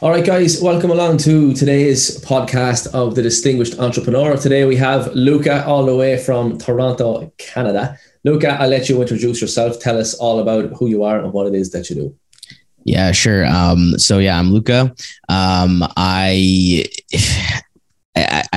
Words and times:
All 0.00 0.10
right, 0.10 0.24
guys, 0.24 0.62
welcome 0.62 0.92
along 0.92 1.16
to 1.18 1.52
today's 1.54 2.20
podcast 2.20 2.94
of 2.94 3.16
the 3.16 3.22
Distinguished 3.22 3.80
Entrepreneur. 3.80 4.36
Today 4.36 4.64
we 4.64 4.76
have 4.76 5.12
Lucah 5.12 5.66
all 5.66 5.84
the 5.84 5.96
way 5.96 6.16
from 6.22 6.56
Toronto, 6.56 7.32
Canada. 7.36 7.98
Lucah, 8.22 8.60
I'll 8.60 8.68
let 8.68 8.88
you 8.88 9.02
introduce 9.02 9.40
yourself. 9.40 9.80
Tell 9.80 9.98
us 9.98 10.14
all 10.14 10.38
about 10.38 10.70
who 10.78 10.86
you 10.86 11.02
are 11.02 11.18
and 11.18 11.32
what 11.32 11.48
it 11.48 11.54
is 11.56 11.72
that 11.72 11.90
you 11.90 11.96
do. 11.96 12.16
Yeah, 12.84 13.10
sure. 13.10 13.44
Um, 13.44 13.98
so 13.98 14.18
yeah, 14.18 14.38
I'm 14.38 14.52
Lucah. 14.52 14.94
Um, 15.28 15.82
I 15.96 16.84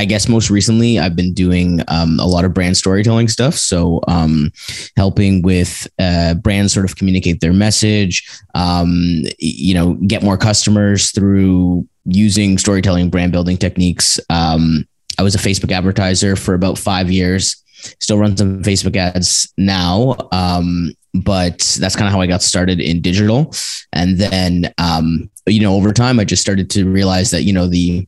I, 0.01 0.05
guess 0.05 0.27
most 0.27 0.49
recently 0.49 0.99
I've 0.99 1.15
been 1.15 1.33
doing 1.33 1.81
um, 1.87 2.19
a 2.19 2.25
lot 2.25 2.43
of 2.43 2.53
brand 2.53 2.75
storytelling 2.75 3.27
stuff. 3.27 3.55
So 3.55 4.01
um, 4.07 4.51
helping 4.97 5.41
with 5.41 5.87
uh, 5.99 6.33
brands 6.35 6.73
sort 6.73 6.85
of 6.85 6.95
communicate 6.95 7.39
their 7.39 7.53
message, 7.53 8.27
um, 8.55 9.23
you 9.39 9.73
know, 9.73 9.93
get 10.07 10.23
more 10.23 10.37
customers 10.37 11.11
through 11.11 11.87
using 12.05 12.57
storytelling, 12.57 13.09
brand 13.09 13.31
building 13.31 13.57
techniques. 13.57 14.19
Um, 14.29 14.87
I 15.17 15.23
was 15.23 15.35
a 15.35 15.37
Facebook 15.37 15.71
advertiser 15.71 16.35
for 16.35 16.53
about 16.53 16.77
five 16.77 17.11
years. 17.11 17.63
Still 17.99 18.17
run 18.17 18.35
some 18.37 18.63
Facebook 18.63 18.95
ads 18.95 19.51
now, 19.57 20.15
um, 20.31 20.91
but 21.13 21.59
that's 21.79 21.95
kind 21.95 22.07
of 22.07 22.13
how 22.13 22.21
I 22.21 22.27
got 22.27 22.41
started 22.41 22.79
in 22.79 23.01
digital. 23.01 23.53
And 23.93 24.17
then, 24.17 24.73
um, 24.77 25.29
you 25.47 25.59
know, 25.61 25.75
over 25.75 25.91
time, 25.91 26.19
I 26.19 26.25
just 26.25 26.41
started 26.41 26.69
to 26.71 26.89
realize 26.89 27.31
that 27.31 27.43
you 27.43 27.53
know 27.53 27.67
the 27.67 28.07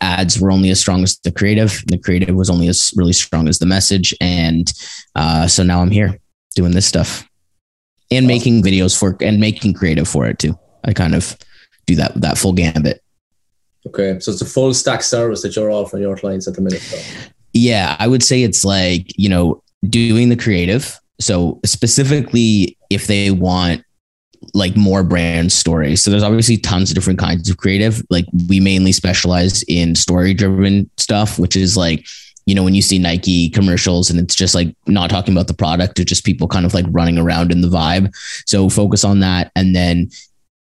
ads 0.00 0.40
were 0.40 0.50
only 0.50 0.70
as 0.70 0.80
strong 0.80 1.02
as 1.02 1.18
the 1.18 1.32
creative. 1.32 1.82
The 1.86 1.98
creative 1.98 2.34
was 2.34 2.50
only 2.50 2.68
as 2.68 2.92
really 2.96 3.12
strong 3.12 3.48
as 3.48 3.58
the 3.58 3.66
message. 3.66 4.14
And 4.20 4.72
uh, 5.14 5.46
so 5.46 5.62
now 5.62 5.80
I'm 5.80 5.90
here 5.90 6.18
doing 6.54 6.72
this 6.72 6.86
stuff 6.86 7.28
and 8.10 8.26
making 8.26 8.62
videos 8.62 8.98
for 8.98 9.16
and 9.20 9.40
making 9.40 9.74
creative 9.74 10.08
for 10.08 10.26
it 10.26 10.38
too. 10.38 10.58
I 10.84 10.92
kind 10.92 11.14
of 11.14 11.36
do 11.86 11.94
that 11.96 12.14
that 12.20 12.38
full 12.38 12.52
gambit. 12.52 13.02
Okay, 13.86 14.18
so 14.18 14.32
it's 14.32 14.42
a 14.42 14.46
full 14.46 14.74
stack 14.74 15.02
service 15.02 15.42
that 15.42 15.54
you're 15.54 15.70
offering 15.70 16.02
your 16.02 16.16
clients 16.16 16.48
at 16.48 16.54
the 16.54 16.60
minute. 16.60 16.82
Though. 16.90 17.30
Yeah, 17.52 17.96
I 17.98 18.08
would 18.08 18.22
say 18.22 18.42
it's 18.42 18.64
like 18.64 19.06
you 19.16 19.28
know 19.28 19.62
doing 19.88 20.28
the 20.28 20.36
creative. 20.36 20.98
So 21.20 21.60
specifically, 21.64 22.76
if 22.90 23.06
they 23.06 23.30
want 23.30 23.82
like 24.54 24.76
more 24.76 25.02
brand 25.02 25.52
stories. 25.52 26.02
So 26.02 26.10
there's 26.10 26.22
obviously 26.22 26.56
tons 26.56 26.90
of 26.90 26.94
different 26.94 27.18
kinds 27.18 27.50
of 27.50 27.56
creative. 27.56 28.02
Like 28.10 28.26
we 28.48 28.60
mainly 28.60 28.92
specialize 28.92 29.62
in 29.64 29.94
story 29.94 30.34
driven 30.34 30.90
stuff, 30.96 31.38
which 31.38 31.56
is 31.56 31.76
like, 31.76 32.06
you 32.46 32.54
know, 32.54 32.62
when 32.62 32.74
you 32.74 32.82
see 32.82 32.98
Nike 32.98 33.50
commercials 33.50 34.08
and 34.08 34.20
it's 34.20 34.34
just 34.34 34.54
like 34.54 34.74
not 34.86 35.10
talking 35.10 35.34
about 35.34 35.48
the 35.48 35.54
product, 35.54 35.98
it's 35.98 36.08
just 36.08 36.24
people 36.24 36.46
kind 36.46 36.64
of 36.64 36.74
like 36.74 36.86
running 36.90 37.18
around 37.18 37.50
in 37.50 37.60
the 37.60 37.68
vibe. 37.68 38.14
So 38.46 38.68
focus 38.68 39.04
on 39.04 39.20
that. 39.20 39.50
And 39.56 39.74
then 39.74 40.10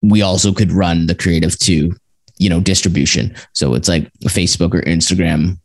we 0.01 0.23
also 0.23 0.53
could 0.53 0.71
run 0.71 1.07
the 1.07 1.15
creative 1.15 1.59
too, 1.59 1.93
you 2.39 2.49
know, 2.49 2.61
distribution. 2.61 3.35
So 3.53 3.75
it's 3.75 3.89
like 3.89 4.13
Facebook 4.25 4.75
or 4.75 4.83
Instagram 4.83 5.59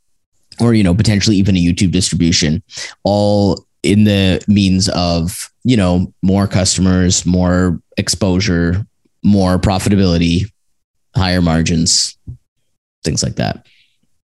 or, 0.60 0.74
you 0.74 0.84
know, 0.84 0.96
potentially 0.96 1.36
even 1.36 1.56
a 1.56 1.64
YouTube 1.64 1.92
distribution, 1.92 2.64
all 3.04 3.67
in 3.88 4.04
the 4.04 4.44
means 4.48 4.90
of 4.90 5.52
you 5.68 5.76
know, 5.76 6.14
more 6.22 6.48
customers, 6.48 7.26
more 7.26 7.82
exposure, 7.98 8.88
more 9.22 9.60
profitability, 9.60 10.50
higher 11.14 11.42
margins, 11.42 12.18
things 13.04 13.22
like 13.22 13.36
that. 13.36 13.68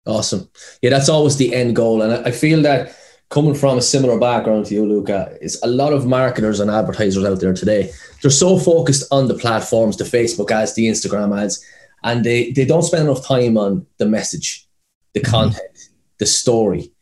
Awesome. 0.05 0.47
Yeah, 0.83 0.91
that's 0.91 1.09
always 1.09 1.39
the 1.39 1.55
end 1.55 1.75
goal. 1.75 2.03
And 2.03 2.13
I 2.27 2.33
feel 2.33 2.61
that 2.63 2.95
coming 3.31 3.55
from 3.55 3.79
a 3.79 3.81
similar 3.81 4.19
background 4.19 4.67
to 4.67 4.75
you, 4.75 4.85
Lucah, 4.85 5.39
is 5.41 5.59
a 5.63 5.69
lot 5.69 5.95
of 5.95 6.05
marketers 6.05 6.61
and 6.61 6.71
advertisers 6.71 7.25
out 7.25 7.41
there 7.41 7.55
today. 7.55 7.91
They're 8.21 8.31
so 8.31 8.59
focused 8.59 9.11
on 9.11 9.29
the 9.29 9.35
platforms, 9.39 9.97
the 9.97 10.05
Facebook 10.05 10.51
ads, 10.51 10.75
the 10.75 10.89
Instagram 10.89 11.43
ads, 11.43 11.65
and 12.05 12.23
they, 12.23 12.51
they 12.51 12.67
don't 12.67 12.83
spend 12.83 13.09
enough 13.09 13.27
time 13.27 13.57
on 13.57 13.87
the 13.97 14.05
message, 14.05 14.69
the 15.15 15.21
mm-hmm. 15.21 15.31
content, 15.31 15.79
the 16.19 16.27
story. 16.27 16.93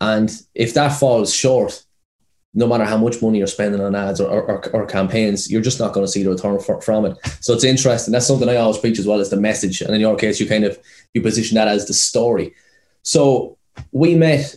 And 0.00 0.30
if 0.54 0.74
that 0.74 0.90
falls 0.90 1.34
short, 1.34 1.84
no 2.52 2.66
matter 2.66 2.84
how 2.84 2.96
much 2.96 3.22
money 3.22 3.38
you're 3.38 3.46
spending 3.46 3.80
on 3.80 3.94
ads 3.94 4.20
or, 4.20 4.28
or, 4.28 4.70
or 4.74 4.86
campaigns, 4.86 5.50
you're 5.50 5.62
just 5.62 5.78
not 5.78 5.92
going 5.92 6.04
to 6.04 6.10
see 6.10 6.22
the 6.22 6.30
return 6.30 6.58
for, 6.58 6.80
from 6.80 7.06
it. 7.06 7.16
So 7.40 7.54
it's 7.54 7.64
interesting. 7.64 8.12
That's 8.12 8.26
something 8.26 8.48
I 8.48 8.56
always 8.56 8.78
preach 8.78 8.98
as 8.98 9.06
well 9.06 9.20
as 9.20 9.30
the 9.30 9.36
message. 9.36 9.80
And 9.80 9.94
in 9.94 10.00
your 10.00 10.16
case, 10.16 10.40
you 10.40 10.48
kind 10.48 10.64
of 10.64 10.78
you 11.14 11.22
position 11.22 11.54
that 11.56 11.68
as 11.68 11.86
the 11.86 11.94
story. 11.94 12.54
So 13.02 13.56
we 13.92 14.16
met 14.16 14.56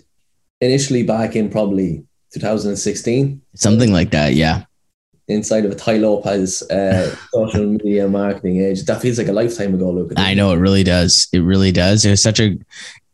initially 0.59 1.03
back 1.03 1.35
in 1.35 1.49
probably 1.49 2.03
2016. 2.33 3.41
Something 3.55 3.93
like 3.93 4.09
that, 4.11 4.33
yeah. 4.33 4.63
Inside 5.27 5.65
of 5.65 5.71
a 5.71 5.75
Tai 5.75 5.97
Lopez 5.97 6.63
uh, 6.63 7.15
social 7.33 7.65
media 7.65 8.07
marketing 8.07 8.61
age. 8.61 8.83
That 8.85 9.01
feels 9.01 9.19
like 9.19 9.27
a 9.27 9.33
lifetime 9.33 9.75
ago, 9.75 9.91
Luke. 9.91 10.13
I 10.17 10.33
know 10.33 10.51
it 10.51 10.57
really 10.57 10.83
does. 10.83 11.27
It 11.31 11.39
really 11.39 11.71
does. 11.71 12.05
It 12.05 12.09
was 12.09 12.21
such 12.21 12.39
a, 12.39 12.57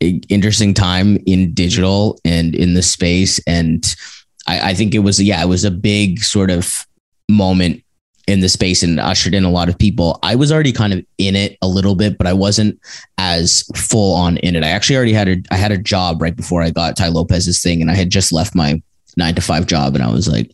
a 0.02 0.22
interesting 0.30 0.74
time 0.74 1.18
in 1.26 1.54
digital 1.54 2.18
and 2.24 2.56
in 2.56 2.74
the 2.74 2.82
space 2.82 3.40
and 3.46 3.84
I, 4.50 4.72
I 4.72 4.74
think 4.74 4.96
it 4.96 5.00
was 5.00 5.22
yeah, 5.22 5.44
it 5.44 5.48
was 5.48 5.64
a 5.64 5.72
big 5.72 6.24
sort 6.24 6.50
of 6.50 6.88
moment 7.30 7.84
in 8.28 8.40
the 8.40 8.50
space 8.50 8.84
and 8.84 9.00
ushered 9.00 9.34
in 9.34 9.44
a 9.44 9.50
lot 9.50 9.70
of 9.70 9.78
people. 9.78 10.20
I 10.24 10.36
was 10.36 10.52
already 10.52 10.72
kind 10.72 10.94
of 10.94 11.06
in 11.18 11.36
it 11.36 11.58
a 11.62 11.68
little 11.68 11.96
bit, 11.96 12.18
but 12.18 12.26
I 12.26 12.34
wasn't 12.34 12.80
as 13.18 13.64
full 13.76 14.16
on 14.16 14.38
in 14.38 14.56
it. 14.56 14.64
I 14.64 14.70
actually 14.70 14.96
already 14.98 15.14
had 15.14 15.28
a 15.28 15.38
I 15.52 15.56
had 15.56 15.72
a 15.72 15.78
job 15.78 16.22
right 16.22 16.36
before 16.36 16.64
I 16.64 16.72
got 16.72 16.98
Tai 16.98 17.10
Lopez's 17.10 17.62
thing, 17.62 17.82
and 17.82 17.92
I 17.92 17.96
had 17.96 18.10
just 18.10 18.32
left 18.32 18.56
my 18.56 18.82
nine 19.18 19.36
to 19.36 19.42
five 19.42 19.68
job, 19.68 19.94
and 19.94 20.04
I 20.04 20.12
was 20.12 20.28
like, 20.28 20.52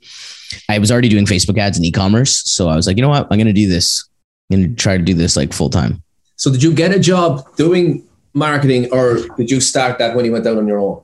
I 0.68 0.78
was 0.78 0.92
already 0.92 1.10
doing 1.10 1.26
Facebook 1.26 1.58
ads 1.58 1.78
and 1.78 1.86
e-commerce, 1.86 2.44
so 2.46 2.68
I 2.68 2.76
was 2.76 2.88
like, 2.88 2.98
you 2.98 3.02
know 3.02 3.10
what, 3.10 3.28
I'm 3.32 3.38
gonna 3.38 3.54
do 3.54 3.70
this. 3.70 4.08
I'm 4.52 4.62
gonna 4.62 4.76
try 4.76 4.98
to 4.98 5.04
do 5.04 5.14
this 5.14 5.38
like 5.38 5.54
full 5.54 5.70
time. 5.70 6.04
So 6.36 6.52
did 6.52 6.62
you 6.62 6.74
get 6.74 6.92
a 6.92 7.00
job 7.00 7.56
doing 7.56 8.06
marketing, 8.34 8.92
or 8.92 9.20
did 9.38 9.50
you 9.50 9.62
start 9.62 10.00
that 10.00 10.16
when 10.18 10.26
you 10.26 10.34
went 10.34 10.46
out 10.46 10.58
on 10.58 10.68
your 10.68 10.80
own? 10.80 11.02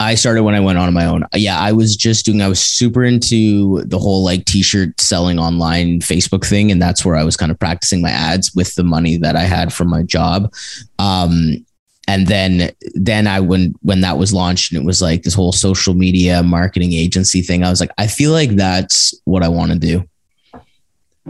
I 0.00 0.14
started 0.14 0.42
when 0.42 0.54
I 0.54 0.60
went 0.60 0.78
on 0.78 0.92
my 0.92 1.06
own. 1.06 1.24
Yeah, 1.34 1.58
I 1.58 1.72
was 1.72 1.96
just 1.96 2.26
doing, 2.26 2.42
I 2.42 2.48
was 2.48 2.60
super 2.60 3.04
into 3.04 3.82
the 3.82 3.98
whole 3.98 4.24
like 4.24 4.44
t 4.44 4.62
shirt 4.62 5.00
selling 5.00 5.38
online 5.38 6.00
Facebook 6.00 6.44
thing. 6.44 6.70
And 6.70 6.82
that's 6.82 7.04
where 7.04 7.16
I 7.16 7.24
was 7.24 7.36
kind 7.36 7.52
of 7.52 7.58
practicing 7.58 8.02
my 8.02 8.10
ads 8.10 8.54
with 8.54 8.74
the 8.74 8.84
money 8.84 9.16
that 9.18 9.36
I 9.36 9.42
had 9.42 9.72
from 9.72 9.88
my 9.88 10.02
job. 10.02 10.52
Um, 10.98 11.64
and 12.06 12.26
then, 12.26 12.70
then 12.94 13.26
I, 13.26 13.40
when, 13.40 13.74
when 13.82 14.00
that 14.02 14.18
was 14.18 14.34
launched 14.34 14.72
and 14.72 14.82
it 14.82 14.84
was 14.84 15.00
like 15.00 15.22
this 15.22 15.34
whole 15.34 15.52
social 15.52 15.94
media 15.94 16.42
marketing 16.42 16.92
agency 16.92 17.40
thing, 17.40 17.64
I 17.64 17.70
was 17.70 17.80
like, 17.80 17.92
I 17.96 18.08
feel 18.08 18.32
like 18.32 18.50
that's 18.50 19.14
what 19.24 19.42
I 19.42 19.48
want 19.48 19.72
to 19.72 19.78
do. 19.78 20.04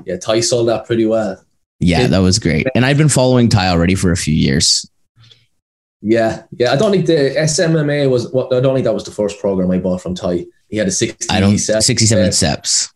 Yeah, 0.05 0.17
Tai 0.17 0.41
sold 0.41 0.69
that 0.69 0.87
pretty 0.87 1.07
well. 1.07 1.41
Yeah, 1.81 2.07
that 2.07 2.19
was 2.19 2.39
great. 2.39 2.67
And 2.75 2.87
I've 2.87 2.97
been 2.97 3.09
following 3.09 3.49
Tai 3.49 3.69
already 3.69 3.95
for 3.95 4.11
a 4.11 4.17
few 4.17 4.35
years. 4.35 4.89
Yeah, 6.07 6.43
yeah. 6.59 6.71
I 6.71 6.77
don't 6.77 6.93
think 6.93 7.07
the 7.07 7.35
SMMA 7.35 8.11
was. 8.11 8.31
Well, 8.31 8.53
I 8.53 8.61
don't 8.61 8.75
think 8.75 8.85
that 8.85 8.93
was 8.93 9.05
the 9.05 9.11
first 9.11 9.41
program 9.41 9.71
I 9.71 9.79
bought 9.79 10.03
from 10.03 10.15
Tai. 10.15 10.45
He 10.69 10.77
had 10.77 10.87
a 10.87 10.91
sixty. 10.91 11.31
I 11.31 11.41
don't. 11.41 11.57
Sixty-seven 11.57 12.29
uh, 12.29 12.31
steps. 12.31 12.93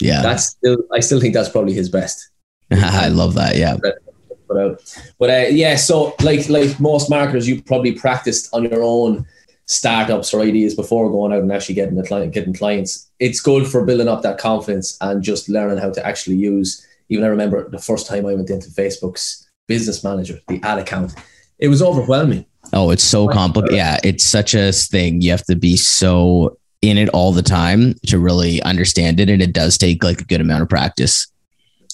Yeah, 0.00 0.22
that's 0.22 0.50
still. 0.50 0.78
I 0.92 1.00
still 1.00 1.20
think 1.20 1.34
that's 1.34 1.48
probably 1.48 1.72
his 1.72 1.88
best. 1.88 2.30
I 2.70 3.08
love 3.08 3.34
that. 3.34 3.56
Yeah. 3.56 3.76
But, 3.82 4.56
uh, 4.56 4.76
but 5.18 5.30
uh, 5.30 5.48
yeah, 5.50 5.74
so 5.74 6.14
like 6.22 6.48
like 6.48 6.78
most 6.78 7.10
marketers, 7.10 7.48
you 7.48 7.60
probably 7.60 7.90
practiced 7.90 8.54
on 8.54 8.62
your 8.62 8.84
own 8.84 9.26
startups 9.66 10.32
or 10.32 10.40
ideas 10.40 10.76
before 10.76 11.10
going 11.10 11.32
out 11.32 11.42
and 11.42 11.50
actually 11.50 11.74
getting 11.74 11.96
the 11.96 12.06
client, 12.06 12.32
getting 12.32 12.54
clients. 12.54 13.10
It's 13.18 13.40
good 13.40 13.66
for 13.66 13.84
building 13.84 14.06
up 14.06 14.22
that 14.22 14.38
confidence 14.38 14.96
and 15.00 15.24
just 15.24 15.48
learning 15.48 15.78
how 15.78 15.90
to 15.90 16.06
actually 16.06 16.36
use. 16.36 16.86
Even 17.08 17.24
I 17.24 17.28
remember 17.28 17.68
the 17.68 17.80
first 17.80 18.06
time 18.06 18.26
I 18.26 18.34
went 18.34 18.48
into 18.48 18.68
Facebook's 18.68 19.44
business 19.66 20.04
manager, 20.04 20.38
the 20.46 20.60
ad 20.62 20.78
account 20.78 21.14
it 21.58 21.68
was 21.68 21.82
overwhelming. 21.82 22.46
Oh, 22.72 22.90
it's 22.90 23.04
so 23.04 23.28
complicated. 23.28 23.74
Uh, 23.74 23.76
yeah, 23.76 24.00
it's 24.02 24.24
such 24.24 24.54
a 24.54 24.72
thing. 24.72 25.20
You 25.20 25.30
have 25.30 25.44
to 25.44 25.56
be 25.56 25.76
so 25.76 26.58
in 26.82 26.98
it 26.98 27.08
all 27.10 27.32
the 27.32 27.42
time 27.42 27.94
to 28.06 28.18
really 28.18 28.60
understand 28.62 29.20
it. 29.20 29.30
And 29.30 29.40
it 29.40 29.52
does 29.52 29.78
take 29.78 30.02
like 30.02 30.20
a 30.20 30.24
good 30.24 30.40
amount 30.40 30.62
of 30.62 30.68
practice. 30.68 31.26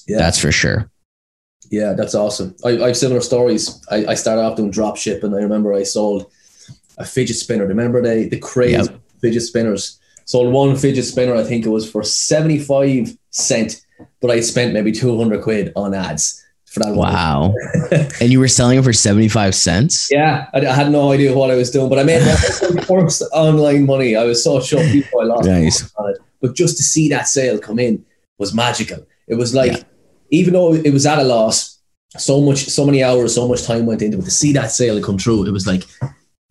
Yeah. 0.06 0.18
That's 0.18 0.38
for 0.38 0.50
sure. 0.50 0.90
Yeah, 1.70 1.92
that's 1.92 2.16
awesome. 2.16 2.56
I, 2.64 2.70
I 2.70 2.86
have 2.88 2.96
similar 2.96 3.20
stories. 3.20 3.84
I, 3.90 4.06
I 4.06 4.14
started 4.14 4.42
off 4.42 4.56
doing 4.56 4.70
drop 4.70 4.96
ship 4.96 5.22
and 5.22 5.34
I 5.34 5.38
remember 5.38 5.72
I 5.72 5.84
sold 5.84 6.30
a 6.98 7.04
fidget 7.04 7.36
spinner. 7.36 7.66
Remember 7.66 8.02
the 8.02 8.28
the 8.28 8.38
crazy 8.38 8.90
yep. 8.90 9.00
fidget 9.20 9.42
spinners? 9.42 10.00
Sold 10.24 10.52
one 10.52 10.76
fidget 10.76 11.04
spinner, 11.04 11.34
I 11.34 11.44
think 11.44 11.66
it 11.66 11.70
was 11.70 11.90
for 11.90 12.02
75 12.02 13.16
cent, 13.30 13.84
but 14.20 14.30
I 14.30 14.40
spent 14.40 14.72
maybe 14.72 14.92
200 14.92 15.42
quid 15.42 15.72
on 15.74 15.94
ads. 15.94 16.44
Wow. 16.76 17.54
and 17.90 18.30
you 18.30 18.38
were 18.38 18.48
selling 18.48 18.78
it 18.78 18.84
for 18.84 18.92
75 18.92 19.54
cents? 19.54 20.08
Yeah. 20.10 20.48
I, 20.54 20.60
I, 20.60 20.72
had 20.72 20.90
no 20.92 21.10
idea 21.10 21.34
what 21.34 21.50
I 21.50 21.56
was 21.56 21.70
doing, 21.70 21.88
but 21.88 21.98
I 21.98 22.04
made 22.04 22.24
my 22.24 22.82
first 22.84 23.22
online 23.32 23.86
money. 23.86 24.14
I 24.16 24.24
was 24.24 24.44
so 24.44 24.60
shocked 24.60 24.92
before 24.92 25.22
I 25.22 25.24
lost 25.26 25.48
nice. 25.48 25.92
on 25.96 26.10
it. 26.10 26.18
But 26.40 26.54
just 26.54 26.76
to 26.76 26.82
see 26.82 27.08
that 27.08 27.26
sale 27.26 27.58
come 27.58 27.78
in 27.78 28.04
was 28.38 28.54
magical. 28.54 29.06
It 29.26 29.34
was 29.34 29.54
like, 29.54 29.72
yeah. 29.72 29.82
even 30.30 30.54
though 30.54 30.74
it 30.74 30.92
was 30.92 31.06
at 31.06 31.18
a 31.18 31.24
loss, 31.24 31.78
so 32.16 32.40
much, 32.40 32.66
so 32.66 32.84
many 32.86 33.02
hours, 33.02 33.34
so 33.34 33.46
much 33.46 33.64
time 33.64 33.86
went 33.86 34.02
into 34.02 34.18
it 34.18 34.24
to 34.24 34.30
see 34.30 34.52
that 34.52 34.70
sale 34.70 35.02
come 35.02 35.18
through, 35.18 35.46
It 35.46 35.52
was 35.52 35.66
like, 35.66 35.84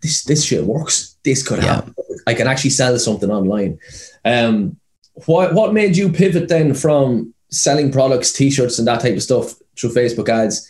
this, 0.01 0.23
this 0.23 0.43
shit 0.43 0.63
works. 0.63 1.17
This 1.23 1.45
could 1.45 1.63
yeah. 1.63 1.75
happen. 1.75 1.95
I 2.27 2.33
can 2.33 2.47
actually 2.47 2.69
sell 2.71 2.97
something 2.99 3.31
online. 3.31 3.79
Um, 4.23 4.77
what, 5.25 5.53
what 5.53 5.73
made 5.73 5.97
you 5.97 6.11
pivot 6.11 6.47
then 6.47 6.73
from 6.73 7.33
selling 7.51 7.91
products, 7.91 8.31
t-shirts 8.31 8.79
and 8.79 8.87
that 8.87 9.01
type 9.01 9.15
of 9.15 9.23
stuff 9.23 9.55
through 9.79 9.91
Facebook 9.91 10.29
ads 10.29 10.69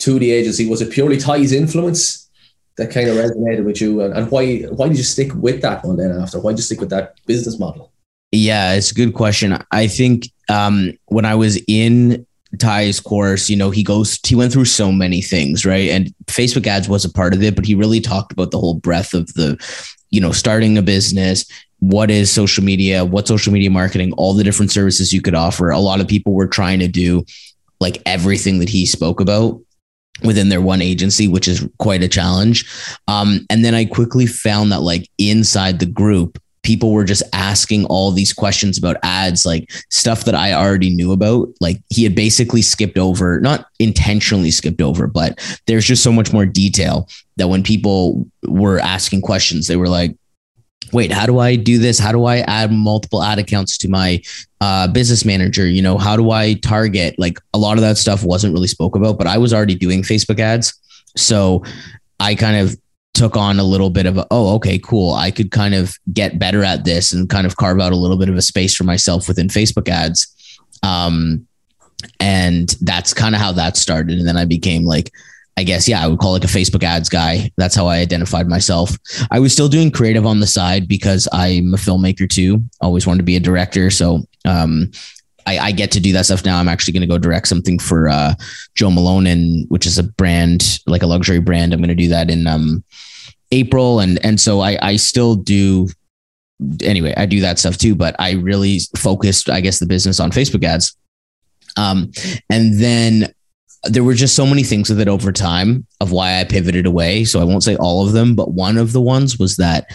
to 0.00 0.18
the 0.18 0.30
agency? 0.30 0.68
Was 0.68 0.82
it 0.82 0.90
purely 0.90 1.16
Tai's 1.16 1.52
influence 1.52 2.28
that 2.76 2.90
kind 2.90 3.08
of 3.08 3.16
resonated 3.16 3.64
with 3.64 3.80
you? 3.80 4.00
And, 4.00 4.14
and 4.14 4.30
why 4.30 4.62
why 4.62 4.88
did 4.88 4.98
you 4.98 5.04
stick 5.04 5.32
with 5.34 5.62
that 5.62 5.84
one 5.84 5.96
then 5.96 6.12
after? 6.12 6.40
Why 6.40 6.52
did 6.52 6.58
you 6.58 6.64
stick 6.64 6.80
with 6.80 6.90
that 6.90 7.14
business 7.26 7.58
model? 7.58 7.92
Yeah, 8.32 8.72
it's 8.72 8.90
a 8.90 8.94
good 8.94 9.12
question. 9.12 9.58
I 9.70 9.86
think 9.86 10.30
um, 10.48 10.92
when 11.06 11.26
I 11.26 11.34
was 11.34 11.62
in 11.68 12.26
Tai's 12.58 12.98
course, 12.98 13.50
you 13.50 13.56
know, 13.56 13.70
he 13.70 13.82
goes, 13.82 14.18
he 14.26 14.34
went 14.34 14.52
through 14.52 14.64
so 14.64 14.90
many 14.90 15.20
things, 15.20 15.66
right? 15.66 15.90
And 15.90 16.14
Facebook 16.26 16.66
ads 16.66 16.88
was 16.88 17.04
a 17.04 17.12
part 17.12 17.34
of 17.34 17.42
it, 17.42 17.54
but 17.54 17.66
he 17.66 17.74
really 17.74 18.00
talked 18.00 18.32
about 18.32 18.50
the 18.50 18.58
whole 18.58 18.74
breadth 18.74 19.12
of 19.12 19.32
the, 19.34 19.58
you 20.10 20.20
know, 20.20 20.32
starting 20.32 20.78
a 20.78 20.82
business, 20.82 21.44
what 21.80 22.10
is 22.10 22.30
social 22.30 22.64
media, 22.64 23.04
what 23.04 23.28
social 23.28 23.52
media 23.52 23.70
marketing, 23.70 24.12
all 24.14 24.34
the 24.34 24.44
different 24.44 24.70
services 24.70 25.12
you 25.12 25.20
could 25.20 25.34
offer. 25.34 25.70
A 25.70 25.78
lot 25.78 26.00
of 26.00 26.08
people 26.08 26.32
were 26.32 26.46
trying 26.46 26.78
to 26.78 26.88
do 26.88 27.24
like 27.82 28.00
everything 28.06 28.60
that 28.60 28.70
he 28.70 28.86
spoke 28.86 29.20
about 29.20 29.60
within 30.24 30.48
their 30.48 30.62
one 30.62 30.80
agency, 30.80 31.28
which 31.28 31.48
is 31.48 31.68
quite 31.78 32.02
a 32.02 32.08
challenge. 32.08 32.64
Um, 33.08 33.44
and 33.50 33.64
then 33.64 33.74
I 33.74 33.84
quickly 33.84 34.26
found 34.26 34.72
that 34.72 34.80
like 34.80 35.10
inside 35.18 35.80
the 35.80 35.86
group, 35.86 36.38
people 36.62 36.92
were 36.92 37.04
just 37.04 37.24
asking 37.32 37.84
all 37.86 38.12
these 38.12 38.32
questions 38.32 38.78
about 38.78 38.96
ads, 39.02 39.44
like 39.44 39.70
stuff 39.90 40.24
that 40.24 40.34
I 40.36 40.52
already 40.52 40.94
knew 40.94 41.10
about. 41.12 41.48
Like 41.60 41.78
he 41.90 42.04
had 42.04 42.14
basically 42.14 42.62
skipped 42.62 42.98
over, 42.98 43.40
not 43.40 43.66
intentionally 43.80 44.52
skipped 44.52 44.80
over, 44.80 45.08
but 45.08 45.40
there's 45.66 45.84
just 45.84 46.04
so 46.04 46.12
much 46.12 46.32
more 46.32 46.46
detail 46.46 47.08
that 47.36 47.48
when 47.48 47.64
people 47.64 48.26
were 48.46 48.78
asking 48.78 49.22
questions, 49.22 49.66
they 49.66 49.76
were 49.76 49.88
like, 49.88 50.16
wait, 50.92 51.12
how 51.12 51.26
do 51.26 51.38
I 51.38 51.56
do 51.56 51.78
this? 51.78 51.98
How 51.98 52.12
do 52.12 52.24
I 52.24 52.38
add 52.38 52.72
multiple 52.72 53.22
ad 53.22 53.38
accounts 53.38 53.78
to 53.78 53.88
my 53.88 54.22
uh, 54.60 54.88
business 54.88 55.24
manager? 55.24 55.66
You 55.66 55.82
know, 55.82 55.98
how 55.98 56.16
do 56.16 56.30
I 56.30 56.54
target? 56.54 57.14
Like 57.18 57.38
a 57.54 57.58
lot 57.58 57.78
of 57.78 57.82
that 57.82 57.98
stuff 57.98 58.24
wasn't 58.24 58.54
really 58.54 58.68
spoke 58.68 58.96
about, 58.96 59.18
but 59.18 59.26
I 59.26 59.38
was 59.38 59.52
already 59.52 59.74
doing 59.74 60.02
Facebook 60.02 60.40
ads. 60.40 60.72
So 61.16 61.64
I 62.20 62.34
kind 62.34 62.56
of 62.56 62.76
took 63.14 63.36
on 63.36 63.58
a 63.58 63.64
little 63.64 63.90
bit 63.90 64.06
of 64.06 64.18
a, 64.18 64.26
oh, 64.30 64.54
okay, 64.54 64.78
cool. 64.78 65.14
I 65.14 65.30
could 65.30 65.50
kind 65.50 65.74
of 65.74 65.96
get 66.12 66.38
better 66.38 66.64
at 66.64 66.84
this 66.84 67.12
and 67.12 67.28
kind 67.28 67.46
of 67.46 67.56
carve 67.56 67.80
out 67.80 67.92
a 67.92 67.96
little 67.96 68.16
bit 68.16 68.28
of 68.28 68.36
a 68.36 68.42
space 68.42 68.74
for 68.74 68.84
myself 68.84 69.28
within 69.28 69.48
Facebook 69.48 69.88
ads. 69.88 70.26
Um, 70.82 71.46
and 72.18 72.70
that's 72.80 73.14
kind 73.14 73.34
of 73.34 73.40
how 73.40 73.52
that 73.52 73.76
started. 73.76 74.18
And 74.18 74.26
then 74.26 74.36
I 74.36 74.44
became 74.44 74.84
like, 74.84 75.12
I 75.56 75.64
guess, 75.64 75.86
yeah, 75.86 76.02
I 76.02 76.06
would 76.06 76.18
call 76.18 76.32
like 76.32 76.44
a 76.44 76.48
Facebook 76.48 76.82
ads 76.82 77.08
guy. 77.08 77.50
That's 77.56 77.74
how 77.74 77.86
I 77.86 77.98
identified 77.98 78.48
myself. 78.48 78.96
I 79.30 79.38
was 79.38 79.52
still 79.52 79.68
doing 79.68 79.90
creative 79.90 80.24
on 80.24 80.40
the 80.40 80.46
side 80.46 80.88
because 80.88 81.28
I'm 81.32 81.74
a 81.74 81.76
filmmaker 81.76 82.28
too. 82.28 82.62
Always 82.80 83.06
wanted 83.06 83.18
to 83.18 83.24
be 83.24 83.36
a 83.36 83.40
director. 83.40 83.90
So, 83.90 84.22
um, 84.46 84.90
I, 85.46 85.58
I, 85.58 85.72
get 85.72 85.90
to 85.92 86.00
do 86.00 86.12
that 86.12 86.26
stuff 86.26 86.44
now. 86.44 86.58
I'm 86.58 86.68
actually 86.68 86.92
going 86.92 87.02
to 87.02 87.08
go 87.08 87.18
direct 87.18 87.48
something 87.48 87.78
for 87.78 88.08
uh, 88.08 88.34
Jo 88.74 88.90
Malone, 88.90 89.26
and 89.26 89.68
which 89.70 89.86
is 89.86 89.98
a 89.98 90.04
brand 90.04 90.80
like 90.86 91.02
a 91.02 91.06
luxury 91.06 91.40
brand. 91.40 91.72
I'm 91.72 91.80
going 91.80 91.88
to 91.88 91.94
do 91.94 92.08
that 92.08 92.30
in 92.30 92.46
um, 92.46 92.84
April, 93.50 94.00
and 94.00 94.24
and 94.24 94.40
so 94.40 94.60
I 94.60 94.78
I 94.80 94.96
still 94.96 95.34
do. 95.34 95.88
Anyway, 96.82 97.12
I 97.16 97.26
do 97.26 97.40
that 97.40 97.58
stuff 97.58 97.76
too, 97.76 97.96
but 97.96 98.14
I 98.20 98.32
really 98.32 98.78
focused, 98.96 99.50
I 99.50 99.60
guess, 99.60 99.80
the 99.80 99.86
business 99.86 100.20
on 100.20 100.30
Facebook 100.30 100.62
ads. 100.62 100.96
Um, 101.76 102.12
and 102.48 102.80
then 102.80 103.32
there 103.84 104.04
were 104.04 104.14
just 104.14 104.36
so 104.36 104.46
many 104.46 104.62
things 104.62 104.88
with 104.88 105.00
it 105.00 105.08
over 105.08 105.32
time 105.32 105.86
of 106.00 106.12
why 106.12 106.40
I 106.40 106.44
pivoted 106.44 106.86
away. 106.86 107.24
So 107.24 107.40
I 107.40 107.44
won't 107.44 107.64
say 107.64 107.76
all 107.76 108.06
of 108.06 108.12
them, 108.12 108.36
but 108.36 108.52
one 108.52 108.78
of 108.78 108.92
the 108.92 109.00
ones 109.00 109.38
was 109.38 109.56
that 109.56 109.86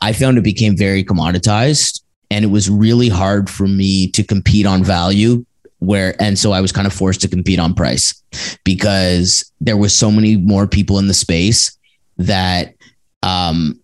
I 0.00 0.12
found 0.12 0.36
it 0.36 0.44
became 0.44 0.76
very 0.76 1.02
commoditized 1.02 2.02
and 2.30 2.44
it 2.44 2.48
was 2.48 2.68
really 2.68 3.08
hard 3.08 3.48
for 3.48 3.66
me 3.66 4.10
to 4.10 4.22
compete 4.22 4.66
on 4.66 4.84
value 4.84 5.44
where 5.78 6.20
and 6.20 6.38
so 6.38 6.52
I 6.52 6.60
was 6.60 6.72
kind 6.72 6.86
of 6.86 6.92
forced 6.92 7.20
to 7.22 7.28
compete 7.28 7.58
on 7.58 7.74
price 7.74 8.22
because 8.64 9.50
there 9.60 9.76
was 9.76 9.94
so 9.94 10.10
many 10.10 10.36
more 10.36 10.66
people 10.66 10.98
in 10.98 11.08
the 11.08 11.14
space 11.14 11.76
that 12.16 12.74
um 13.22 13.78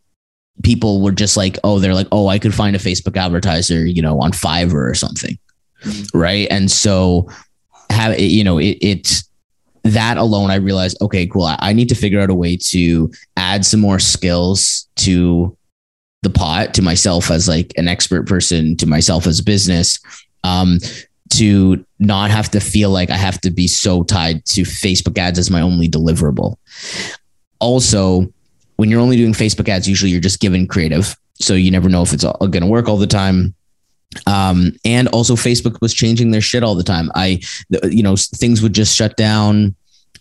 people 0.63 1.03
were 1.03 1.13
just 1.13 1.37
like 1.37 1.59
oh 1.65 1.79
they're 1.79 1.95
like 1.95 2.09
oh 2.13 2.29
I 2.29 2.39
could 2.39 2.55
find 2.55 2.75
a 2.75 2.79
Facebook 2.79 3.17
advertiser 3.17 3.87
you 3.87 4.03
know 4.03 4.21
on 4.21 4.33
Fiverr 4.33 4.91
or 4.91 4.95
something 4.95 5.39
mm-hmm. 5.83 6.19
right 6.19 6.49
and 6.51 6.71
so 6.71 7.29
have 7.91 8.19
you 8.19 8.45
know 8.45 8.59
it, 8.59 8.79
it 8.81 9.23
that 9.85 10.17
alone, 10.17 10.51
I 10.51 10.57
realized, 10.57 10.99
okay, 11.01 11.27
cool. 11.27 11.45
I, 11.45 11.57
I 11.61 11.73
need 11.73 11.89
to 11.89 11.95
figure 11.95 12.21
out 12.21 12.31
a 12.31 12.35
way 12.35 12.57
to 12.57 13.11
add 13.37 13.65
some 13.65 13.81
more 13.81 13.99
skills 13.99 14.89
to 14.97 15.57
the 16.23 16.31
pot, 16.31 16.75
to 16.75 16.83
myself 16.83 17.31
as 17.31 17.49
like 17.49 17.73
an 17.77 17.89
expert 17.89 18.27
person, 18.27 18.77
to 18.77 18.87
myself 18.87 19.27
as 19.27 19.41
a 19.41 19.45
business, 19.45 19.99
um, 20.45 20.79
to 21.31 21.85
not 21.99 22.31
have 22.31 22.51
to 22.51 22.61
feel 22.61 22.91
like 22.91 23.11
I 23.11 23.17
have 23.17 23.41
to 23.43 23.51
be 23.51 23.67
so 23.67 24.03
tied 24.03 24.45
to 24.47 24.63
Facebook 24.63 25.17
ads 25.17 25.39
as 25.39 25.51
my 25.51 25.61
only 25.61 25.89
deliverable. 25.89 26.57
Also, 27.59 28.33
when 28.77 28.91
you're 28.91 29.01
only 29.01 29.17
doing 29.17 29.33
Facebook 29.33 29.69
ads, 29.69 29.89
usually 29.89 30.11
you're 30.11 30.21
just 30.21 30.41
given 30.41 30.67
creative. 30.67 31.17
So 31.35 31.55
you 31.55 31.71
never 31.71 31.89
know 31.89 32.03
if 32.03 32.13
it's 32.13 32.25
going 32.25 32.53
to 32.53 32.67
work 32.67 32.89
all 32.89 32.97
the 32.97 33.07
time. 33.07 33.55
Um, 34.27 34.73
and 34.85 35.09
also 35.09 35.35
Facebook 35.35 35.81
was 35.81 35.95
changing 35.95 36.31
their 36.31 36.41
shit 36.41 36.63
all 36.63 36.75
the 36.75 36.83
time. 36.83 37.11
I, 37.15 37.41
you 37.85 38.03
know, 38.03 38.17
things 38.17 38.63
would 38.63 38.73
just 38.73 38.97
shut 38.97 39.17
down 39.17 39.75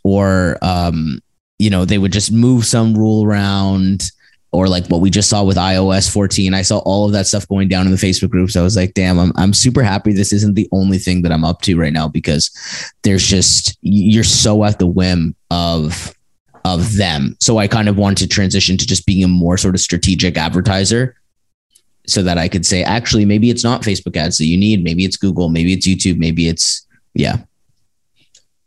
or, 0.03 0.57
um, 0.61 1.19
you 1.57 1.69
know, 1.69 1.85
they 1.85 1.97
would 1.97 2.13
just 2.13 2.31
move 2.31 2.65
some 2.65 2.97
rule 2.97 3.25
around 3.25 4.03
or 4.51 4.67
like 4.67 4.87
what 4.87 5.01
we 5.01 5.09
just 5.09 5.29
saw 5.29 5.43
with 5.43 5.57
iOS 5.57 6.11
14. 6.11 6.53
I 6.53 6.61
saw 6.61 6.79
all 6.79 7.05
of 7.05 7.11
that 7.11 7.27
stuff 7.27 7.47
going 7.47 7.67
down 7.67 7.85
in 7.85 7.91
the 7.91 7.97
Facebook 7.97 8.29
groups. 8.29 8.55
I 8.55 8.61
was 8.61 8.75
like, 8.75 8.93
damn, 8.93 9.19
I'm, 9.19 9.31
I'm 9.35 9.53
super 9.53 9.83
happy 9.83 10.11
this 10.11 10.33
isn't 10.33 10.55
the 10.55 10.67
only 10.71 10.97
thing 10.97 11.21
that 11.21 11.31
I'm 11.31 11.43
up 11.43 11.61
to 11.63 11.77
right 11.77 11.93
now 11.93 12.07
because 12.07 12.49
there's 13.03 13.25
just, 13.25 13.77
you're 13.81 14.23
so 14.23 14.63
at 14.63 14.79
the 14.79 14.87
whim 14.87 15.35
of, 15.51 16.15
of 16.65 16.95
them. 16.95 17.35
So 17.39 17.57
I 17.57 17.67
kind 17.67 17.89
of 17.89 17.97
wanted 17.97 18.17
to 18.19 18.27
transition 18.27 18.77
to 18.77 18.87
just 18.87 19.05
being 19.05 19.23
a 19.23 19.27
more 19.27 19.57
sort 19.57 19.75
of 19.75 19.81
strategic 19.81 20.37
advertiser 20.37 21.18
so 22.09 22.23
that 22.23 22.37
I 22.37 22.47
could 22.47 22.65
say, 22.65 22.83
actually, 22.83 23.25
maybe 23.25 23.49
it's 23.49 23.63
not 23.63 23.81
Facebook 23.83 24.17
ads 24.17 24.37
that 24.37 24.45
you 24.45 24.57
need. 24.57 24.83
Maybe 24.83 25.05
it's 25.05 25.17
Google. 25.17 25.49
Maybe 25.49 25.73
it's 25.73 25.87
YouTube. 25.87 26.17
Maybe 26.17 26.47
it's, 26.47 26.85
yeah. 27.13 27.37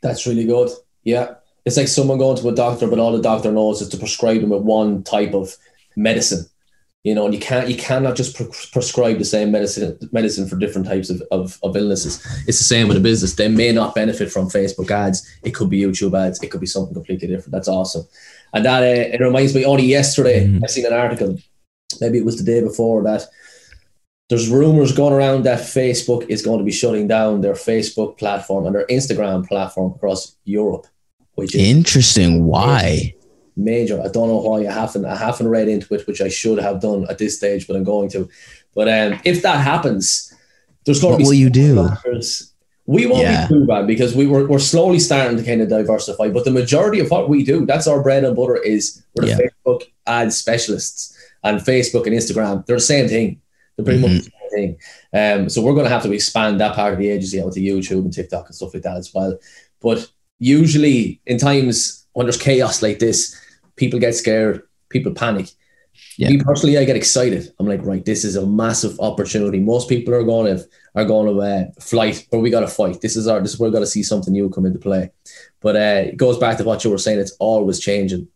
That's 0.00 0.26
really 0.26 0.44
good. 0.44 0.70
Yeah. 1.04 1.34
It's 1.64 1.76
like 1.76 1.88
someone 1.88 2.18
going 2.18 2.36
to 2.38 2.48
a 2.48 2.54
doctor, 2.54 2.88
but 2.88 2.98
all 2.98 3.12
the 3.12 3.22
doctor 3.22 3.52
knows 3.52 3.82
is 3.82 3.88
to 3.90 3.96
prescribe 3.96 4.40
them 4.40 4.50
with 4.50 4.62
one 4.62 5.02
type 5.02 5.34
of 5.34 5.56
medicine. 5.96 6.46
You 7.04 7.16
know, 7.16 7.24
and 7.24 7.34
you 7.34 7.40
can't 7.40 7.68
you 7.68 7.76
cannot 7.76 8.14
just 8.14 8.36
pre- 8.36 8.46
prescribe 8.70 9.18
the 9.18 9.24
same 9.24 9.50
medicine 9.50 9.98
medicine 10.12 10.46
for 10.46 10.54
different 10.54 10.86
types 10.86 11.10
of, 11.10 11.20
of, 11.32 11.58
of 11.64 11.76
illnesses. 11.76 12.24
It's 12.46 12.58
the 12.58 12.64
same 12.64 12.86
with 12.86 12.96
a 12.96 13.00
business. 13.00 13.34
They 13.34 13.48
may 13.48 13.72
not 13.72 13.96
benefit 13.96 14.30
from 14.30 14.48
Facebook 14.48 14.88
ads. 14.88 15.28
It 15.42 15.50
could 15.52 15.68
be 15.68 15.80
YouTube 15.80 16.16
ads. 16.16 16.40
It 16.40 16.52
could 16.52 16.60
be 16.60 16.66
something 16.68 16.94
completely 16.94 17.26
different. 17.26 17.50
That's 17.50 17.66
awesome. 17.66 18.06
And 18.54 18.64
that 18.64 18.84
uh, 18.84 19.14
it 19.14 19.20
reminds 19.20 19.52
me. 19.52 19.64
Only 19.64 19.84
yesterday, 19.84 20.46
mm-hmm. 20.46 20.62
I 20.62 20.68
seen 20.68 20.86
an 20.86 20.92
article 20.92 21.38
maybe 22.00 22.18
it 22.18 22.24
was 22.24 22.36
the 22.36 22.44
day 22.44 22.60
before 22.60 23.02
that 23.02 23.26
there's 24.32 24.48
rumors 24.48 24.92
going 24.92 25.12
around 25.12 25.44
that 25.44 25.60
Facebook 25.60 26.26
is 26.30 26.40
going 26.40 26.56
to 26.56 26.64
be 26.64 26.72
shutting 26.72 27.06
down 27.06 27.42
their 27.42 27.52
Facebook 27.52 28.16
platform 28.16 28.64
and 28.64 28.74
their 28.74 28.86
Instagram 28.86 29.46
platform 29.46 29.92
across 29.92 30.36
Europe. 30.44 30.86
Which 31.34 31.54
is 31.54 31.60
interesting. 31.60 32.46
Why? 32.46 33.14
Major. 33.56 34.00
I 34.00 34.08
don't 34.08 34.28
know 34.28 34.38
why 34.38 34.66
I 34.66 34.72
haven't 34.72 35.04
I 35.04 35.16
haven't 35.16 35.48
read 35.48 35.68
into 35.68 35.92
it, 35.94 36.06
which 36.06 36.22
I 36.22 36.30
should 36.30 36.58
have 36.58 36.80
done 36.80 37.06
at 37.10 37.18
this 37.18 37.36
stage, 37.36 37.66
but 37.66 37.76
I'm 37.76 37.84
going 37.84 38.08
to. 38.10 38.26
But 38.74 38.88
um, 38.88 39.20
if 39.24 39.42
that 39.42 39.60
happens, 39.60 40.34
there's 40.86 41.02
going 41.02 41.12
what 41.12 41.18
to 41.18 41.24
be 41.24 41.24
What 41.24 41.28
will 41.28 41.34
you 41.34 41.50
do? 41.50 42.22
We 42.86 43.04
won't 43.04 43.22
yeah. 43.22 43.48
be 43.48 43.54
too 43.54 43.66
bad 43.66 43.86
because 43.86 44.14
we 44.16 44.26
were, 44.26 44.46
we're 44.46 44.58
slowly 44.58 44.98
starting 44.98 45.36
to 45.36 45.44
kind 45.44 45.60
of 45.60 45.68
diversify. 45.68 46.28
But 46.28 46.46
the 46.46 46.50
majority 46.50 47.00
of 47.00 47.10
what 47.10 47.28
we 47.28 47.44
do, 47.44 47.66
that's 47.66 47.86
our 47.86 48.02
bread 48.02 48.24
and 48.24 48.34
butter, 48.34 48.56
is 48.56 49.04
we're 49.14 49.26
the 49.26 49.30
yeah. 49.30 49.38
Facebook 49.66 49.82
ad 50.06 50.32
specialists 50.32 51.11
and 51.44 51.60
Facebook 51.60 52.06
and 52.06 52.16
Instagram, 52.16 52.64
they're 52.66 52.76
the 52.76 52.80
same 52.80 53.08
thing. 53.08 53.40
They're 53.76 53.84
pretty 53.84 54.02
mm-hmm. 54.02 54.14
much 54.14 54.24
the 54.24 54.30
same 54.30 54.50
thing. 54.50 54.78
Um, 55.12 55.48
so 55.48 55.62
we're 55.62 55.74
going 55.74 55.84
to 55.84 55.90
have 55.90 56.02
to 56.02 56.12
expand 56.12 56.60
that 56.60 56.74
part 56.74 56.92
of 56.92 56.98
the 56.98 57.08
agency 57.08 57.40
out 57.42 57.52
to 57.52 57.60
YouTube 57.60 58.04
and 58.04 58.12
TikTok 58.12 58.46
and 58.46 58.54
stuff 58.54 58.74
like 58.74 58.82
that 58.82 58.96
as 58.96 59.12
well. 59.14 59.38
But 59.80 60.10
usually, 60.38 61.20
in 61.26 61.38
times 61.38 62.06
when 62.12 62.26
there's 62.26 62.36
chaos 62.36 62.82
like 62.82 62.98
this, 62.98 63.38
people 63.76 63.98
get 63.98 64.14
scared, 64.14 64.62
people 64.88 65.12
panic. 65.12 65.50
Yeah. 66.16 66.30
Me 66.30 66.38
personally, 66.38 66.78
I 66.78 66.84
get 66.84 66.96
excited. 66.96 67.52
I'm 67.58 67.66
like, 67.66 67.84
right, 67.84 68.04
this 68.04 68.24
is 68.24 68.36
a 68.36 68.46
massive 68.46 68.98
opportunity. 69.00 69.60
Most 69.60 69.88
people 69.88 70.14
are 70.14 70.22
going 70.22 70.56
to 70.56 70.64
are 70.94 71.04
going 71.04 71.34
to 71.34 71.40
uh, 71.40 71.64
flight, 71.80 72.26
but 72.30 72.40
we 72.40 72.50
got 72.50 72.60
to 72.60 72.68
fight. 72.68 73.00
This 73.00 73.16
is 73.16 73.26
our 73.26 73.40
this 73.40 73.54
is 73.54 73.58
where 73.58 73.70
we 73.70 73.74
got 73.74 73.80
to 73.80 73.86
see 73.86 74.02
something 74.02 74.32
new 74.32 74.50
come 74.50 74.66
into 74.66 74.78
play. 74.78 75.10
But 75.60 75.76
uh, 75.76 76.02
it 76.08 76.16
goes 76.16 76.38
back 76.38 76.58
to 76.58 76.64
what 76.64 76.84
you 76.84 76.90
were 76.90 76.98
saying. 76.98 77.18
It's 77.18 77.36
always 77.38 77.80
changing. 77.80 78.28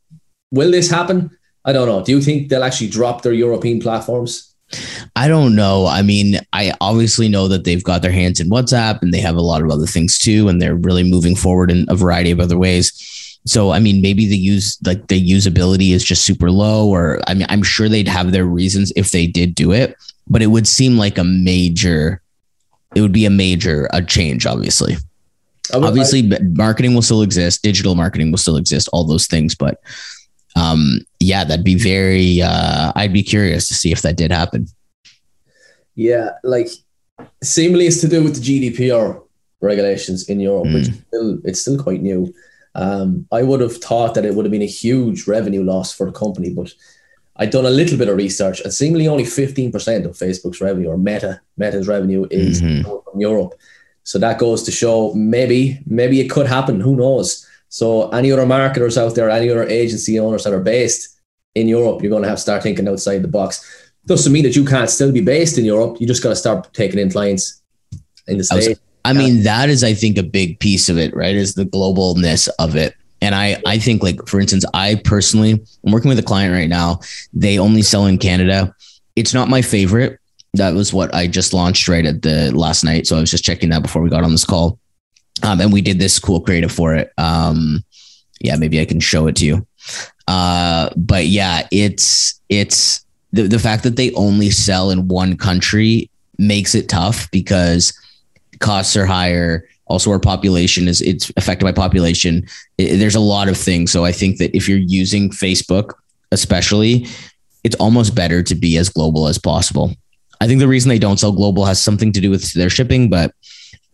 Will 0.51 0.71
this 0.71 0.91
happen? 0.91 1.37
I 1.67 1.73
don't 1.73 1.87
know. 1.89 2.03
Do 2.03 2.13
you 2.13 2.21
think 2.23 2.49
they'll 2.49 2.65
actually 2.65 2.89
drop 2.89 3.23
their 3.23 3.33
European 3.33 3.81
platforms? 3.81 4.55
I 5.15 5.29
don't 5.29 5.55
know. 5.55 5.87
I 5.87 6.03
mean, 6.03 6.39
I 6.53 6.73
obviously 6.81 7.29
know 7.29 7.47
that 7.49 7.65
they've 7.65 7.83
got 7.85 8.03
their 8.03 8.11
hands 8.13 8.41
in 8.41 8.49
WhatsApp 8.51 9.01
and 9.03 9.13
they 9.13 9.21
have 9.21 9.37
a 9.37 9.41
lot 9.43 9.63
of 9.63 9.71
other 9.71 9.87
things 9.87 10.19
too, 10.19 10.49
and 10.49 10.61
they're 10.63 10.75
really 10.77 11.05
moving 11.09 11.37
forward 11.37 11.71
in 11.71 11.87
a 11.89 11.95
variety 11.97 12.31
of 12.31 12.41
other 12.41 12.57
ways. 12.59 12.93
So, 13.47 13.71
I 13.71 13.79
mean, 13.79 14.03
maybe 14.03 14.27
the 14.27 14.37
use 14.37 14.77
like 14.85 15.07
the 15.07 15.21
usability 15.31 15.91
is 15.93 16.05
just 16.05 16.25
super 16.25 16.51
low, 16.51 16.89
or 16.89 17.21
I 17.29 17.35
mean, 17.35 17.47
I'm 17.49 17.63
sure 17.63 17.89
they'd 17.89 18.09
have 18.09 18.33
their 18.33 18.45
reasons 18.45 18.93
if 18.97 19.11
they 19.13 19.27
did 19.29 19.55
do 19.55 19.71
it, 19.73 19.95
but 20.29 20.43
it 20.43 20.49
would 20.49 20.67
seem 20.67 20.97
like 20.99 21.17
a 21.17 21.23
major, 21.25 22.21
it 22.97 23.03
would 23.03 23.13
be 23.13 23.25
a 23.25 23.31
major 23.31 23.89
a 23.93 24.03
change, 24.03 24.47
obviously. 24.47 24.97
Would- 25.75 25.85
Obviously, 25.85 26.23
b- 26.23 26.39
marketing 26.55 26.95
will 26.95 27.03
still 27.03 27.23
exist, 27.23 27.63
digital 27.63 27.95
marketing 27.95 28.31
will 28.33 28.39
still 28.39 28.57
exist, 28.57 28.89
all 28.93 29.05
those 29.05 29.27
things. 29.29 29.55
But 29.55 29.81
um, 30.57 31.01
yeah, 31.27 31.43
that'd 31.45 31.65
be 31.65 31.75
very. 31.93 32.41
Uh, 32.43 32.93
I'd 32.95 33.13
be 33.13 33.23
curious 33.23 33.67
to 33.69 33.75
see 33.75 33.91
if 33.93 34.01
that 34.03 34.17
did 34.17 34.31
happen. 34.31 34.67
Yeah, 35.95 36.31
like 36.45 36.69
seemingly 37.43 37.87
it's 37.87 38.01
to 38.03 38.09
do 38.09 38.23
with 38.23 38.35
the 38.37 38.41
GDPR 38.49 39.21
regulations 39.61 40.29
in 40.29 40.39
Europe, 40.41 40.67
which 40.75 40.89
Mm. 40.89 40.93
is 40.93 40.99
still 41.09 41.39
it's 41.49 41.61
still 41.61 41.79
quite 41.87 42.03
new. 42.03 42.33
Um, 42.75 43.27
I 43.33 43.43
would 43.43 43.61
have 43.61 43.77
thought 43.79 44.15
that 44.15 44.27
it 44.27 44.35
would 44.35 44.45
have 44.45 44.53
been 44.53 44.63
a 44.63 44.67
huge 44.85 45.27
revenue 45.27 45.65
loss 45.65 45.93
for 45.97 46.07
the 46.07 46.13
company, 46.25 46.51
but 46.51 46.69
I'd 47.37 47.51
done 47.51 47.67
a 47.67 47.71
little 47.81 47.99
bit 47.99 48.09
of 48.09 48.17
research, 48.17 48.61
and 48.61 48.73
seemingly 48.73 49.09
only 49.09 49.25
fifteen 49.25 49.73
percent 49.73 50.05
of 50.07 50.13
Facebook's 50.13 50.61
revenue 50.61 50.89
or 50.89 50.99
Meta 50.99 51.41
Meta's 51.57 51.89
revenue 51.89 52.27
is 52.31 52.61
Mhm. 52.61 52.83
from 52.85 53.21
Europe. 53.21 53.55
So 54.05 54.19
that 54.19 54.39
goes 54.39 54.63
to 54.65 54.71
show 54.71 55.13
maybe 55.15 55.81
maybe 55.87 56.21
it 56.21 56.29
could 56.31 56.47
happen. 56.47 56.81
Who 56.81 56.95
knows? 56.97 57.45
So 57.69 58.09
any 58.11 58.31
other 58.33 58.47
marketers 58.47 58.97
out 58.97 59.15
there, 59.15 59.29
any 59.31 59.51
other 59.51 59.65
agency 59.83 60.19
owners 60.21 60.45
that 60.45 60.53
are 60.53 60.61
based 60.77 61.09
in 61.57 61.67
Europe, 61.69 62.03
you're 62.03 62.11
going 62.11 62.23
to 62.23 62.29
have 62.29 62.37
to 62.37 62.43
start 62.43 62.63
thinking 62.63 62.87
outside 62.87 63.23
the 63.23 63.29
box. 63.29 63.91
Doesn't 64.05 64.33
mean 64.33 64.45
that 64.45 64.55
you 64.55 64.65
can't 64.65 64.91
still 64.91 65.11
be 65.11 65.23
based 65.23 65.59
in 65.59 65.65
Europe. 65.65 65.97
You 65.99 66.07
just 66.07 66.23
got 66.23 66.29
to 66.29 66.37
start 66.37 66.73
taking 66.75 67.01
in 67.01 67.11
clients 67.11 67.63
in 68.29 68.39
the 68.39 68.49
I 68.53 68.55
was- 68.55 68.65
states. 68.65 68.81
I 69.05 69.13
mean, 69.13 69.45
that 69.45 69.69
is, 69.69 69.85
I 69.85 69.95
think, 69.95 70.19
a 70.19 70.25
big 70.25 70.59
piece 70.59 70.89
of 70.89 70.99
it, 70.99 71.15
right? 71.15 71.37
Is 71.37 71.55
the 71.55 71.65
globalness 71.65 72.49
of 72.59 72.75
it. 72.75 72.93
And 73.23 73.37
I, 73.37 73.57
I 73.65 73.79
think, 73.79 74.03
like, 74.03 74.27
for 74.27 74.41
instance, 74.41 74.65
I 74.75 74.97
personally, 75.05 75.53
I'm 75.85 75.93
working 75.93 76.09
with 76.09 76.19
a 76.19 76.25
client 76.25 76.53
right 76.53 76.69
now. 76.69 76.99
They 77.33 77.57
only 77.57 77.83
sell 77.83 78.07
in 78.07 78.19
Canada. 78.19 78.75
It's 79.15 79.33
not 79.33 79.49
my 79.49 79.63
favorite. 79.63 80.19
That 80.55 80.75
was 80.75 80.93
what 80.93 81.15
I 81.15 81.29
just 81.29 81.55
launched 81.55 81.87
right 81.87 82.05
at 82.05 82.23
the 82.23 82.51
last 82.51 82.83
night. 82.83 83.07
So 83.07 83.17
I 83.17 83.21
was 83.21 83.31
just 83.31 83.45
checking 83.45 83.71
that 83.71 83.83
before 83.83 84.03
we 84.03 84.11
got 84.11 84.25
on 84.25 84.33
this 84.33 84.45
call. 84.45 84.81
Um, 85.45 85.61
and 85.61 85.73
we 85.73 85.83
did 85.83 86.01
this 86.01 86.19
cool 86.19 86.41
creative 86.41 86.73
for 86.73 86.97
it. 86.97 87.13
Um, 87.17 87.85
yeah, 88.41 88.57
maybe 88.57 88.81
I 88.81 88.87
can 88.87 88.99
show 88.99 89.29
it 89.29 89.37
to 89.37 89.47
you. 89.47 89.67
Uh, 90.29 90.91
but 90.97 91.27
yeah, 91.27 91.67
it's 91.71 92.41
it's 92.49 93.05
the 93.33 93.43
the 93.43 93.59
fact 93.59 93.83
that 93.85 93.97
they 93.97 94.13
only 94.13 94.51
sell 94.51 94.91
in 94.91 95.09
one 95.09 95.37
country 95.37 96.11
makes 96.39 96.75
it 96.75 96.89
tough 96.89 97.31
because 97.31 97.93
costs 98.59 98.97
are 98.97 99.07
higher. 99.07 99.69
Also, 99.89 100.11
our 100.11 100.19
population 100.19 100.89
is 100.89 101.01
it's 101.01 101.31
affected 101.37 101.65
by 101.65 101.73
population. 101.73 102.45
I- 102.81 102.97
there's 102.97 103.15
a 103.15 103.21
lot 103.21 103.49
of 103.49 103.57
things. 103.57 103.93
So 103.93 104.05
I 104.05 104.13
think 104.13 104.39
that 104.39 104.55
if 104.57 104.69
you're 104.69 104.79
using 104.79 105.31
Facebook, 105.31 105.93
especially, 106.33 107.07
it's 107.63 107.77
almost 107.77 108.15
better 108.15 108.43
to 108.43 108.55
be 108.55 108.77
as 108.79 108.89
global 108.89 109.29
as 109.29 109.39
possible. 109.39 109.95
I 110.41 110.47
think 110.47 110.59
the 110.59 110.69
reason 110.69 110.89
they 110.89 110.99
don't 110.99 111.19
sell 111.19 111.33
global 111.33 111.65
has 111.65 111.81
something 111.81 112.13
to 112.13 112.21
do 112.21 112.31
with 112.31 112.53
their 112.53 112.69
shipping, 112.69 113.09
but 113.09 113.33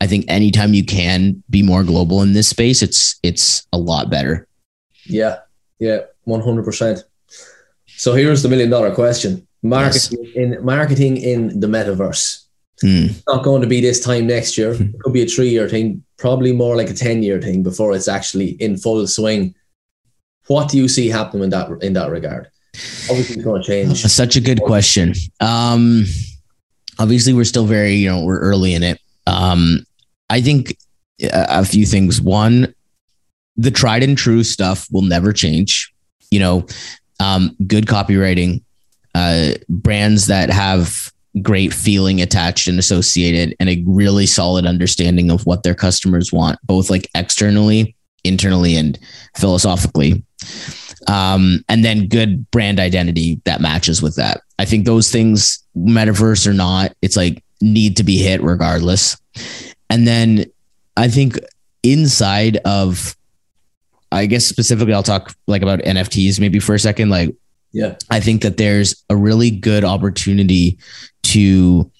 I 0.00 0.06
think 0.06 0.25
anytime 0.28 0.75
you 0.75 0.84
can 0.84 1.42
be 1.49 1.62
more 1.62 1.84
global 1.84 2.22
in 2.22 2.32
this 2.32 2.49
space, 2.49 2.82
it's 2.82 3.18
it's 3.22 3.66
a 3.72 3.78
lot 3.78 4.11
better. 4.11 4.49
Yeah, 5.06 5.38
yeah, 5.82 6.00
one 6.24 6.40
hundred 6.40 6.64
percent. 6.64 7.02
So 7.86 8.14
here's 8.14 8.42
the 8.42 8.48
million 8.48 8.70
dollar 8.70 8.94
question: 8.94 9.46
marketing 9.62 10.32
in 10.34 10.64
marketing 10.64 11.16
in 11.16 11.58
the 11.58 11.66
metaverse. 11.66 12.44
Hmm. 12.80 13.06
It's 13.10 13.26
not 13.26 13.44
going 13.44 13.62
to 13.62 13.68
be 13.68 13.80
this 13.80 14.00
time 14.00 14.26
next 14.26 14.56
year. 14.56 14.72
It 14.72 14.98
could 15.00 15.12
be 15.12 15.22
a 15.22 15.26
three 15.26 15.48
year 15.48 15.68
thing, 15.68 16.04
probably 16.18 16.52
more 16.52 16.76
like 16.76 16.90
a 16.90 16.94
ten 16.94 17.22
year 17.22 17.40
thing 17.40 17.62
before 17.62 17.94
it's 17.94 18.08
actually 18.08 18.50
in 18.62 18.76
full 18.76 19.06
swing. 19.06 19.54
What 20.46 20.70
do 20.70 20.78
you 20.78 20.88
see 20.88 21.08
happening 21.08 21.44
in 21.44 21.50
that 21.50 21.68
in 21.82 21.92
that 21.94 22.10
regard? 22.10 22.48
Obviously, 23.10 23.36
it's 23.36 23.44
going 23.44 23.62
to 23.62 23.66
change. 23.66 24.02
That's 24.02 24.14
such 24.14 24.36
a 24.36 24.40
good 24.40 24.60
question. 24.62 25.14
Um, 25.40 26.04
obviously, 26.98 27.32
we're 27.32 27.44
still 27.44 27.66
very, 27.66 27.94
you 27.94 28.08
know, 28.08 28.24
we're 28.24 28.40
early 28.40 28.74
in 28.74 28.82
it. 28.82 29.00
Um, 29.26 29.84
I 30.30 30.40
think 30.40 30.76
a 31.20 31.64
few 31.64 31.86
things. 31.86 32.20
One, 32.20 32.74
the 33.56 33.71
tried 33.71 34.02
and 34.02 34.16
true 34.16 34.44
stuff 34.44 34.87
will 34.90 35.02
never 35.02 35.32
change. 35.32 35.92
You 36.30 36.40
know, 36.40 36.66
um, 37.21 37.56
good 37.66 37.87
copywriting, 37.87 38.62
uh, 39.14 39.52
brands 39.68 40.26
that 40.26 40.50
have 40.50 41.12
great 41.40 41.73
feeling 41.73 42.21
attached 42.21 42.68
and 42.68 42.78
associated, 42.78 43.56
and 43.59 43.68
a 43.68 43.82
really 43.87 44.26
solid 44.26 44.66
understanding 44.66 45.30
of 45.30 45.47
what 45.47 45.62
their 45.62 45.75
customers 45.75 46.32
want, 46.32 46.59
both 46.64 46.90
like 46.90 47.09
externally, 47.14 47.97
internally, 48.25 48.76
and 48.76 48.99
philosophically 49.37 50.23
um, 51.09 51.64
and 51.68 51.85
then 51.85 52.09
good 52.09 52.50
brand 52.50 52.78
identity 52.78 53.40
that 53.44 53.61
matches 53.61 54.02
with 54.02 54.16
that. 54.16 54.42
I 54.59 54.64
think 54.64 54.85
those 54.85 55.11
things, 55.11 55.62
metaverse 55.76 56.47
or 56.47 56.52
not, 56.52 56.92
it's 57.02 57.16
like 57.16 57.42
need 57.61 57.97
to 57.97 58.04
be 58.04 58.18
hit 58.18 58.42
regardless. 58.42 59.16
And 59.90 60.06
then 60.06 60.47
I 60.97 61.09
think 61.09 61.38
inside 61.82 62.59
of, 62.59 63.16
I 64.12 64.26
guess 64.26 64.47
specifically, 64.47 64.95
I'll 64.95 65.02
talk 65.02 65.35
like 65.47 65.62
about 65.62 65.81
NFTs 65.81 66.38
maybe 66.38 66.59
for 66.59 66.75
a 66.75 66.78
second. 66.78 67.11
Like, 67.11 67.35
Yeah, 67.73 67.97
I 68.11 68.21
think 68.21 68.42
that 68.42 68.59
there's 68.59 69.02
a 69.09 69.16
really 69.16 69.50
good 69.50 69.85
opportunity 69.85 70.78
to 71.25 71.90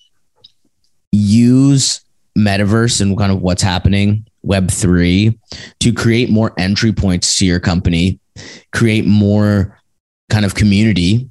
use 1.11 2.01
metaverse 2.37 3.01
and 3.01 3.17
kind 3.17 3.33
of 3.33 3.43
what's 3.43 3.63
happening, 3.63 4.27
Web3, 4.45 5.39
to 5.81 5.93
create 5.93 6.31
more 6.31 6.53
entry 6.59 6.93
points 6.93 7.39
to 7.39 7.47
your 7.47 7.61
company, 7.61 8.19
create 8.73 9.07
more 9.07 9.79
kind 10.31 10.45
of 10.45 10.55
community, 10.55 11.29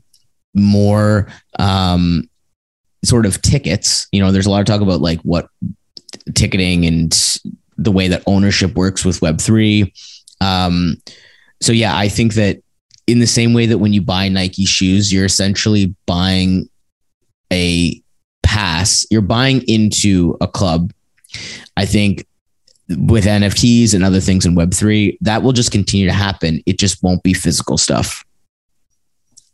more 0.54 1.28
um, 1.60 2.30
sort 3.04 3.26
of 3.26 3.42
tickets. 3.42 4.08
You 4.12 4.22
know, 4.22 4.32
there's 4.32 4.46
a 4.46 4.50
lot 4.50 4.60
of 4.60 4.66
talk 4.66 4.82
about 4.82 5.02
like 5.02 5.20
what 5.22 5.48
ticketing 6.36 6.86
and 6.86 7.12
the 7.78 7.92
way 7.92 8.08
that 8.08 8.24
ownership 8.28 8.76
works 8.76 9.04
with 9.04 9.20
Web3. 9.22 9.92
Um, 10.42 10.98
so, 11.62 11.72
yeah, 11.72 11.96
I 11.96 12.10
think 12.10 12.34
that 12.34 12.62
in 13.08 13.20
the 13.20 13.28
same 13.28 13.54
way 13.54 13.66
that 13.68 13.78
when 13.78 13.94
you 13.94 14.02
buy 14.02 14.28
Nike 14.28 14.66
shoes, 14.66 15.14
you're 15.14 15.26
essentially 15.26 15.96
buying 16.06 16.70
a 17.52 18.02
pass, 18.44 19.06
you're 19.10 19.22
buying 19.22 19.62
into 19.68 20.38
a 20.42 20.48
club. 20.48 20.92
I 21.78 21.86
think 21.86 22.26
with 22.90 23.26
NFTs 23.26 23.94
and 23.94 24.04
other 24.04 24.20
things 24.20 24.46
in 24.46 24.56
Web3, 24.56 25.18
that 25.22 25.44
will 25.44 25.54
just 25.54 25.72
continue 25.72 26.08
to 26.08 26.14
happen. 26.14 26.62
It 26.66 26.78
just 26.78 27.02
won't 27.04 27.24
be 27.24 27.34
physical 27.34 27.78
stuff. 27.78 28.26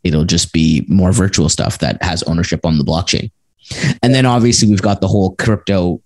It'll 0.04 0.26
just 0.26 0.54
be 0.54 0.86
more 0.88 1.12
virtual 1.12 1.50
stuff 1.50 1.80
that 1.80 2.02
has 2.02 2.24
ownership 2.24 2.66
on 2.66 2.78
the 2.78 2.84
blockchain. 2.84 3.32
And 4.02 4.16
then 4.16 4.26
obviously 4.26 4.70
we've 4.70 4.82
got 4.82 5.02
the 5.02 5.08
whole 5.08 5.36
crypto 5.36 6.02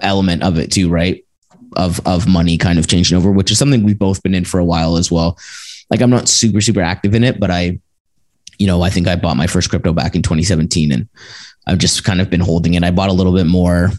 element 0.00 0.42
of 0.42 0.58
it 0.58 0.70
too, 0.70 0.88
right? 0.88 1.24
Of 1.76 2.00
of 2.06 2.26
money 2.26 2.56
kind 2.56 2.78
of 2.78 2.86
changing 2.86 3.16
over, 3.16 3.30
which 3.30 3.50
is 3.50 3.58
something 3.58 3.82
we've 3.82 3.98
both 3.98 4.22
been 4.22 4.34
in 4.34 4.44
for 4.44 4.58
a 4.58 4.64
while 4.64 4.96
as 4.96 5.12
well. 5.12 5.38
Like 5.90 6.00
I'm 6.00 6.10
not 6.10 6.28
super 6.28 6.60
super 6.60 6.80
active 6.80 7.14
in 7.14 7.22
it, 7.22 7.38
but 7.38 7.50
I 7.50 7.78
you 8.58 8.66
know, 8.66 8.82
I 8.82 8.90
think 8.90 9.06
I 9.06 9.16
bought 9.16 9.36
my 9.36 9.46
first 9.46 9.70
crypto 9.70 9.92
back 9.92 10.14
in 10.14 10.22
2017 10.22 10.92
and 10.92 11.08
I've 11.66 11.78
just 11.78 12.04
kind 12.04 12.20
of 12.20 12.30
been 12.30 12.40
holding 12.40 12.74
it. 12.74 12.84
I 12.84 12.90
bought 12.90 13.10
a 13.10 13.12
little 13.12 13.34
bit 13.34 13.46
more, 13.46 13.90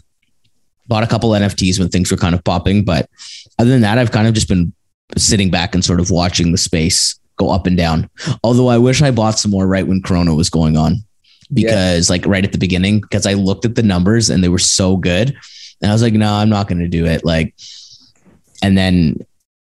bought 0.88 1.04
a 1.04 1.06
couple 1.06 1.30
NFTs 1.30 1.78
when 1.78 1.88
things 1.88 2.10
were 2.10 2.16
kind 2.16 2.34
of 2.34 2.42
popping. 2.44 2.84
But 2.84 3.08
other 3.58 3.70
than 3.70 3.82
that, 3.82 3.98
I've 3.98 4.10
kind 4.10 4.26
of 4.26 4.34
just 4.34 4.48
been 4.48 4.72
sitting 5.16 5.50
back 5.50 5.74
and 5.74 5.84
sort 5.84 6.00
of 6.00 6.10
watching 6.10 6.52
the 6.52 6.58
space 6.58 7.18
go 7.36 7.50
up 7.50 7.66
and 7.66 7.76
down. 7.76 8.10
Although 8.42 8.68
I 8.68 8.78
wish 8.78 9.02
I 9.02 9.10
bought 9.10 9.38
some 9.38 9.50
more 9.50 9.66
right 9.66 9.86
when 9.86 10.02
Corona 10.02 10.34
was 10.34 10.50
going 10.50 10.76
on 10.76 10.96
because, 11.52 12.10
like, 12.10 12.26
right 12.26 12.44
at 12.44 12.52
the 12.52 12.58
beginning, 12.58 13.00
because 13.00 13.26
I 13.26 13.34
looked 13.34 13.64
at 13.64 13.74
the 13.74 13.82
numbers 13.82 14.28
and 14.28 14.42
they 14.42 14.48
were 14.48 14.58
so 14.58 14.96
good. 14.96 15.36
And 15.80 15.90
I 15.90 15.94
was 15.94 16.02
like, 16.02 16.14
no, 16.14 16.32
I'm 16.32 16.48
not 16.48 16.68
going 16.68 16.80
to 16.80 16.88
do 16.88 17.06
it. 17.06 17.24
Like, 17.24 17.54
and 18.62 18.76
then, 18.76 19.18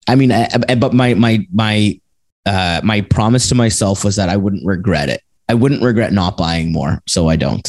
I 0.08 0.16
mean, 0.16 0.32
I, 0.32 0.48
I, 0.70 0.76
but 0.76 0.94
my, 0.94 1.14
my, 1.14 1.46
my, 1.54 2.00
uh, 2.46 2.82
my 2.84 3.02
promise 3.02 3.50
to 3.50 3.56
myself 3.56 4.04
was 4.04 4.16
that 4.16 4.30
I 4.30 4.38
wouldn't 4.38 4.66
regret 4.66 5.10
it. 5.10 5.22
I 5.50 5.54
wouldn't 5.54 5.84
regret 5.84 6.14
not 6.14 6.38
buying 6.38 6.72
more. 6.72 7.02
So 7.08 7.28
I 7.28 7.36
don't. 7.36 7.68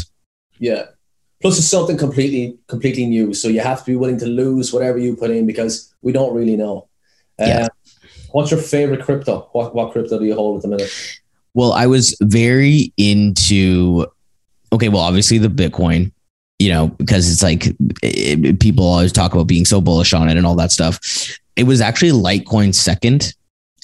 yeah. 0.58 0.86
Plus, 1.42 1.58
it's 1.58 1.68
something 1.68 1.98
completely 1.98 2.56
completely 2.66 3.04
new, 3.04 3.34
so 3.34 3.48
you 3.48 3.60
have 3.60 3.80
to 3.80 3.84
be 3.84 3.94
willing 3.94 4.18
to 4.18 4.26
lose 4.26 4.72
whatever 4.72 4.96
you 4.96 5.14
put 5.14 5.30
in 5.30 5.46
because 5.46 5.94
we 6.00 6.10
don't 6.10 6.34
really 6.34 6.56
know. 6.56 6.88
Yeah. 7.38 7.64
Um, 7.64 7.68
what's 8.32 8.50
your 8.50 8.60
favorite 8.60 9.04
crypto? 9.04 9.48
What 9.52 9.74
what 9.74 9.92
crypto 9.92 10.18
do 10.18 10.24
you 10.24 10.34
hold 10.34 10.56
at 10.56 10.62
the 10.62 10.68
minute? 10.68 11.20
Well, 11.52 11.72
I 11.72 11.86
was 11.86 12.16
very 12.22 12.92
into, 12.96 14.06
okay, 14.72 14.88
well, 14.88 15.02
obviously 15.02 15.38
the 15.38 15.48
Bitcoin, 15.48 16.12
you 16.58 16.70
know, 16.70 16.88
because 16.88 17.30
it's 17.30 17.42
like 17.42 17.66
it, 18.02 18.60
people 18.60 18.84
always 18.84 19.12
talk 19.12 19.34
about 19.34 19.46
being 19.46 19.64
so 19.64 19.80
bullish 19.80 20.14
on 20.14 20.28
it 20.28 20.36
and 20.36 20.46
all 20.46 20.56
that 20.56 20.72
stuff. 20.72 20.98
It 21.56 21.64
was 21.64 21.80
actually 21.80 22.12
Litecoin 22.12 22.74
second. 22.74 23.34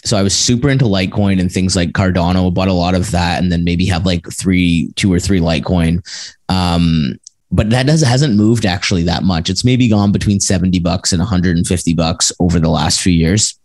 So 0.04 0.16
I 0.16 0.22
was 0.22 0.34
super 0.34 0.68
into 0.68 0.86
Litecoin 0.86 1.40
and 1.40 1.50
things 1.50 1.76
like 1.76 1.90
Cardano, 1.90 2.52
bought 2.52 2.68
a 2.68 2.72
lot 2.72 2.94
of 2.94 3.10
that, 3.12 3.40
and 3.42 3.52
then 3.52 3.62
maybe 3.62 3.86
have 3.86 4.04
like 4.04 4.26
three, 4.32 4.92
two 4.96 5.12
or 5.12 5.20
three 5.20 5.38
Litecoin. 5.38 6.02
Um, 6.48 7.18
but 7.52 7.70
that 7.70 7.86
does 7.86 8.00
hasn't 8.00 8.34
moved 8.34 8.64
actually 8.64 9.02
that 9.04 9.22
much. 9.22 9.50
It's 9.50 9.64
maybe 9.64 9.88
gone 9.88 10.10
between 10.10 10.40
70 10.40 10.78
bucks 10.80 11.12
and 11.12 11.20
150 11.20 11.94
bucks 11.94 12.32
over 12.40 12.58
the 12.58 12.70
last 12.70 13.00
few 13.00 13.12
years 13.12 13.58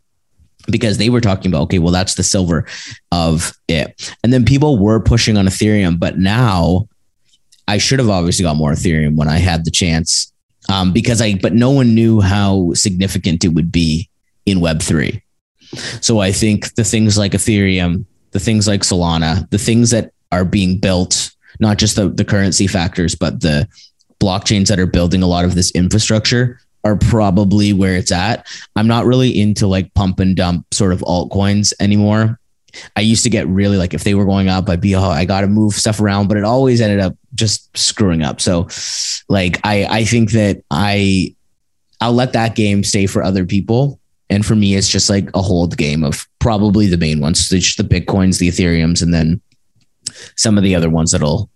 because 0.70 0.98
they 0.98 1.10
were 1.10 1.22
talking 1.22 1.50
about, 1.50 1.64
okay, 1.64 1.80
well, 1.80 1.94
that's 1.94 2.16
the 2.16 2.24
silver 2.24 2.66
of 3.12 3.54
it. 3.70 4.14
And 4.24 4.34
then 4.34 4.44
people 4.44 4.78
were 4.78 5.00
pushing 5.00 5.38
on 5.38 5.46
Ethereum, 5.46 5.98
but 5.98 6.20
now 6.20 6.90
I 7.68 7.78
should 7.78 8.00
have 8.00 8.10
obviously 8.10 8.44
got 8.44 8.56
more 8.56 8.72
Ethereum 8.72 9.16
when 9.16 9.28
I 9.28 9.38
had 9.38 9.66
the 9.66 9.72
chance. 9.72 10.32
um, 10.70 10.92
because 10.92 11.22
I, 11.22 11.36
but 11.36 11.54
no 11.54 11.72
one 11.72 11.96
knew 11.96 12.20
how 12.22 12.74
significant 12.74 13.44
it 13.46 13.50
would 13.50 13.72
be 13.72 14.10
in 14.46 14.60
Web3. 14.60 15.22
So 16.02 16.20
I 16.20 16.32
think 16.32 16.74
the 16.76 16.84
things 16.84 17.18
like 17.18 17.34
Ethereum, 17.34 18.06
the 18.32 18.40
things 18.40 18.68
like 18.68 18.82
Solana, 18.82 19.50
the 19.50 19.58
things 19.58 19.92
that 19.92 20.12
are 20.32 20.46
being 20.46 20.80
built, 20.80 21.32
not 21.60 21.78
just 21.78 21.96
the, 21.96 22.10
the 22.10 22.26
currency 22.26 22.68
factors, 22.68 23.16
but 23.16 23.42
the 23.42 23.68
blockchains 24.20 24.68
that 24.68 24.80
are 24.80 24.88
building 24.88 25.24
a 25.24 25.28
lot 25.28 25.46
of 25.46 25.56
this 25.56 25.72
infrastructure 25.72 26.60
are 26.84 26.98
probably 26.98 27.74
where 27.74 27.96
it's 27.96 28.12
at. 28.12 28.48
I'm 28.76 28.88
not 28.88 29.06
really 29.06 29.40
into 29.40 29.68
like 29.68 29.94
pump 29.94 30.20
and 30.20 30.36
dump 30.36 30.74
sort 30.74 30.94
of 30.94 31.00
altcoins 31.02 31.74
anymore. 31.80 32.40
I 32.96 33.02
used 33.02 33.24
to 33.24 33.30
get 33.30 33.48
really 33.48 33.78
like 33.78 33.94
if 33.94 34.04
they 34.04 34.16
were 34.16 34.26
going 34.26 34.50
up, 34.50 34.70
I'd 34.70 34.82
be 34.82 34.96
oh 34.96 35.02
I 35.02 35.26
got 35.26 35.42
to 35.42 35.48
move 35.48 35.74
stuff 35.74 36.00
around, 36.00 36.28
but 36.28 36.38
it 36.38 36.44
always 36.44 36.82
ended 36.82 37.00
up 37.00 37.16
just 37.36 37.76
screwing 37.78 38.22
up. 38.22 38.42
So 38.42 38.68
like 39.30 39.60
I 39.64 39.86
I 39.86 40.06
think 40.06 40.32
that 40.32 40.64
I 40.72 41.36
I'll 42.02 42.14
let 42.14 42.34
that 42.34 42.56
game 42.56 42.84
stay 42.84 43.08
for 43.08 43.24
other 43.24 43.46
people. 43.46 44.00
And 44.30 44.46
for 44.46 44.56
me, 44.56 44.76
it's 44.76 44.90
just 44.90 45.10
like 45.10 45.30
a 45.34 45.42
hold 45.42 45.78
game 45.78 46.04
of 46.04 46.28
probably 46.40 46.88
the 46.88 46.98
main 46.98 47.22
ones, 47.22 47.48
the 47.50 47.58
bitcoins, 47.58 48.40
the 48.40 48.50
ethereums, 48.50 49.02
and 49.02 49.14
then 49.14 49.42
some 50.36 50.58
of 50.58 50.64
the 50.64 50.76
other 50.76 50.90
ones 50.90 51.12
that'll 51.12 51.50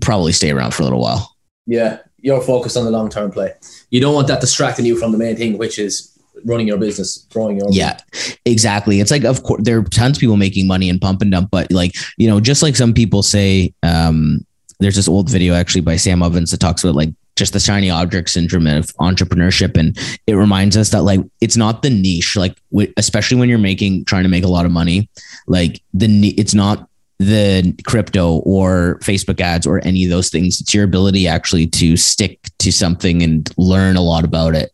probably 0.00 0.32
stay 0.32 0.50
around 0.50 0.72
for 0.72 0.82
a 0.82 0.86
little 0.86 1.00
while. 1.00 1.36
Yeah, 1.66 1.98
you're 2.18 2.40
focused 2.40 2.76
on 2.76 2.84
the 2.84 2.90
long 2.90 3.10
term 3.10 3.30
play. 3.30 3.52
You 3.90 4.00
don't 4.00 4.14
want 4.14 4.28
that 4.28 4.40
distracting 4.40 4.86
you 4.86 4.96
from 4.96 5.12
the 5.12 5.18
main 5.18 5.36
thing, 5.36 5.58
which 5.58 5.78
is 5.78 6.17
running 6.44 6.66
your 6.68 6.78
business, 6.78 7.26
growing 7.32 7.58
your 7.58 7.68
yeah, 7.70 7.98
exactly. 8.44 9.00
It's 9.00 9.10
like 9.10 9.24
of 9.24 9.42
course 9.42 9.62
there 9.64 9.78
are 9.78 9.84
tons 9.84 10.16
of 10.16 10.20
people 10.20 10.36
making 10.36 10.66
money 10.66 10.88
in 10.88 10.98
pump 10.98 11.22
and 11.22 11.30
dump, 11.30 11.50
but 11.50 11.70
like 11.72 11.94
you 12.16 12.28
know, 12.28 12.40
just 12.40 12.62
like 12.62 12.76
some 12.76 12.92
people 12.92 13.22
say, 13.22 13.72
um, 13.82 14.44
there's 14.80 14.96
this 14.96 15.08
old 15.08 15.28
video 15.28 15.54
actually 15.54 15.80
by 15.80 15.96
Sam 15.96 16.22
Ovens 16.22 16.50
that 16.50 16.60
talks 16.60 16.84
about 16.84 16.94
like 16.94 17.10
just 17.36 17.52
the 17.52 17.60
shiny 17.60 17.88
object 17.88 18.30
syndrome 18.30 18.66
of 18.66 18.86
entrepreneurship 18.96 19.76
and 19.76 19.96
it 20.26 20.34
reminds 20.34 20.76
us 20.76 20.90
that 20.90 21.02
like 21.02 21.20
it's 21.40 21.56
not 21.56 21.82
the 21.82 21.90
niche 21.90 22.34
like 22.34 22.60
especially 22.96 23.36
when 23.36 23.48
you're 23.48 23.58
making 23.58 24.04
trying 24.06 24.24
to 24.24 24.28
make 24.28 24.42
a 24.42 24.48
lot 24.48 24.66
of 24.66 24.72
money 24.72 25.08
like 25.46 25.80
the 25.94 26.34
it's 26.36 26.52
not 26.52 26.88
the 27.18 27.74
crypto 27.86 28.38
or 28.38 28.98
Facebook 29.02 29.40
ads 29.40 29.66
or 29.66 29.84
any 29.84 30.04
of 30.04 30.10
those 30.10 30.28
things. 30.28 30.60
It's 30.60 30.72
your 30.72 30.84
ability 30.84 31.26
actually 31.26 31.66
to 31.66 31.96
stick 31.96 32.40
to 32.60 32.70
something 32.70 33.22
and 33.22 33.50
learn 33.56 33.96
a 33.96 34.02
lot 34.02 34.24
about 34.24 34.54
it 34.54 34.72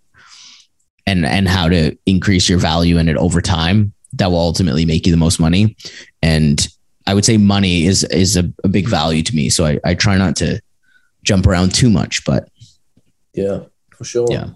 and 1.07 1.25
and 1.25 1.49
how 1.49 1.69
to 1.69 1.97
increase 2.07 2.49
your 2.49 2.59
value 2.59 2.99
in 2.99 3.09
it 3.09 3.17
over 3.17 3.41
time 3.41 3.93
that 4.15 4.31
will 4.31 4.39
ultimately 4.39 4.85
make 4.85 5.07
you 5.07 5.13
the 5.13 5.19
most 5.19 5.41
money. 5.41 5.77
And 6.23 6.67
i 7.07 7.13
would 7.13 7.25
say 7.25 7.37
money 7.37 7.85
is 7.85 8.03
is 8.05 8.35
a, 8.37 8.51
a 8.65 8.69
big 8.69 8.89
value 8.89 9.23
to 9.23 9.37
me. 9.37 9.51
So 9.51 9.67
I, 9.67 9.79
I 9.85 9.95
try 9.95 10.17
not 10.17 10.37
to 10.37 10.61
jump 11.23 11.47
around 11.47 11.75
too 11.75 11.89
much 11.89 12.25
but 12.25 12.49
yeah 13.35 13.61
for 13.97 14.05
sure. 14.05 14.27
Yeah. 14.31 14.51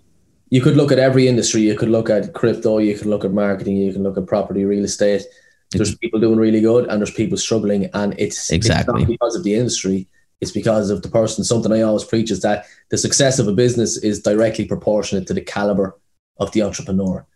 You 0.50 0.60
could 0.62 0.76
look 0.76 0.92
at 0.92 0.98
every 0.98 1.28
industry. 1.28 1.60
You 1.62 1.76
could 1.76 1.90
look 1.90 2.08
at 2.08 2.32
crypto. 2.32 2.78
You 2.78 2.96
can 2.96 3.10
look 3.10 3.24
at 3.24 3.32
marketing. 3.32 3.76
You 3.76 3.92
can 3.92 4.02
look 4.02 4.16
at 4.16 4.26
property 4.26 4.64
real 4.64 4.84
estate. 4.84 5.22
There's 5.70 5.94
people 5.96 6.18
doing 6.18 6.38
really 6.38 6.62
good 6.62 6.88
and 6.88 7.00
there's 7.00 7.10
people 7.10 7.36
struggling. 7.36 7.90
And 7.92 8.14
it's 8.18 8.50
exactly. 8.50 9.02
it's 9.02 9.10
because 9.10 9.36
of 9.36 9.44
the 9.44 9.54
industry. 9.54 10.08
It's 10.40 10.52
because 10.52 10.88
of 10.88 11.02
the 11.02 11.08
person. 11.08 11.44
Something 11.44 11.72
i 11.72 11.82
always 11.82 12.04
preach 12.04 12.30
is 12.30 12.40
that 12.40 12.64
the 12.90 12.96
success 12.96 13.38
of 13.38 13.48
a 13.48 13.52
business 13.52 13.98
is 13.98 14.22
directly 14.22 14.64
proportionate 14.64 15.26
to 15.26 15.34
the 15.34 15.42
caliber 15.42 15.94
of 16.38 16.52
the 16.52 16.62
entrepreneur. 16.62 17.26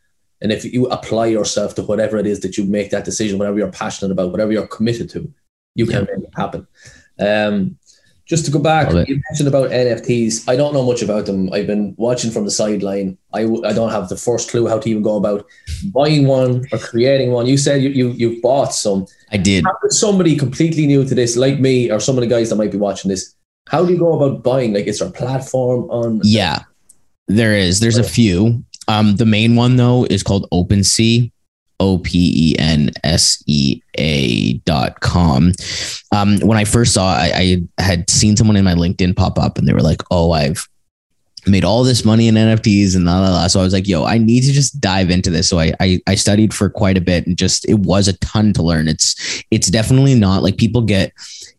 And 0.40 0.50
if 0.50 0.64
you 0.64 0.87
apply 0.87 1.26
yourself 1.26 1.75
to 1.76 1.82
whatever 1.82 2.18
it 2.18 2.26
is 2.26 2.40
that 2.40 2.59
you 2.59 2.64
make 2.64 2.90
that 2.90 3.04
decision, 3.04 3.38
whatever 3.38 3.59
you're 3.59 3.71
passionate 3.71 4.11
about, 4.11 4.32
whatever 4.32 4.52
you're 4.52 4.66
committed 4.66 5.09
to, 5.11 5.32
you 5.75 5.87
can 5.87 6.04
yeah. 6.04 6.16
make 6.16 6.25
it 6.25 6.35
happen. 6.35 6.66
Um, 7.18 7.78
just 8.25 8.44
to 8.44 8.50
go 8.50 8.61
back, 8.61 8.88
you 9.09 9.21
mentioned 9.30 9.49
about 9.49 9.71
NFTs. 9.71 10.49
I 10.49 10.56
don't 10.56 10.73
know 10.73 10.87
much 10.87 11.02
about 11.02 11.26
them. 11.26 11.52
I've 11.52 11.66
been 11.66 11.94
watching 11.99 12.30
from 12.30 12.44
the 12.44 12.50
sideline. 12.50 13.18
I 13.35 13.42
w- 13.42 13.64
I 13.64 13.73
don't 13.73 13.90
have 13.90 14.09
the 14.09 14.16
first 14.16 14.49
clue 14.49 14.68
how 14.68 14.78
to 14.78 14.88
even 14.88 15.02
go 15.02 15.16
about 15.16 15.44
buying 15.92 16.26
one 16.26 16.64
or 16.73 16.78
creating 16.78 17.32
one. 17.32 17.47
You 17.47 17.59
said 17.59 17.82
you, 17.82 17.90
you 17.90 18.11
you've 18.12 18.40
bought 18.40 18.73
some. 18.73 19.06
I 19.32 19.38
did. 19.38 19.64
How 19.64 19.75
somebody 19.88 20.37
completely 20.37 20.87
new 20.87 21.04
to 21.04 21.14
this, 21.14 21.37
like 21.37 21.59
me, 21.59 21.90
or 21.90 21.98
some 21.98 22.16
of 22.16 22.22
the 22.22 22.29
guys 22.29 22.48
that 22.48 22.57
might 22.57 22.70
be 22.70 22.79
watching 22.79 23.11
this, 23.11 23.35
how 23.68 23.85
do 23.85 23.92
you 23.92 23.98
go 23.98 24.14
about 24.14 24.42
buying? 24.42 24.72
Like, 24.72 24.87
is 24.87 25.00
there 25.00 25.09
a 25.09 25.12
platform 25.12 25.90
on? 25.90 26.20
Yeah, 26.22 26.61
there 27.27 27.55
is. 27.55 27.81
There's 27.81 27.98
a 27.98 28.05
few. 28.05 28.64
Um, 28.88 29.16
the 29.16 29.27
main 29.27 29.57
one 29.57 29.77
though 29.77 30.05
is 30.05 30.23
called 30.23 30.49
OpenSea, 30.51 31.31
O 31.81 31.99
P 31.99 32.53
E 32.53 32.59
N 32.59 32.90
S 33.05 33.42
E 33.47 33.81
A 33.99 34.55
dot 34.59 35.01
com. 35.01 35.53
Um, 36.12 36.38
when 36.40 36.59
I 36.59 36.64
first 36.64 36.95
saw 36.95 37.14
I, 37.14 37.61
I 37.79 37.83
had 37.83 38.09
seen 38.11 38.37
someone 38.37 38.57
in 38.57 38.64
my 38.64 38.75
LinkedIn 38.75 39.16
pop 39.16 39.38
up 39.38 39.59
and 39.59 39.66
they 39.66 39.73
were 39.73 39.83
like, 39.83 40.03
Oh, 40.11 40.33
I've 40.33 40.68
made 41.47 41.64
all 41.64 41.83
this 41.83 42.05
money 42.05 42.29
in 42.29 42.35
NFTs 42.35 42.95
and 42.95 43.05
blah, 43.05 43.18
blah, 43.18 43.31
blah. 43.31 43.47
So 43.49 43.61
I 43.61 43.64
was 43.64 43.73
like, 43.73 43.88
yo, 43.88 44.05
I 44.05 44.18
need 44.18 44.42
to 44.42 44.53
just 44.53 44.81
dive 44.81 45.11
into 45.11 45.31
this. 45.31 45.49
So 45.49 45.59
I, 45.59 45.73
I, 45.81 46.01
I 46.07 46.14
studied 46.14 46.55
for 46.55 46.71
quite 46.71 46.97
a 46.97 47.01
bit 47.01 47.27
and 47.27 47.37
just, 47.37 47.68
it 47.68 47.81
was 47.81 48.09
a 48.09 48.16
ton 48.18 48.53
to 48.55 48.62
learn. 48.62 48.88
It's, 48.88 49.42
it's 49.51 49.68
definitely 49.68 50.14
not 50.14 50.42
like 50.42 50.57
people 50.57 50.83
get, 50.83 51.12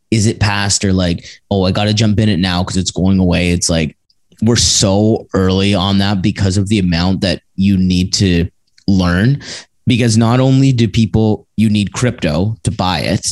is 0.09 0.25
it 0.25 0.39
past 0.39 0.85
or 0.85 0.93
like, 0.93 1.25
oh, 1.51 1.63
I 1.63 1.71
got 1.71 1.85
to 1.85 1.93
jump 1.93 2.19
in 2.19 2.29
it 2.29 2.37
now 2.37 2.63
because 2.63 2.77
it's 2.77 2.91
going 2.91 3.19
away. 3.19 3.51
It's 3.51 3.69
like, 3.69 3.97
we're 4.41 4.55
so 4.55 5.27
early 5.33 5.73
on 5.73 5.97
that 5.99 6.21
because 6.21 6.57
of 6.57 6.67
the 6.69 6.79
amount 6.79 7.21
that 7.21 7.41
you 7.55 7.77
need 7.77 8.13
to 8.13 8.49
learn. 8.87 9.41
Because 9.85 10.17
not 10.17 10.39
only 10.39 10.71
do 10.71 10.87
people, 10.87 11.47
you 11.57 11.69
need 11.69 11.93
crypto 11.93 12.55
to 12.63 12.71
buy 12.71 12.99
it. 12.99 13.27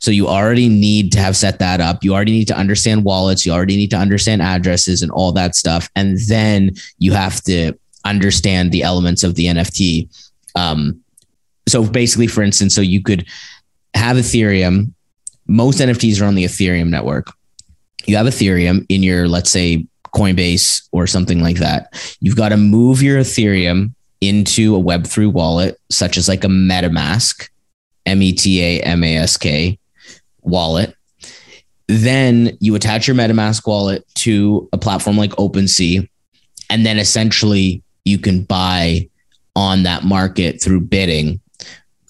So 0.00 0.10
you 0.10 0.28
already 0.28 0.68
need 0.68 1.12
to 1.12 1.18
have 1.18 1.36
set 1.36 1.58
that 1.58 1.80
up. 1.80 2.04
You 2.04 2.14
already 2.14 2.32
need 2.32 2.48
to 2.48 2.56
understand 2.56 3.04
wallets. 3.04 3.44
You 3.44 3.52
already 3.52 3.76
need 3.76 3.90
to 3.90 3.96
understand 3.96 4.42
addresses 4.42 5.02
and 5.02 5.10
all 5.10 5.32
that 5.32 5.54
stuff. 5.54 5.88
And 5.96 6.18
then 6.28 6.72
you 6.98 7.12
have 7.12 7.42
to 7.44 7.72
understand 8.04 8.70
the 8.70 8.82
elements 8.82 9.24
of 9.24 9.34
the 9.34 9.46
NFT. 9.46 10.08
Um, 10.54 11.00
so 11.66 11.84
basically, 11.84 12.26
for 12.26 12.42
instance, 12.42 12.74
so 12.74 12.80
you 12.80 13.02
could 13.02 13.26
have 13.94 14.16
Ethereum. 14.16 14.92
Most 15.46 15.78
NFTs 15.78 16.20
are 16.20 16.26
on 16.26 16.34
the 16.34 16.44
Ethereum 16.44 16.88
network. 16.88 17.32
You 18.06 18.16
have 18.16 18.26
Ethereum 18.26 18.86
in 18.88 19.02
your, 19.02 19.28
let's 19.28 19.50
say, 19.50 19.86
Coinbase 20.12 20.88
or 20.92 21.06
something 21.06 21.40
like 21.40 21.58
that. 21.58 22.16
You've 22.20 22.36
got 22.36 22.50
to 22.50 22.56
move 22.56 23.02
your 23.02 23.20
Ethereum 23.20 23.94
into 24.20 24.76
a 24.76 24.80
Web3 24.80 25.32
wallet, 25.32 25.78
such 25.90 26.16
as 26.16 26.28
like 26.28 26.44
a 26.44 26.48
MetaMask, 26.48 27.48
M 28.06 28.22
E 28.22 28.32
T 28.32 28.62
A 28.62 28.80
M 28.82 29.04
A 29.04 29.16
S 29.18 29.36
K 29.36 29.78
wallet. 30.42 30.94
Then 31.86 32.56
you 32.60 32.74
attach 32.74 33.06
your 33.06 33.16
MetaMask 33.16 33.66
wallet 33.66 34.04
to 34.16 34.68
a 34.72 34.78
platform 34.78 35.16
like 35.16 35.30
OpenSea. 35.32 36.08
And 36.70 36.84
then 36.84 36.98
essentially 36.98 37.82
you 38.04 38.18
can 38.18 38.42
buy 38.42 39.08
on 39.56 39.84
that 39.84 40.04
market 40.04 40.62
through 40.62 40.82
bidding 40.82 41.40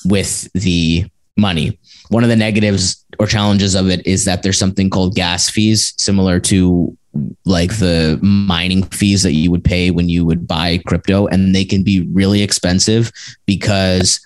with 0.04 0.50
the 0.52 1.06
money. 1.38 1.79
One 2.09 2.22
of 2.22 2.29
the 2.29 2.37
negatives 2.37 3.05
or 3.18 3.27
challenges 3.27 3.74
of 3.74 3.88
it 3.88 4.07
is 4.07 4.24
that 4.24 4.42
there's 4.42 4.59
something 4.59 4.90
called 4.90 5.14
gas 5.14 5.48
fees, 5.48 5.94
similar 5.96 6.40
to 6.40 6.96
like 7.44 7.79
the 7.79 8.18
mining 8.22 8.83
fees 8.85 9.22
that 9.22 9.33
you 9.33 9.51
would 9.51 9.64
pay 9.64 9.90
when 9.90 10.09
you 10.09 10.24
would 10.24 10.46
buy 10.46 10.79
crypto 10.87 11.27
and 11.27 11.55
they 11.55 11.64
can 11.64 11.83
be 11.83 12.07
really 12.12 12.42
expensive 12.42 13.11
because 13.46 14.20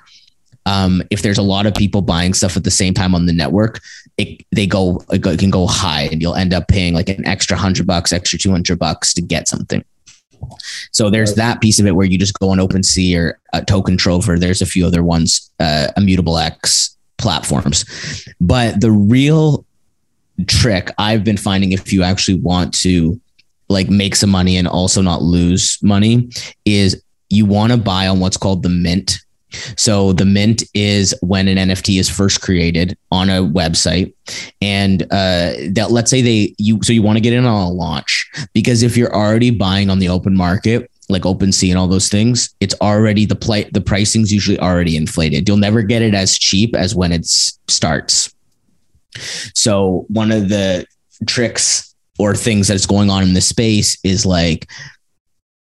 um, 0.67 1.03
if 1.11 1.23
there's 1.23 1.39
a 1.39 1.43
lot 1.43 1.67
of 1.67 1.75
people 1.75 2.03
buying 2.03 2.35
stuff 2.35 2.57
at 2.57 2.65
the 2.65 2.71
same 2.71 2.95
time 2.95 3.15
on 3.15 3.27
the 3.27 3.33
network 3.33 3.81
it 4.19 4.45
they 4.53 4.67
go 4.67 5.03
it 5.11 5.39
can 5.39 5.51
go 5.51 5.67
high 5.67 6.03
and 6.13 6.21
you'll 6.21 6.35
end 6.35 6.53
up 6.53 6.69
paying 6.69 6.93
like 6.93 7.09
an 7.09 7.27
extra 7.27 7.57
100 7.57 7.87
bucks 7.87 8.13
extra 8.13 8.39
200 8.39 8.79
bucks 8.79 9.15
to 9.15 9.23
get 9.23 9.49
something 9.49 9.83
so 10.91 11.09
there's 11.09 11.35
that 11.37 11.61
piece 11.61 11.79
of 11.81 11.87
it 11.87 11.93
where 11.93 12.07
you 12.07 12.19
just 12.19 12.39
go 12.39 12.51
on 12.51 12.59
OpenSea 12.59 13.17
or 13.17 13.41
a 13.53 13.65
Token 13.65 13.97
Trover. 13.97 14.41
There's 14.41 14.61
a 14.61 14.67
few 14.67 14.85
other 14.85 15.05
ones, 15.05 15.53
uh, 15.61 15.93
Immutable 15.97 16.37
X 16.37 16.97
platforms, 17.23 17.85
but 18.41 18.81
the 18.81 18.91
real 18.91 19.65
trick 20.47 20.91
I've 20.99 21.25
been 21.25 21.37
finding 21.37 21.73
if 21.73 21.93
you 21.93 22.03
actually 22.03 22.39
want 22.41 22.75
to 22.81 23.21
like 23.69 23.89
make 23.89 24.15
some 24.15 24.31
money 24.31 24.57
and 24.57 24.69
also 24.69 25.03
not 25.03 25.23
lose 25.23 25.79
money 25.83 26.31
is 26.65 27.03
you 27.31 27.47
want 27.47 27.73
to 27.73 27.79
buy 27.79 28.07
on 28.07 28.21
what's 28.21 28.37
called 28.37 28.63
the 28.63 28.69
mint. 28.69 29.19
So 29.77 30.13
the 30.13 30.25
mint 30.25 30.63
is 30.75 31.15
when 31.21 31.49
an 31.49 31.69
NFT 31.69 31.99
is 31.99 32.09
first 32.09 32.41
created 32.41 32.97
on 33.11 33.29
a 33.29 33.43
website, 33.43 34.15
and 34.63 35.03
uh, 35.05 35.53
that 35.73 35.89
let's 35.91 36.11
say 36.11 36.23
they 36.23 36.55
you 36.59 36.83
so 36.83 36.93
you 36.93 37.03
want 37.03 37.17
to 37.17 37.21
get 37.21 37.35
in 37.35 37.45
on 37.45 37.67
a 37.67 37.71
launch 37.71 38.31
because 38.55 38.83
if 38.83 38.97
you're 38.97 39.15
already 39.15 39.51
buying 39.51 39.91
on 39.91 39.99
the 39.99 40.09
open 40.09 40.35
market, 40.35 40.91
like 41.13 41.23
OpenSea 41.23 41.71
and 41.71 41.79
all 41.79 41.89
those 41.89 42.09
things, 42.09 42.55
it's 42.61 42.75
already 42.81 43.25
the 43.25 43.37
play 43.37 43.65
the 43.73 43.81
pricing's 43.81 44.33
usually 44.33 44.59
already 44.59 44.97
inflated. 44.97 45.49
You'll 45.49 45.57
never 45.59 45.83
get 45.83 46.03
it 46.03 46.15
as 46.15 46.39
cheap 46.39 46.75
as 46.75 46.95
when 46.95 47.13
it 47.13 47.27
starts. 47.27 48.35
So 49.55 50.07
one 50.09 50.33
of 50.33 50.49
the 50.49 50.87
tricks 51.27 51.95
or 52.19 52.35
things 52.35 52.69
that's 52.69 52.87
going 52.87 53.11
on 53.11 53.23
in 53.23 53.35
the 53.35 53.41
space 53.41 53.99
is 54.05 54.27
like, 54.27 54.71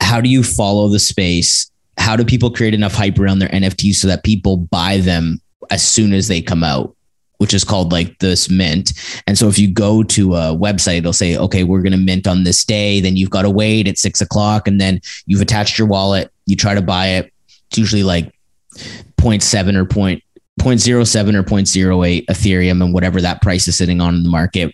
how 0.00 0.20
do 0.20 0.28
you 0.28 0.42
follow 0.42 0.88
the 0.88 0.98
space? 0.98 1.70
How 1.98 2.16
do 2.16 2.24
people 2.24 2.50
create 2.50 2.74
enough 2.74 2.94
hype 2.94 3.18
around 3.18 3.38
their 3.38 3.48
NFTs 3.48 3.96
so 3.96 4.08
that 4.08 4.24
people 4.24 4.56
buy 4.56 4.98
them 4.98 5.40
as 5.70 5.86
soon 5.86 6.12
as 6.12 6.28
they 6.28 6.40
come 6.40 6.64
out 6.64 6.96
which 7.42 7.52
is 7.52 7.64
called 7.64 7.90
like 7.90 8.16
this 8.20 8.48
mint. 8.48 8.92
And 9.26 9.36
so 9.36 9.48
if 9.48 9.58
you 9.58 9.68
go 9.68 10.04
to 10.04 10.36
a 10.36 10.56
website, 10.56 10.98
it'll 10.98 11.12
say, 11.12 11.36
okay, 11.36 11.64
we're 11.64 11.82
going 11.82 11.90
to 11.90 11.98
mint 11.98 12.28
on 12.28 12.44
this 12.44 12.64
day. 12.64 13.00
Then 13.00 13.16
you've 13.16 13.30
got 13.30 13.42
to 13.42 13.50
wait 13.50 13.88
at 13.88 13.98
six 13.98 14.20
o'clock. 14.20 14.68
And 14.68 14.80
then 14.80 15.00
you've 15.26 15.40
attached 15.40 15.76
your 15.76 15.88
wallet. 15.88 16.30
You 16.46 16.54
try 16.54 16.76
to 16.76 16.80
buy 16.80 17.08
it. 17.08 17.32
It's 17.68 17.78
usually 17.78 18.04
like 18.04 18.32
0.7 18.76 19.74
or 19.74 19.84
point, 19.84 20.22
0.07 20.60 21.34
or 21.34 21.42
0.08 21.42 22.26
Ethereum 22.26 22.80
and 22.80 22.94
whatever 22.94 23.20
that 23.20 23.42
price 23.42 23.66
is 23.66 23.76
sitting 23.76 24.00
on 24.00 24.14
in 24.14 24.22
the 24.22 24.30
market, 24.30 24.72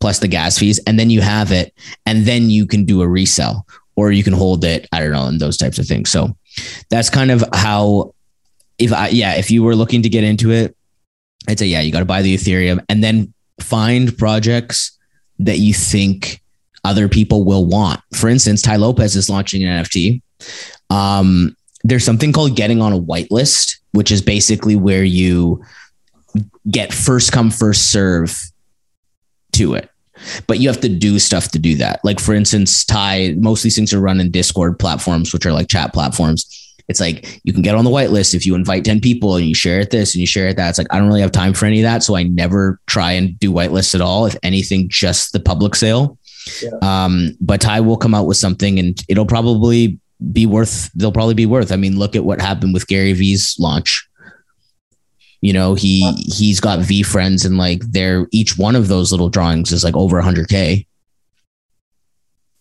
plus 0.00 0.18
the 0.18 0.28
gas 0.28 0.58
fees. 0.58 0.80
And 0.86 0.98
then 0.98 1.10
you 1.10 1.20
have 1.20 1.52
it. 1.52 1.74
And 2.06 2.24
then 2.24 2.48
you 2.48 2.66
can 2.66 2.86
do 2.86 3.02
a 3.02 3.08
resell 3.08 3.66
or 3.94 4.10
you 4.10 4.24
can 4.24 4.32
hold 4.32 4.64
it. 4.64 4.88
I 4.90 5.00
don't 5.00 5.12
know, 5.12 5.26
and 5.26 5.38
those 5.38 5.58
types 5.58 5.78
of 5.78 5.86
things. 5.86 6.10
So 6.10 6.34
that's 6.88 7.10
kind 7.10 7.30
of 7.30 7.44
how, 7.52 8.14
if 8.78 8.90
I, 8.90 9.08
yeah, 9.08 9.34
if 9.34 9.50
you 9.50 9.62
were 9.62 9.76
looking 9.76 10.00
to 10.00 10.08
get 10.08 10.24
into 10.24 10.50
it, 10.50 10.75
I'd 11.48 11.58
say, 11.58 11.66
yeah, 11.66 11.80
you 11.80 11.92
got 11.92 12.00
to 12.00 12.04
buy 12.04 12.22
the 12.22 12.34
Ethereum 12.34 12.84
and 12.88 13.02
then 13.02 13.32
find 13.60 14.16
projects 14.16 14.98
that 15.38 15.58
you 15.58 15.74
think 15.74 16.40
other 16.84 17.08
people 17.08 17.44
will 17.44 17.66
want. 17.66 18.00
For 18.14 18.28
instance, 18.28 18.62
Tai 18.62 18.76
Lopez 18.76 19.16
is 19.16 19.28
launching 19.28 19.64
an 19.64 19.84
NFT. 19.84 20.22
Um, 20.90 21.56
there's 21.84 22.04
something 22.04 22.32
called 22.32 22.56
getting 22.56 22.80
on 22.80 22.92
a 22.92 23.00
whitelist, 23.00 23.78
which 23.92 24.10
is 24.10 24.22
basically 24.22 24.76
where 24.76 25.04
you 25.04 25.64
get 26.70 26.92
first 26.92 27.32
come, 27.32 27.50
first 27.50 27.90
serve 27.90 28.40
to 29.52 29.74
it. 29.74 29.90
But 30.46 30.60
you 30.60 30.68
have 30.68 30.80
to 30.80 30.88
do 30.88 31.18
stuff 31.18 31.50
to 31.50 31.58
do 31.58 31.76
that. 31.76 32.00
Like, 32.02 32.18
for 32.18 32.34
instance, 32.34 32.84
Tai, 32.84 33.34
most 33.36 33.60
of 33.60 33.64
these 33.64 33.76
things 33.76 33.92
are 33.92 34.00
run 34.00 34.20
in 34.20 34.30
Discord 34.30 34.78
platforms, 34.78 35.32
which 35.32 35.44
are 35.44 35.52
like 35.52 35.68
chat 35.68 35.92
platforms 35.92 36.65
it's 36.88 37.00
like 37.00 37.40
you 37.44 37.52
can 37.52 37.62
get 37.62 37.74
on 37.74 37.84
the 37.84 37.90
whitelist 37.90 38.34
if 38.34 38.46
you 38.46 38.54
invite 38.54 38.84
10 38.84 39.00
people 39.00 39.36
and 39.36 39.46
you 39.46 39.54
share 39.54 39.80
it 39.80 39.90
this 39.90 40.14
and 40.14 40.20
you 40.20 40.26
share 40.26 40.48
it 40.48 40.56
that. 40.56 40.70
It's 40.70 40.78
like 40.78 40.86
I 40.90 40.98
don't 40.98 41.08
really 41.08 41.20
have 41.20 41.32
time 41.32 41.52
for 41.52 41.66
any 41.66 41.80
of 41.80 41.84
that. 41.84 42.02
So 42.02 42.16
I 42.16 42.22
never 42.22 42.80
try 42.86 43.12
and 43.12 43.38
do 43.38 43.52
whitelist 43.52 43.94
at 43.94 44.00
all. 44.00 44.26
If 44.26 44.36
anything, 44.42 44.88
just 44.88 45.32
the 45.32 45.40
public 45.40 45.74
sale. 45.74 46.18
Yeah. 46.62 46.70
Um, 46.82 47.36
but 47.40 47.60
Tai 47.60 47.80
will 47.80 47.96
come 47.96 48.14
out 48.14 48.26
with 48.26 48.36
something 48.36 48.78
and 48.78 49.02
it'll 49.08 49.26
probably 49.26 49.98
be 50.32 50.46
worth 50.46 50.90
they'll 50.94 51.12
probably 51.12 51.34
be 51.34 51.46
worth. 51.46 51.72
I 51.72 51.76
mean, 51.76 51.98
look 51.98 52.14
at 52.14 52.24
what 52.24 52.40
happened 52.40 52.72
with 52.72 52.86
Gary 52.86 53.12
Vee's 53.12 53.56
launch. 53.58 54.08
You 55.40 55.52
know, 55.52 55.74
he 55.74 56.12
he's 56.12 56.60
got 56.60 56.78
VeeFriends 56.78 57.44
and 57.44 57.58
like 57.58 57.82
they're 57.90 58.26
each 58.32 58.56
one 58.56 58.76
of 58.76 58.88
those 58.88 59.12
little 59.12 59.28
drawings 59.28 59.72
is 59.72 59.84
like 59.84 59.96
over 59.96 60.20
100k. 60.20 60.86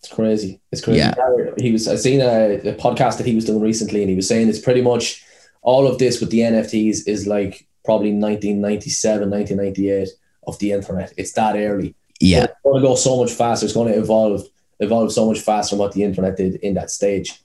It's 0.05 0.13
crazy. 0.13 0.61
It's 0.71 0.83
crazy. 0.83 0.99
Yeah. 0.99 1.15
He 1.57 1.71
was. 1.71 1.87
I 1.87 1.95
seen 1.95 2.21
a, 2.21 2.57
a, 2.57 2.75
podcast 2.75 3.17
that 3.17 3.25
he 3.25 3.33
was 3.33 3.45
doing 3.45 3.59
recently, 3.61 4.01
and 4.01 4.09
he 4.09 4.15
was 4.15 4.27
saying 4.27 4.49
it's 4.49 4.59
pretty 4.59 4.81
much 4.81 5.25
all 5.63 5.87
of 5.87 5.97
this 5.97 6.19
with 6.19 6.29
the 6.29 6.41
NFTs 6.41 7.07
is 7.07 7.25
like 7.25 7.67
probably 7.83 8.11
1997, 8.11 9.31
1998 9.31 10.09
of 10.45 10.59
the 10.59 10.73
internet. 10.73 11.11
It's 11.17 11.31
that 11.31 11.55
early. 11.55 11.95
Yeah, 12.19 12.43
it's 12.43 12.53
going 12.63 12.81
to 12.81 12.87
go 12.87 12.95
so 12.95 13.17
much 13.19 13.31
faster. 13.31 13.65
It's 13.65 13.73
going 13.73 13.91
to 13.91 13.97
evolve, 13.97 14.43
evolve 14.79 15.11
so 15.11 15.27
much 15.27 15.39
faster 15.39 15.75
than 15.75 15.79
what 15.79 15.93
the 15.93 16.03
internet 16.03 16.37
did 16.37 16.55
in 16.57 16.75
that 16.75 16.91
stage. 16.91 17.41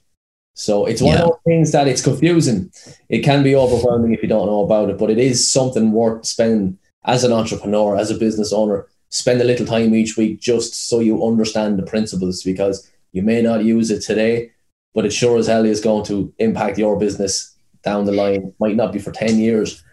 So 0.53 0.85
it's 0.85 1.01
one 1.01 1.15
yeah. 1.15 1.23
of 1.23 1.29
those 1.29 1.39
things 1.43 1.71
that 1.71 1.87
it's 1.87 2.03
confusing. 2.03 2.71
It 3.09 3.21
can 3.21 3.41
be 3.41 3.55
overwhelming 3.55 4.13
if 4.13 4.21
you 4.21 4.29
don't 4.29 4.45
know 4.45 4.63
about 4.63 4.91
it, 4.91 4.99
but 4.99 5.09
it 5.09 5.17
is 5.17 5.51
something 5.51 5.91
worth 5.91 6.27
spending 6.27 6.77
as 7.05 7.23
an 7.23 7.31
entrepreneur, 7.31 7.97
as 7.97 8.11
a 8.11 8.17
business 8.17 8.53
owner, 8.53 8.85
spend 9.11 9.41
a 9.41 9.43
little 9.43 9.65
time 9.65 9.93
each 9.93 10.17
week 10.17 10.39
just 10.39 10.87
so 10.87 10.99
you 10.99 11.25
understand 11.25 11.77
the 11.77 11.83
principles 11.83 12.41
because 12.41 12.89
you 13.11 13.21
may 13.21 13.41
not 13.41 13.63
use 13.63 13.91
it 13.91 14.01
today, 14.01 14.51
but 14.95 15.05
it 15.05 15.13
sure 15.13 15.37
as 15.37 15.47
hell 15.47 15.65
is 15.65 15.81
going 15.81 16.05
to 16.05 16.33
impact 16.39 16.77
your 16.77 16.97
business 16.97 17.55
down 17.83 18.05
the 18.05 18.11
line. 18.11 18.53
Might 18.59 18.75
not 18.75 18.93
be 18.93 18.99
for 18.99 19.11
10 19.11 19.37
years. 19.37 19.83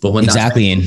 But 0.00 0.12
when 0.12 0.24
exactly, 0.24 0.70
and 0.70 0.84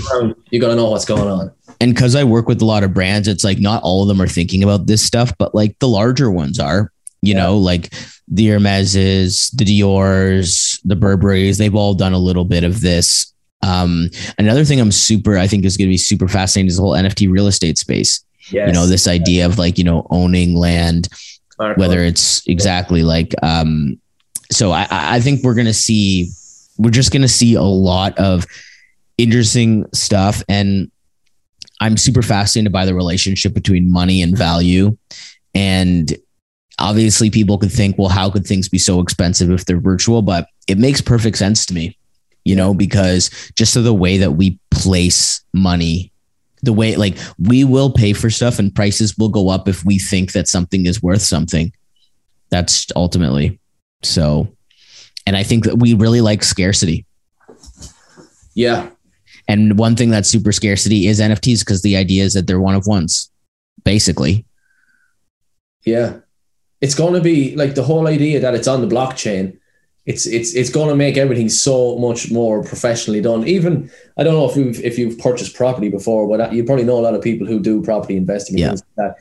you 0.51 0.61
got 0.61 0.69
to 0.69 0.75
know 0.75 0.89
what's 0.89 1.03
going 1.03 1.27
on. 1.27 1.51
And 1.81 1.93
because 1.93 2.15
I 2.15 2.23
work 2.23 2.47
with 2.47 2.61
a 2.61 2.65
lot 2.65 2.83
of 2.83 2.93
brands, 2.93 3.27
it's 3.27 3.43
like 3.43 3.59
not 3.59 3.83
all 3.83 4.03
of 4.03 4.07
them 4.07 4.21
are 4.21 4.27
thinking 4.27 4.63
about 4.63 4.85
this 4.85 5.03
stuff, 5.03 5.33
but 5.37 5.53
like 5.53 5.77
the 5.79 5.87
larger 5.87 6.31
ones 6.31 6.59
are. 6.59 6.91
You 7.23 7.33
yeah. 7.33 7.43
know, 7.43 7.57
like 7.57 7.93
the 8.27 8.47
Hermeses, 8.47 9.49
the 9.51 9.65
Dior's, 9.65 10.79
the 10.85 10.95
Burberry's, 10.95 11.57
they've 11.57 11.75
all 11.75 11.93
done 11.93 12.13
a 12.13 12.19
little 12.19 12.45
bit 12.45 12.63
of 12.63 12.81
this. 12.81 13.33
Um, 13.63 14.09
another 14.37 14.65
thing 14.65 14.79
I'm 14.79 14.91
super, 14.91 15.37
I 15.37 15.47
think 15.47 15.65
is 15.65 15.77
going 15.77 15.87
to 15.87 15.93
be 15.93 15.97
super 15.97 16.27
fascinating 16.27 16.67
is 16.67 16.77
the 16.77 16.81
whole 16.81 16.93
NFT 16.93 17.31
real 17.31 17.47
estate 17.47 17.77
space. 17.77 18.23
Yes. 18.51 18.67
You 18.67 18.73
know, 18.73 18.87
this 18.87 19.07
idea 19.07 19.45
of 19.45 19.57
like, 19.57 19.77
you 19.77 19.83
know, 19.83 20.07
owning 20.09 20.55
land, 20.55 21.07
whether 21.75 21.99
it's 21.99 22.45
exactly 22.47 23.03
like, 23.03 23.35
um, 23.43 23.99
so 24.51 24.71
I, 24.71 24.87
I 24.89 25.19
think 25.19 25.43
we're 25.43 25.53
going 25.53 25.67
to 25.67 25.73
see, 25.73 26.31
we're 26.77 26.89
just 26.89 27.11
going 27.11 27.21
to 27.21 27.27
see 27.27 27.53
a 27.53 27.61
lot 27.61 28.17
of 28.17 28.45
interesting 29.17 29.85
stuff. 29.93 30.43
And 30.49 30.91
I'm 31.79 31.97
super 31.97 32.21
fascinated 32.21 32.71
by 32.71 32.85
the 32.85 32.95
relationship 32.95 33.53
between 33.53 33.91
money 33.91 34.21
and 34.21 34.35
value. 34.35 34.97
And 35.53 36.11
obviously 36.79 37.29
people 37.29 37.57
could 37.57 37.71
think, 37.71 37.97
well, 37.97 38.09
how 38.09 38.29
could 38.29 38.45
things 38.45 38.67
be 38.67 38.79
so 38.79 38.99
expensive 38.99 39.51
if 39.51 39.65
they're 39.65 39.79
virtual? 39.79 40.21
But 40.21 40.47
it 40.67 40.77
makes 40.77 40.99
perfect 40.99 41.37
sense 41.37 41.65
to 41.67 41.73
me 41.73 41.95
you 42.43 42.55
know, 42.55 42.73
because 42.73 43.29
just 43.55 43.75
of 43.75 43.83
the 43.83 43.93
way 43.93 44.17
that 44.17 44.31
we 44.31 44.59
place 44.71 45.41
money, 45.53 46.11
the 46.63 46.73
way 46.73 46.95
like 46.95 47.17
we 47.39 47.63
will 47.63 47.91
pay 47.91 48.13
for 48.13 48.29
stuff 48.29 48.59
and 48.59 48.73
prices 48.73 49.17
will 49.17 49.29
go 49.29 49.49
up 49.49 49.67
if 49.67 49.83
we 49.83 49.99
think 49.99 50.33
that 50.33 50.47
something 50.47 50.85
is 50.85 51.01
worth 51.01 51.21
something. 51.21 51.71
That's 52.49 52.87
ultimately 52.95 53.59
so. 54.03 54.55
And 55.25 55.35
I 55.35 55.43
think 55.43 55.65
that 55.65 55.77
we 55.77 55.93
really 55.93 56.21
like 56.21 56.43
scarcity. 56.43 57.05
Yeah. 58.53 58.89
And 59.47 59.77
one 59.77 59.95
thing 59.95 60.09
that's 60.09 60.29
super 60.29 60.51
scarcity 60.51 61.07
is 61.07 61.19
NFTs 61.19 61.59
because 61.59 61.81
the 61.81 61.95
idea 61.95 62.23
is 62.23 62.33
that 62.33 62.47
they're 62.47 62.59
one 62.59 62.75
of 62.75 62.87
ones, 62.87 63.29
basically. 63.83 64.45
Yeah. 65.85 66.17
It's 66.79 66.95
going 66.95 67.13
to 67.13 67.21
be 67.21 67.55
like 67.55 67.75
the 67.75 67.83
whole 67.83 68.07
idea 68.07 68.39
that 68.39 68.55
it's 68.55 68.67
on 68.67 68.81
the 68.81 68.93
blockchain 68.93 69.57
it's 70.05 70.25
it's 70.25 70.55
it's 70.55 70.69
going 70.69 70.89
to 70.89 70.95
make 70.95 71.17
everything 71.17 71.49
so 71.49 71.97
much 71.97 72.31
more 72.31 72.63
professionally 72.63 73.21
done. 73.21 73.47
Even 73.47 73.91
I 74.17 74.23
don't 74.23 74.33
know 74.33 74.49
if 74.49 74.55
you've 74.55 74.83
if 74.83 74.97
you've 74.97 75.19
purchased 75.19 75.55
property 75.55 75.89
before, 75.89 76.27
but 76.27 76.41
uh, 76.41 76.49
you 76.51 76.63
probably 76.63 76.85
know 76.85 76.99
a 76.99 77.01
lot 77.01 77.13
of 77.13 77.21
people 77.21 77.45
who 77.45 77.59
do 77.59 77.83
property 77.83 78.17
investing. 78.17 78.57
yeah. 78.57 78.71
Like 78.71 78.79
that. 78.97 79.15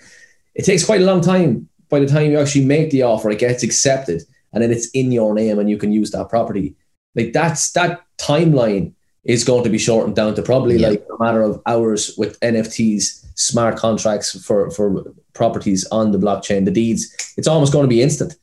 It 0.54 0.64
takes 0.64 0.84
quite 0.84 1.02
a 1.02 1.04
long 1.04 1.20
time. 1.20 1.68
By 1.90 2.00
the 2.00 2.06
time 2.06 2.30
you 2.30 2.38
actually 2.38 2.64
make 2.64 2.90
the 2.90 3.02
offer, 3.02 3.30
it 3.30 3.38
gets 3.38 3.62
accepted, 3.62 4.22
and 4.52 4.62
then 4.62 4.70
it's 4.70 4.88
in 4.90 5.12
your 5.12 5.34
name, 5.34 5.58
and 5.58 5.68
you 5.68 5.76
can 5.76 5.92
use 5.92 6.12
that 6.12 6.28
property. 6.28 6.74
Like 7.14 7.32
that's 7.32 7.72
that 7.72 8.02
timeline 8.18 8.94
is 9.24 9.44
going 9.44 9.64
to 9.64 9.70
be 9.70 9.78
shortened 9.78 10.16
down 10.16 10.34
to 10.34 10.42
probably 10.42 10.76
yeah. 10.76 10.88
like 10.88 11.06
a 11.12 11.22
matter 11.22 11.42
of 11.42 11.60
hours 11.66 12.14
with 12.16 12.40
NFTs, 12.40 13.26
smart 13.34 13.76
contracts 13.76 14.40
for 14.44 14.70
for 14.70 15.12
properties 15.34 15.86
on 15.92 16.12
the 16.12 16.18
blockchain, 16.18 16.64
the 16.64 16.70
deeds. 16.70 17.34
It's 17.36 17.48
almost 17.48 17.72
going 17.72 17.84
to 17.84 17.88
be 17.88 18.00
instant. 18.00 18.34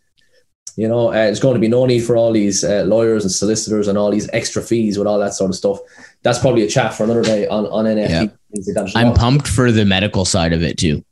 You 0.78 0.88
know, 0.88 1.10
uh, 1.10 1.14
there's 1.14 1.40
going 1.40 1.56
to 1.56 1.60
be 1.60 1.68
no 1.68 1.88
need 1.88 2.02
for 2.02 2.16
all 2.16 2.32
these 2.32 2.64
uh, 2.64 2.84
lawyers 2.86 3.24
and 3.24 3.32
solicitors 3.32 3.88
and 3.88 3.98
all 3.98 4.12
these 4.12 4.30
extra 4.32 4.62
fees 4.62 4.98
with 4.98 5.08
all 5.08 5.18
that 5.18 5.34
sort 5.34 5.50
of 5.50 5.56
stuff. 5.56 5.80
That's 6.22 6.38
probably 6.38 6.62
a 6.62 6.70
chat 6.70 6.94
for 6.94 7.04
another 7.04 7.24
day 7.24 7.48
on 7.48 7.66
on 7.66 7.86
NFT. 7.86 8.32
Yeah. 8.54 8.86
I'm 8.96 9.14
pumped 9.14 9.48
for 9.48 9.72
the 9.72 9.86
medical 9.86 10.24
side 10.24 10.54
of 10.54 10.62
it 10.62 10.78
too, 10.78 11.04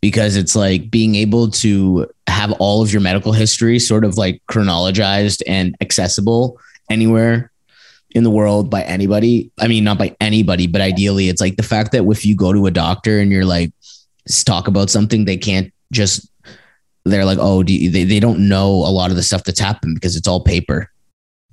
because 0.00 0.34
it's 0.36 0.56
like 0.56 0.90
being 0.90 1.14
able 1.14 1.50
to 1.52 2.10
have 2.26 2.50
all 2.58 2.82
of 2.82 2.92
your 2.92 3.00
medical 3.00 3.32
history 3.32 3.78
sort 3.78 4.04
of 4.04 4.18
like 4.18 4.42
chronologized 4.48 5.42
and 5.46 5.76
accessible 5.80 6.58
anywhere 6.90 7.52
in 8.10 8.24
the 8.24 8.30
world 8.30 8.70
by 8.70 8.82
anybody. 8.82 9.52
I 9.60 9.68
mean, 9.68 9.84
not 9.84 9.98
by 9.98 10.16
anybody, 10.20 10.66
but 10.66 10.80
ideally, 10.80 11.28
it's 11.28 11.40
like 11.40 11.56
the 11.56 11.62
fact 11.62 11.92
that 11.92 12.04
if 12.04 12.26
you 12.26 12.34
go 12.34 12.52
to 12.52 12.66
a 12.66 12.72
doctor 12.72 13.20
and 13.20 13.30
you're 13.30 13.44
like 13.44 13.72
talk 14.44 14.66
about 14.66 14.90
something, 14.90 15.26
they 15.26 15.36
can't 15.36 15.72
just 15.92 16.28
they're 17.04 17.24
like, 17.24 17.38
oh, 17.40 17.62
do 17.62 17.74
you, 17.74 17.90
they, 17.90 18.04
they 18.04 18.20
don't 18.20 18.48
know 18.48 18.68
a 18.68 18.92
lot 18.92 19.10
of 19.10 19.16
the 19.16 19.22
stuff 19.22 19.44
that's 19.44 19.60
happened 19.60 19.94
because 19.94 20.16
it's 20.16 20.28
all 20.28 20.42
paper. 20.42 20.90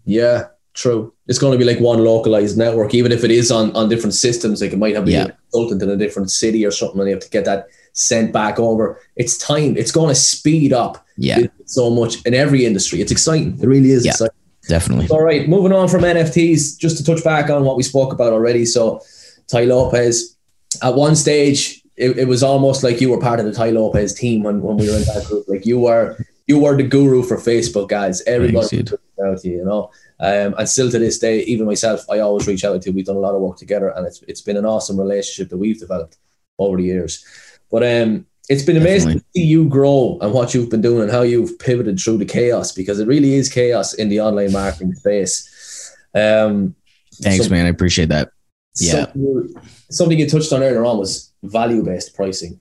Yeah, 0.06 0.48
true. 0.74 1.14
It's 1.28 1.40
going 1.40 1.54
to 1.54 1.58
be 1.58 1.72
like 1.72 1.80
one 1.80 2.04
localized 2.04 2.58
network, 2.58 2.94
even 2.94 3.12
if 3.12 3.24
it 3.24 3.32
is 3.32 3.52
on, 3.52 3.76
on 3.76 3.90
different 3.90 4.14
systems. 4.14 4.62
Like 4.62 4.74
it 4.74 4.78
might 4.78 4.96
have 4.96 5.08
yeah. 5.08 5.26
a 5.26 5.32
consultant 5.32 5.82
in 5.82 5.90
a 5.90 5.98
different 5.98 6.32
city 6.32 6.66
or 6.66 6.72
something, 6.72 7.00
and 7.00 7.10
you 7.10 7.16
have 7.16 7.24
to 7.24 7.30
get 7.30 7.46
that 7.46 7.68
sent 7.94 8.32
back 8.32 8.60
over. 8.60 9.00
It's 9.16 9.38
time. 9.38 9.76
It's 9.78 9.92
going 9.92 10.10
to 10.10 10.16
speed 10.16 10.74
up. 10.74 11.06
Yeah. 11.18 11.48
So 11.66 11.90
much 11.90 12.24
in 12.26 12.34
every 12.34 12.66
industry. 12.66 13.02
It's 13.02 13.12
exciting. 13.12 13.60
It 13.62 13.68
really 13.68 13.92
is 13.92 14.06
yeah, 14.06 14.12
exciting. 14.12 14.36
Definitely. 14.68 15.08
All 15.10 15.24
right. 15.24 15.50
Moving 15.50 15.74
on 15.74 15.88
from 15.88 16.02
NFTs, 16.02 16.78
just 16.78 16.98
to 16.98 17.04
touch 17.04 17.24
back 17.24 17.50
on 17.50 17.64
what 17.64 17.76
we 17.76 17.84
spoke 17.84 18.14
about 18.14 18.34
already. 18.34 18.66
So, 18.66 19.02
Tai 19.48 19.66
Lopez, 19.66 20.36
at 20.84 20.94
one 20.94 21.16
stage, 21.16 21.79
it, 22.00 22.18
it 22.18 22.28
was 22.28 22.42
almost 22.42 22.82
like 22.82 23.02
you 23.02 23.10
were 23.10 23.20
part 23.20 23.40
of 23.40 23.46
the 23.46 23.52
Tai 23.52 23.72
Lopez 23.72 24.14
team 24.14 24.42
when, 24.42 24.62
when 24.62 24.78
we 24.78 24.90
were 24.90 24.98
in 24.98 25.04
that 25.04 25.26
group. 25.28 25.46
Like 25.48 25.66
you 25.66 25.80
were 25.80 26.18
you 26.48 26.58
were 26.58 26.76
the 26.76 26.84
guru 26.84 27.22
for 27.22 27.38
Facebook 27.38 27.90
guys. 27.90 28.22
Everybody 28.24 28.84
took 28.84 29.02
out 29.24 29.40
to 29.40 29.48
you, 29.48 29.58
you 29.58 29.66
know. 29.66 29.92
Um, 30.20 30.56
and 30.58 30.68
still 30.68 30.90
to 30.90 30.98
this 30.98 31.20
day, 31.20 31.42
even 31.42 31.66
myself, 31.66 32.10
I 32.10 32.20
always 32.20 32.48
reach 32.48 32.64
out 32.64 32.82
to. 32.82 32.92
We've 32.92 33.06
done 33.06 33.18
a 33.18 33.20
lot 33.20 33.36
of 33.36 33.42
work 33.42 33.58
together, 33.58 33.90
and 33.90 34.08
it's 34.08 34.24
it's 34.24 34.42
been 34.42 34.58
an 34.58 34.66
awesome 34.66 34.98
relationship 34.98 35.50
that 35.50 35.58
we've 35.58 35.80
developed 35.80 36.18
over 36.58 36.78
the 36.78 36.84
years. 36.84 37.24
But 37.70 37.84
um, 37.84 38.26
it's 38.48 38.64
been 38.64 38.78
amazing 38.78 39.10
Definitely. 39.10 39.20
to 39.20 39.26
see 39.36 39.46
you 39.46 39.70
grow 39.70 40.18
and 40.22 40.34
what 40.34 40.54
you've 40.54 40.72
been 40.72 40.82
doing 40.82 41.04
and 41.04 41.12
how 41.12 41.22
you've 41.22 41.60
pivoted 41.60 42.00
through 42.00 42.18
the 42.18 42.26
chaos 42.26 42.72
because 42.72 43.00
it 43.00 43.08
really 43.08 43.36
is 43.36 43.50
chaos 43.50 43.94
in 43.94 44.10
the 44.10 44.22
online 44.22 44.54
marketing 44.54 44.96
space. 44.96 45.96
Um, 46.16 46.76
Thanks, 47.22 47.46
so, 47.46 47.52
man. 47.52 47.66
I 47.66 47.70
appreciate 47.70 48.10
that. 48.10 48.32
Yeah. 48.80 49.06
Something, 49.06 49.56
something 49.92 50.20
you 50.20 50.30
touched 50.30 50.54
on 50.54 50.64
earlier 50.64 50.86
on 50.86 50.98
was 50.98 51.29
value 51.44 51.84
based 51.84 52.16
pricing. 52.16 52.60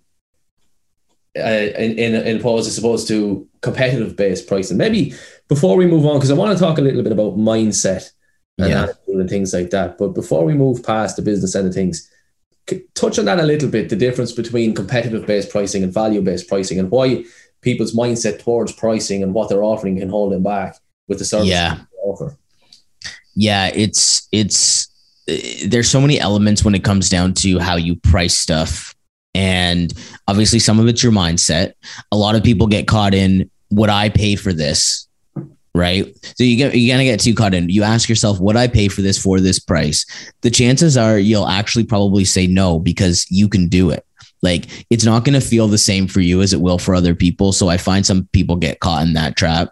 Uh, 1.37 1.71
in, 1.79 1.99
in, 1.99 2.15
in 2.15 2.37
opposed, 2.39 2.67
as 2.67 2.79
opposed 2.79 3.07
to 3.07 3.47
competitive 3.61 4.17
based 4.17 4.49
pricing. 4.49 4.77
Maybe 4.77 5.15
before 5.49 5.77
we 5.77 5.87
move 5.87 6.05
on, 6.05 6.17
because 6.17 6.31
I 6.31 6.35
want 6.35 6.57
to 6.57 6.63
talk 6.63 6.79
a 6.79 6.81
little 6.81 7.03
bit 7.03 7.13
about 7.13 7.37
mindset 7.37 8.11
and 8.59 8.71
Yeah. 8.71 8.89
and 9.07 9.29
things 9.29 9.53
like 9.53 9.71
that. 9.71 9.99
But 9.99 10.09
before 10.15 10.45
we 10.45 10.55
move 10.55 10.83
past 10.83 11.17
the 11.17 11.23
business 11.23 11.55
end 11.55 11.69
of 11.69 11.75
things, 11.75 12.11
touch 12.95 13.19
on 13.19 13.27
that 13.27 13.39
a 13.39 13.45
little 13.45 13.69
bit 13.69 13.89
the 13.89 13.97
difference 13.97 14.33
between 14.33 14.75
competitive 14.75 15.27
based 15.27 15.51
pricing 15.51 15.83
and 15.85 15.93
value 15.93 16.21
based 16.23 16.49
pricing 16.49 16.79
and 16.79 16.91
why 16.91 17.25
people's 17.61 17.95
mindset 17.95 18.41
towards 18.43 18.73
pricing 18.73 19.23
and 19.23 19.33
what 19.33 19.49
they're 19.49 19.63
offering 19.63 19.99
can 19.99 20.09
hold 20.09 20.33
them 20.33 20.43
back 20.43 20.77
with 21.09 21.19
the 21.19 21.25
service 21.25 21.49
Yeah. 21.49 21.81
offer. 22.03 22.37
yeah 23.35 23.71
it's 23.75 24.29
it's 24.33 24.88
there's 25.67 25.91
so 25.91 26.01
many 26.01 26.19
elements 26.19 26.65
when 26.65 26.75
it 26.75 26.85
comes 26.85 27.09
down 27.09 27.35
to 27.35 27.59
how 27.59 27.77
you 27.77 27.97
price 27.97 28.37
stuff. 28.37 28.95
And 29.35 29.93
obviously 30.27 30.59
some 30.59 30.81
of 30.81 30.89
it's 30.89 31.03
your 31.03 31.13
mindset. 31.13 31.75
A 32.13 32.17
lot 32.17 32.35
of 32.35 32.43
people 32.43 32.67
get 32.67 32.89
caught 32.89 33.15
in 33.15 33.51
would 33.71 33.91
i 33.91 34.09
pay 34.09 34.35
for 34.37 34.53
this? 34.53 35.07
Right? 35.75 36.07
So 36.37 36.45
you 36.45 36.57
get 36.57 36.75
you're 36.75 36.95
gonna 36.95 37.05
get 37.05 37.21
too 37.21 37.35
caught 37.35 37.55
in. 37.55 37.69
You 37.69 37.83
ask 37.83 38.09
yourself 38.09 38.41
would 38.41 38.57
i 38.57 38.67
pay 38.67 38.89
for 38.89 39.03
this 39.03 39.21
for 39.21 39.39
this 39.39 39.61
price? 39.61 40.07
The 40.41 40.51
chances 40.51 40.97
are 40.97 41.19
you'll 41.19 41.47
actually 41.47 41.85
probably 41.85 42.25
say 42.25 42.47
no 42.47 42.79
because 42.79 43.27
you 43.31 43.49
can 43.49 43.69
do 43.69 43.91
it. 43.91 44.05
Like 44.41 44.87
it's 44.89 45.05
not 45.05 45.25
going 45.25 45.39
to 45.39 45.47
feel 45.47 45.67
the 45.67 45.79
same 45.79 46.07
for 46.07 46.21
you 46.21 46.43
as 46.43 46.53
it 46.53 46.61
will 46.61 46.79
for 46.79 46.95
other 46.95 47.15
people. 47.15 47.53
So 47.53 47.69
i 47.69 47.77
find 47.77 48.07
some 48.07 48.29
people 48.33 48.57
get 48.57 48.81
caught 48.81 49.07
in 49.07 49.13
that 49.15 49.37
trap 49.37 49.71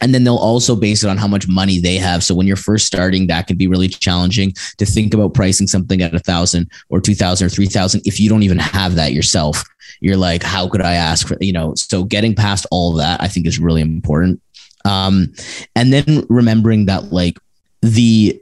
and 0.00 0.14
then 0.14 0.24
they'll 0.24 0.36
also 0.36 0.74
base 0.74 1.04
it 1.04 1.10
on 1.10 1.16
how 1.16 1.28
much 1.28 1.48
money 1.48 1.78
they 1.78 1.96
have. 1.96 2.22
So 2.22 2.34
when 2.34 2.46
you're 2.46 2.56
first 2.56 2.86
starting, 2.86 3.26
that 3.26 3.46
can 3.46 3.56
be 3.56 3.66
really 3.66 3.88
challenging 3.88 4.52
to 4.78 4.86
think 4.86 5.14
about 5.14 5.34
pricing 5.34 5.66
something 5.66 6.02
at 6.02 6.14
a 6.14 6.18
thousand 6.18 6.70
or 6.88 7.00
two 7.00 7.14
thousand 7.14 7.46
or 7.46 7.50
three 7.50 7.66
thousand 7.66 8.02
if 8.06 8.18
you 8.20 8.28
don't 8.28 8.42
even 8.42 8.58
have 8.58 8.94
that 8.96 9.12
yourself. 9.12 9.62
You're 10.00 10.16
like, 10.16 10.42
how 10.42 10.68
could 10.68 10.82
I 10.82 10.94
ask 10.94 11.26
for 11.26 11.36
you 11.40 11.52
know? 11.52 11.74
So 11.74 12.04
getting 12.04 12.34
past 12.34 12.66
all 12.70 12.92
that, 12.94 13.22
I 13.22 13.28
think 13.28 13.46
is 13.46 13.58
really 13.58 13.82
important. 13.82 14.40
Um, 14.84 15.32
and 15.76 15.92
then 15.92 16.24
remembering 16.28 16.86
that 16.86 17.12
like 17.12 17.38
the 17.82 18.40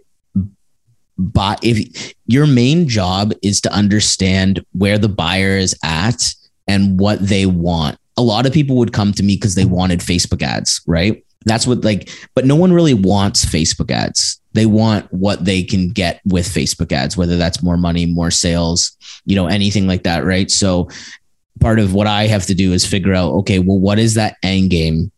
but 1.21 1.59
if 1.65 2.15
your 2.27 2.47
main 2.47 2.89
job 2.89 3.33
is 3.43 3.61
to 3.63 3.73
understand 3.73 4.65
where 4.73 4.99
the 4.99 5.09
buyer 5.09 5.57
is 5.57 5.77
at 5.83 6.33
and 6.69 7.01
what 7.01 7.19
they 7.21 7.47
want. 7.47 7.99
A 8.17 8.23
lot 8.23 8.47
of 8.47 8.53
people 8.53 8.77
would 8.77 8.93
come 8.93 9.13
to 9.13 9.23
me 9.23 9.35
because 9.37 9.55
they 9.55 9.65
wanted 9.65 10.01
Facebook 10.01 10.43
ads, 10.43 10.81
right? 10.87 11.25
That's 11.49 11.67
what 11.67 11.85
like, 11.85 12.11
but 12.35 12.45
no 12.45 12.57
one 12.57 12.73
really 12.73 12.95
wants 12.95 13.45
Facebook 13.45 13.91
ads. 13.91 14.41
They 14.53 14.67
want 14.67 15.13
what 15.13 15.45
they 15.45 15.63
can 15.63 15.91
get 15.91 16.21
with 16.25 16.47
Facebook 16.47 16.93
ads, 16.93 17.17
whether 17.17 17.37
that's 17.37 17.63
more 17.63 17.77
money, 17.77 18.07
more 18.07 18.31
sales, 18.31 18.97
you 19.25 19.37
know, 19.37 19.47
anything 19.47 19.87
like 19.87 20.03
that, 20.05 20.25
right? 20.25 20.51
So 20.51 20.89
part 21.61 21.79
of 21.79 21.95
what 21.95 22.07
I 22.07 22.27
have 22.27 22.47
to 22.47 22.55
do 22.55 22.73
is 22.73 22.87
figure 22.87 23.15
out, 23.15 23.33
okay, 23.35 23.59
well, 23.59 23.79
what 23.79 23.99
is 23.99 24.15
that 24.15 24.37
end 24.43 24.71
game? 24.71 25.13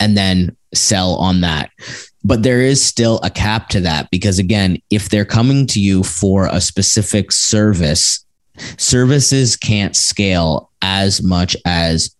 And 0.00 0.16
then 0.16 0.56
sell 0.74 1.14
on 1.14 1.40
that. 1.40 1.70
But 2.24 2.42
there 2.42 2.60
is 2.60 2.84
still 2.84 3.20
a 3.22 3.30
cap 3.30 3.68
to 3.70 3.80
that 3.80 4.10
because 4.10 4.38
again, 4.38 4.78
if 4.90 5.08
they're 5.08 5.24
coming 5.24 5.66
to 5.68 5.80
you 5.80 6.02
for 6.02 6.46
a 6.46 6.60
specific 6.60 7.32
service, 7.32 8.24
services 8.76 9.56
can't 9.56 9.96
scale 9.96 10.70
as 10.82 11.22
much 11.22 11.56
as 11.64 12.14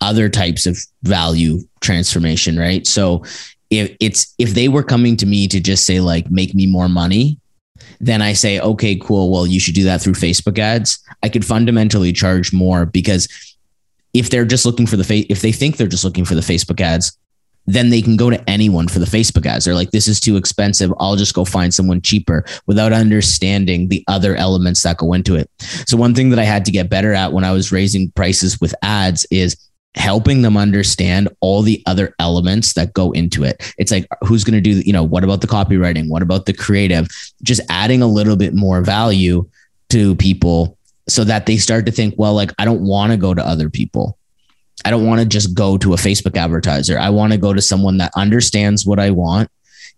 other 0.00 0.28
types 0.28 0.66
of 0.66 0.78
value 1.02 1.60
transformation, 1.80 2.58
right? 2.58 2.86
So 2.86 3.24
if 3.70 3.96
it's 4.00 4.34
if 4.38 4.50
they 4.50 4.68
were 4.68 4.82
coming 4.82 5.16
to 5.18 5.26
me 5.26 5.46
to 5.48 5.60
just 5.60 5.86
say 5.86 6.00
like 6.00 6.30
make 6.30 6.54
me 6.54 6.66
more 6.66 6.88
money, 6.88 7.38
then 8.00 8.22
I 8.22 8.32
say 8.32 8.60
okay, 8.60 8.96
cool, 8.96 9.30
well 9.30 9.46
you 9.46 9.60
should 9.60 9.74
do 9.74 9.84
that 9.84 10.00
through 10.02 10.14
Facebook 10.14 10.58
ads. 10.58 10.98
I 11.22 11.28
could 11.28 11.44
fundamentally 11.44 12.12
charge 12.12 12.52
more 12.52 12.86
because 12.86 13.28
if 14.12 14.30
they're 14.30 14.44
just 14.44 14.66
looking 14.66 14.86
for 14.86 14.96
the 14.96 15.04
fa- 15.04 15.30
if 15.30 15.40
they 15.42 15.52
think 15.52 15.76
they're 15.76 15.86
just 15.86 16.04
looking 16.04 16.24
for 16.24 16.34
the 16.34 16.40
Facebook 16.40 16.80
ads, 16.80 17.16
then 17.66 17.90
they 17.90 18.02
can 18.02 18.16
go 18.16 18.30
to 18.30 18.50
anyone 18.50 18.88
for 18.88 18.98
the 18.98 19.06
Facebook 19.06 19.46
ads. 19.46 19.64
They're 19.64 19.74
like, 19.74 19.90
this 19.90 20.08
is 20.08 20.18
too 20.18 20.36
expensive. 20.36 20.92
I'll 20.98 21.16
just 21.16 21.34
go 21.34 21.44
find 21.44 21.72
someone 21.72 22.00
cheaper 22.00 22.44
without 22.66 22.92
understanding 22.92 23.88
the 23.88 24.02
other 24.08 24.34
elements 24.34 24.82
that 24.82 24.96
go 24.96 25.12
into 25.12 25.36
it. 25.36 25.48
So, 25.86 25.96
one 25.96 26.14
thing 26.14 26.30
that 26.30 26.38
I 26.38 26.44
had 26.44 26.64
to 26.64 26.72
get 26.72 26.90
better 26.90 27.12
at 27.12 27.32
when 27.32 27.44
I 27.44 27.52
was 27.52 27.70
raising 27.70 28.10
prices 28.12 28.60
with 28.60 28.74
ads 28.82 29.26
is 29.30 29.56
helping 29.96 30.42
them 30.42 30.56
understand 30.56 31.28
all 31.40 31.62
the 31.62 31.82
other 31.86 32.14
elements 32.18 32.74
that 32.74 32.94
go 32.94 33.10
into 33.12 33.42
it. 33.44 33.74
It's 33.76 33.90
like, 33.90 34.06
who's 34.22 34.44
going 34.44 34.54
to 34.54 34.60
do, 34.60 34.80
you 34.80 34.92
know, 34.92 35.02
what 35.02 35.24
about 35.24 35.40
the 35.40 35.46
copywriting? 35.46 36.08
What 36.08 36.22
about 36.22 36.46
the 36.46 36.52
creative? 36.52 37.08
Just 37.42 37.60
adding 37.68 38.00
a 38.00 38.06
little 38.06 38.36
bit 38.36 38.54
more 38.54 38.82
value 38.82 39.48
to 39.90 40.14
people 40.16 40.78
so 41.08 41.24
that 41.24 41.46
they 41.46 41.56
start 41.56 41.86
to 41.86 41.92
think, 41.92 42.14
well, 42.16 42.34
like, 42.34 42.52
I 42.58 42.64
don't 42.64 42.82
want 42.82 43.10
to 43.10 43.18
go 43.18 43.34
to 43.34 43.44
other 43.44 43.68
people. 43.68 44.16
I 44.84 44.90
don't 44.90 45.06
want 45.06 45.20
to 45.20 45.26
just 45.26 45.54
go 45.54 45.76
to 45.78 45.92
a 45.92 45.96
Facebook 45.96 46.36
advertiser. 46.36 46.98
I 46.98 47.10
want 47.10 47.32
to 47.32 47.38
go 47.38 47.52
to 47.52 47.60
someone 47.60 47.98
that 47.98 48.12
understands 48.16 48.86
what 48.86 49.00
I 49.00 49.10
want, 49.10 49.50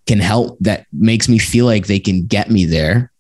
can 0.07 0.19
help, 0.19 0.59
that 0.61 0.87
makes 0.93 1.29
me 1.29 1.39
feel 1.39 1.67
like 1.67 1.87
they 1.87 2.01
can 2.01 2.27
get 2.27 2.51
me 2.51 2.65
there 2.65 3.12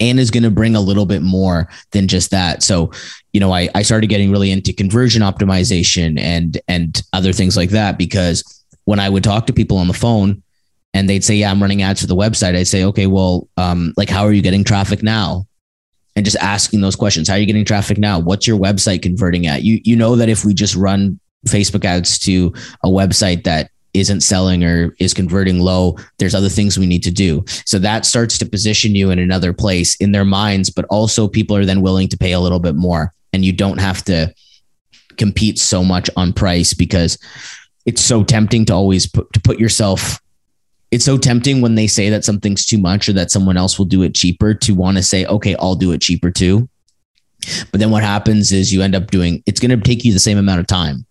and 0.00 0.18
is 0.18 0.30
going 0.30 0.42
to 0.42 0.50
bring 0.50 0.74
a 0.74 0.80
little 0.80 1.06
bit 1.06 1.22
more 1.22 1.68
than 1.92 2.08
just 2.08 2.30
that. 2.30 2.62
So, 2.62 2.92
you 3.32 3.40
know, 3.40 3.52
I, 3.52 3.68
I 3.74 3.82
started 3.82 4.08
getting 4.08 4.30
really 4.30 4.50
into 4.50 4.72
conversion 4.72 5.22
optimization 5.22 6.18
and 6.18 6.58
and 6.68 7.02
other 7.12 7.32
things 7.32 7.56
like 7.56 7.70
that 7.70 7.98
because 7.98 8.64
when 8.84 9.00
I 9.00 9.08
would 9.08 9.24
talk 9.24 9.46
to 9.46 9.52
people 9.52 9.78
on 9.78 9.88
the 9.88 9.94
phone 9.94 10.42
and 10.94 11.08
they'd 11.08 11.24
say, 11.24 11.36
Yeah, 11.36 11.50
I'm 11.50 11.60
running 11.62 11.82
ads 11.82 12.00
for 12.00 12.06
the 12.06 12.16
website, 12.16 12.56
I'd 12.56 12.68
say, 12.68 12.84
Okay, 12.84 13.06
well, 13.06 13.48
um, 13.56 13.94
like 13.96 14.08
how 14.08 14.24
are 14.24 14.32
you 14.32 14.42
getting 14.42 14.64
traffic 14.64 15.02
now? 15.02 15.46
and 16.14 16.24
just 16.24 16.36
asking 16.36 16.80
those 16.82 16.96
questions. 16.96 17.28
How 17.28 17.34
are 17.34 17.38
you 17.38 17.46
getting 17.46 17.64
traffic 17.64 17.98
now? 17.98 18.18
What's 18.18 18.46
your 18.46 18.58
website 18.58 19.02
converting 19.02 19.46
at? 19.46 19.62
You 19.62 19.80
you 19.82 19.96
know 19.96 20.16
that 20.16 20.28
if 20.28 20.44
we 20.44 20.54
just 20.54 20.76
run 20.76 21.18
Facebook 21.46 21.84
ads 21.84 22.18
to 22.20 22.52
a 22.84 22.88
website 22.88 23.44
that 23.44 23.70
isn't 23.94 24.22
selling 24.22 24.64
or 24.64 24.94
is 24.98 25.14
converting 25.14 25.60
low, 25.60 25.96
there's 26.18 26.34
other 26.34 26.48
things 26.48 26.78
we 26.78 26.86
need 26.86 27.02
to 27.02 27.10
do. 27.10 27.44
So 27.66 27.78
that 27.80 28.06
starts 28.06 28.38
to 28.38 28.46
position 28.46 28.94
you 28.94 29.10
in 29.10 29.18
another 29.18 29.52
place 29.52 29.96
in 29.96 30.12
their 30.12 30.24
minds, 30.24 30.70
but 30.70 30.86
also 30.86 31.28
people 31.28 31.56
are 31.56 31.66
then 31.66 31.82
willing 31.82 32.08
to 32.08 32.16
pay 32.16 32.32
a 32.32 32.40
little 32.40 32.60
bit 32.60 32.74
more 32.74 33.12
and 33.32 33.44
you 33.44 33.52
don't 33.52 33.80
have 33.80 34.02
to 34.04 34.32
compete 35.16 35.58
so 35.58 35.84
much 35.84 36.08
on 36.16 36.32
price 36.32 36.74
because 36.74 37.18
it's 37.84 38.02
so 38.02 38.24
tempting 38.24 38.64
to 38.64 38.72
always 38.72 39.06
put 39.06 39.30
to 39.32 39.40
put 39.40 39.58
yourself 39.58 40.20
it's 40.90 41.06
so 41.06 41.16
tempting 41.16 41.62
when 41.62 41.74
they 41.74 41.86
say 41.86 42.10
that 42.10 42.22
something's 42.22 42.66
too 42.66 42.76
much 42.76 43.08
or 43.08 43.14
that 43.14 43.30
someone 43.30 43.56
else 43.56 43.78
will 43.78 43.86
do 43.86 44.02
it 44.02 44.14
cheaper 44.14 44.52
to 44.52 44.74
want 44.74 44.98
to 44.98 45.02
say, 45.02 45.24
okay, 45.24 45.56
I'll 45.58 45.74
do 45.74 45.92
it 45.92 46.02
cheaper 46.02 46.30
too. 46.30 46.68
But 47.70 47.80
then 47.80 47.90
what 47.90 48.02
happens 48.02 48.52
is 48.52 48.74
you 48.74 48.82
end 48.82 48.94
up 48.94 49.10
doing, 49.10 49.42
it's 49.46 49.58
going 49.58 49.70
to 49.70 49.82
take 49.82 50.04
you 50.04 50.12
the 50.12 50.18
same 50.18 50.36
amount 50.36 50.60
of 50.60 50.66
time 50.66 51.06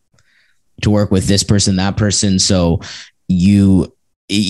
to 0.82 0.90
work 0.90 1.12
with 1.12 1.28
this 1.28 1.44
person, 1.44 1.76
that 1.76 1.98
person. 1.98 2.40
So 2.40 2.82
you, 3.28 3.94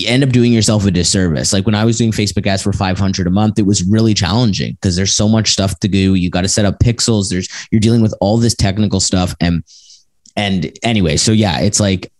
end 0.05 0.23
up 0.23 0.29
doing 0.29 0.53
yourself 0.53 0.85
a 0.85 0.91
disservice. 0.91 1.53
Like 1.53 1.65
when 1.65 1.73
I 1.73 1.85
was 1.85 1.97
doing 1.97 2.11
Facebook 2.11 2.45
ads 2.45 2.61
for 2.61 2.71
500 2.71 3.25
a 3.25 3.31
month, 3.31 3.57
it 3.57 3.65
was 3.65 3.83
really 3.83 4.13
challenging 4.13 4.73
because 4.73 4.95
there's 4.95 5.15
so 5.15 5.27
much 5.27 5.49
stuff 5.49 5.79
to 5.79 5.87
do. 5.87 6.13
You 6.13 6.29
got 6.29 6.41
to 6.41 6.47
set 6.47 6.65
up 6.65 6.77
pixels. 6.79 7.29
There's, 7.29 7.49
you're 7.71 7.81
dealing 7.81 8.01
with 8.01 8.13
all 8.21 8.37
this 8.37 8.53
technical 8.53 8.99
stuff. 8.99 9.33
And, 9.39 9.63
and 10.35 10.71
anyway, 10.83 11.17
so 11.17 11.31
yeah, 11.31 11.61
it's 11.61 11.79
like, 11.79 12.11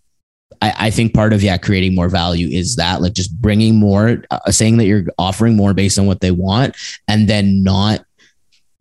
I, 0.61 0.73
I 0.77 0.89
think 0.89 1.13
part 1.13 1.33
of 1.33 1.43
yeah 1.43 1.57
creating 1.57 1.95
more 1.95 2.09
value 2.09 2.47
is 2.47 2.75
that 2.77 3.01
like 3.01 3.13
just 3.13 3.39
bringing 3.39 3.79
more, 3.79 4.23
uh, 4.31 4.51
saying 4.51 4.77
that 4.77 4.85
you're 4.85 5.05
offering 5.17 5.55
more 5.55 5.73
based 5.73 5.99
on 5.99 6.05
what 6.05 6.21
they 6.21 6.31
want, 6.31 6.75
and 7.07 7.27
then 7.27 7.63
not 7.63 8.05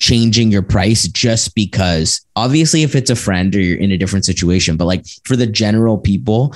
changing 0.00 0.50
your 0.50 0.62
price 0.62 1.06
just 1.08 1.54
because. 1.54 2.20
Obviously, 2.34 2.82
if 2.82 2.94
it's 2.96 3.10
a 3.10 3.16
friend 3.16 3.54
or 3.54 3.60
you're 3.60 3.78
in 3.78 3.92
a 3.92 3.98
different 3.98 4.24
situation, 4.24 4.76
but 4.76 4.86
like 4.86 5.04
for 5.24 5.36
the 5.36 5.46
general 5.46 5.98
people, 5.98 6.54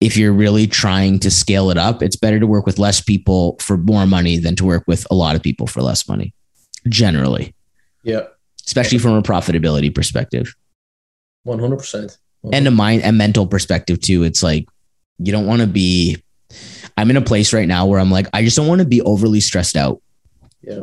if 0.00 0.16
you're 0.16 0.32
really 0.32 0.66
trying 0.66 1.18
to 1.20 1.30
scale 1.30 1.70
it 1.70 1.76
up, 1.78 2.02
it's 2.02 2.16
better 2.16 2.40
to 2.40 2.46
work 2.46 2.66
with 2.66 2.78
less 2.78 3.00
people 3.00 3.56
for 3.60 3.76
more 3.76 4.06
money 4.06 4.38
than 4.38 4.56
to 4.56 4.64
work 4.64 4.84
with 4.86 5.06
a 5.10 5.14
lot 5.14 5.36
of 5.36 5.42
people 5.42 5.66
for 5.66 5.82
less 5.82 6.08
money. 6.08 6.32
Generally, 6.88 7.54
Yeah, 8.04 8.22
especially 8.64 8.98
from 8.98 9.12
a 9.12 9.22
profitability 9.22 9.94
perspective 9.94 10.54
one 11.42 11.58
hundred 11.58 11.78
percent. 11.78 12.16
and 12.52 12.66
a 12.66 12.70
mind 12.70 13.02
and 13.02 13.18
mental 13.18 13.46
perspective 13.46 14.00
too. 14.00 14.22
It's 14.22 14.42
like 14.42 14.66
you 15.18 15.32
don't 15.32 15.46
want 15.46 15.60
to 15.60 15.66
be. 15.66 16.22
I'm 16.96 17.10
in 17.10 17.16
a 17.16 17.20
place 17.22 17.52
right 17.52 17.68
now 17.68 17.84
where 17.86 18.00
I'm 18.00 18.10
like, 18.10 18.26
I 18.32 18.42
just 18.44 18.56
don't 18.56 18.66
want 18.68 18.80
to 18.80 18.86
be 18.86 19.02
overly 19.02 19.40
stressed 19.40 19.76
out. 19.76 20.00
Yeah. 20.62 20.82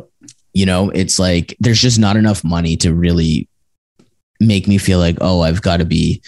You 0.56 0.64
know, 0.64 0.88
it's 0.90 1.18
like 1.18 1.54
there's 1.60 1.82
just 1.82 1.98
not 1.98 2.16
enough 2.16 2.42
money 2.42 2.76
to 2.78 2.94
really 2.94 3.46
make 4.40 4.66
me 4.66 4.78
feel 4.78 4.98
like, 4.98 5.18
oh, 5.20 5.42
I've 5.42 5.60
got 5.60 5.78
to 5.78 5.84
be. 5.84 6.22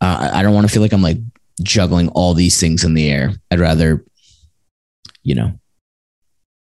Uh, 0.00 0.30
I 0.32 0.42
don't 0.42 0.54
want 0.54 0.66
to 0.66 0.72
feel 0.72 0.82
like 0.82 0.92
I'm 0.92 1.02
like 1.02 1.18
juggling 1.62 2.08
all 2.10 2.34
these 2.34 2.58
things 2.58 2.82
in 2.82 2.94
the 2.94 3.08
air. 3.08 3.32
I'd 3.52 3.60
rather, 3.60 4.04
you 5.22 5.34
know, 5.36 5.52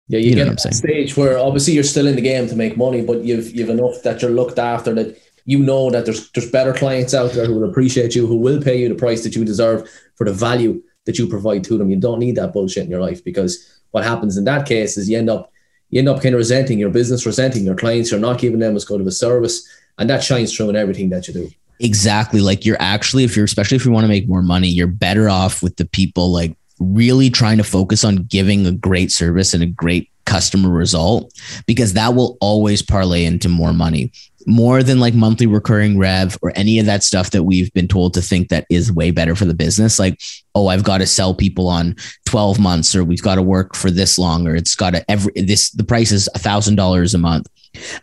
Yeah, 0.08 0.20
you, 0.20 0.32
You 0.32 0.36
know 0.36 0.44
get 0.44 0.48
what 0.48 0.52
I'm 0.52 0.58
to 0.58 0.68
that 0.68 0.76
saying. 0.76 0.92
stage 0.92 1.18
where 1.18 1.38
obviously 1.40 1.74
you're 1.76 1.84
still 1.84 2.08
in 2.08 2.16
the 2.18 2.22
game 2.22 2.48
to 2.50 2.56
make 2.56 2.76
money, 2.76 3.02
but 3.02 3.24
you've 3.24 3.50
you've 3.56 3.70
enough 3.70 4.02
that 4.04 4.22
you're 4.22 4.32
looked 4.32 4.60
after 4.60 4.94
that 4.96 5.18
you 5.46 5.60
know 5.60 5.90
that 5.92 6.04
there's 6.06 6.30
there's 6.32 6.52
better 6.52 6.74
clients 6.74 7.14
out 7.14 7.32
there 7.32 7.46
who 7.46 7.56
will 7.56 7.70
appreciate 7.70 8.16
you, 8.16 8.28
who 8.28 8.36
will 8.36 8.62
pay 8.62 8.78
you 8.82 8.90
the 8.90 8.96
price 8.96 9.24
that 9.24 9.36
you 9.36 9.46
deserve 9.46 9.90
for 10.16 10.26
the 10.26 10.34
value 10.34 10.84
that 11.06 11.18
you 11.18 11.28
provide 11.28 11.64
to 11.64 11.78
them. 11.78 11.90
You 11.90 12.00
don't 12.00 12.20
need 12.20 12.36
that 12.36 12.54
bullshit 12.54 12.84
in 12.84 12.92
your 12.92 13.02
life 13.02 13.24
because 13.24 13.82
what 13.92 14.04
happens 14.04 14.36
in 14.38 14.44
that 14.44 14.68
case 14.68 14.98
is 14.98 15.10
you 15.10 15.18
end 15.18 15.30
up 15.30 15.52
you 15.92 16.00
end 16.00 16.10
up 16.10 16.22
kind 16.22 16.34
of 16.34 16.40
resenting 16.40 16.80
your 16.80 16.90
business, 16.90 17.26
resenting 17.26 17.64
your 17.64 17.76
clients. 17.76 18.12
You're 18.12 18.20
not 18.20 18.40
giving 18.40 18.60
them 18.60 18.76
as 18.76 18.86
good 18.86 19.02
of 19.02 19.08
a 19.08 19.12
service, 19.12 19.68
and 20.00 20.10
that 20.10 20.24
shines 20.24 20.56
through 20.56 20.70
in 20.70 20.76
everything 20.76 21.10
that 21.10 21.28
you 21.28 21.34
do. 21.34 21.52
Exactly. 21.80 22.42
Like 22.42 22.66
you're 22.66 22.78
actually, 22.80 23.24
if 23.24 23.36
you're, 23.36 23.46
especially 23.46 23.76
if 23.76 23.86
you 23.86 23.92
want 23.92 24.04
to 24.04 24.08
make 24.08 24.28
more 24.28 24.42
money, 24.42 24.68
you're 24.68 24.88
better 24.88 25.30
off 25.30 25.64
with 25.64 25.78
the 25.78 25.86
people 25.86 26.32
like 26.32 26.56
really 26.80 27.30
trying 27.30 27.58
to 27.58 27.64
focus 27.64 28.04
on 28.04 28.18
giving 28.24 28.66
a 28.66 28.72
great 28.72 29.12
service 29.12 29.54
and 29.54 29.64
a 29.64 29.68
great 29.68 30.11
customer 30.32 30.70
result 30.70 31.34
because 31.68 31.92
that 31.94 32.16
will 32.16 32.38
always 32.40 32.82
parlay 32.82 33.26
into 33.26 33.50
more 33.50 33.74
money. 33.74 34.14
More 34.48 34.82
than 34.82 35.00
like 35.00 35.14
monthly 35.14 35.46
recurring 35.46 36.00
rev 36.00 36.38
or 36.42 36.54
any 36.56 36.80
of 36.80 36.86
that 36.86 37.04
stuff 37.04 37.32
that 37.32 37.44
we've 37.44 37.72
been 37.74 37.88
told 37.88 38.14
to 38.14 38.22
think 38.22 38.48
that 38.48 38.66
is 38.70 38.92
way 38.92 39.12
better 39.12 39.36
for 39.36 39.46
the 39.46 39.54
business. 39.54 40.00
Like 40.00 40.20
oh 40.56 40.68
i've 40.68 40.84
got 40.84 40.98
to 40.98 41.06
sell 41.06 41.34
people 41.34 41.68
on 41.68 41.96
12 42.26 42.60
months 42.60 42.96
or 42.96 43.04
we've 43.04 43.22
got 43.22 43.36
to 43.36 43.42
work 43.42 43.76
for 43.76 43.92
this 43.92 44.18
long 44.18 44.48
or 44.48 44.56
it's 44.56 44.76
got 44.76 44.94
to 44.94 45.12
every 45.12 45.32
this 45.36 45.72
the 45.72 45.84
price 45.84 46.12
is 46.12 46.30
a 46.36 46.40
thousand 46.40 46.76
dollars 46.76 47.14
a 47.14 47.18
month. 47.18 47.48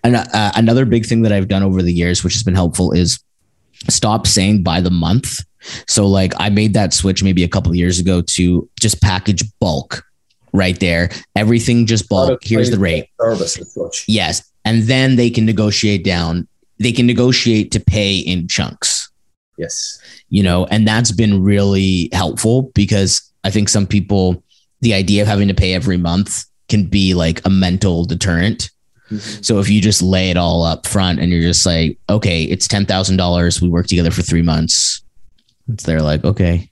And 0.02 0.16
uh, 0.16 0.52
another 0.54 0.84
big 0.84 1.06
thing 1.06 1.22
that 1.22 1.32
i've 1.32 1.48
done 1.48 1.62
over 1.62 1.82
the 1.82 1.92
years 1.92 2.22
which 2.22 2.34
has 2.34 2.42
been 2.42 2.54
helpful 2.54 2.92
is 2.92 3.18
stop 3.88 4.26
saying 4.26 4.62
by 4.62 4.80
the 4.80 4.90
month. 4.90 5.40
So 5.86 6.06
like 6.06 6.32
i 6.38 6.48
made 6.50 6.74
that 6.74 6.94
switch 6.94 7.22
maybe 7.22 7.44
a 7.44 7.48
couple 7.48 7.70
of 7.70 7.76
years 7.76 7.98
ago 7.98 8.22
to 8.22 8.68
just 8.80 9.02
package 9.02 9.42
bulk 9.60 10.04
right 10.52 10.80
there 10.80 11.10
everything 11.36 11.86
just 11.86 12.08
bulk 12.08 12.40
here's 12.42 12.70
the 12.70 12.78
rate 12.78 13.08
service 13.18 13.54
such 13.54 14.04
yes 14.08 14.48
and 14.68 14.82
then 14.82 15.16
they 15.16 15.30
can 15.30 15.46
negotiate 15.46 16.04
down. 16.04 16.46
They 16.78 16.92
can 16.92 17.06
negotiate 17.06 17.72
to 17.72 17.80
pay 17.80 18.18
in 18.18 18.48
chunks. 18.48 19.10
Yes. 19.56 19.98
You 20.28 20.42
know, 20.42 20.66
and 20.66 20.86
that's 20.86 21.10
been 21.10 21.42
really 21.42 22.10
helpful 22.12 22.70
because 22.74 23.32
I 23.44 23.50
think 23.50 23.70
some 23.70 23.86
people, 23.86 24.44
the 24.82 24.92
idea 24.92 25.22
of 25.22 25.28
having 25.28 25.48
to 25.48 25.54
pay 25.54 25.72
every 25.72 25.96
month 25.96 26.44
can 26.68 26.84
be 26.84 27.14
like 27.14 27.42
a 27.46 27.50
mental 27.50 28.04
deterrent. 28.04 28.70
Mm-hmm. 29.10 29.42
So 29.42 29.58
if 29.58 29.70
you 29.70 29.80
just 29.80 30.02
lay 30.02 30.28
it 30.28 30.36
all 30.36 30.64
up 30.64 30.86
front 30.86 31.18
and 31.18 31.32
you're 31.32 31.40
just 31.40 31.64
like, 31.64 31.98
okay, 32.10 32.42
it's 32.42 32.68
ten 32.68 32.84
thousand 32.84 33.16
dollars. 33.16 33.62
We 33.62 33.70
work 33.70 33.86
together 33.86 34.10
for 34.10 34.20
three 34.20 34.42
months. 34.42 35.02
It's 35.72 35.84
they're 35.84 36.02
like, 36.02 36.24
okay. 36.24 36.70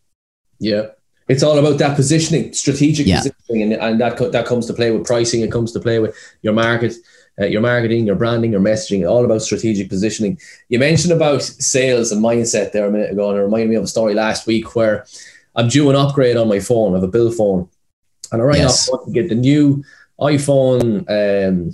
Yeah. 0.60 0.88
It's 1.28 1.42
all 1.42 1.58
about 1.58 1.78
that 1.78 1.96
positioning, 1.96 2.52
strategic 2.52 3.06
yeah. 3.06 3.18
positioning, 3.18 3.62
and, 3.62 3.72
and 3.72 4.00
that 4.00 4.32
that 4.32 4.46
comes 4.46 4.66
to 4.66 4.74
play 4.74 4.90
with 4.90 5.06
pricing. 5.06 5.40
It 5.40 5.50
comes 5.50 5.72
to 5.72 5.80
play 5.80 5.98
with 5.98 6.16
your 6.42 6.52
market 6.52 6.94
uh, 7.40 7.46
your 7.46 7.60
marketing, 7.60 8.06
your 8.06 8.16
branding, 8.16 8.52
your 8.52 8.60
messaging, 8.60 9.08
all 9.08 9.24
about 9.24 9.42
strategic 9.42 9.88
positioning. 9.88 10.38
You 10.68 10.78
mentioned 10.78 11.12
about 11.12 11.42
sales 11.42 12.12
and 12.12 12.24
mindset 12.24 12.72
there 12.72 12.86
a 12.86 12.90
minute 12.90 13.12
ago, 13.12 13.30
and 13.30 13.38
it 13.38 13.42
reminded 13.42 13.70
me 13.70 13.76
of 13.76 13.84
a 13.84 13.88
story 13.88 14.14
last 14.14 14.46
week 14.46 14.74
where 14.74 15.06
I'm 15.54 15.68
due 15.68 15.90
an 15.90 15.96
upgrade 15.96 16.36
on 16.36 16.48
my 16.48 16.60
phone. 16.60 16.92
I 16.92 16.96
have 16.96 17.02
a 17.02 17.08
bill 17.08 17.30
phone, 17.30 17.68
and 18.32 18.40
I 18.40 18.44
rang 18.44 18.60
yes. 18.60 18.90
up 18.92 19.04
to 19.04 19.10
get 19.10 19.28
the 19.28 19.34
new 19.34 19.84
iPhone 20.18 21.04
um, 21.10 21.72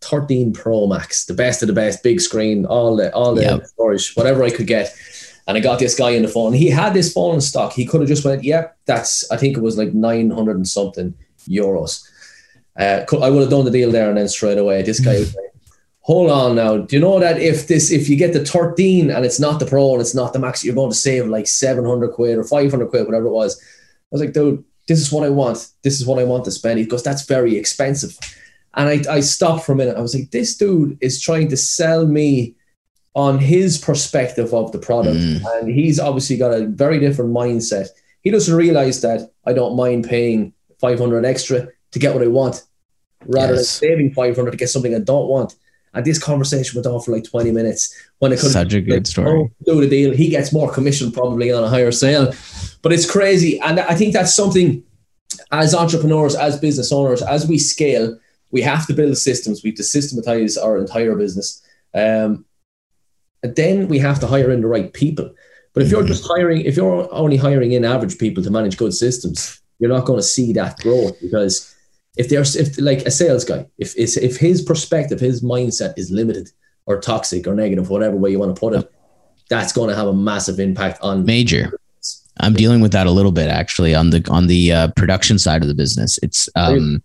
13 0.00 0.52
Pro 0.52 0.86
Max, 0.86 1.26
the 1.26 1.34
best 1.34 1.62
of 1.62 1.68
the 1.68 1.74
best, 1.74 2.02
big 2.02 2.20
screen, 2.20 2.66
all 2.66 2.96
the 2.96 3.14
all 3.14 3.34
the 3.34 3.42
yep. 3.42 3.66
storage, 3.66 4.14
whatever 4.14 4.42
I 4.42 4.50
could 4.50 4.66
get. 4.66 4.92
And 5.46 5.56
I 5.58 5.60
got 5.60 5.78
this 5.78 5.94
guy 5.94 6.10
in 6.10 6.22
the 6.22 6.28
phone. 6.28 6.52
He 6.52 6.70
had 6.70 6.94
this 6.94 7.12
phone 7.12 7.34
in 7.34 7.40
stock. 7.40 7.72
He 7.72 7.84
could 7.84 8.00
have 8.00 8.08
just 8.08 8.24
went, 8.24 8.44
yeah, 8.44 8.68
that's 8.86 9.30
I 9.30 9.36
think 9.36 9.56
it 9.56 9.62
was 9.62 9.76
like 9.76 9.92
900 9.92 10.56
and 10.56 10.66
something 10.66 11.14
euros. 11.48 12.02
Uh, 12.78 13.04
I 13.22 13.30
would 13.30 13.40
have 13.40 13.50
done 13.50 13.64
the 13.64 13.70
deal 13.70 13.90
there 13.90 14.08
and 14.08 14.18
then 14.18 14.28
straight 14.28 14.58
away. 14.58 14.82
This 14.82 15.00
guy 15.00 15.18
was 15.18 15.34
like, 15.36 15.52
hold 16.00 16.30
on 16.30 16.56
now. 16.56 16.78
Do 16.78 16.96
you 16.96 17.02
know 17.02 17.20
that 17.20 17.40
if 17.40 17.68
this 17.68 17.92
if 17.92 18.08
you 18.08 18.16
get 18.16 18.32
the 18.32 18.44
13 18.44 19.10
and 19.10 19.24
it's 19.24 19.40
not 19.40 19.60
the 19.60 19.66
pro 19.66 19.92
and 19.92 20.00
it's 20.00 20.14
not 20.14 20.32
the 20.32 20.38
max, 20.38 20.64
you're 20.64 20.74
going 20.74 20.90
to 20.90 20.96
save 20.96 21.26
like 21.26 21.46
700 21.46 22.12
quid 22.12 22.38
or 22.38 22.44
500 22.44 22.88
quid, 22.88 23.06
whatever 23.06 23.26
it 23.26 23.32
was. 23.32 23.60
I 23.60 24.06
was 24.10 24.20
like, 24.20 24.32
dude, 24.32 24.64
this 24.86 25.00
is 25.00 25.12
what 25.12 25.24
I 25.24 25.30
want. 25.30 25.68
This 25.82 26.00
is 26.00 26.06
what 26.06 26.18
I 26.18 26.24
want 26.24 26.44
to 26.44 26.50
spend. 26.50 26.78
He 26.78 26.86
goes, 26.86 27.02
that's 27.02 27.26
very 27.26 27.56
expensive. 27.56 28.18
And 28.74 28.88
I, 28.88 29.14
I 29.14 29.20
stopped 29.20 29.64
for 29.64 29.72
a 29.72 29.76
minute. 29.76 29.96
I 29.96 30.00
was 30.00 30.14
like, 30.14 30.30
this 30.30 30.56
dude 30.56 30.98
is 31.00 31.20
trying 31.20 31.48
to 31.48 31.56
sell 31.56 32.06
me 32.06 32.54
on 33.14 33.38
his 33.38 33.78
perspective 33.78 34.52
of 34.52 34.72
the 34.72 34.78
product. 34.78 35.16
Mm. 35.16 35.42
And 35.54 35.70
he's 35.70 36.00
obviously 36.00 36.36
got 36.36 36.52
a 36.52 36.66
very 36.66 36.98
different 36.98 37.32
mindset. 37.32 37.88
He 38.22 38.30
doesn't 38.30 38.54
realize 38.54 39.00
that 39.02 39.30
I 39.46 39.52
don't 39.52 39.76
mind 39.76 40.08
paying 40.08 40.52
500 40.80 41.24
extra 41.24 41.68
to 41.92 41.98
get 41.98 42.12
what 42.12 42.22
I 42.22 42.26
want, 42.26 42.64
rather 43.26 43.54
yes. 43.54 43.78
than 43.78 43.88
saving 43.88 44.14
500 44.14 44.50
to 44.50 44.56
get 44.56 44.68
something 44.68 44.94
I 44.94 44.98
don't 44.98 45.28
want. 45.28 45.54
And 45.92 46.04
this 46.04 46.18
conversation 46.18 46.76
went 46.76 46.92
on 46.92 47.00
for 47.00 47.12
like 47.12 47.22
20 47.22 47.52
minutes 47.52 47.94
when 48.18 48.32
it 48.32 48.40
could 48.40 48.50
such 48.50 48.74
a 48.74 48.80
good 48.80 48.94
like, 48.94 49.06
story. 49.06 49.30
Oh, 49.30 49.50
do 49.64 49.80
the 49.80 49.88
deal. 49.88 50.12
He 50.12 50.28
gets 50.28 50.52
more 50.52 50.72
commission 50.72 51.12
probably 51.12 51.52
on 51.52 51.62
a 51.62 51.68
higher 51.68 51.92
sale, 51.92 52.32
but 52.82 52.92
it's 52.92 53.08
crazy. 53.08 53.60
And 53.60 53.78
I 53.78 53.94
think 53.94 54.12
that's 54.12 54.34
something 54.34 54.82
as 55.52 55.72
entrepreneurs, 55.72 56.34
as 56.34 56.58
business 56.58 56.90
owners, 56.90 57.22
as 57.22 57.46
we 57.46 57.58
scale, 57.58 58.18
we 58.50 58.60
have 58.62 58.86
to 58.88 58.92
build 58.92 59.16
systems. 59.16 59.62
We 59.62 59.70
have 59.70 59.76
to 59.76 59.84
systematize 59.84 60.56
our 60.56 60.78
entire 60.78 61.14
business. 61.14 61.62
Um, 61.94 62.44
then 63.44 63.88
we 63.88 63.98
have 63.98 64.20
to 64.20 64.26
hire 64.26 64.50
in 64.50 64.60
the 64.60 64.66
right 64.66 64.92
people. 64.92 65.30
But 65.72 65.82
if 65.82 65.90
you're 65.90 66.00
mm-hmm. 66.00 66.08
just 66.08 66.26
hiring, 66.26 66.62
if 66.62 66.76
you're 66.76 67.12
only 67.12 67.36
hiring 67.36 67.72
in 67.72 67.84
average 67.84 68.18
people 68.18 68.42
to 68.44 68.50
manage 68.50 68.76
good 68.76 68.94
systems, 68.94 69.60
you're 69.78 69.90
not 69.90 70.06
going 70.06 70.18
to 70.18 70.22
see 70.22 70.52
that 70.52 70.78
growth 70.78 71.20
because 71.20 71.74
if 72.16 72.28
there's 72.28 72.54
if 72.54 72.78
like 72.78 73.00
a 73.00 73.10
sales 73.10 73.44
guy, 73.44 73.66
if 73.78 73.96
if 73.98 74.16
if 74.16 74.36
his 74.36 74.62
perspective, 74.62 75.18
his 75.18 75.42
mindset 75.42 75.94
is 75.96 76.10
limited 76.10 76.50
or 76.86 77.00
toxic 77.00 77.46
or 77.46 77.54
negative, 77.54 77.90
whatever 77.90 78.16
way 78.16 78.30
you 78.30 78.38
want 78.38 78.54
to 78.54 78.60
put 78.60 78.74
it, 78.74 78.90
that's 79.48 79.72
going 79.72 79.90
to 79.90 79.96
have 79.96 80.06
a 80.06 80.14
massive 80.14 80.60
impact 80.60 81.00
on 81.02 81.24
major. 81.24 81.78
I'm 82.40 82.54
dealing 82.54 82.80
with 82.80 82.92
that 82.92 83.06
a 83.06 83.10
little 83.10 83.32
bit 83.32 83.48
actually 83.48 83.94
on 83.94 84.10
the 84.10 84.26
on 84.30 84.46
the 84.46 84.72
uh, 84.72 84.88
production 84.96 85.38
side 85.38 85.62
of 85.62 85.68
the 85.68 85.74
business. 85.74 86.18
It's 86.22 86.48
um, 86.54 87.02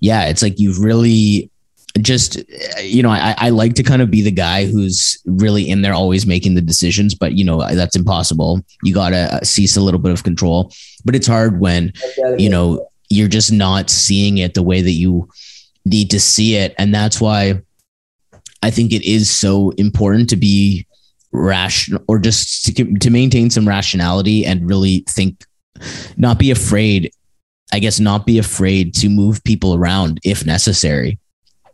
yeah, 0.00 0.26
it's 0.26 0.42
like 0.42 0.58
you've 0.58 0.80
really 0.80 1.51
just 2.00 2.40
you 2.82 3.02
know 3.02 3.10
I, 3.10 3.34
I 3.36 3.50
like 3.50 3.74
to 3.74 3.82
kind 3.82 4.00
of 4.00 4.10
be 4.10 4.22
the 4.22 4.30
guy 4.30 4.64
who's 4.64 5.20
really 5.26 5.68
in 5.68 5.82
there 5.82 5.92
always 5.92 6.26
making 6.26 6.54
the 6.54 6.62
decisions 6.62 7.14
but 7.14 7.32
you 7.32 7.44
know 7.44 7.60
that's 7.74 7.96
impossible. 7.96 8.60
You 8.82 8.94
gotta 8.94 9.40
cease 9.44 9.76
a 9.76 9.80
little 9.80 10.00
bit 10.00 10.12
of 10.12 10.24
control. 10.24 10.72
But 11.04 11.16
it's 11.16 11.26
hard 11.26 11.60
when 11.60 11.92
you 12.38 12.48
know 12.48 12.88
you're 13.12 13.28
just 13.28 13.52
not 13.52 13.90
seeing 13.90 14.38
it 14.38 14.54
the 14.54 14.62
way 14.62 14.80
that 14.80 14.90
you 14.90 15.28
need 15.84 16.10
to 16.10 16.20
see 16.20 16.56
it. 16.56 16.74
And 16.78 16.94
that's 16.94 17.20
why 17.20 17.60
I 18.62 18.70
think 18.70 18.92
it 18.92 19.02
is 19.02 19.28
so 19.28 19.70
important 19.70 20.30
to 20.30 20.36
be 20.36 20.86
rational 21.32 22.02
or 22.08 22.18
just 22.18 22.64
to, 22.66 22.98
to 22.98 23.10
maintain 23.10 23.50
some 23.50 23.68
rationality 23.68 24.46
and 24.46 24.68
really 24.68 25.04
think, 25.08 25.44
not 26.16 26.38
be 26.38 26.50
afraid, 26.50 27.12
I 27.72 27.80
guess, 27.80 28.00
not 28.00 28.26
be 28.26 28.38
afraid 28.38 28.94
to 28.96 29.08
move 29.08 29.42
people 29.44 29.74
around 29.74 30.20
if 30.24 30.46
necessary 30.46 31.18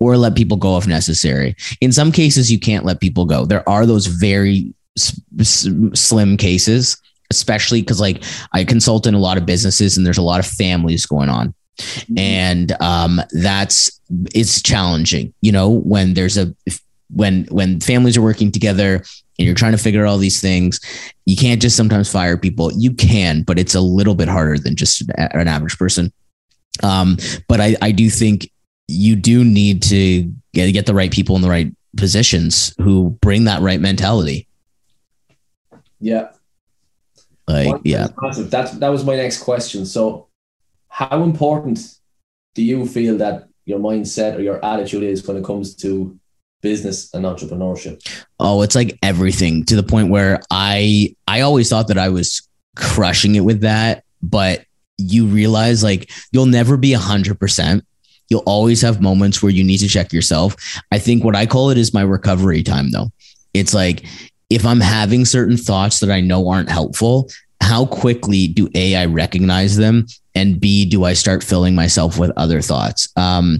or 0.00 0.16
let 0.16 0.36
people 0.36 0.56
go 0.56 0.76
if 0.78 0.86
necessary. 0.86 1.56
In 1.80 1.92
some 1.92 2.12
cases, 2.12 2.50
you 2.50 2.58
can't 2.58 2.84
let 2.84 3.00
people 3.00 3.24
go. 3.24 3.44
There 3.44 3.68
are 3.68 3.86
those 3.86 4.06
very 4.06 4.74
slim 4.96 6.36
cases 6.36 6.96
especially 7.30 7.82
because 7.82 8.00
like 8.00 8.22
I 8.52 8.64
consult 8.64 9.06
in 9.06 9.14
a 9.14 9.18
lot 9.18 9.38
of 9.38 9.46
businesses 9.46 9.96
and 9.96 10.06
there's 10.06 10.18
a 10.18 10.22
lot 10.22 10.40
of 10.40 10.46
families 10.46 11.06
going 11.06 11.28
on. 11.28 11.54
Mm-hmm. 11.78 12.18
And 12.18 12.82
um, 12.82 13.20
that's 13.30 14.00
it's 14.34 14.62
challenging, 14.62 15.32
you 15.40 15.52
know, 15.52 15.70
when 15.70 16.14
there's 16.14 16.36
a 16.36 16.54
when 17.10 17.44
when 17.50 17.80
families 17.80 18.16
are 18.16 18.22
working 18.22 18.50
together 18.50 18.96
and 18.96 19.46
you're 19.46 19.54
trying 19.54 19.72
to 19.72 19.78
figure 19.78 20.04
out 20.04 20.10
all 20.10 20.18
these 20.18 20.40
things, 20.40 20.80
you 21.24 21.36
can't 21.36 21.62
just 21.62 21.76
sometimes 21.76 22.10
fire 22.10 22.36
people. 22.36 22.72
You 22.72 22.92
can, 22.92 23.42
but 23.42 23.58
it's 23.58 23.74
a 23.74 23.80
little 23.80 24.14
bit 24.14 24.28
harder 24.28 24.58
than 24.58 24.74
just 24.74 25.02
an 25.16 25.48
average 25.48 25.78
person. 25.78 26.12
Um, 26.82 27.16
but 27.48 27.60
I, 27.60 27.76
I 27.80 27.92
do 27.92 28.10
think 28.10 28.50
you 28.88 29.14
do 29.14 29.44
need 29.44 29.82
to 29.84 30.32
get, 30.52 30.72
get 30.72 30.86
the 30.86 30.94
right 30.94 31.12
people 31.12 31.36
in 31.36 31.42
the 31.42 31.48
right 31.48 31.72
positions 31.96 32.74
who 32.78 33.10
bring 33.20 33.44
that 33.44 33.62
right 33.62 33.80
mentality. 33.80 34.48
Yeah, 36.00 36.30
like, 37.48 37.80
yeah. 37.84 38.08
Massive. 38.20 38.50
That, 38.50 38.78
that 38.80 38.88
was 38.88 39.04
my 39.04 39.16
next 39.16 39.42
question. 39.42 39.86
So, 39.86 40.28
how 40.88 41.22
important 41.22 41.80
do 42.54 42.62
you 42.62 42.86
feel 42.86 43.16
that 43.18 43.48
your 43.64 43.78
mindset 43.78 44.36
or 44.36 44.40
your 44.40 44.64
attitude 44.64 45.02
is 45.02 45.26
when 45.26 45.36
it 45.36 45.44
comes 45.44 45.74
to 45.76 46.18
business 46.60 47.12
and 47.14 47.24
entrepreneurship? 47.24 48.06
Oh, 48.38 48.62
it's 48.62 48.74
like 48.74 48.98
everything 49.02 49.64
to 49.64 49.76
the 49.76 49.82
point 49.82 50.10
where 50.10 50.40
I 50.50 51.14
I 51.26 51.40
always 51.40 51.70
thought 51.70 51.88
that 51.88 51.98
I 51.98 52.10
was 52.10 52.46
crushing 52.76 53.34
it 53.34 53.44
with 53.44 53.62
that, 53.62 54.04
but 54.22 54.64
you 54.98 55.26
realize 55.26 55.82
like 55.82 56.10
you'll 56.32 56.46
never 56.46 56.76
be 56.76 56.92
a 56.92 56.98
hundred 56.98 57.40
percent. 57.40 57.84
You'll 58.28 58.42
always 58.46 58.82
have 58.82 59.00
moments 59.00 59.42
where 59.42 59.52
you 59.52 59.64
need 59.64 59.78
to 59.78 59.88
check 59.88 60.12
yourself. 60.12 60.56
I 60.92 60.98
think 60.98 61.24
what 61.24 61.36
I 61.36 61.46
call 61.46 61.70
it 61.70 61.78
is 61.78 61.94
my 61.94 62.02
recovery 62.02 62.62
time 62.62 62.90
though. 62.90 63.10
It's 63.54 63.74
like 63.74 64.04
if 64.50 64.64
I'm 64.64 64.80
having 64.80 65.24
certain 65.24 65.56
thoughts 65.56 66.00
that 66.00 66.10
I 66.10 66.20
know 66.20 66.48
aren't 66.48 66.70
helpful, 66.70 67.30
how 67.60 67.86
quickly 67.86 68.48
do 68.48 68.68
A, 68.74 68.96
I 68.96 69.06
recognize 69.06 69.76
them? 69.76 70.06
And 70.34 70.60
B, 70.60 70.84
do 70.84 71.04
I 71.04 71.14
start 71.14 71.42
filling 71.42 71.74
myself 71.74 72.18
with 72.18 72.30
other 72.36 72.62
thoughts? 72.62 73.08
Um, 73.16 73.58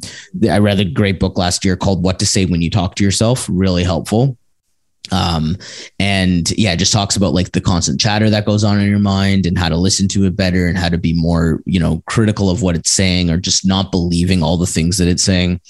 I 0.48 0.58
read 0.58 0.80
a 0.80 0.84
great 0.84 1.18
book 1.18 1.36
last 1.36 1.64
year 1.64 1.76
called 1.76 2.04
What 2.04 2.18
to 2.20 2.26
Say 2.26 2.46
When 2.46 2.62
You 2.62 2.70
Talk 2.70 2.94
to 2.96 3.04
Yourself, 3.04 3.46
really 3.50 3.84
helpful. 3.84 4.38
Um 5.12 5.56
and 5.98 6.50
yeah 6.52 6.72
it 6.72 6.78
just 6.78 6.92
talks 6.92 7.16
about 7.16 7.34
like 7.34 7.52
the 7.52 7.61
constant 7.61 8.00
chatter 8.00 8.30
that 8.30 8.46
goes 8.46 8.64
on 8.64 8.80
in 8.80 8.88
your 8.88 8.98
mind 8.98 9.46
and 9.46 9.59
how 9.59 9.68
to 9.68 9.76
listen 9.76 10.09
to 10.09 10.24
it 10.24 10.36
better 10.36 10.66
and 10.66 10.78
how 10.78 10.88
to 10.88 10.98
be 10.98 11.14
more 11.14 11.61
you 11.64 11.80
know 11.80 12.02
critical 12.06 12.50
of 12.50 12.62
what 12.62 12.76
it's 12.76 12.90
saying 12.90 13.30
or 13.30 13.38
just 13.38 13.66
not 13.66 13.90
believing 13.90 14.42
all 14.42 14.56
the 14.56 14.66
things 14.66 14.98
that 14.98 15.09
it's 15.09 15.22
saying. 15.22 15.61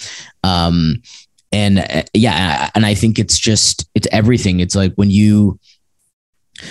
Um 0.44 1.02
and 1.50 1.78
uh, 1.78 2.02
yeah 2.12 2.70
and 2.74 2.84
i 2.84 2.94
think 2.94 3.18
it's 3.18 3.38
just 3.38 3.88
it's 3.94 4.08
everything. 4.12 4.60
It's 4.60 4.74
like 4.74 4.92
when 4.96 5.10
you 5.10 5.58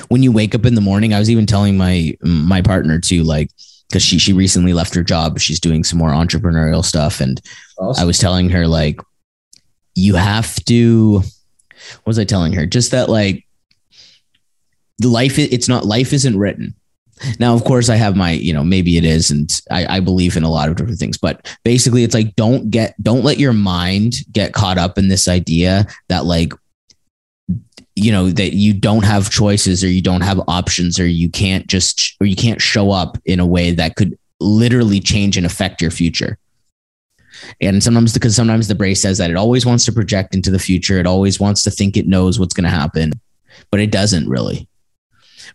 when 0.10 0.22
you 0.22 0.32
wake 0.32 0.54
up 0.54 0.66
in 0.66 0.76
the 0.76 0.82
morning 0.82 1.14
i 1.14 1.20
was 1.20 1.30
even 1.30 1.46
telling 1.46 1.78
my 1.78 2.14
my 2.22 2.62
partner 2.62 3.00
too 3.00 3.24
like 3.24 3.50
because 3.88 4.04
she 4.04 4.20
she 4.20 4.34
recently 4.34 4.74
left 4.74 4.94
her 4.96 5.04
job. 5.04 5.40
She's 5.40 5.60
doing 5.60 5.84
some 5.84 6.00
more 6.00 6.12
entrepreneurial 6.12 6.84
stuff. 6.84 7.22
And 7.22 7.42
awesome. 7.78 8.02
i 8.02 8.06
was 8.06 8.20
telling 8.20 8.50
her 8.50 8.68
like 8.68 9.00
you 9.96 10.16
have 10.16 10.56
to 10.66 11.24
what 12.04 12.08
was 12.08 12.20
I 12.20 12.26
telling 12.26 12.54
her? 12.54 12.66
Just 12.66 12.92
that 12.92 13.10
like 13.10 13.46
the 15.00 15.08
life 15.08 15.38
it's 15.38 15.70
not 15.70 15.86
life 15.86 16.14
isn't 16.14 16.38
written. 16.38 16.76
Now, 17.40 17.56
of 17.56 17.64
course, 17.64 17.90
I 17.90 17.96
have 17.96 18.16
my, 18.16 18.32
you 18.32 18.54
know, 18.54 18.64
maybe 18.64 18.96
it 18.98 19.04
is, 19.04 19.32
and 19.32 19.50
I, 19.72 19.98
I 19.98 20.00
believe 20.02 20.38
in 20.38 20.44
a 20.44 20.52
lot 20.52 20.70
of 20.70 20.76
different 20.76 21.00
things, 21.00 21.18
but 21.18 21.58
basically 21.64 22.04
it's 22.04 22.14
like 22.14 22.36
don't 22.36 22.70
get 22.70 23.02
don't 23.02 23.24
let 23.24 23.40
your 23.40 23.54
mind 23.54 24.18
get 24.32 24.54
caught 24.54 24.78
up 24.78 24.98
in 24.98 25.08
this 25.08 25.28
idea 25.28 25.88
that 26.10 26.26
like 26.26 26.54
you 27.96 28.12
know 28.12 28.30
that 28.30 28.56
you 28.56 28.74
don't 28.74 29.04
have 29.04 29.32
choices 29.32 29.84
or 29.84 29.88
you 29.88 30.02
don't 30.02 30.22
have 30.22 30.40
options 30.48 31.00
or 31.00 31.08
you 31.08 31.30
can't 31.30 31.66
just 31.66 32.16
or 32.22 32.28
you 32.28 32.36
can't 32.36 32.62
show 32.62 32.92
up 32.92 33.18
in 33.26 33.40
a 33.40 33.46
way 33.46 33.72
that 33.72 33.96
could 33.96 34.18
literally 34.40 35.00
change 35.00 35.36
and 35.36 35.46
affect 35.48 35.82
your 35.82 35.90
future 35.90 36.38
and 37.62 37.84
sometimes 37.84 38.14
because 38.14 38.36
sometimes 38.36 38.68
the 38.68 38.76
brace 38.76 39.02
says 39.02 39.18
that 39.18 39.30
it 39.30 39.36
always 39.36 39.66
wants 39.66 39.86
to 39.86 39.92
project 39.92 40.36
into 40.36 40.52
the 40.52 40.60
future. 40.60 41.00
It 41.00 41.08
always 41.08 41.40
wants 41.40 41.64
to 41.64 41.72
think 41.72 41.98
it 41.98 42.08
knows 42.08 42.40
what's 42.40 42.54
going 42.54 42.66
to 42.66 42.70
happen, 42.70 43.14
but 43.72 43.80
it 43.80 43.92
doesn't 43.92 44.30
really. 44.30 44.68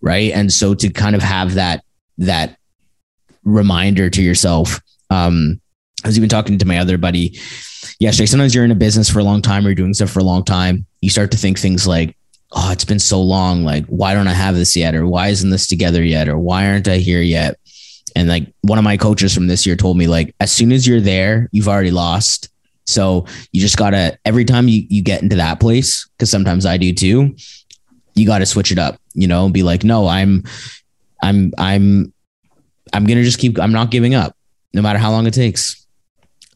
Right. 0.00 0.32
And 0.32 0.52
so 0.52 0.74
to 0.74 0.90
kind 0.90 1.14
of 1.14 1.22
have 1.22 1.54
that, 1.54 1.84
that 2.18 2.56
reminder 3.44 4.10
to 4.10 4.22
yourself, 4.22 4.80
um, 5.10 5.60
I 6.04 6.08
was 6.08 6.16
even 6.16 6.28
talking 6.28 6.58
to 6.58 6.66
my 6.66 6.78
other 6.78 6.98
buddy 6.98 7.38
yesterday. 8.00 8.26
Sometimes 8.26 8.54
you're 8.54 8.64
in 8.64 8.70
a 8.72 8.76
business 8.76 9.08
for 9.08 9.20
a 9.20 9.24
long 9.24 9.42
time 9.42 9.64
or 9.64 9.68
you're 9.68 9.76
doing 9.76 9.94
stuff 9.94 10.10
for 10.10 10.18
a 10.18 10.24
long 10.24 10.44
time. 10.44 10.86
You 11.00 11.10
start 11.10 11.30
to 11.32 11.36
think 11.36 11.58
things 11.58 11.86
like, 11.86 12.16
oh, 12.52 12.70
it's 12.72 12.84
been 12.84 12.98
so 12.98 13.22
long. 13.22 13.64
Like, 13.64 13.86
why 13.86 14.14
don't 14.14 14.28
I 14.28 14.34
have 14.34 14.54
this 14.54 14.76
yet? 14.76 14.94
Or 14.94 15.06
why 15.06 15.28
isn't 15.28 15.50
this 15.50 15.66
together 15.66 16.02
yet? 16.02 16.28
Or 16.28 16.38
why 16.38 16.68
aren't 16.68 16.88
I 16.88 16.98
here 16.98 17.22
yet? 17.22 17.58
And 18.14 18.28
like 18.28 18.52
one 18.62 18.78
of 18.78 18.84
my 18.84 18.96
coaches 18.96 19.34
from 19.34 19.46
this 19.46 19.66
year 19.66 19.76
told 19.76 19.96
me, 19.96 20.06
like, 20.06 20.34
as 20.40 20.52
soon 20.52 20.72
as 20.72 20.86
you're 20.86 21.00
there, 21.00 21.48
you've 21.52 21.68
already 21.68 21.90
lost. 21.90 22.48
So 22.86 23.26
you 23.52 23.60
just 23.60 23.76
gotta 23.76 24.18
every 24.24 24.44
time 24.44 24.68
you 24.68 24.84
you 24.88 25.02
get 25.02 25.22
into 25.22 25.36
that 25.36 25.60
place, 25.60 26.08
because 26.08 26.30
sometimes 26.30 26.66
I 26.66 26.76
do 26.76 26.92
too, 26.92 27.36
you 28.14 28.26
gotta 28.26 28.46
switch 28.46 28.72
it 28.72 28.78
up, 28.78 29.00
you 29.14 29.28
know, 29.28 29.48
be 29.48 29.62
like, 29.62 29.84
no, 29.84 30.08
I'm 30.08 30.42
I'm 31.22 31.52
I'm 31.58 32.12
I'm 32.92 33.04
gonna 33.04 33.22
just 33.22 33.38
keep 33.38 33.58
I'm 33.58 33.72
not 33.72 33.90
giving 33.90 34.14
up, 34.14 34.36
no 34.74 34.82
matter 34.82 34.98
how 34.98 35.10
long 35.10 35.26
it 35.26 35.34
takes. 35.34 35.86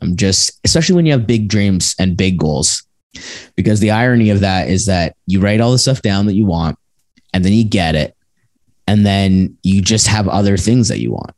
I'm 0.02 0.16
just 0.16 0.58
especially 0.64 0.96
when 0.96 1.06
you 1.06 1.12
have 1.12 1.26
big 1.26 1.48
dreams 1.48 1.94
and 1.98 2.16
big 2.16 2.38
goals. 2.38 2.82
Because 3.54 3.80
the 3.80 3.92
irony 3.92 4.30
of 4.30 4.40
that 4.40 4.68
is 4.68 4.86
that 4.86 5.16
you 5.26 5.40
write 5.40 5.60
all 5.60 5.72
the 5.72 5.78
stuff 5.78 6.02
down 6.02 6.26
that 6.26 6.34
you 6.34 6.44
want 6.44 6.78
and 7.32 7.44
then 7.44 7.52
you 7.52 7.64
get 7.64 7.94
it. 7.94 8.14
And 8.86 9.06
then 9.06 9.56
you 9.62 9.80
just 9.80 10.06
have 10.06 10.28
other 10.28 10.56
things 10.56 10.88
that 10.88 11.00
you 11.00 11.12
want. 11.12 11.35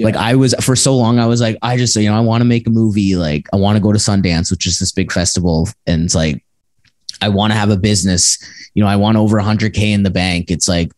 Yeah. 0.00 0.06
Like 0.06 0.16
I 0.16 0.34
was 0.34 0.54
for 0.62 0.74
so 0.74 0.96
long, 0.96 1.18
I 1.18 1.26
was 1.26 1.42
like, 1.42 1.58
I 1.60 1.76
just, 1.76 1.94
you 1.94 2.08
know, 2.08 2.16
I 2.16 2.20
want 2.20 2.40
to 2.40 2.46
make 2.46 2.66
a 2.66 2.70
movie. 2.70 3.16
Like 3.16 3.46
I 3.52 3.56
want 3.56 3.76
to 3.76 3.82
go 3.82 3.92
to 3.92 3.98
Sundance, 3.98 4.50
which 4.50 4.66
is 4.66 4.78
this 4.78 4.92
big 4.92 5.12
festival. 5.12 5.68
And 5.86 6.04
it's 6.04 6.14
like, 6.14 6.42
I 7.20 7.28
want 7.28 7.52
to 7.52 7.58
have 7.58 7.68
a 7.68 7.76
business, 7.76 8.38
you 8.72 8.82
know, 8.82 8.88
I 8.88 8.96
want 8.96 9.18
over 9.18 9.38
100K 9.38 9.92
in 9.92 10.02
the 10.02 10.10
bank. 10.10 10.50
It's 10.50 10.68
like, 10.68 10.90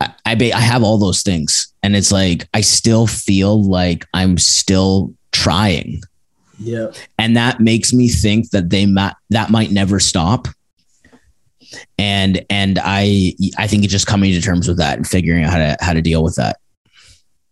I, 0.00 0.12
I, 0.24 0.52
I 0.54 0.60
have 0.60 0.84
all 0.84 0.98
those 0.98 1.22
things. 1.22 1.72
And 1.82 1.96
it's 1.96 2.12
like, 2.12 2.48
I 2.54 2.60
still 2.60 3.08
feel 3.08 3.60
like 3.60 4.06
I'm 4.14 4.38
still 4.38 5.12
trying. 5.32 6.00
Yeah. 6.60 6.92
And 7.18 7.36
that 7.36 7.58
makes 7.58 7.92
me 7.92 8.08
think 8.08 8.50
that 8.50 8.70
they 8.70 8.86
might, 8.86 9.14
that 9.30 9.50
might 9.50 9.72
never 9.72 9.98
stop. 9.98 10.46
And, 11.98 12.46
and 12.50 12.78
I, 12.80 13.34
I 13.58 13.66
think 13.66 13.82
it's 13.82 13.92
just 13.92 14.06
coming 14.06 14.30
to 14.30 14.40
terms 14.40 14.68
with 14.68 14.78
that 14.78 14.96
and 14.96 15.06
figuring 15.06 15.42
out 15.42 15.50
how 15.50 15.58
to, 15.58 15.76
how 15.80 15.92
to 15.92 16.02
deal 16.02 16.22
with 16.22 16.36
that 16.36 16.58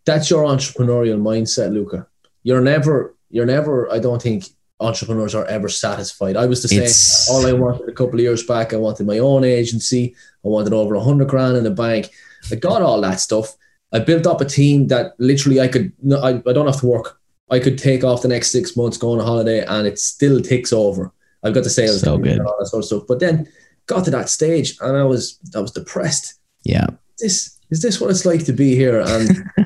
that's 0.07 0.30
your 0.30 0.44
entrepreneurial 0.44 1.20
mindset, 1.20 1.72
Lucah. 1.72 2.07
You're 2.42 2.62
never, 2.62 3.14
you're 3.28 3.46
never, 3.46 3.92
I 3.92 3.98
don't 3.98 4.22
think 4.22 4.44
entrepreneurs 4.80 5.34
are 5.34 5.44
ever 5.46 5.68
satisfied. 5.68 6.36
I 6.36 6.46
was 6.46 6.62
the 6.62 6.68
same. 6.68 7.34
All 7.34 7.46
I 7.46 7.52
wanted 7.52 7.88
a 7.88 7.92
couple 7.92 8.14
of 8.14 8.20
years 8.20 8.44
back, 8.44 8.72
I 8.72 8.76
wanted 8.76 9.07
my 9.07 9.18
own 9.18 9.44
agency. 9.44 10.14
I 10.44 10.48
wanted 10.48 10.72
over 10.72 10.94
a 10.94 11.00
hundred 11.00 11.28
grand 11.28 11.57
in 11.57 11.64
the 11.64 11.70
bank. 11.70 12.11
I 12.50 12.54
got 12.54 12.82
all 12.82 13.00
that 13.00 13.20
stuff. 13.20 13.54
I 13.92 13.98
built 13.98 14.26
up 14.26 14.40
a 14.40 14.44
team 14.44 14.88
that 14.88 15.14
literally 15.18 15.61
I 15.61 15.68
could, 15.68 15.92
I, 16.12 16.42
I 16.46 16.52
don't 16.52 16.66
have 16.66 16.80
to 16.80 16.86
work. 16.86 17.20
I 17.50 17.59
could 17.59 17.78
take 17.78 18.04
off 18.04 18.22
the 18.22 18.28
next 18.28 18.50
six 18.50 18.76
months, 18.76 18.96
go 18.96 19.12
on 19.12 19.20
a 19.20 19.24
holiday, 19.24 19.64
and 19.64 19.86
it 19.86 19.98
still 19.98 20.40
ticks 20.40 20.72
over. 20.72 21.12
I've 21.42 21.54
got 21.54 21.64
the 21.64 21.70
sales 21.70 22.00
so 22.00 22.18
good. 22.18 22.40
all 22.40 22.57
that 22.59 22.66
sort 22.66 22.82
of 22.82 22.86
stuff. 22.86 23.02
But 23.07 23.20
then 23.20 23.48
got 23.86 24.04
to 24.04 24.11
that 24.11 24.28
stage, 24.28 24.76
and 24.80 24.96
I 24.96 25.04
was 25.04 25.38
I 25.54 25.61
was 25.61 25.70
depressed. 25.70 26.34
Yeah, 26.64 26.86
this 27.18 27.57
is 27.70 27.82
this 27.82 28.00
what 28.00 28.11
it's 28.11 28.26
like 28.26 28.44
to 28.46 28.52
be 28.52 28.74
here? 28.74 29.00
And 29.00 29.50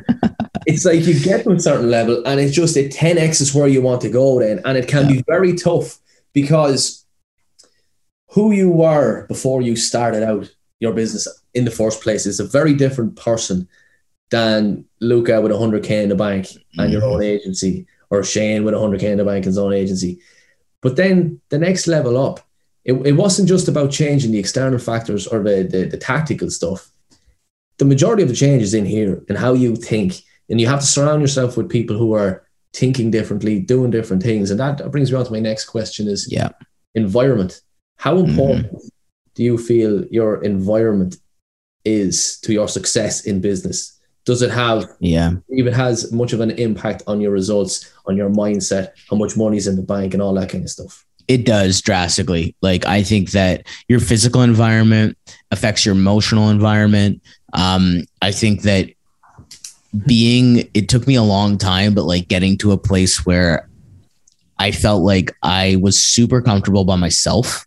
it's 0.75 0.85
like 0.85 1.05
you 1.05 1.19
get 1.21 1.45
to 1.45 1.51
a 1.51 1.61
certain 1.61 1.91
level 1.91 2.23
and 2.27 2.41
it's 2.41 2.55
just 2.55 2.77
a 2.77 2.89
10x 2.89 3.41
is 3.41 3.55
where 3.55 3.69
you 3.69 3.83
want 3.83 4.01
to 4.03 4.11
go 4.11 4.41
then. 4.41 4.61
And 4.65 4.79
it 4.79 4.89
can 4.89 5.09
yeah. 5.09 5.17
be 5.17 5.25
very 5.27 5.55
tough 5.55 5.99
because 6.33 7.05
who 8.29 8.53
you 8.53 8.71
were 8.71 9.27
before 9.27 9.63
you 9.63 9.77
started 9.77 10.23
out 10.23 10.51
your 10.79 10.93
business 10.93 11.27
in 11.55 11.65
the 11.65 11.71
first 11.71 12.03
place 12.03 12.27
is 12.27 12.41
a 12.41 12.45
very 12.45 12.75
different 12.75 13.17
person 13.17 13.69
than 14.31 14.85
Lucah 15.01 15.41
with 15.41 15.53
100K 15.53 16.05
in 16.05 16.09
the 16.09 16.15
bank 16.15 16.47
and 16.79 16.93
your 16.93 17.05
own 17.05 17.15
mm-hmm. 17.15 17.23
agency, 17.23 17.87
or 18.11 18.23
Shane 18.23 18.65
with 18.65 18.75
100K 18.75 19.03
in 19.03 19.19
the 19.19 19.25
bank 19.25 19.45
and 19.45 19.47
his 19.47 19.59
own 19.59 19.73
agency. 19.73 20.21
But 20.81 20.97
then 20.97 21.41
the 21.49 21.59
next 21.59 21.89
level 21.89 22.17
up, 22.17 22.41
it, 22.85 22.95
it 23.05 23.13
wasn't 23.13 23.49
just 23.49 23.67
about 23.67 23.91
changing 23.91 24.31
the 24.31 24.39
external 24.39 24.79
factors 24.79 25.27
or 25.27 25.43
the, 25.43 25.65
the, 25.65 25.85
the 25.87 25.99
tactical 25.99 26.49
stuff. 26.49 26.91
The 27.79 27.85
majority 27.85 28.23
of 28.23 28.29
the 28.29 28.35
change 28.35 28.63
is 28.63 28.75
in 28.75 28.87
here 28.87 29.23
and 29.29 29.37
how 29.37 29.55
you 29.55 29.75
think 29.75 30.23
and 30.51 30.61
you 30.61 30.67
have 30.67 30.81
to 30.81 30.87
surround 30.87 31.21
yourself 31.21 31.57
with 31.57 31.71
people 31.71 31.97
who 31.97 32.13
are 32.13 32.45
thinking 32.75 33.11
differently, 33.11 33.61
doing 33.61 33.91
different 33.91 34.23
things. 34.23 34.51
And 34.51 34.61
that 34.61 34.91
brings 34.91 35.11
me 35.11 35.19
on 35.19 35.25
to 35.25 35.33
my 35.33 35.41
next 35.41 35.67
question 35.67 36.09
is 36.09 36.31
yeah. 36.31 36.51
environment. 36.95 37.63
How 37.97 38.17
mm-hmm. 38.17 38.31
important 38.31 38.67
mm-hmm. 38.67 38.89
do 39.35 39.43
you 39.43 39.59
feel 39.59 40.05
your 40.07 40.43
environment 40.43 41.17
is 41.85 42.39
to 42.41 42.53
your 42.53 42.69
success 42.69 43.25
in 43.25 43.41
business? 43.41 43.97
Does 44.27 44.43
it 44.43 44.51
have 44.51 44.87
yeah 45.01 45.33
even 45.51 45.73
has 45.73 46.13
much 46.13 46.33
of 46.33 46.41
an 46.41 46.51
impact 46.53 47.03
on 47.07 47.21
your 47.21 47.31
results, 47.33 47.91
on 48.07 48.17
your 48.17 48.29
mindset, 48.29 48.91
how 49.09 49.17
much 49.17 49.37
money's 49.37 49.67
in 49.67 49.77
the 49.77 49.83
bank 49.83 50.13
and 50.13 50.23
all 50.23 50.35
that 50.35 50.51
kind 50.51 50.63
of 50.63 50.71
stuff? 50.71 51.07
It 51.27 51.47
does 51.47 51.81
drastically. 51.81 52.55
Like 52.61 52.85
I 52.87 53.03
think 53.03 53.31
that 53.31 53.67
your 53.89 53.99
physical 53.99 54.43
environment 54.43 55.17
affects 55.51 55.87
your 55.87 55.95
emotional 55.95 56.51
environment. 56.51 57.23
Um, 57.55 58.05
I 58.21 58.31
think 58.31 58.63
that 58.63 58.91
being 60.07 60.69
it 60.75 60.89
took 60.89 61.07
me 61.07 61.15
a 61.15 61.23
long 61.23 61.59
time 61.59 61.95
but 61.95 62.05
like 62.05 62.29
getting 62.29 62.57
to 62.57 62.73
a 62.73 62.79
place 62.79 63.27
where 63.27 63.69
i 64.59 64.71
felt 64.71 65.03
like 65.03 65.35
i 65.43 65.77
was 65.81 66.03
super 66.03 66.41
comfortable 66.41 66.85
by 66.85 66.97
myself. 66.97 67.67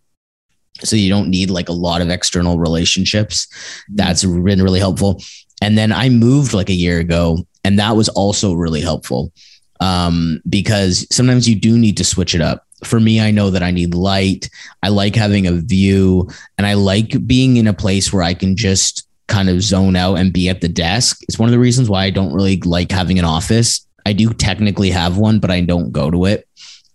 So 0.80 0.96
you 0.96 1.08
don't 1.08 1.30
need 1.30 1.50
like 1.50 1.68
a 1.68 1.72
lot 1.72 2.00
of 2.00 2.10
external 2.10 2.58
relationships. 2.58 3.46
That's 3.90 4.24
been 4.24 4.60
really 4.60 4.80
helpful. 4.80 5.22
And 5.62 5.78
then 5.78 5.92
i 5.92 6.08
moved 6.08 6.52
like 6.52 6.68
a 6.68 6.74
year 6.74 6.98
ago 6.98 7.38
and 7.64 7.78
that 7.78 7.96
was 7.96 8.08
also 8.10 8.52
really 8.52 8.80
helpful 8.80 9.32
um, 9.80 10.40
because 10.48 11.06
sometimes 11.14 11.48
you 11.48 11.56
do 11.56 11.78
need 11.78 11.96
to 11.96 12.04
switch 12.04 12.34
it 12.34 12.40
up. 12.40 12.66
For 12.84 13.00
me, 13.00 13.20
I 13.20 13.30
know 13.30 13.50
that 13.50 13.62
I 13.62 13.70
need 13.70 13.94
light. 13.94 14.50
I 14.82 14.88
like 14.88 15.14
having 15.14 15.46
a 15.46 15.52
view 15.52 16.28
and 16.58 16.66
I 16.66 16.74
like 16.74 17.26
being 17.26 17.56
in 17.56 17.66
a 17.66 17.72
place 17.72 18.12
where 18.12 18.22
I 18.22 18.34
can 18.34 18.56
just 18.56 19.06
kind 19.26 19.48
of 19.48 19.62
zone 19.62 19.96
out 19.96 20.16
and 20.16 20.32
be 20.32 20.48
at 20.48 20.60
the 20.60 20.68
desk. 20.68 21.22
It's 21.22 21.38
one 21.38 21.48
of 21.48 21.52
the 21.52 21.58
reasons 21.58 21.88
why 21.88 22.04
I 22.04 22.10
don't 22.10 22.34
really 22.34 22.60
like 22.60 22.90
having 22.90 23.18
an 23.18 23.24
office. 23.24 23.86
I 24.06 24.12
do 24.12 24.30
technically 24.30 24.90
have 24.90 25.16
one, 25.16 25.38
but 25.38 25.50
I 25.50 25.60
don't 25.62 25.92
go 25.92 26.10
to 26.10 26.26
it. 26.26 26.46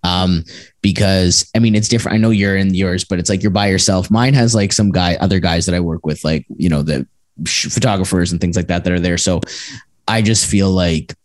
Um, 0.04 0.44
because 0.82 1.50
I 1.56 1.60
mean, 1.60 1.76
it's 1.76 1.90
different. 1.90 2.16
I 2.16 2.20
know 2.20 2.30
you're 2.30 2.56
in 2.56 2.74
yours, 2.74 3.04
but 3.04 3.20
it's 3.20 3.30
like 3.30 3.42
you're 3.42 3.52
by 3.52 3.68
yourself. 3.68 4.10
Mine 4.10 4.34
has 4.34 4.56
like 4.56 4.72
some 4.72 4.92
guy, 4.92 5.16
other 5.16 5.40
guys 5.40 5.66
that 5.66 5.76
I 5.76 5.80
work 5.80 6.06
with, 6.06 6.24
like, 6.24 6.46
you 6.56 6.70
know, 6.70 6.84
the 6.84 7.06
photographers 7.46 8.32
and 8.32 8.40
things 8.40 8.56
like 8.56 8.68
that 8.68 8.84
that 8.84 8.94
are 8.94 9.00
there. 9.00 9.18
So 9.18 9.42
I 10.08 10.22
just 10.22 10.46
feel 10.46 10.70
like 10.70 11.16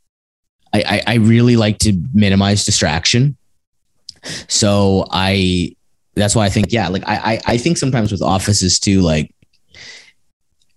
I, 0.73 0.83
I, 0.83 1.03
I 1.07 1.15
really 1.17 1.57
like 1.57 1.79
to 1.81 1.93
minimize 2.13 2.65
distraction. 2.65 3.37
So 4.49 5.07
I, 5.11 5.77
that's 6.15 6.35
why 6.35 6.47
I 6.47 6.49
think, 6.49 6.73
yeah, 6.73 6.89
like 6.89 7.03
I, 7.07 7.17
I, 7.17 7.41
I 7.47 7.57
think 7.59 7.77
sometimes 7.77 8.11
with 8.11 8.23
offices 8.23 8.79
too, 8.79 9.01
like 9.01 9.34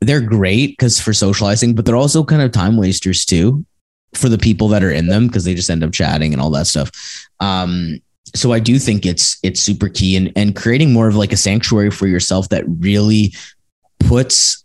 they're 0.01 0.21
great 0.21 0.71
because 0.71 0.99
for 0.99 1.13
socializing, 1.13 1.75
but 1.75 1.85
they're 1.85 1.95
also 1.95 2.23
kind 2.23 2.41
of 2.41 2.51
time 2.51 2.77
wasters 2.77 3.25
too 3.25 3.65
for 4.13 4.29
the 4.29 4.37
people 4.37 4.67
that 4.69 4.83
are 4.83 4.91
in 4.91 5.07
them 5.07 5.27
because 5.27 5.43
they 5.43 5.53
just 5.53 5.69
end 5.69 5.83
up 5.83 5.91
chatting 5.91 6.33
and 6.33 6.41
all 6.41 6.51
that 6.51 6.67
stuff. 6.67 6.91
Um, 7.39 7.99
so 8.35 8.51
I 8.51 8.59
do 8.59 8.77
think 8.77 9.05
it's 9.05 9.37
it's 9.43 9.61
super 9.61 9.89
key 9.89 10.15
and 10.15 10.31
and 10.35 10.55
creating 10.55 10.93
more 10.93 11.07
of 11.07 11.15
like 11.15 11.31
a 11.31 11.37
sanctuary 11.37 11.91
for 11.91 12.07
yourself 12.07 12.49
that 12.49 12.65
really 12.67 13.33
puts 13.99 14.63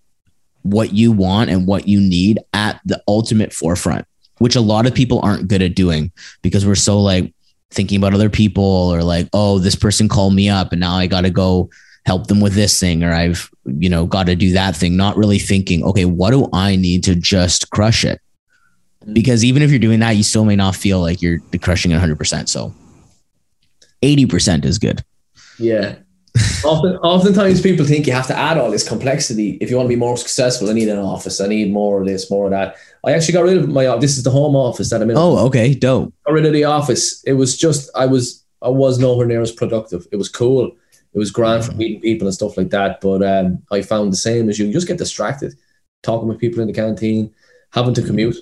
what 0.63 0.93
you 0.93 1.11
want 1.13 1.51
and 1.51 1.67
what 1.67 1.89
you 1.89 2.01
need 2.01 2.39
at 2.53 2.81
the 2.85 3.03
ultimate 3.09 3.53
forefront, 3.53 4.07
which 4.39 4.57
a 4.57 4.61
lot 4.61 4.87
of 4.87 4.95
people 4.95 5.21
aren't 5.23 5.49
good 5.49 5.63
at 5.63 5.75
doing 5.75 6.13
because 6.43 6.67
we're 6.67 6.75
so 6.75 7.01
like 7.01 7.33
thinking 7.71 7.97
about 7.97 8.15
other 8.15 8.31
people 8.31 8.65
or 8.65 9.03
like, 9.03 9.29
oh, 9.33 9.59
this 9.59 9.75
person 9.75 10.09
called 10.09 10.35
me 10.35 10.49
up 10.49 10.73
and 10.73 10.81
now 10.81 10.95
I 10.95 11.07
got 11.07 11.23
to 11.23 11.31
go 11.31 11.71
help 12.05 12.27
them 12.27 12.41
with 12.41 12.55
this 12.55 12.79
thing 12.79 13.05
or 13.05 13.13
I've, 13.13 13.51
you 13.65 13.89
know, 13.89 14.07
got 14.07 14.27
to 14.27 14.35
do 14.35 14.53
that 14.53 14.77
thing, 14.77 14.97
not 14.97 15.17
really 15.17 15.39
thinking, 15.39 15.85
okay, 15.85 16.05
what 16.05 16.31
do 16.31 16.49
I 16.53 16.77
need 16.77 17.05
to 17.05 17.15
just 17.15 17.71
crush 17.71 18.05
it? 18.05 18.21
Mm. 19.05 19.15
Because 19.15 19.45
even 19.45 19.63
if 19.63 19.71
you're 19.71 19.79
doing 19.79 20.01
that, 20.01 20.17
you 20.17 20.23
still 20.23 20.45
may 20.45 20.57
not 20.57 20.75
feel 20.75 21.01
like 21.01 21.23
you're 21.23 21.41
crushing 21.61 21.93
it 21.93 22.01
100%. 22.01 22.49
So 22.49 22.75
80% 24.03 24.65
is 24.65 24.79
good. 24.79 25.05
Yeah. 25.59 25.97
Often, 26.65 26.97
oftentimes 26.97 27.61
people 27.61 27.85
think 27.85 28.07
you 28.07 28.13
have 28.15 28.27
to 28.29 28.37
add 28.37 28.57
all 28.57 28.71
this 28.71 28.89
complexity 28.89 29.59
if 29.61 29.71
you 29.71 29.77
want 29.77 29.87
to 29.87 29.95
be 29.95 29.97
more 29.97 30.17
successful. 30.17 30.71
I 30.71 30.73
need 30.73 30.89
an 30.89 30.99
office. 30.99 31.41
I 31.41 31.47
need 31.47 31.71
more 31.71 32.01
of 32.01 32.07
this, 32.07 32.31
more 32.31 32.47
of 32.47 32.53
that. 32.53 32.77
I 33.05 33.13
actually 33.13 33.35
got 33.35 33.45
rid 33.45 33.59
of 33.59 33.69
my. 33.69 33.85
This 33.99 34.17
is 34.17 34.23
the 34.23 34.31
home 34.31 34.57
office 34.57 34.89
that 34.91 35.03
I'm 35.03 35.11
in. 35.11 35.17
Oh, 35.17 35.39
okay, 35.47 35.75
dope. 35.75 36.15
Got 36.25 36.33
rid 36.33 36.47
of 36.47 36.55
the 36.55 36.65
office. 36.65 37.23
It 37.25 37.35
was 37.35 37.57
just 37.57 37.91
I 37.95 38.07
was 38.07 38.43
I 38.63 38.71
was 38.71 38.99
nowhere 38.99 39.27
near 39.27 39.43
as 39.43 39.53
productive. 39.53 40.07
It 40.11 40.17
was 40.17 40.31
cool. 40.31 40.73
It 41.15 41.19
was 41.19 41.31
grand 41.31 41.65
for 41.65 41.73
mm. 41.73 41.77
meeting 41.77 42.01
people 42.01 42.27
and 42.27 42.35
stuff 42.35 42.57
like 42.57 42.71
that. 42.71 43.01
But 43.01 43.23
um, 43.23 43.63
I 43.71 43.83
found 43.83 44.13
the 44.13 44.17
same 44.17 44.49
as 44.49 44.59
you. 44.59 44.67
You 44.67 44.73
just 44.73 44.89
get 44.89 44.99
distracted, 44.99 45.55
talking 46.03 46.29
with 46.29 46.39
people 46.39 46.61
in 46.61 46.69
the 46.69 46.75
canteen, 46.75 47.35
having 47.71 47.95
to 47.95 48.03
commute. 48.03 48.37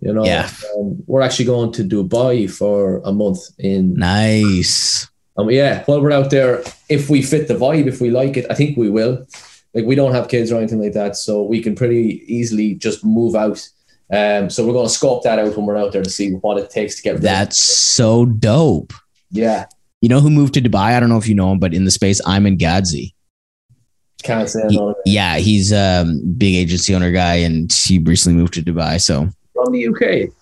You 0.00 0.12
know, 0.12 0.24
yeah. 0.24 0.50
Um, 0.76 1.02
we're 1.06 1.22
actually 1.22 1.46
going 1.46 1.72
to 1.72 1.84
Dubai 1.84 2.50
for 2.50 2.98
a 3.04 3.12
month 3.12 3.40
in. 3.58 3.94
Nice. 3.94 5.08
And 5.36 5.50
yeah, 5.50 5.84
while 5.84 6.00
we're 6.00 6.12
out 6.12 6.30
there, 6.30 6.62
if 6.88 7.08
we 7.08 7.22
fit 7.22 7.48
the 7.48 7.54
vibe, 7.54 7.86
if 7.86 8.00
we 8.00 8.10
like 8.10 8.36
it, 8.36 8.46
I 8.50 8.54
think 8.54 8.76
we 8.76 8.90
will. 8.90 9.26
Like 9.74 9.84
we 9.84 9.94
don't 9.94 10.14
have 10.14 10.28
kids 10.28 10.50
or 10.50 10.58
anything 10.58 10.80
like 10.80 10.94
that, 10.94 11.16
so 11.16 11.42
we 11.42 11.62
can 11.62 11.74
pretty 11.74 12.24
easily 12.26 12.74
just 12.74 13.04
move 13.04 13.36
out. 13.36 13.68
Um, 14.10 14.48
so 14.50 14.66
we're 14.66 14.72
going 14.72 14.86
to 14.86 14.92
scope 14.92 15.22
that 15.24 15.38
out 15.38 15.56
when 15.56 15.66
we're 15.66 15.76
out 15.76 15.92
there 15.92 16.02
to 16.02 16.10
see 16.10 16.32
what 16.32 16.58
it 16.58 16.70
takes 16.70 16.96
to 16.96 17.02
get. 17.02 17.20
That's 17.20 17.58
so 17.58 18.24
dope. 18.24 18.92
Yeah. 19.30 19.66
You 20.00 20.08
know 20.08 20.20
who 20.20 20.30
moved 20.30 20.54
to 20.54 20.60
Dubai? 20.60 20.94
I 20.96 21.00
don't 21.00 21.08
know 21.08 21.18
if 21.18 21.28
you 21.28 21.34
know 21.34 21.50
him, 21.52 21.58
but 21.58 21.74
in 21.74 21.84
the 21.84 21.90
space, 21.90 22.20
Iman 22.26 22.56
Gadzhi. 22.56 23.14
Can't 24.22 24.48
say 24.48 24.62
he, 24.68 24.92
Yeah, 25.06 25.38
he's 25.38 25.72
a 25.72 26.04
big 26.36 26.54
agency 26.54 26.94
owner 26.94 27.12
guy, 27.12 27.36
and 27.36 27.72
he 27.72 27.98
recently 27.98 28.38
moved 28.38 28.54
to 28.54 28.62
Dubai. 28.62 29.00
So 29.00 29.28
from 29.54 29.72
the 29.72 29.88
UK. 29.88 30.32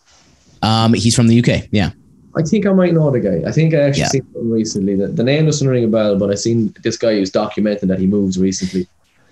Um, 0.62 0.94
he's 0.94 1.14
from 1.14 1.28
the 1.28 1.38
UK. 1.38 1.68
Yeah. 1.70 1.90
I 2.36 2.42
think 2.42 2.66
I 2.66 2.72
might 2.72 2.92
know 2.92 3.10
the 3.10 3.20
guy. 3.20 3.48
I 3.48 3.52
think 3.52 3.72
I 3.72 3.78
actually 3.78 4.02
yeah. 4.02 4.08
seen 4.08 4.26
him 4.34 4.50
recently. 4.50 4.94
The, 4.94 5.08
the 5.08 5.24
name 5.24 5.46
doesn't 5.46 5.66
ring 5.66 5.84
a 5.84 5.88
bell, 5.88 6.18
but 6.18 6.30
I 6.30 6.34
seen 6.34 6.74
this 6.82 6.98
guy 6.98 7.14
who's 7.14 7.30
documenting 7.30 7.88
that 7.88 7.98
he 7.98 8.06
moves 8.06 8.38
recently. 8.38 8.86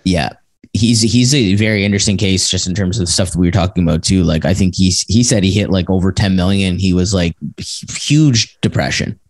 Yeah. 0.04 0.30
He's 0.72 1.02
he's 1.02 1.34
a 1.34 1.54
very 1.54 1.84
interesting 1.84 2.16
case 2.16 2.48
just 2.48 2.66
in 2.66 2.74
terms 2.74 2.98
of 2.98 3.06
the 3.06 3.12
stuff 3.12 3.30
that 3.30 3.38
we 3.38 3.46
were 3.46 3.52
talking 3.52 3.84
about 3.84 4.02
too. 4.02 4.24
Like 4.24 4.44
I 4.44 4.54
think 4.54 4.74
he's 4.74 5.02
he 5.02 5.22
said 5.22 5.44
he 5.44 5.52
hit 5.52 5.70
like 5.70 5.88
over 5.88 6.10
10 6.10 6.34
million. 6.34 6.78
He 6.78 6.92
was 6.92 7.14
like 7.14 7.36
huge 7.58 8.58
depression. 8.60 9.20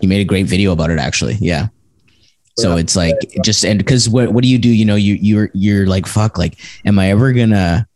He 0.00 0.06
made 0.06 0.20
a 0.20 0.24
great 0.24 0.46
video 0.46 0.72
about 0.72 0.90
it 0.90 0.98
actually. 0.98 1.34
Yeah. 1.40 1.68
So 2.58 2.76
it's 2.78 2.96
like 2.96 3.16
just 3.44 3.64
and 3.64 3.78
because 3.78 4.08
what 4.08 4.32
what 4.32 4.42
do 4.42 4.48
you 4.48 4.58
do? 4.58 4.70
You 4.70 4.86
know, 4.86 4.96
you 4.96 5.14
you're 5.14 5.50
you're 5.52 5.86
like 5.86 6.06
fuck. 6.06 6.38
Like, 6.38 6.58
am 6.86 6.98
I 6.98 7.10
ever 7.10 7.32
gonna 7.32 7.86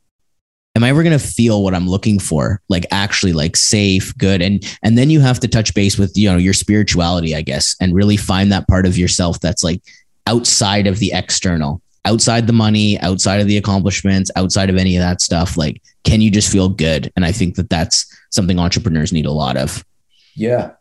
am 0.76 0.84
I 0.84 0.90
ever 0.90 1.02
to 1.02 1.18
feel 1.18 1.62
what 1.62 1.74
I'm 1.74 1.88
looking 1.88 2.18
for? 2.18 2.60
Like 2.68 2.86
actually 2.90 3.32
like 3.32 3.56
safe, 3.56 4.16
good. 4.16 4.40
And, 4.42 4.64
and 4.82 4.96
then 4.96 5.10
you 5.10 5.20
have 5.20 5.40
to 5.40 5.48
touch 5.48 5.74
base 5.74 5.98
with, 5.98 6.16
you 6.16 6.30
know, 6.30 6.38
your 6.38 6.54
spirituality, 6.54 7.34
I 7.34 7.42
guess, 7.42 7.76
and 7.80 7.94
really 7.94 8.16
find 8.16 8.52
that 8.52 8.68
part 8.68 8.86
of 8.86 8.96
yourself 8.96 9.40
that's 9.40 9.64
like 9.64 9.82
outside 10.26 10.86
of 10.86 10.98
the 10.98 11.12
external, 11.12 11.82
outside 12.04 12.46
the 12.46 12.52
money, 12.52 12.98
outside 13.00 13.40
of 13.40 13.46
the 13.46 13.56
accomplishments, 13.56 14.30
outside 14.36 14.70
of 14.70 14.76
any 14.76 14.96
of 14.96 15.00
that 15.00 15.20
stuff. 15.20 15.56
Like, 15.56 15.82
can 16.04 16.20
you 16.20 16.30
just 16.30 16.50
feel 16.50 16.68
good? 16.68 17.12
And 17.16 17.24
I 17.24 17.32
think 17.32 17.56
that 17.56 17.68
that's 17.68 18.06
something 18.30 18.58
entrepreneurs 18.58 19.12
need 19.12 19.26
a 19.26 19.32
lot 19.32 19.56
of. 19.56 19.84
Yeah. 20.34 20.72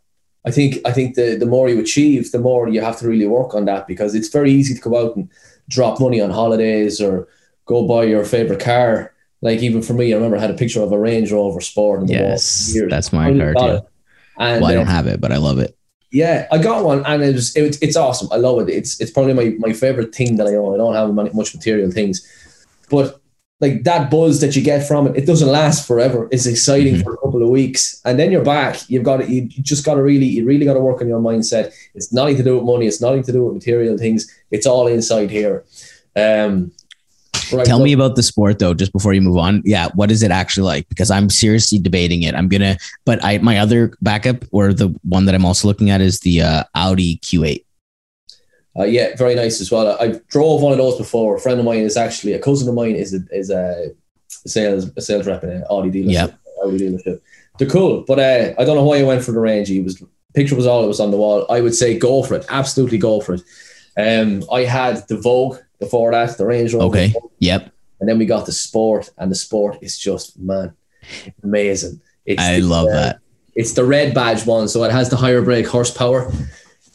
I 0.44 0.50
think, 0.50 0.78
I 0.86 0.92
think 0.92 1.16
the, 1.16 1.36
the 1.36 1.46
more 1.46 1.68
you 1.68 1.80
achieve, 1.80 2.32
the 2.32 2.38
more 2.38 2.68
you 2.68 2.80
have 2.80 2.98
to 3.00 3.08
really 3.08 3.26
work 3.26 3.54
on 3.54 3.66
that 3.66 3.86
because 3.86 4.14
it's 4.14 4.28
very 4.28 4.50
easy 4.50 4.74
to 4.74 4.80
go 4.80 4.96
out 4.96 5.16
and 5.16 5.28
drop 5.68 6.00
money 6.00 6.20
on 6.20 6.30
holidays 6.30 7.00
or 7.00 7.28
go 7.66 7.86
buy 7.86 8.04
your 8.04 8.24
favorite 8.24 8.60
car 8.60 9.12
like 9.42 9.60
even 9.60 9.82
for 9.82 9.94
me, 9.94 10.12
I 10.12 10.16
remember 10.16 10.36
I 10.36 10.40
had 10.40 10.50
a 10.50 10.54
picture 10.54 10.82
of 10.82 10.92
a 10.92 10.98
Range 10.98 11.30
Rover 11.32 11.60
Sport. 11.60 12.08
yes, 12.08 12.76
that's 12.88 13.12
my 13.12 13.36
car 13.36 13.54
too. 13.54 13.86
And, 14.38 14.62
well, 14.62 14.70
I 14.70 14.74
don't 14.74 14.88
uh, 14.88 14.90
have 14.90 15.06
it, 15.06 15.20
but 15.20 15.32
I 15.32 15.38
love 15.38 15.58
it. 15.58 15.76
Yeah, 16.12 16.46
I 16.50 16.58
got 16.58 16.84
one, 16.84 17.04
and 17.06 17.22
it 17.22 17.34
was 17.34 17.56
it, 17.56 17.78
it's 17.80 17.96
awesome. 17.96 18.28
I 18.32 18.36
love 18.36 18.60
it. 18.60 18.68
It's 18.68 19.00
it's 19.00 19.10
probably 19.10 19.32
my 19.32 19.54
my 19.58 19.72
favorite 19.72 20.14
thing 20.14 20.36
that 20.36 20.46
I 20.46 20.56
own. 20.56 20.74
I 20.74 20.76
don't 20.76 20.94
have 20.94 21.14
many, 21.14 21.30
much 21.32 21.54
material 21.54 21.90
things, 21.90 22.26
but 22.90 23.19
like 23.60 23.84
that 23.84 24.10
buzz 24.10 24.40
that 24.40 24.56
you 24.56 24.62
get 24.62 24.86
from 24.86 25.06
it, 25.06 25.16
it 25.16 25.26
doesn't 25.26 25.48
last 25.48 25.86
forever. 25.86 26.28
It's 26.32 26.46
exciting 26.46 26.94
mm-hmm. 26.94 27.02
for 27.02 27.14
a 27.14 27.18
couple 27.18 27.42
of 27.42 27.50
weeks, 27.50 28.00
and 28.04 28.18
then 28.18 28.32
you're 28.32 28.44
back. 28.44 28.88
You've 28.88 29.04
got 29.04 29.18
to, 29.18 29.30
you 29.30 29.48
just 29.62 29.84
got 29.84 29.94
to 29.94 30.02
really, 30.02 30.26
you 30.26 30.44
really 30.44 30.64
got 30.64 30.74
to 30.74 30.80
work 30.80 31.00
on 31.00 31.08
your 31.08 31.20
mindset. 31.20 31.72
It's 31.94 32.12
nothing 32.12 32.36
to 32.36 32.42
do 32.42 32.56
with 32.56 32.64
money. 32.64 32.86
It's 32.86 33.00
nothing 33.00 33.22
to 33.24 33.32
do 33.32 33.44
with 33.44 33.54
material 33.54 33.98
things. 33.98 34.34
It's 34.50 34.66
all 34.66 34.86
inside 34.86 35.30
here. 35.30 35.64
Um, 36.16 36.72
Right. 37.52 37.66
Tell 37.66 37.80
me 37.80 37.92
about 37.92 38.16
the 38.16 38.22
sport 38.22 38.58
though, 38.58 38.74
just 38.74 38.92
before 38.92 39.12
you 39.12 39.20
move 39.20 39.36
on. 39.36 39.62
Yeah, 39.64 39.88
what 39.94 40.10
is 40.10 40.22
it 40.22 40.30
actually 40.30 40.66
like? 40.66 40.88
Because 40.88 41.10
I'm 41.10 41.28
seriously 41.28 41.78
debating 41.78 42.22
it. 42.22 42.34
I'm 42.34 42.48
gonna, 42.48 42.76
but 43.04 43.22
I 43.24 43.38
my 43.38 43.58
other 43.58 43.92
backup 44.00 44.44
or 44.52 44.72
the 44.72 44.88
one 45.02 45.24
that 45.26 45.34
I'm 45.34 45.44
also 45.44 45.66
looking 45.66 45.90
at 45.90 46.00
is 46.00 46.20
the 46.20 46.42
uh, 46.42 46.64
Audi 46.74 47.18
Q8. 47.18 47.64
Uh, 48.80 48.84
yeah, 48.84 49.14
very 49.16 49.34
nice 49.34 49.60
as 49.60 49.70
well. 49.70 49.96
I 50.00 50.20
drove 50.28 50.62
one 50.62 50.72
of 50.72 50.78
those 50.78 50.96
before. 50.96 51.36
A 51.36 51.40
friend 51.40 51.58
of 51.58 51.66
mine 51.66 51.80
is 51.80 51.96
actually 51.96 52.32
a 52.32 52.38
cousin 52.38 52.68
of 52.68 52.74
mine 52.74 52.96
is 52.96 53.12
a, 53.12 53.20
is 53.30 53.50
a 53.50 53.90
sales 54.28 54.90
a 54.96 55.02
sales 55.02 55.26
rep 55.26 55.44
in 55.44 55.50
an 55.50 55.64
Audi 55.70 55.90
dealership. 55.90 56.12
Yep. 56.12 56.38
Audi 56.64 56.78
dealership. 56.78 57.20
They're 57.58 57.68
cool, 57.68 58.04
but 58.06 58.18
uh, 58.18 58.54
I 58.58 58.64
don't 58.64 58.76
know 58.76 58.84
why 58.84 59.00
I 59.00 59.02
went 59.02 59.22
for 59.22 59.32
the 59.32 59.40
range. 59.40 59.68
He 59.68 59.80
was 59.80 60.02
picture 60.34 60.56
was 60.56 60.66
all 60.66 60.80
that 60.80 60.88
was 60.88 61.00
on 61.00 61.10
the 61.10 61.18
wall. 61.18 61.44
I 61.50 61.60
would 61.60 61.74
say 61.74 61.98
go 61.98 62.22
for 62.22 62.34
it. 62.34 62.46
Absolutely 62.48 62.96
go 62.96 63.20
for 63.20 63.34
it. 63.34 63.42
Um, 63.98 64.44
I 64.50 64.64
had 64.64 65.06
the 65.08 65.18
Vogue 65.18 65.58
before 65.78 66.12
that, 66.12 66.38
the 66.38 66.46
Range 66.46 66.72
Rover. 66.72 66.86
Okay. 66.86 67.14
Yep. 67.40 67.72
And 68.00 68.08
then 68.08 68.18
we 68.18 68.24
got 68.24 68.46
the 68.46 68.52
Sport, 68.52 69.10
and 69.18 69.30
the 69.30 69.36
Sport 69.36 69.78
is 69.82 69.98
just 69.98 70.38
man, 70.38 70.72
amazing. 71.42 72.00
It's 72.24 72.42
I 72.42 72.60
the, 72.60 72.66
love 72.66 72.88
uh, 72.88 72.92
that. 72.92 73.18
It's 73.54 73.72
the 73.72 73.84
red 73.84 74.14
badge 74.14 74.46
one, 74.46 74.68
so 74.68 74.84
it 74.84 74.92
has 74.92 75.10
the 75.10 75.16
higher 75.16 75.42
brake 75.42 75.66
horsepower. 75.66 76.32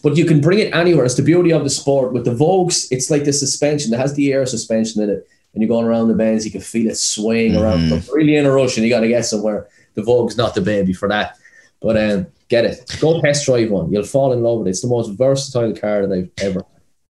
But 0.05 0.17
you 0.17 0.25
can 0.25 0.39
bring 0.39 0.59
it 0.59 0.71
anywhere. 0.71 1.03
It's 1.03 1.15
the 1.15 1.23
beauty 1.23 1.51
of 1.51 1.63
the 1.63 1.69
sport. 1.71 2.13
With 2.13 2.25
the 2.25 2.35
Vogues, 2.35 2.87
it's 2.91 3.09
like 3.09 3.23
the 3.23 3.33
suspension. 3.33 3.91
It 3.91 3.97
has 3.97 4.13
the 4.13 4.31
air 4.31 4.45
suspension 4.45 5.01
in 5.01 5.09
it. 5.09 5.27
And 5.53 5.63
you're 5.63 5.67
going 5.67 5.87
around 5.87 6.09
the 6.09 6.13
bends, 6.13 6.45
you 6.45 6.51
can 6.51 6.61
feel 6.61 6.91
it 6.91 6.97
swaying 6.97 7.53
mm. 7.53 7.59
around. 7.59 7.89
But 7.89 8.07
really 8.13 8.35
in 8.35 8.45
a 8.45 8.51
rush, 8.51 8.77
and 8.77 8.85
you 8.85 8.91
got 8.91 8.99
to 8.99 9.07
get 9.07 9.25
somewhere. 9.25 9.67
The 9.95 10.03
Vogue's 10.03 10.37
not 10.37 10.53
the 10.53 10.61
baby 10.61 10.93
for 10.93 11.09
that. 11.09 11.39
But 11.81 11.97
um, 11.97 12.27
get 12.49 12.65
it. 12.65 12.95
Go 13.01 13.19
test 13.19 13.47
drive 13.47 13.71
one. 13.71 13.91
You'll 13.91 14.03
fall 14.03 14.31
in 14.31 14.43
love 14.43 14.59
with 14.59 14.67
it. 14.67 14.71
It's 14.71 14.81
the 14.81 14.89
most 14.89 15.09
versatile 15.17 15.75
car 15.75 16.05
that 16.05 16.13
I've 16.13 16.29
ever 16.37 16.61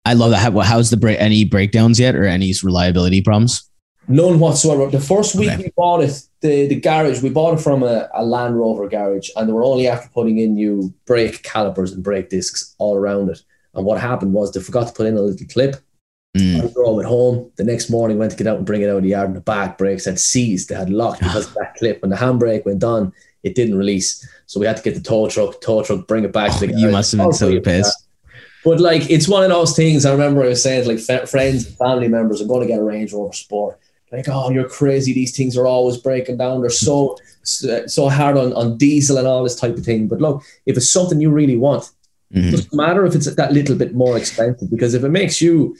I 0.04 0.12
love 0.12 0.32
that. 0.32 0.40
How, 0.40 0.60
how's 0.60 0.90
the 0.90 0.98
break? 0.98 1.18
Any 1.18 1.46
breakdowns 1.46 1.98
yet, 1.98 2.14
or 2.14 2.24
any 2.24 2.52
reliability 2.62 3.22
problems? 3.22 3.70
None 4.06 4.38
whatsoever. 4.38 4.90
The 4.90 5.00
first 5.00 5.34
week 5.34 5.50
okay. 5.50 5.62
we 5.62 5.70
bought 5.76 6.02
it, 6.02 6.28
the, 6.42 6.66
the 6.66 6.80
garage, 6.80 7.22
we 7.22 7.30
bought 7.30 7.58
it 7.58 7.62
from 7.62 7.82
a, 7.82 8.08
a 8.12 8.24
Land 8.24 8.58
Rover 8.58 8.88
garage, 8.88 9.30
and 9.36 9.48
they 9.48 9.52
were 9.52 9.64
only 9.64 9.88
after 9.88 10.08
putting 10.10 10.38
in 10.38 10.54
new 10.54 10.92
brake 11.06 11.42
calipers 11.42 11.92
and 11.92 12.02
brake 12.02 12.28
discs 12.28 12.74
all 12.78 12.96
around 12.96 13.30
it. 13.30 13.40
And 13.74 13.86
what 13.86 14.00
happened 14.00 14.34
was 14.34 14.52
they 14.52 14.60
forgot 14.60 14.88
to 14.88 14.92
put 14.92 15.06
in 15.06 15.16
a 15.16 15.20
little 15.20 15.46
clip. 15.46 15.76
Mm. 16.36 16.64
I 16.64 16.72
drove 16.72 17.00
it 17.00 17.06
home. 17.06 17.50
The 17.56 17.64
next 17.64 17.90
morning, 17.90 18.18
went 18.18 18.32
to 18.32 18.36
get 18.36 18.46
out 18.46 18.56
and 18.56 18.66
bring 18.66 18.82
it 18.82 18.88
out 18.88 18.96
of 18.96 19.02
the 19.02 19.10
yard, 19.10 19.28
and 19.28 19.36
the 19.36 19.40
back 19.40 19.78
brakes 19.78 20.04
had 20.04 20.18
seized. 20.18 20.68
They 20.68 20.74
had 20.74 20.90
locked 20.90 21.20
because 21.20 21.46
of 21.46 21.54
that 21.54 21.74
clip. 21.76 22.02
When 22.02 22.10
the 22.10 22.16
handbrake 22.16 22.64
went 22.64 22.84
on, 22.84 23.12
it 23.42 23.54
didn't 23.54 23.76
release. 23.76 24.26
So 24.46 24.60
we 24.60 24.66
had 24.66 24.76
to 24.76 24.82
get 24.82 24.94
the 24.94 25.00
tow 25.00 25.28
truck, 25.28 25.60
tow 25.60 25.82
truck, 25.82 26.06
bring 26.06 26.24
it 26.24 26.32
back 26.32 26.50
oh, 26.52 26.54
to 26.54 26.60
the 26.60 26.66
garage. 26.68 26.82
You 26.82 26.90
must 26.90 27.12
have 27.12 27.20
been 27.20 27.32
so 27.32 27.60
pissed. 27.60 28.08
But 28.64 28.80
like, 28.80 29.10
it's 29.10 29.28
one 29.28 29.42
of 29.42 29.50
those 29.50 29.74
things. 29.74 30.06
I 30.06 30.12
remember 30.12 30.42
I 30.42 30.48
was 30.48 30.62
saying, 30.62 30.86
like, 30.86 31.00
f- 31.08 31.28
friends 31.28 31.66
and 31.66 31.76
family 31.76 32.08
members 32.08 32.40
are 32.40 32.46
going 32.46 32.60
to 32.60 32.66
get 32.66 32.78
a 32.78 32.84
Range 32.84 33.12
Rover 33.12 33.32
Sport. 33.32 33.78
Like, 34.12 34.28
oh, 34.28 34.50
you're 34.50 34.68
crazy. 34.68 35.14
These 35.14 35.34
things 35.34 35.56
are 35.56 35.66
always 35.66 35.96
breaking 35.96 36.36
down. 36.36 36.60
They're 36.60 36.70
so 36.70 37.16
so 37.44 38.08
hard 38.08 38.36
on, 38.36 38.52
on 38.52 38.76
diesel 38.76 39.18
and 39.18 39.26
all 39.26 39.42
this 39.42 39.56
type 39.56 39.76
of 39.76 39.84
thing. 39.84 40.06
But 40.06 40.20
look, 40.20 40.44
if 40.66 40.76
it's 40.76 40.92
something 40.92 41.20
you 41.20 41.30
really 41.30 41.56
want, 41.56 41.90
mm-hmm. 42.32 42.48
it 42.48 42.50
doesn't 42.52 42.74
matter 42.74 43.04
if 43.04 43.16
it's 43.16 43.34
that 43.34 43.52
little 43.52 43.74
bit 43.74 43.94
more 43.94 44.16
expensive. 44.16 44.70
Because 44.70 44.94
if 44.94 45.02
it 45.02 45.08
makes 45.08 45.40
you, 45.40 45.76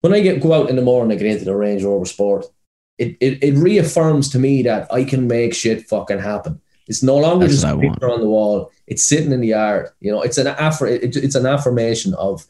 when 0.00 0.14
I 0.14 0.20
get 0.20 0.40
go 0.40 0.54
out 0.54 0.70
in 0.70 0.76
the 0.76 0.82
morning 0.82 1.16
I 1.16 1.20
get 1.20 1.32
into 1.32 1.44
the 1.44 1.56
Range 1.56 1.82
Rover 1.82 2.06
Sport, 2.06 2.46
it, 2.98 3.16
it, 3.20 3.42
it 3.42 3.54
reaffirms 3.56 4.30
to 4.30 4.38
me 4.38 4.62
that 4.62 4.90
I 4.92 5.04
can 5.04 5.26
make 5.26 5.54
shit 5.54 5.88
fucking 5.88 6.20
happen. 6.20 6.60
It's 6.86 7.02
no 7.02 7.16
longer 7.16 7.46
That's 7.46 7.62
just 7.62 7.74
a 7.74 7.78
picture 7.78 8.10
on 8.10 8.20
the 8.20 8.28
wall. 8.28 8.70
It's 8.86 9.04
sitting 9.04 9.32
in 9.32 9.40
the 9.40 9.48
yard. 9.48 9.88
You 10.00 10.12
know, 10.12 10.22
it's 10.22 10.38
an 10.38 10.46
affir- 10.46 11.00
it's 11.02 11.34
an 11.34 11.46
affirmation 11.46 12.14
of 12.14 12.46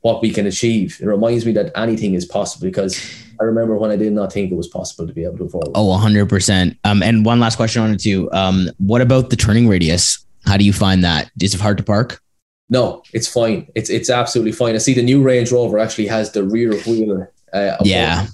what 0.00 0.22
we 0.22 0.30
can 0.30 0.46
achieve. 0.46 0.98
It 1.00 1.06
reminds 1.06 1.44
me 1.46 1.52
that 1.52 1.72
anything 1.76 2.14
is 2.14 2.24
possible 2.24 2.66
because 2.66 2.98
I 3.40 3.44
remember 3.44 3.76
when 3.76 3.90
I 3.90 3.96
did 3.96 4.12
not 4.12 4.32
think 4.32 4.52
it 4.52 4.54
was 4.54 4.68
possible 4.68 5.06
to 5.06 5.14
be 5.14 5.24
able 5.24 5.38
to 5.38 5.44
afford. 5.44 5.68
Oh, 5.74 5.86
100%. 5.86 6.76
Um, 6.84 7.02
and 7.02 7.24
one 7.24 7.40
last 7.40 7.56
question 7.56 7.82
on 7.82 7.90
it 7.92 8.00
too. 8.00 8.30
Um, 8.32 8.68
what 8.78 9.00
about 9.00 9.30
the 9.30 9.36
turning 9.36 9.66
radius? 9.66 10.24
How 10.44 10.56
do 10.56 10.64
you 10.64 10.72
find 10.72 11.02
that? 11.04 11.30
Is 11.40 11.54
it 11.54 11.60
hard 11.60 11.78
to 11.78 11.82
park? 11.82 12.20
No, 12.68 13.02
it's 13.12 13.26
fine. 13.26 13.66
It's 13.74 13.90
it's 13.90 14.08
absolutely 14.08 14.52
fine. 14.52 14.76
I 14.76 14.78
see 14.78 14.94
the 14.94 15.02
new 15.02 15.22
Range 15.22 15.50
Rover 15.50 15.78
actually 15.78 16.06
has 16.06 16.30
the 16.30 16.44
rear 16.44 16.72
wheel. 16.86 17.26
Uh, 17.52 17.76
yeah. 17.82 18.26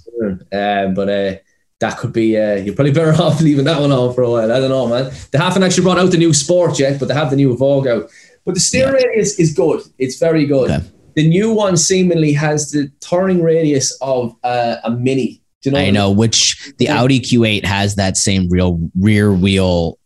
Um, 0.52 0.92
but 0.94 1.08
uh, 1.08 1.36
that 1.80 1.96
could 1.98 2.12
be. 2.12 2.36
Uh, 2.36 2.56
you're 2.56 2.74
probably 2.74 2.92
better 2.92 3.12
off 3.22 3.40
leaving 3.40 3.64
that 3.64 3.80
one 3.80 3.92
on 3.92 4.14
for 4.14 4.22
a 4.22 4.30
while. 4.30 4.52
I 4.52 4.60
don't 4.60 4.68
know, 4.68 4.88
man. 4.88 5.10
They 5.30 5.38
haven't 5.38 5.62
actually 5.62 5.84
brought 5.84 5.98
out 5.98 6.10
the 6.10 6.18
new 6.18 6.34
Sport 6.34 6.78
yet, 6.78 7.00
but 7.00 7.08
they 7.08 7.14
have 7.14 7.30
the 7.30 7.36
new 7.36 7.56
Vogue 7.56 7.86
out. 7.86 8.10
But 8.44 8.54
the 8.54 8.60
steer 8.60 8.86
yeah. 8.86 9.06
radius 9.06 9.40
is 9.40 9.54
good. 9.54 9.80
It's 9.98 10.18
very 10.18 10.44
good. 10.44 10.70
Okay. 10.70 10.86
The 11.16 11.26
new 11.26 11.52
one 11.52 11.78
seemingly 11.78 12.34
has 12.34 12.70
the 12.70 12.90
turning 13.00 13.42
radius 13.42 13.96
of 14.02 14.36
uh, 14.44 14.76
a 14.84 14.90
Mini. 14.90 15.42
Do 15.62 15.70
you 15.70 15.72
know 15.72 15.80
I 15.80 15.90
know, 15.90 16.10
which 16.10 16.72
the 16.76 16.84
yeah. 16.84 17.00
Audi 17.00 17.20
Q8 17.20 17.64
has 17.64 17.94
that 17.96 18.18
same 18.18 18.48
real 18.50 18.78
rear 19.00 19.32
wheel 19.32 19.98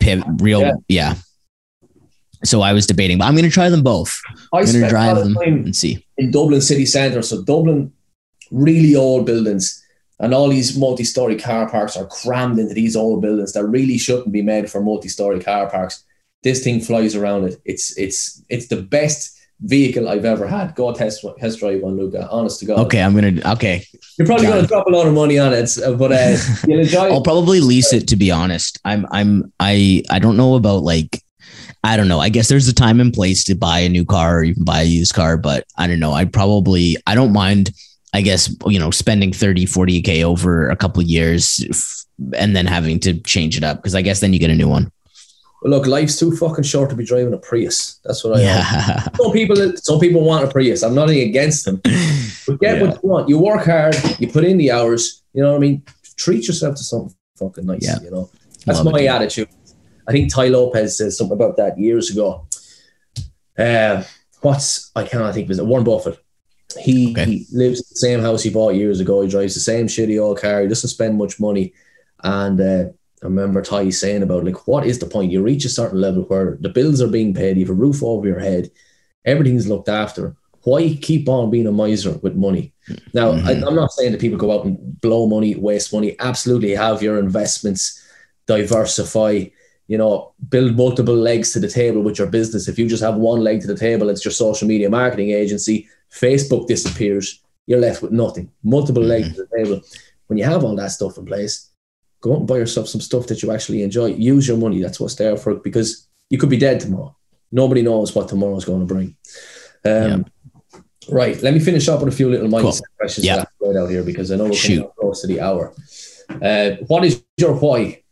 pivot, 0.00 0.26
real, 0.40 0.60
yeah. 0.60 0.74
yeah. 0.88 1.14
So 2.44 2.60
I 2.60 2.72
was 2.72 2.86
debating, 2.86 3.18
but 3.18 3.26
I'm 3.26 3.34
going 3.34 3.44
to 3.44 3.50
try 3.50 3.68
them 3.68 3.82
both. 3.82 4.20
I 4.52 4.58
am 4.58 4.66
going 4.66 4.82
to 4.82 4.88
drive 4.88 5.16
them 5.16 5.36
and 5.36 5.74
see. 5.74 6.04
In 6.18 6.32
Dublin 6.32 6.60
city 6.60 6.86
centre, 6.86 7.22
so 7.22 7.42
Dublin, 7.42 7.92
really 8.50 8.96
old 8.96 9.26
buildings, 9.26 9.84
and 10.18 10.34
all 10.34 10.48
these 10.48 10.76
multi-story 10.76 11.36
car 11.36 11.70
parks 11.70 11.96
are 11.96 12.06
crammed 12.06 12.58
into 12.58 12.74
these 12.74 12.96
old 12.96 13.22
buildings 13.22 13.52
that 13.52 13.64
really 13.64 13.96
shouldn't 13.96 14.32
be 14.32 14.42
made 14.42 14.68
for 14.68 14.80
multi-story 14.80 15.40
car 15.40 15.70
parks. 15.70 16.04
This 16.42 16.62
thing 16.64 16.80
flies 16.80 17.14
around 17.14 17.44
it. 17.44 17.60
It's 17.64 17.96
it's 17.96 18.42
it's 18.48 18.68
the 18.68 18.82
best 18.82 19.37
vehicle 19.60 20.08
I've 20.08 20.24
ever 20.24 20.46
had. 20.46 20.74
Go 20.74 20.92
test 20.92 21.24
test 21.38 21.58
drive 21.58 21.80
one, 21.80 21.96
Lucah. 21.96 22.28
Honest 22.30 22.60
to 22.60 22.66
God. 22.66 22.78
Okay, 22.86 23.02
I'm 23.02 23.14
gonna. 23.14 23.40
Okay, 23.52 23.84
you're 24.16 24.26
probably 24.26 24.46
gonna 24.46 24.66
drop 24.66 24.86
a 24.86 24.90
lot 24.90 25.06
of 25.06 25.14
money 25.14 25.38
on 25.38 25.52
it, 25.52 25.70
but 25.98 26.12
uh, 26.12 26.36
you'll 26.66 26.80
enjoy. 26.80 27.10
I'll 27.10 27.22
probably 27.22 27.60
lease 27.60 27.92
it. 27.92 28.08
To 28.08 28.16
be 28.16 28.30
honest, 28.30 28.78
I'm 28.84 29.06
I'm 29.10 29.52
I 29.60 30.02
I 30.10 30.18
don't 30.18 30.36
know 30.36 30.54
about 30.54 30.82
like. 30.82 31.22
I 31.84 31.96
don't 31.96 32.08
know. 32.08 32.18
I 32.18 32.28
guess 32.28 32.48
there's 32.48 32.66
a 32.66 32.74
time 32.74 33.00
and 33.00 33.14
place 33.14 33.44
to 33.44 33.54
buy 33.54 33.78
a 33.78 33.88
new 33.88 34.04
car 34.04 34.38
or 34.38 34.44
even 34.44 34.64
buy 34.64 34.80
a 34.80 34.84
used 34.84 35.14
car, 35.14 35.36
but 35.36 35.64
I 35.76 35.86
don't 35.86 36.00
know. 36.00 36.12
I'd 36.12 36.32
probably, 36.32 36.96
I 37.06 37.14
don't 37.14 37.32
mind, 37.32 37.70
I 38.12 38.20
guess, 38.20 38.52
you 38.66 38.80
know, 38.80 38.90
spending 38.90 39.32
30, 39.32 39.64
40K 39.64 40.24
over 40.24 40.68
a 40.68 40.76
couple 40.76 41.00
years 41.04 42.04
and 42.36 42.56
then 42.56 42.66
having 42.66 42.98
to 43.00 43.20
change 43.20 43.56
it 43.56 43.62
up 43.62 43.78
because 43.78 43.94
I 43.94 44.02
guess 44.02 44.18
then 44.18 44.32
you 44.32 44.40
get 44.40 44.50
a 44.50 44.56
new 44.56 44.68
one. 44.68 44.90
Well, 45.62 45.72
look, 45.72 45.86
life's 45.86 46.18
too 46.18 46.36
fucking 46.36 46.64
short 46.64 46.88
to 46.90 46.96
be 46.96 47.04
driving 47.04 47.34
a 47.34 47.38
Prius. 47.38 47.98
That's 48.04 48.22
what 48.22 48.38
I. 48.38 48.42
Yeah. 48.42 49.02
Some 49.16 49.32
people, 49.32 49.76
some 49.76 49.98
people 49.98 50.22
want 50.22 50.44
a 50.44 50.48
Prius. 50.48 50.82
I'm 50.82 50.94
not 50.94 51.10
against 51.10 51.64
them, 51.64 51.80
but 52.46 52.60
get 52.60 52.76
yeah. 52.76 52.82
what 52.82 53.02
you 53.02 53.08
want. 53.08 53.28
You 53.28 53.38
work 53.38 53.64
hard. 53.64 53.96
You 54.18 54.28
put 54.28 54.44
in 54.44 54.56
the 54.56 54.70
hours. 54.70 55.22
You 55.32 55.42
know 55.42 55.50
what 55.50 55.56
I 55.56 55.60
mean. 55.60 55.82
Treat 56.16 56.46
yourself 56.46 56.76
to 56.76 56.84
something 56.84 57.14
fucking 57.36 57.66
nice. 57.66 57.82
Yeah. 57.82 58.00
You 58.02 58.10
know, 58.10 58.30
that's 58.64 58.84
Love 58.84 58.92
my 58.92 59.00
it. 59.00 59.08
attitude. 59.08 59.48
I 60.06 60.12
think 60.12 60.32
Tai 60.32 60.48
Lopez 60.48 60.96
said 60.96 61.12
something 61.12 61.34
about 61.34 61.56
that 61.56 61.78
years 61.78 62.10
ago. 62.10 62.46
Uh, 63.58 64.04
what's 64.40 64.90
I 64.94 65.04
cannot 65.04 65.34
think 65.34 65.48
was 65.48 65.58
it 65.58 65.66
Warren 65.66 65.84
Buffett. 65.84 66.18
He, 66.78 67.12
okay. 67.12 67.24
he 67.24 67.46
lives 67.50 67.80
in 67.80 67.86
the 67.90 67.96
same 67.96 68.20
house 68.20 68.42
he 68.42 68.50
bought 68.50 68.74
years 68.74 69.00
ago. 69.00 69.22
He 69.22 69.28
drives 69.28 69.54
the 69.54 69.60
same 69.60 69.86
shitty 69.86 70.20
old 70.20 70.38
car. 70.38 70.62
He 70.62 70.68
doesn't 70.68 70.90
spend 70.90 71.16
much 71.16 71.40
money, 71.40 71.72
and 72.22 72.60
uh, 72.60 72.84
I 73.22 73.26
remember 73.26 73.62
Tai 73.62 73.90
saying 73.90 74.22
about 74.22 74.44
like, 74.44 74.66
what 74.66 74.86
is 74.86 74.98
the 74.98 75.06
point? 75.06 75.32
You 75.32 75.42
reach 75.42 75.64
a 75.64 75.68
certain 75.70 76.00
level 76.00 76.22
where 76.24 76.56
the 76.60 76.68
bills 76.68 77.00
are 77.02 77.08
being 77.08 77.34
paid, 77.34 77.56
you 77.56 77.64
have 77.64 77.70
a 77.70 77.74
roof 77.74 78.02
over 78.02 78.26
your 78.26 78.38
head, 78.38 78.70
everything's 79.24 79.68
looked 79.68 79.88
after. 79.88 80.36
Why 80.62 80.98
keep 81.00 81.28
on 81.28 81.50
being 81.50 81.66
a 81.66 81.72
miser 81.72 82.12
with 82.18 82.34
money? 82.34 82.72
Now, 83.14 83.32
mm-hmm. 83.32 83.48
I, 83.48 83.52
am 83.52 83.74
not 83.74 83.92
saying 83.92 84.12
that 84.12 84.20
people 84.20 84.38
go 84.38 84.52
out 84.52 84.64
and 84.64 85.00
blow 85.00 85.26
money, 85.26 85.54
waste 85.54 85.92
money. 85.92 86.16
Absolutely, 86.18 86.72
have 86.72 87.02
your 87.02 87.18
investments, 87.18 88.04
diversify. 88.46 89.44
You 89.86 89.96
know, 89.96 90.34
build 90.50 90.76
multiple 90.76 91.16
legs 91.16 91.52
to 91.52 91.60
the 91.60 91.68
table 91.68 92.02
with 92.02 92.18
your 92.18 92.28
business. 92.28 92.68
If 92.68 92.78
you 92.78 92.86
just 92.86 93.02
have 93.02 93.16
one 93.16 93.40
leg 93.40 93.62
to 93.62 93.66
the 93.66 93.76
table, 93.76 94.10
it's 94.10 94.24
your 94.24 94.32
social 94.32 94.68
media 94.68 94.90
marketing 94.90 95.30
agency. 95.30 95.88
Facebook 96.12 96.66
disappears. 96.66 97.40
You're 97.66 97.80
left 97.80 98.02
with 98.02 98.12
nothing. 98.12 98.50
Multiple 98.62 99.02
mm-hmm. 99.02 99.10
legs 99.10 99.36
to 99.36 99.44
the 99.44 99.56
table. 99.56 99.80
When 100.26 100.36
you 100.36 100.44
have 100.44 100.64
all 100.64 100.76
that 100.76 100.90
stuff 100.90 101.16
in 101.16 101.24
place, 101.24 101.67
Go 102.20 102.32
out 102.32 102.38
and 102.38 102.48
buy 102.48 102.56
yourself 102.56 102.88
some 102.88 103.00
stuff 103.00 103.26
that 103.28 103.42
you 103.42 103.52
actually 103.52 103.82
enjoy. 103.82 104.06
Use 104.06 104.48
your 104.48 104.56
money. 104.56 104.82
That's 104.82 104.98
what's 104.98 105.14
there 105.14 105.36
for 105.36 105.54
because 105.54 106.08
you 106.30 106.38
could 106.38 106.50
be 106.50 106.56
dead 106.56 106.80
tomorrow. 106.80 107.16
Nobody 107.52 107.82
knows 107.82 108.14
what 108.14 108.28
tomorrow's 108.28 108.64
going 108.64 108.80
to 108.80 108.86
bring. 108.86 109.16
Um, 109.84 110.26
yeah. 110.72 110.80
Right. 111.10 111.40
Let 111.42 111.54
me 111.54 111.60
finish 111.60 111.88
up 111.88 112.00
with 112.00 112.12
a 112.12 112.16
few 112.16 112.28
little 112.28 112.48
mindset 112.48 112.62
cool. 112.62 112.96
questions 112.98 113.26
yeah. 113.26 113.44
right 113.60 113.76
out 113.76 113.88
here 113.88 114.02
because 114.02 114.30
I 114.30 114.36
know 114.36 114.44
we're 114.44 114.52
Shoot. 114.52 114.80
coming 114.80 114.92
close 114.98 115.20
to 115.22 115.26
the 115.26 115.40
hour. 115.40 115.72
Uh, 116.42 116.70
what 116.86 117.04
is 117.04 117.22
your 117.38 117.54
why? 117.54 118.02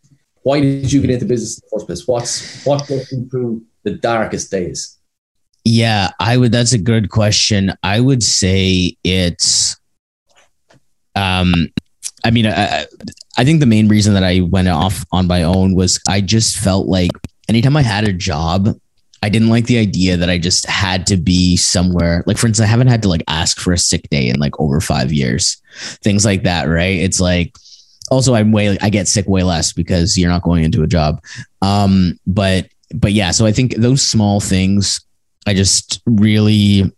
Why 0.42 0.60
did 0.60 0.90
you 0.92 1.00
get 1.00 1.10
into 1.10 1.26
business 1.26 1.58
in 1.58 1.62
the 1.64 1.76
first 1.76 1.86
place? 1.86 2.06
What's 2.06 2.64
what 2.64 2.86
got 2.88 3.10
you 3.10 3.28
through 3.28 3.64
the 3.82 3.92
darkest 3.92 4.50
days? 4.50 4.96
Yeah, 5.64 6.10
I 6.20 6.36
would. 6.36 6.52
That's 6.52 6.72
a 6.72 6.78
good 6.78 7.10
question. 7.10 7.72
I 7.82 8.00
would 8.00 8.22
say 8.22 8.96
it's 9.02 9.76
um 11.14 11.68
I 12.26 12.32
mean, 12.32 12.44
I, 12.44 12.86
I 13.38 13.44
think 13.44 13.60
the 13.60 13.66
main 13.66 13.86
reason 13.86 14.14
that 14.14 14.24
I 14.24 14.40
went 14.40 14.66
off 14.66 15.04
on 15.12 15.28
my 15.28 15.44
own 15.44 15.76
was 15.76 16.00
I 16.08 16.20
just 16.20 16.58
felt 16.58 16.88
like 16.88 17.12
anytime 17.48 17.76
I 17.76 17.82
had 17.82 18.02
a 18.02 18.12
job, 18.12 18.76
I 19.22 19.28
didn't 19.28 19.48
like 19.48 19.66
the 19.66 19.78
idea 19.78 20.16
that 20.16 20.28
I 20.28 20.36
just 20.36 20.66
had 20.66 21.06
to 21.06 21.16
be 21.16 21.56
somewhere. 21.56 22.24
Like, 22.26 22.36
for 22.36 22.48
instance, 22.48 22.66
I 22.66 22.68
haven't 22.68 22.88
had 22.88 23.02
to 23.02 23.08
like 23.08 23.22
ask 23.28 23.60
for 23.60 23.72
a 23.72 23.78
sick 23.78 24.10
day 24.10 24.28
in 24.28 24.40
like 24.40 24.58
over 24.58 24.80
five 24.80 25.12
years, 25.12 25.62
things 26.02 26.24
like 26.24 26.42
that. 26.42 26.64
Right. 26.64 26.98
It's 26.98 27.20
like, 27.20 27.54
also, 28.10 28.34
I'm 28.34 28.50
way, 28.50 28.76
I 28.82 28.90
get 28.90 29.06
sick 29.06 29.28
way 29.28 29.44
less 29.44 29.72
because 29.72 30.18
you're 30.18 30.28
not 30.28 30.42
going 30.42 30.64
into 30.64 30.82
a 30.82 30.88
job. 30.88 31.22
Um, 31.62 32.18
but, 32.26 32.68
but 32.92 33.12
yeah, 33.12 33.30
so 33.30 33.46
I 33.46 33.52
think 33.52 33.76
those 33.76 34.02
small 34.02 34.40
things, 34.40 35.00
I 35.46 35.54
just 35.54 36.02
really 36.06 36.92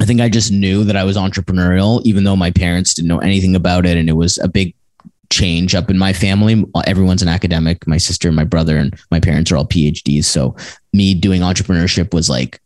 I 0.00 0.06
think 0.06 0.20
I 0.20 0.30
just 0.30 0.50
knew 0.50 0.82
that 0.84 0.96
I 0.96 1.04
was 1.04 1.16
entrepreneurial, 1.16 2.00
even 2.04 2.24
though 2.24 2.36
my 2.36 2.50
parents 2.50 2.94
didn't 2.94 3.08
know 3.08 3.18
anything 3.18 3.54
about 3.54 3.84
it. 3.84 3.98
And 3.98 4.08
it 4.08 4.14
was 4.14 4.38
a 4.38 4.48
big 4.48 4.74
change 5.28 5.74
up 5.74 5.90
in 5.90 5.98
my 5.98 6.14
family. 6.14 6.64
Everyone's 6.86 7.22
an 7.22 7.28
academic. 7.28 7.86
My 7.86 7.98
sister, 7.98 8.32
my 8.32 8.44
brother, 8.44 8.78
and 8.78 8.98
my 9.10 9.20
parents 9.20 9.52
are 9.52 9.58
all 9.58 9.66
PhDs. 9.66 10.24
So 10.24 10.56
me 10.94 11.12
doing 11.14 11.42
entrepreneurship 11.42 12.14
was 12.14 12.30
like 12.30 12.60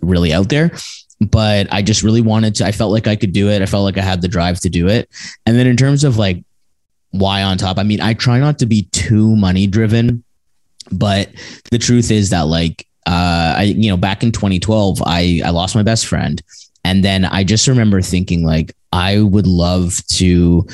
really 0.00 0.32
out 0.32 0.48
there. 0.48 0.72
But 1.20 1.72
I 1.72 1.82
just 1.82 2.02
really 2.02 2.22
wanted 2.22 2.54
to, 2.56 2.66
I 2.66 2.72
felt 2.72 2.90
like 2.90 3.06
I 3.06 3.16
could 3.16 3.32
do 3.32 3.50
it. 3.50 3.60
I 3.60 3.66
felt 3.66 3.84
like 3.84 3.98
I 3.98 4.02
had 4.02 4.22
the 4.22 4.28
drive 4.28 4.58
to 4.60 4.70
do 4.70 4.88
it. 4.88 5.10
And 5.44 5.56
then 5.56 5.66
in 5.66 5.76
terms 5.76 6.04
of 6.04 6.16
like 6.16 6.42
why 7.10 7.42
on 7.42 7.58
top, 7.58 7.78
I 7.78 7.82
mean, 7.82 8.00
I 8.00 8.14
try 8.14 8.40
not 8.40 8.58
to 8.60 8.66
be 8.66 8.84
too 8.92 9.36
money 9.36 9.66
driven, 9.66 10.24
but 10.90 11.28
the 11.70 11.78
truth 11.78 12.10
is 12.10 12.30
that 12.30 12.46
like, 12.46 12.88
uh, 13.06 13.54
I, 13.58 13.62
you 13.76 13.90
know, 13.90 13.96
back 13.96 14.22
in 14.22 14.32
2012, 14.32 15.02
I, 15.04 15.42
I 15.44 15.50
lost 15.50 15.74
my 15.74 15.82
best 15.82 16.06
friend 16.06 16.42
and 16.84 17.04
then 17.04 17.24
I 17.24 17.44
just 17.44 17.68
remember 17.68 18.02
thinking, 18.02 18.44
like, 18.44 18.74
I 18.92 19.20
would 19.20 19.46
love 19.46 20.00
to 20.14 20.66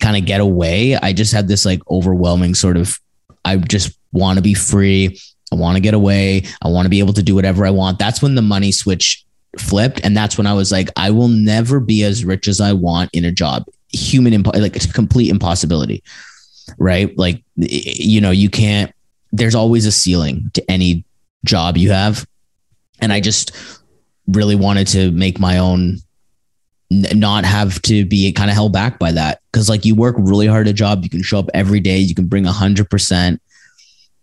kind 0.00 0.16
of 0.16 0.24
get 0.24 0.40
away. 0.40 0.96
I 0.96 1.12
just 1.12 1.32
had 1.32 1.48
this 1.48 1.64
like 1.64 1.80
overwhelming 1.90 2.54
sort 2.54 2.76
of, 2.76 2.98
I 3.44 3.56
just 3.56 3.98
want 4.12 4.38
to 4.38 4.42
be 4.42 4.54
free. 4.54 5.18
I 5.52 5.56
want 5.56 5.76
to 5.76 5.80
get 5.80 5.94
away. 5.94 6.44
I 6.62 6.68
want 6.68 6.86
to 6.86 6.90
be 6.90 6.98
able 6.98 7.14
to 7.14 7.22
do 7.22 7.34
whatever 7.34 7.66
I 7.66 7.70
want. 7.70 7.98
That's 7.98 8.20
when 8.22 8.34
the 8.34 8.42
money 8.42 8.72
switch 8.72 9.24
flipped. 9.58 10.00
And 10.04 10.16
that's 10.16 10.36
when 10.36 10.46
I 10.46 10.52
was 10.52 10.70
like, 10.72 10.88
I 10.96 11.10
will 11.10 11.28
never 11.28 11.80
be 11.80 12.02
as 12.02 12.24
rich 12.24 12.48
as 12.48 12.60
I 12.60 12.72
want 12.72 13.10
in 13.12 13.24
a 13.24 13.32
job. 13.32 13.64
Human, 13.92 14.42
like 14.42 14.76
it's 14.76 14.90
complete 14.92 15.30
impossibility. 15.30 16.02
Right. 16.78 17.16
Like, 17.16 17.42
you 17.54 18.20
know, 18.20 18.32
you 18.32 18.50
can't, 18.50 18.92
there's 19.32 19.54
always 19.54 19.86
a 19.86 19.92
ceiling 19.92 20.50
to 20.54 20.70
any 20.70 21.04
job 21.44 21.76
you 21.76 21.90
have. 21.90 22.26
And 23.00 23.12
I 23.12 23.20
just 23.20 23.52
really 24.28 24.56
wanted 24.56 24.86
to 24.88 25.10
make 25.12 25.38
my 25.38 25.58
own 25.58 25.98
not 26.90 27.44
have 27.44 27.82
to 27.82 28.04
be 28.04 28.32
kind 28.32 28.50
of 28.50 28.54
held 28.54 28.72
back 28.72 28.98
by 28.98 29.12
that. 29.12 29.40
Because 29.50 29.68
like 29.68 29.84
you 29.84 29.94
work 29.94 30.16
really 30.18 30.46
hard 30.46 30.66
at 30.66 30.70
a 30.70 30.74
job 30.74 31.02
you 31.02 31.10
can 31.10 31.22
show 31.22 31.38
up 31.38 31.50
every 31.54 31.80
day 31.80 31.98
you 31.98 32.14
can 32.14 32.26
bring 32.26 32.46
a 32.46 32.52
hundred 32.52 32.88
percent 32.90 33.40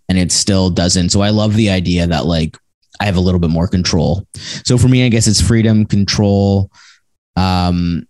and 0.10 0.18
it 0.18 0.32
still 0.32 0.70
doesn't. 0.70 1.10
So 1.10 1.22
i 1.22 1.30
love 1.30 1.56
the 1.56 1.70
idea 1.70 2.08
that 2.08 2.26
like 2.26 2.58
i 3.00 3.06
have 3.06 3.18
a 3.18 3.22
little 3.22 3.40
bit 3.40 3.50
more 3.50 3.68
control. 3.68 4.26
So 4.66 4.78
for 4.78 4.88
me 4.88 5.06
i 5.06 5.10
guess 5.10 5.28
it's 5.28 5.42
freedom 5.42 5.86
control 5.86 6.72
um 7.36 8.08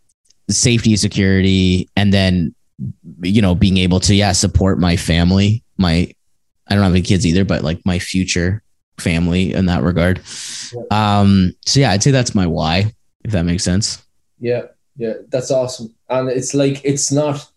safety 0.50 0.96
security 0.98 1.90
and 1.96 2.14
then 2.14 2.54
you 3.22 3.42
know 3.42 3.56
being 3.56 3.78
able 3.78 4.00
to 4.02 4.14
yeah 4.14 4.32
support 4.34 4.80
my 4.80 4.98
family 4.98 5.64
my 5.78 6.12
i 6.68 6.76
don't 6.76 6.84
have 6.84 6.92
any 6.92 7.02
kids 7.02 7.26
either 7.26 7.46
but 7.46 7.64
like 7.64 7.80
my 7.86 8.00
future 8.00 8.62
family 9.00 9.54
in 9.54 9.66
that 9.68 9.84
regard. 9.84 10.22
Yeah. 10.74 10.82
Um, 10.92 11.54
so 11.66 11.80
yeah, 11.80 11.92
I'd 11.92 12.04
say 12.04 12.12
that's 12.12 12.36
my 12.36 12.48
why, 12.48 12.94
if 13.24 13.32
that 13.32 13.44
makes 13.44 13.64
sense. 13.64 14.04
Yeah, 14.40 14.64
yeah, 14.98 15.14
that's 15.30 15.52
awesome. 15.52 15.94
And 16.10 16.30
it's 16.30 16.54
like 16.54 16.82
it's 16.84 17.12
not. 17.12 17.50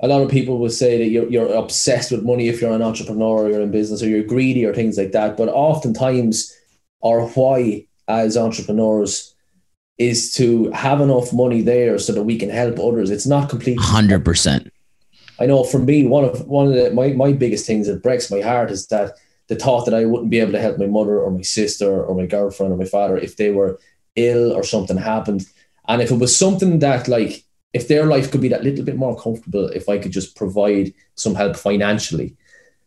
A 0.00 0.08
lot 0.08 0.20
of 0.20 0.30
people 0.30 0.58
will 0.58 0.68
say 0.68 0.98
that 0.98 1.06
you're 1.06 1.28
you're 1.28 1.54
obsessed 1.54 2.10
with 2.12 2.22
money 2.22 2.48
if 2.48 2.60
you're 2.60 2.72
an 2.72 2.82
entrepreneur 2.82 3.44
or 3.44 3.50
you're 3.50 3.62
in 3.62 3.70
business 3.70 4.02
or 4.02 4.08
you're 4.08 4.22
greedy 4.22 4.64
or 4.66 4.74
things 4.74 4.98
like 4.98 5.12
that. 5.12 5.38
But 5.38 5.48
oftentimes, 5.48 6.54
our 7.02 7.26
why 7.28 7.86
as 8.06 8.36
entrepreneurs 8.36 9.34
is 9.98 10.32
to 10.34 10.70
have 10.72 11.00
enough 11.00 11.32
money 11.32 11.62
there 11.62 11.98
so 11.98 12.12
that 12.12 12.24
we 12.24 12.38
can 12.38 12.50
help 12.50 12.78
others. 12.78 13.10
It's 13.10 13.26
not 13.26 13.48
completely 13.48 13.82
hundred 13.82 14.24
percent. 14.24 14.70
I 15.40 15.46
know 15.46 15.64
for 15.64 15.78
me, 15.78 16.06
one 16.06 16.24
of 16.24 16.46
one 16.46 16.68
of 16.68 16.74
the, 16.74 16.90
my 16.90 17.08
my 17.12 17.32
biggest 17.32 17.66
things 17.66 17.86
that 17.86 18.02
breaks 18.02 18.30
my 18.30 18.40
heart 18.40 18.70
is 18.70 18.86
that 18.88 19.14
the 19.48 19.56
thought 19.56 19.84
that 19.84 19.94
I 19.94 20.04
wouldn't 20.04 20.30
be 20.30 20.40
able 20.40 20.52
to 20.52 20.60
help 20.60 20.78
my 20.78 20.86
mother 20.86 21.20
or 21.20 21.30
my 21.30 21.42
sister 21.42 22.02
or 22.02 22.14
my 22.14 22.26
girlfriend 22.26 22.72
or 22.72 22.76
my 22.76 22.84
father 22.84 23.16
if 23.16 23.36
they 23.36 23.50
were 23.50 23.78
ill 24.16 24.52
or 24.52 24.62
something 24.62 24.96
happened. 24.96 25.46
And 25.88 26.02
if 26.02 26.10
it 26.10 26.16
was 26.16 26.36
something 26.36 26.80
that 26.80 27.06
like 27.06 27.44
if 27.72 27.88
their 27.88 28.06
life 28.06 28.30
could 28.30 28.40
be 28.40 28.48
that 28.48 28.64
little 28.64 28.84
bit 28.84 28.96
more 28.96 29.20
comfortable, 29.20 29.68
if 29.68 29.88
I 29.88 29.98
could 29.98 30.12
just 30.12 30.34
provide 30.34 30.94
some 31.14 31.34
help 31.34 31.56
financially, 31.56 32.34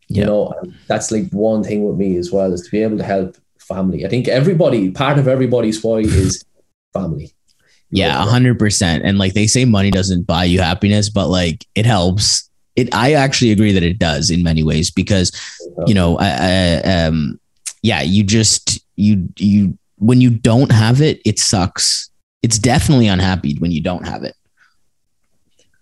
you 0.08 0.24
know, 0.24 0.52
that's 0.88 1.12
like 1.12 1.30
one 1.30 1.62
thing 1.62 1.84
with 1.84 1.96
me 1.96 2.16
as 2.16 2.32
well 2.32 2.52
is 2.52 2.62
to 2.62 2.70
be 2.70 2.82
able 2.82 2.98
to 2.98 3.04
help 3.04 3.36
family. 3.58 4.04
I 4.04 4.08
think 4.08 4.26
everybody, 4.26 4.90
part 4.90 5.18
of 5.18 5.28
everybody's 5.28 5.82
why 5.84 5.98
is 5.98 6.44
family. 6.92 7.32
Yeah, 7.90 8.24
hundred 8.24 8.58
percent. 8.58 9.04
And 9.04 9.18
like 9.18 9.34
they 9.34 9.46
say, 9.46 9.64
money 9.64 9.92
doesn't 9.92 10.26
buy 10.26 10.44
you 10.44 10.60
happiness, 10.60 11.08
but 11.08 11.28
like 11.28 11.66
it 11.76 11.86
helps. 11.86 12.49
It. 12.80 12.94
I 12.94 13.14
actually 13.14 13.50
agree 13.50 13.72
that 13.72 13.82
it 13.82 13.98
does 13.98 14.30
in 14.30 14.42
many 14.42 14.62
ways 14.62 14.90
because, 14.90 15.32
you 15.86 15.94
know, 15.94 16.18
I, 16.18 16.80
I, 16.84 17.04
um, 17.04 17.40
yeah, 17.82 18.02
you 18.02 18.22
just 18.22 18.80
you 18.96 19.28
you 19.36 19.78
when 19.96 20.20
you 20.20 20.30
don't 20.30 20.72
have 20.72 21.00
it, 21.00 21.20
it 21.24 21.38
sucks. 21.38 22.10
It's 22.42 22.58
definitely 22.58 23.06
unhappy 23.06 23.56
when 23.58 23.70
you 23.70 23.82
don't 23.82 24.06
have 24.06 24.24
it. 24.24 24.34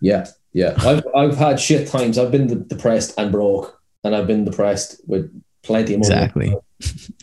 Yeah, 0.01 0.27
yeah. 0.53 0.75
I've 0.79 1.05
I've 1.15 1.37
had 1.37 1.61
shit 1.61 1.89
times. 1.89 2.19
I've 2.19 2.31
been 2.31 2.67
depressed 2.67 3.15
and 3.19 3.33
broke, 3.33 3.81
and 4.05 4.15
I've 4.15 4.27
been 4.27 4.45
depressed 4.45 5.01
with 5.07 5.31
plenty 5.63 5.95
of 5.95 6.01
money. 6.01 6.15
Exactly. 6.15 6.57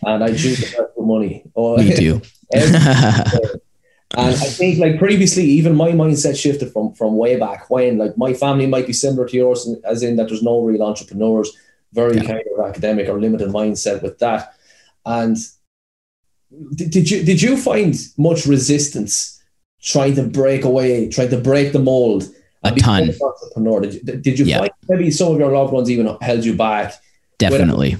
And 0.04 0.24
I 0.24 0.30
choose 0.30 0.72
the 0.72 0.90
money. 0.98 1.44
Oh, 1.56 1.78
Me 1.78 1.96
too. 1.96 2.22
And 4.12 4.28
I 4.28 4.34
think 4.34 4.80
like 4.80 5.00
previously, 5.00 5.44
even 5.44 5.76
my 5.76 5.92
mindset 5.92 6.40
shifted 6.40 6.72
from 6.72 6.94
from 6.94 7.18
way 7.18 7.38
back 7.38 7.70
when 7.70 7.98
like 7.98 8.18
my 8.18 8.34
family 8.34 8.68
might 8.68 8.88
be 8.88 8.94
similar 8.94 9.28
to 9.28 9.36
yours, 9.36 9.68
as 9.84 10.04
in 10.04 10.16
that 10.16 10.28
there's 10.28 10.44
no 10.44 10.62
real 10.62 10.84
entrepreneurs, 10.84 11.52
very 11.94 12.18
yeah. 12.18 12.26
kind 12.26 12.44
of 12.58 12.66
academic 12.66 13.10
or 13.10 13.20
limited 13.20 13.50
mindset 13.50 14.02
with 14.04 14.20
that. 14.20 14.54
And 15.06 15.38
did, 16.76 16.92
did 16.92 17.10
you 17.10 17.24
did 17.24 17.42
you 17.42 17.58
find 17.58 17.96
much 18.18 18.46
resistance 18.46 19.42
trying 19.82 20.16
to 20.16 20.24
break 20.24 20.64
away, 20.64 21.10
trying 21.10 21.30
to 21.30 21.42
break 21.42 21.74
the 21.74 21.80
mold? 21.80 22.30
A 22.64 22.72
ton. 22.72 23.12
Entrepreneur. 23.22 23.82
Did 23.82 23.94
you, 23.94 24.00
did 24.18 24.40
you 24.40 24.46
yeah. 24.46 24.60
find 24.60 24.72
maybe 24.88 25.12
some 25.12 25.34
of 25.34 25.40
your 25.40 25.52
loved 25.52 25.74
ones 25.74 25.90
even 25.90 26.18
held 26.22 26.46
you 26.46 26.56
back? 26.56 26.94
Definitely 27.38 27.98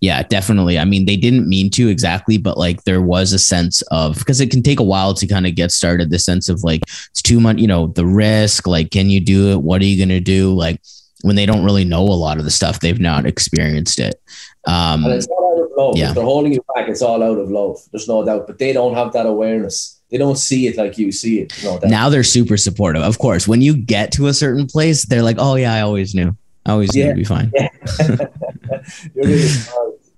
yeah, 0.00 0.22
definitely. 0.22 0.78
I 0.78 0.84
mean, 0.84 1.06
they 1.06 1.16
didn't 1.16 1.48
mean 1.48 1.70
to 1.70 1.88
exactly, 1.88 2.38
but 2.38 2.56
like 2.56 2.84
there 2.84 3.02
was 3.02 3.32
a 3.32 3.38
sense 3.38 3.82
of 3.90 4.18
because 4.18 4.40
it 4.40 4.50
can 4.50 4.62
take 4.62 4.80
a 4.80 4.84
while 4.84 5.14
to 5.14 5.26
kind 5.26 5.46
of 5.46 5.54
get 5.54 5.70
started. 5.70 6.10
The 6.10 6.18
sense 6.18 6.48
of 6.48 6.62
like 6.62 6.82
it's 6.82 7.22
too 7.22 7.40
much, 7.40 7.58
you 7.58 7.66
know, 7.66 7.88
the 7.88 8.06
risk. 8.06 8.66
Like, 8.66 8.90
can 8.90 9.10
you 9.10 9.20
do 9.20 9.50
it? 9.52 9.62
What 9.62 9.82
are 9.82 9.86
you 9.86 9.96
going 9.96 10.08
to 10.08 10.20
do? 10.20 10.54
Like 10.54 10.80
when 11.22 11.36
they 11.36 11.46
don't 11.46 11.64
really 11.64 11.84
know 11.84 12.02
a 12.02 12.16
lot 12.16 12.38
of 12.38 12.44
the 12.44 12.50
stuff, 12.50 12.80
they've 12.80 13.00
not 13.00 13.26
experienced 13.26 13.98
it. 13.98 14.20
Um, 14.66 15.04
and 15.04 15.14
it's 15.14 15.26
all 15.26 15.58
out 15.58 15.64
of 15.64 15.70
love. 15.76 15.96
Yeah. 15.96 16.08
If 16.10 16.14
they're 16.14 16.24
holding 16.24 16.52
you 16.52 16.64
back, 16.74 16.88
it's 16.88 17.02
all 17.02 17.22
out 17.22 17.38
of 17.38 17.50
love. 17.50 17.78
There's 17.92 18.08
no 18.08 18.24
doubt, 18.24 18.46
but 18.46 18.58
they 18.58 18.72
don't 18.72 18.94
have 18.94 19.12
that 19.12 19.26
awareness. 19.26 20.00
They 20.10 20.18
don't 20.18 20.36
see 20.36 20.66
it 20.66 20.76
like 20.76 20.98
you 20.98 21.12
see 21.12 21.40
it. 21.40 21.52
No 21.62 21.78
now 21.84 22.08
they're 22.08 22.24
super 22.24 22.56
supportive. 22.56 23.02
Of 23.02 23.18
course, 23.18 23.46
when 23.46 23.62
you 23.62 23.76
get 23.76 24.12
to 24.12 24.26
a 24.26 24.34
certain 24.34 24.66
place, 24.66 25.06
they're 25.06 25.22
like, 25.22 25.36
"Oh 25.38 25.54
yeah, 25.54 25.72
I 25.72 25.82
always 25.82 26.16
knew. 26.16 26.36
I 26.66 26.72
always 26.72 26.94
yeah. 26.94 27.04
knew 27.04 27.10
it'd 27.10 27.16
be 27.16 27.24
fine." 27.24 27.52
Yeah. 27.54 27.68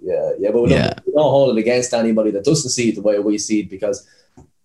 yeah, 0.00 0.32
yeah. 0.38 0.50
But 0.50 0.62
we 0.62 0.68
don't, 0.68 0.70
yeah. 0.70 0.94
we 1.06 1.12
don't 1.12 1.30
hold 1.30 1.56
it 1.56 1.60
against 1.60 1.94
anybody 1.94 2.30
that 2.32 2.44
doesn't 2.44 2.70
see 2.70 2.90
it 2.90 2.96
the 2.96 3.02
way 3.02 3.18
we 3.18 3.38
see 3.38 3.60
it 3.60 3.70
because 3.70 4.06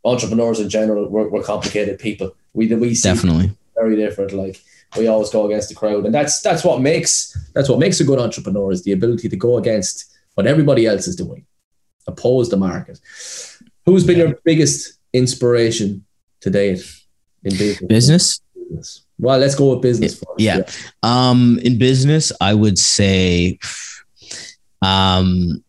entrepreneurs 0.04 0.60
in 0.60 0.70
general, 0.70 1.08
we're, 1.10 1.28
we're 1.28 1.44
complicated 1.44 2.00
people. 2.00 2.36
We 2.54 2.74
we 2.74 2.96
see 2.96 3.10
definitely 3.10 3.52
very 3.76 3.96
different. 3.96 4.34
Like 4.34 4.62
we 4.98 5.08
always 5.08 5.30
go 5.30 5.46
against 5.46 5.70
the 5.70 5.76
crowd, 5.76 6.06
and 6.06 6.14
that's 6.14 6.42
that's 6.42 6.64
what 6.64 6.82
makes 6.82 7.38
that's 7.54 7.70
what 7.70 7.80
makes 7.80 8.00
a 8.00 8.04
good 8.04 8.20
entrepreneur 8.20 8.72
is 8.72 8.84
the 8.84 8.94
ability 8.94 9.30
to 9.30 9.36
go 9.36 9.58
against 9.58 10.06
what 10.36 10.48
everybody 10.48 10.86
else 10.86 11.08
is 11.08 11.16
doing, 11.16 11.46
oppose 12.08 12.50
the 12.50 12.58
market. 12.58 13.00
Who's 13.86 14.04
been 14.04 14.18
yeah. 14.18 14.26
your 14.26 14.40
biggest 14.44 15.00
inspiration 15.14 16.06
to 16.42 16.50
date 16.50 16.84
in 17.44 17.58
business? 17.88 18.42
Business. 18.56 19.07
Well, 19.20 19.40
let's 19.40 19.56
go 19.56 19.74
with 19.74 19.82
business 19.82 20.14
first. 20.14 20.40
Yeah. 20.40 20.58
yeah. 20.58 20.70
Um, 21.04 21.60
in 21.64 21.78
business, 21.78 22.32
I 22.40 22.54
would 22.54 22.78
say 22.78 23.58
um, 24.82 25.64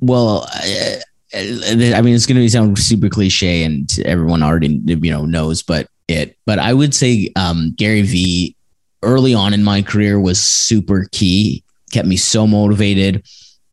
well, 0.00 0.46
I, 0.50 1.00
I 1.34 2.00
mean, 2.02 2.14
it's 2.14 2.26
going 2.26 2.40
to 2.40 2.48
sound 2.48 2.78
super 2.78 3.08
cliche, 3.08 3.64
and 3.64 3.90
everyone 4.04 4.42
already 4.42 4.80
you 4.84 5.10
know 5.10 5.24
knows, 5.24 5.62
but 5.62 5.88
it. 6.06 6.36
But 6.46 6.58
I 6.58 6.72
would 6.72 6.94
say 6.94 7.30
um, 7.36 7.74
Gary 7.76 8.02
Vee 8.02 8.56
early 9.02 9.34
on 9.34 9.54
in 9.54 9.64
my 9.64 9.82
career 9.82 10.18
was 10.18 10.42
super 10.42 11.06
key. 11.12 11.62
Kept 11.92 12.08
me 12.08 12.16
so 12.16 12.46
motivated. 12.46 13.24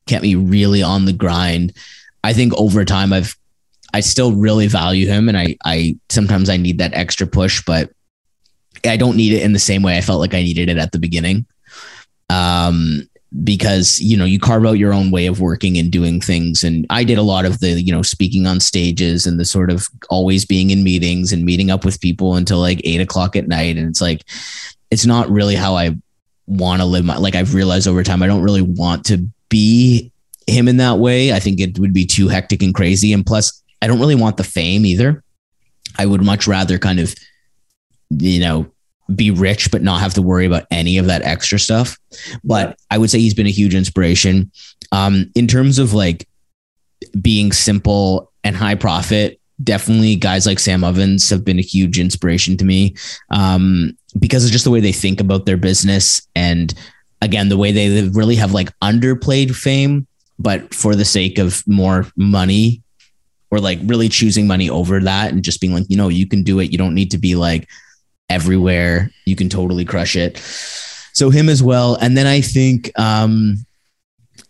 Kept 0.08 0.24
me 0.24 0.36
really 0.36 0.84
on 0.84 1.06
the 1.06 1.14
grind. 1.14 1.74
I 2.24 2.34
think 2.34 2.54
over 2.56 2.84
time, 2.86 3.14
I've 3.14 3.36
I 3.94 4.02
still 4.02 4.34
really 4.34 4.68
value 4.68 5.08
him, 5.08 5.30
and 5.30 5.38
I 5.38 5.58
I 5.64 5.98
sometimes 6.10 6.50
I 6.50 6.58
need 6.58 6.80
that 6.80 6.94
extra 6.94 7.28
push, 7.28 7.64
but 7.66 7.92
I 8.84 8.98
don't 8.98 9.18
need 9.18 9.34
it 9.34 9.44
in 9.44 9.54
the 9.54 9.60
same 9.60 9.82
way 9.82 9.98
I 9.98 10.02
felt 10.02 10.20
like 10.20 10.34
I 10.34 10.44
needed 10.44 10.70
it 10.70 10.78
at 10.78 10.92
the 10.92 11.00
beginning. 11.00 11.46
Um, 12.30 13.08
because 13.44 14.00
you 14.00 14.16
know 14.16 14.24
you 14.24 14.40
carve 14.40 14.66
out 14.66 14.74
your 14.74 14.94
own 14.94 15.12
way 15.12 15.26
of 15.26 15.42
working 15.42 15.78
and 15.78 15.92
doing 15.92 16.22
things. 16.22 16.64
And 16.64 16.86
i 16.90 17.04
did 17.04 17.18
a 17.18 17.24
lot 17.24 17.46
of 17.46 17.60
the 17.60 17.82
you 17.82 17.92
know 17.92 18.02
speaking 18.02 18.48
on 18.48 18.60
stages 18.60 19.26
and 19.26 19.40
the 19.40 19.46
sort 19.46 19.70
of 19.70 19.88
always 20.10 20.46
being 20.46 20.70
in 20.70 20.84
meetings 20.84 21.34
and 21.34 21.44
meeting 21.44 21.70
up 21.70 21.84
with 21.84 22.00
people 22.00 22.36
until 22.36 22.60
like 22.60 22.80
eight 22.86 23.02
o'clock 23.02 23.36
at 23.36 23.48
night. 23.48 23.78
And 23.78 23.90
it's 23.90 24.02
like 24.02 24.24
it's 24.90 25.06
not 25.06 25.30
really 25.30 25.56
how 25.56 25.76
i 25.76 25.96
want 26.48 26.80
to 26.80 26.86
live 26.86 27.04
my 27.04 27.18
like 27.18 27.36
i've 27.36 27.56
realized 27.56 27.88
over 27.88 28.04
time 28.04 28.22
i 28.22 28.28
don't 28.28 28.44
really 28.44 28.62
want 28.62 29.04
to 29.04 29.28
be 29.50 30.12
him 30.48 30.68
in 30.68 30.78
that 30.78 31.00
way. 31.00 31.34
I 31.34 31.40
think 31.40 31.60
it 31.60 31.80
would 31.80 31.94
be 31.94 32.06
too 32.06 32.28
hectic 32.28 32.62
and 32.62 32.74
crazy. 32.74 33.14
And 33.14 33.26
plus 33.26 33.62
i 33.82 33.88
don't 33.88 34.00
really 34.00 34.16
want 34.16 34.38
the 34.38 34.44
fame 34.44 34.86
either. 34.86 35.24
I 35.98 36.06
would 36.06 36.22
much 36.22 36.48
rather 36.48 36.78
kind 36.78 37.00
of 37.00 37.16
you 38.10 38.40
know 38.40 38.72
be 39.14 39.30
rich 39.30 39.70
but 39.72 39.84
not 39.84 40.02
have 40.02 40.14
to 40.16 40.22
worry 40.22 40.46
about 40.46 40.66
any 40.72 40.98
of 40.98 41.06
that 41.06 41.22
extra 41.22 41.60
stuff. 41.60 41.98
But 42.44 42.78
I 42.90 42.98
would 42.98 43.10
say 43.10 43.20
he's 43.20 43.34
been 43.34 43.46
a 43.46 43.52
huge 43.52 43.76
inspiration. 43.76 44.52
Um, 44.92 45.32
in 45.36 45.48
terms 45.48 45.80
of 45.80 45.94
like 45.94 46.28
being 47.22 47.52
simple 47.52 48.32
and 48.44 48.56
high 48.56 48.76
profit, 48.76 49.40
definitely 49.64 50.16
guys 50.16 50.46
like 50.46 50.60
Sam 50.60 50.84
Ovens 50.84 51.30
have 51.30 51.46
been 51.46 51.60
a 51.60 51.64
huge 51.64 52.00
inspiration 52.00 52.58
to 52.58 52.66
me 52.66 52.96
um, 53.30 53.96
because 54.20 54.44
it's 54.44 54.52
just 54.52 54.66
the 54.66 54.72
way 54.72 54.80
they 54.80 54.92
think 54.92 55.22
about 55.22 55.46
their 55.46 55.58
business 55.58 56.28
and 56.36 56.74
again 57.22 57.50
the 57.50 57.58
way 57.58 57.72
they 57.72 58.04
really 58.10 58.36
have 58.36 58.54
like 58.54 58.78
underplayed 58.80 59.56
fame, 59.56 60.08
but 60.40 60.74
for 60.74 60.96
the 60.96 61.06
sake 61.06 61.38
of 61.38 61.64
more 61.68 62.08
money 62.16 62.82
or 63.52 63.60
like 63.60 63.80
really 63.84 64.10
choosing 64.10 64.48
money 64.48 64.70
over 64.70 65.00
that 65.00 65.32
and 65.32 65.44
just 65.44 65.62
being 65.62 65.74
like 65.74 65.86
you 65.90 65.96
know 65.96 66.10
you 66.10 66.28
can 66.28 66.44
do 66.44 66.60
it. 66.60 66.72
You 66.72 66.78
don't 66.78 66.96
need 66.96 67.12
to 67.12 67.18
be 67.18 67.36
like 67.36 67.70
everywhere. 68.30 69.12
You 69.26 69.36
can 69.36 69.50
totally 69.50 69.86
crush 69.86 70.16
it. 70.16 70.38
So 71.14 71.30
him 71.30 71.48
as 71.48 71.64
well. 71.64 71.96
And 71.96 72.18
then 72.18 72.28
I 72.28 72.42
think 72.42 72.92
um, 73.00 73.66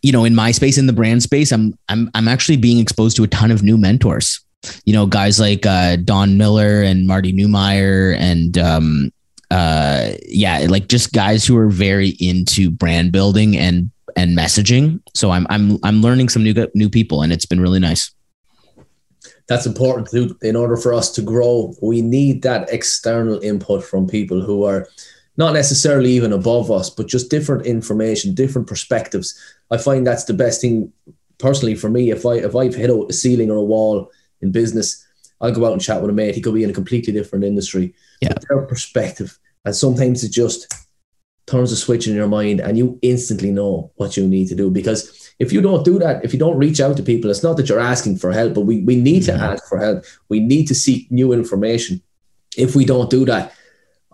you 0.05 0.11
know, 0.11 0.23
in 0.23 0.35
my 0.35 0.51
space, 0.51 0.77
in 0.77 0.85
the 0.85 0.93
brand 0.93 1.23
space, 1.23 1.51
I'm 1.51 1.73
I'm 1.89 2.11
I'm 2.13 2.27
actually 2.27 2.57
being 2.57 2.77
exposed 2.77 3.17
to 3.17 3.23
a 3.23 3.27
ton 3.27 3.49
of 3.49 3.63
new 3.63 3.75
mentors. 3.75 4.39
You 4.85 4.93
know, 4.93 5.07
guys 5.07 5.39
like 5.39 5.65
uh, 5.65 5.95
Don 5.95 6.37
Miller 6.37 6.83
and 6.83 7.07
Marty 7.07 7.33
Neumeier 7.33 8.15
and 8.17 8.55
um, 8.59 9.11
uh, 9.49 10.11
yeah, 10.27 10.65
like 10.69 10.89
just 10.89 11.11
guys 11.11 11.45
who 11.45 11.57
are 11.57 11.69
very 11.69 12.09
into 12.19 12.69
brand 12.69 13.11
building 13.11 13.57
and 13.57 13.89
and 14.15 14.37
messaging. 14.37 15.01
So 15.15 15.31
I'm 15.31 15.47
I'm 15.49 15.79
I'm 15.83 16.01
learning 16.01 16.29
some 16.29 16.43
new 16.43 16.53
new 16.75 16.89
people, 16.89 17.23
and 17.23 17.33
it's 17.33 17.45
been 17.47 17.59
really 17.59 17.79
nice 17.79 18.11
that's 19.47 19.65
important 19.65 20.09
to 20.09 20.37
in 20.41 20.55
order 20.55 20.77
for 20.77 20.93
us 20.93 21.11
to 21.11 21.21
grow. 21.21 21.73
We 21.81 22.01
need 22.01 22.41
that 22.43 22.69
external 22.71 23.39
input 23.41 23.83
from 23.83 24.07
people 24.07 24.41
who 24.41 24.63
are 24.63 24.87
not 25.37 25.53
necessarily 25.53 26.11
even 26.11 26.33
above 26.33 26.71
us, 26.71 26.89
but 26.89 27.07
just 27.07 27.29
different 27.29 27.65
information, 27.65 28.33
different 28.33 28.67
perspectives. 28.67 29.37
I 29.69 29.77
find 29.77 30.05
that's 30.05 30.23
the 30.23 30.33
best 30.33 30.61
thing 30.61 30.91
personally 31.37 31.75
for 31.75 31.89
me. 31.89 32.11
If 32.11 32.25
I 32.25 32.35
if 32.35 32.55
I've 32.55 32.75
hit 32.75 32.89
a 32.89 33.13
ceiling 33.13 33.51
or 33.51 33.57
a 33.57 33.63
wall 33.63 34.11
in 34.41 34.51
business, 34.51 35.05
I'll 35.41 35.51
go 35.51 35.65
out 35.65 35.73
and 35.73 35.81
chat 35.81 36.01
with 36.01 36.09
a 36.09 36.13
mate. 36.13 36.35
He 36.35 36.41
could 36.41 36.53
be 36.53 36.63
in 36.63 36.69
a 36.69 36.73
completely 36.73 37.13
different 37.13 37.45
industry. 37.45 37.93
Yeah. 38.21 38.33
their 38.49 38.61
perspective. 38.61 39.37
And 39.65 39.75
sometimes 39.75 40.23
it 40.23 40.31
just 40.31 40.73
turns 41.47 41.71
a 41.71 41.75
switch 41.75 42.07
in 42.07 42.15
your 42.15 42.27
mind 42.27 42.59
and 42.59 42.77
you 42.77 42.97
instantly 43.01 43.51
know 43.51 43.91
what 43.95 44.17
you 44.17 44.27
need 44.27 44.47
to 44.47 44.55
do 44.55 44.69
because 44.71 45.25
if 45.39 45.51
you 45.51 45.61
don't 45.61 45.83
do 45.83 45.99
that, 45.99 46.23
if 46.23 46.33
you 46.33 46.39
don't 46.39 46.57
reach 46.57 46.79
out 46.79 46.95
to 46.97 47.03
people, 47.03 47.29
it's 47.29 47.43
not 47.43 47.57
that 47.57 47.67
you're 47.67 47.79
asking 47.79 48.17
for 48.17 48.31
help, 48.31 48.53
but 48.53 48.61
we, 48.61 48.81
we 48.83 48.95
need 48.95 49.23
to 49.23 49.31
mm-hmm. 49.31 49.43
ask 49.43 49.67
for 49.67 49.77
help. 49.77 50.05
We 50.29 50.39
need 50.39 50.67
to 50.67 50.75
seek 50.75 51.11
new 51.11 51.33
information. 51.33 52.01
If 52.57 52.75
we 52.75 52.85
don't 52.85 53.09
do 53.09 53.25
that, 53.25 53.53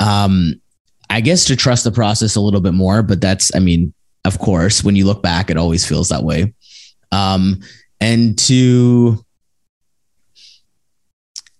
um, 0.00 0.60
I 1.08 1.20
guess 1.20 1.44
to 1.46 1.56
trust 1.56 1.84
the 1.84 1.92
process 1.92 2.36
a 2.36 2.40
little 2.40 2.60
bit 2.60 2.74
more, 2.74 3.02
but 3.02 3.20
that's, 3.20 3.54
I 3.54 3.58
mean, 3.58 3.92
of 4.24 4.38
course, 4.38 4.82
when 4.82 4.96
you 4.96 5.06
look 5.06 5.22
back, 5.22 5.50
it 5.50 5.56
always 5.56 5.86
feels 5.86 6.08
that 6.08 6.24
way. 6.24 6.54
Um, 7.12 7.60
and 8.00 8.38
to, 8.40 9.24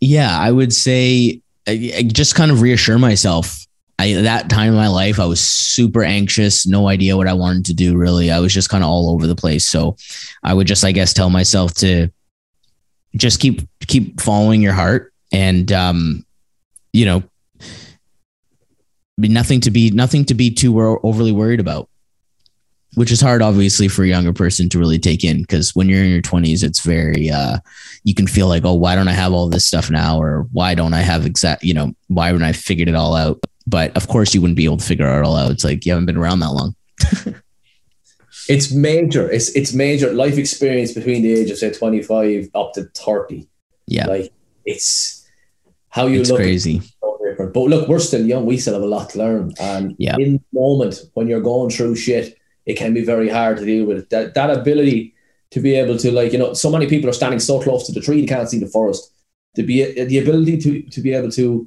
yeah, 0.00 0.38
I 0.38 0.50
would 0.50 0.72
say 0.72 1.42
I, 1.68 1.92
I 1.96 2.02
just 2.02 2.34
kind 2.34 2.50
of 2.50 2.62
reassure 2.62 2.98
myself. 2.98 3.66
I, 3.98 4.14
that 4.14 4.48
time 4.48 4.70
in 4.70 4.76
my 4.76 4.88
life, 4.88 5.20
I 5.20 5.26
was 5.26 5.40
super 5.40 6.02
anxious, 6.02 6.66
no 6.66 6.88
idea 6.88 7.18
what 7.18 7.28
I 7.28 7.34
wanted 7.34 7.66
to 7.66 7.74
do 7.74 7.98
really. 7.98 8.30
I 8.30 8.38
was 8.38 8.54
just 8.54 8.70
kind 8.70 8.82
of 8.82 8.88
all 8.88 9.10
over 9.10 9.26
the 9.26 9.36
place. 9.36 9.66
So 9.66 9.96
I 10.42 10.54
would 10.54 10.66
just, 10.66 10.84
I 10.84 10.92
guess, 10.92 11.12
tell 11.12 11.28
myself 11.28 11.74
to 11.74 12.08
just 13.16 13.40
keep 13.40 13.62
keep 13.88 14.20
following 14.20 14.62
your 14.62 14.72
heart 14.72 15.12
and 15.32 15.70
um, 15.72 16.24
you 16.92 17.04
know, 17.04 17.22
nothing 19.28 19.60
to 19.62 19.70
be 19.70 19.90
nothing 19.90 20.24
to 20.26 20.34
be 20.34 20.50
too 20.50 20.80
overly 20.80 21.32
worried 21.32 21.60
about. 21.60 21.88
Which 22.94 23.12
is 23.12 23.20
hard, 23.20 23.40
obviously, 23.40 23.86
for 23.86 24.02
a 24.02 24.08
younger 24.08 24.32
person 24.32 24.68
to 24.70 24.78
really 24.78 24.98
take 24.98 25.22
in 25.22 25.42
because 25.42 25.76
when 25.76 25.88
you're 25.88 26.02
in 26.02 26.10
your 26.10 26.22
20s, 26.22 26.64
it's 26.64 26.80
very 26.80 27.30
uh, 27.30 27.58
you 28.02 28.14
can 28.14 28.26
feel 28.26 28.48
like, 28.48 28.64
oh, 28.64 28.74
why 28.74 28.96
don't 28.96 29.06
I 29.06 29.12
have 29.12 29.32
all 29.32 29.48
this 29.48 29.64
stuff 29.64 29.90
now, 29.92 30.20
or 30.20 30.48
why 30.52 30.74
don't 30.74 30.92
I 30.92 31.02
have 31.02 31.24
exact, 31.24 31.62
you 31.62 31.72
know, 31.72 31.92
why 32.08 32.26
haven't 32.26 32.42
I 32.42 32.52
figured 32.52 32.88
it 32.88 32.96
all 32.96 33.14
out? 33.14 33.38
But 33.64 33.96
of 33.96 34.08
course, 34.08 34.34
you 34.34 34.40
wouldn't 34.40 34.56
be 34.56 34.64
able 34.64 34.78
to 34.78 34.84
figure 34.84 35.06
it 35.06 35.24
all 35.24 35.36
out. 35.36 35.52
It's 35.52 35.62
like 35.62 35.86
you 35.86 35.92
haven't 35.92 36.06
been 36.06 36.16
around 36.16 36.40
that 36.40 36.50
long. 36.50 36.74
It's 38.50 38.72
major. 38.72 39.30
It's 39.30 39.50
it's 39.50 39.72
major 39.72 40.12
life 40.12 40.36
experience 40.36 40.92
between 40.92 41.22
the 41.22 41.32
age 41.32 41.50
of 41.50 41.58
say 41.58 41.70
25 41.70 42.50
up 42.52 42.72
to 42.74 42.84
30. 42.94 43.48
Yeah, 43.86 44.06
Like 44.06 44.32
it's 44.64 45.24
how 45.88 46.06
you 46.06 46.20
it's 46.20 46.30
look 46.30 46.38
crazy. 46.40 46.82
But 47.52 47.64
look, 47.64 47.88
we're 47.88 47.98
still 47.98 48.24
young. 48.26 48.46
We 48.46 48.58
still 48.58 48.74
have 48.74 48.82
a 48.82 48.86
lot 48.86 49.10
to 49.10 49.18
learn. 49.18 49.52
And 49.60 49.94
Yeah. 49.98 50.16
in 50.18 50.32
the 50.34 50.60
moment 50.60 51.02
when 51.14 51.28
you're 51.28 51.40
going 51.40 51.70
through 51.70 51.96
shit, 51.96 52.36
it 52.66 52.74
can 52.76 52.94
be 52.94 53.04
very 53.04 53.28
hard 53.28 53.58
to 53.58 53.64
deal 53.64 53.84
with 53.86 53.98
it. 53.98 54.10
That 54.10 54.34
that 54.34 54.50
ability 54.50 55.14
to 55.50 55.60
be 55.60 55.74
able 55.74 55.96
to 55.98 56.12
like, 56.12 56.32
you 56.32 56.38
know, 56.38 56.52
so 56.54 56.70
many 56.70 56.86
people 56.86 57.10
are 57.10 57.14
standing 57.20 57.40
so 57.40 57.60
close 57.60 57.86
to 57.86 57.92
the 57.92 58.00
tree 58.00 58.20
they 58.20 58.26
can't 58.26 58.48
see 58.48 58.58
the 58.60 58.66
forest. 58.66 59.10
To 59.56 59.62
be 59.62 59.76
the 60.04 60.18
ability 60.18 60.58
to 60.58 60.82
to 60.94 61.00
be 61.00 61.12
able 61.12 61.30
to 61.32 61.66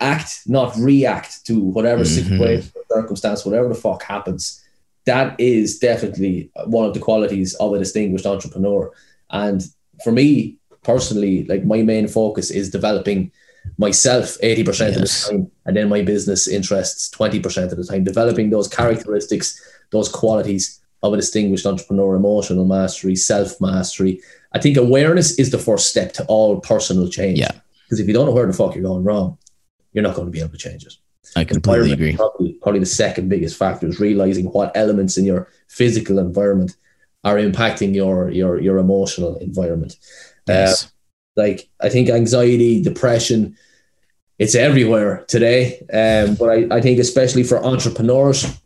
act, 0.00 0.40
not 0.46 0.76
react 0.76 1.44
to 1.46 1.54
whatever 1.60 2.02
Mhm. 2.04 2.14
situation 2.20 2.70
or 2.76 3.00
circumstance, 3.00 3.44
whatever 3.46 3.68
the 3.68 3.74
fuck 3.86 4.02
happens. 4.02 4.60
That 5.06 5.34
is 5.38 5.78
definitely 5.78 6.50
one 6.66 6.86
of 6.86 6.94
the 6.94 7.00
qualities 7.00 7.54
of 7.54 7.72
a 7.74 7.78
distinguished 7.78 8.26
entrepreneur. 8.26 8.90
And 9.30 9.58
for 10.04 10.12
me 10.12 10.56
personally, 10.82 11.44
like 11.48 11.64
my 11.64 11.82
main 11.82 12.06
focus 12.08 12.50
is 12.50 12.70
developing 12.70 13.30
myself 13.78 14.36
80% 14.42 14.66
Yes. 14.66 14.96
of 14.96 15.02
the 15.02 15.08
time 15.38 15.50
and 15.66 15.76
then 15.76 15.88
my 15.88 16.02
business 16.02 16.46
interests 16.46 17.10
20% 17.10 17.72
of 17.72 17.76
the 17.78 17.84
time 17.84 18.04
developing 18.04 18.50
those 18.50 18.68
characteristics 18.68 19.60
those 19.90 20.08
qualities 20.08 20.80
of 21.02 21.12
a 21.12 21.16
distinguished 21.16 21.66
entrepreneur 21.66 22.14
emotional 22.16 22.64
mastery 22.64 23.16
self-mastery 23.16 24.20
i 24.52 24.58
think 24.58 24.76
awareness 24.76 25.38
is 25.38 25.50
the 25.50 25.58
first 25.58 25.88
step 25.90 26.12
to 26.12 26.24
all 26.26 26.60
personal 26.60 27.08
change 27.08 27.38
Yeah. 27.38 27.50
because 27.84 28.00
if 28.00 28.06
you 28.06 28.14
don't 28.14 28.26
know 28.26 28.32
where 28.32 28.46
the 28.46 28.52
fuck 28.52 28.74
you're 28.74 28.84
going 28.84 29.04
wrong 29.04 29.38
you're 29.92 30.02
not 30.04 30.14
going 30.14 30.26
to 30.26 30.32
be 30.32 30.40
able 30.40 30.50
to 30.50 30.58
change 30.58 30.84
it 30.86 30.94
I 31.36 31.42
completely 31.44 31.90
agree. 31.90 32.14
Probably, 32.14 32.52
probably 32.62 32.78
the 32.80 32.86
second 32.86 33.28
biggest 33.28 33.56
factor 33.56 33.88
is 33.88 33.98
realizing 33.98 34.46
what 34.46 34.70
elements 34.76 35.16
in 35.16 35.24
your 35.24 35.48
physical 35.66 36.20
environment 36.20 36.76
are 37.24 37.36
impacting 37.36 37.92
your 37.94 38.30
your 38.30 38.60
your 38.60 38.78
emotional 38.78 39.36
environment 39.38 39.96
Yes. 40.46 40.84
Uh, 40.84 40.88
like 41.36 41.68
I 41.80 41.88
think 41.88 42.08
anxiety, 42.08 42.82
depression, 42.82 43.56
it's 44.38 44.54
everywhere 44.54 45.24
today. 45.28 45.78
Um, 45.92 46.34
but 46.34 46.50
I, 46.50 46.76
I 46.76 46.80
think 46.80 46.98
especially 46.98 47.42
for 47.42 47.64
entrepreneurs, 47.64 48.60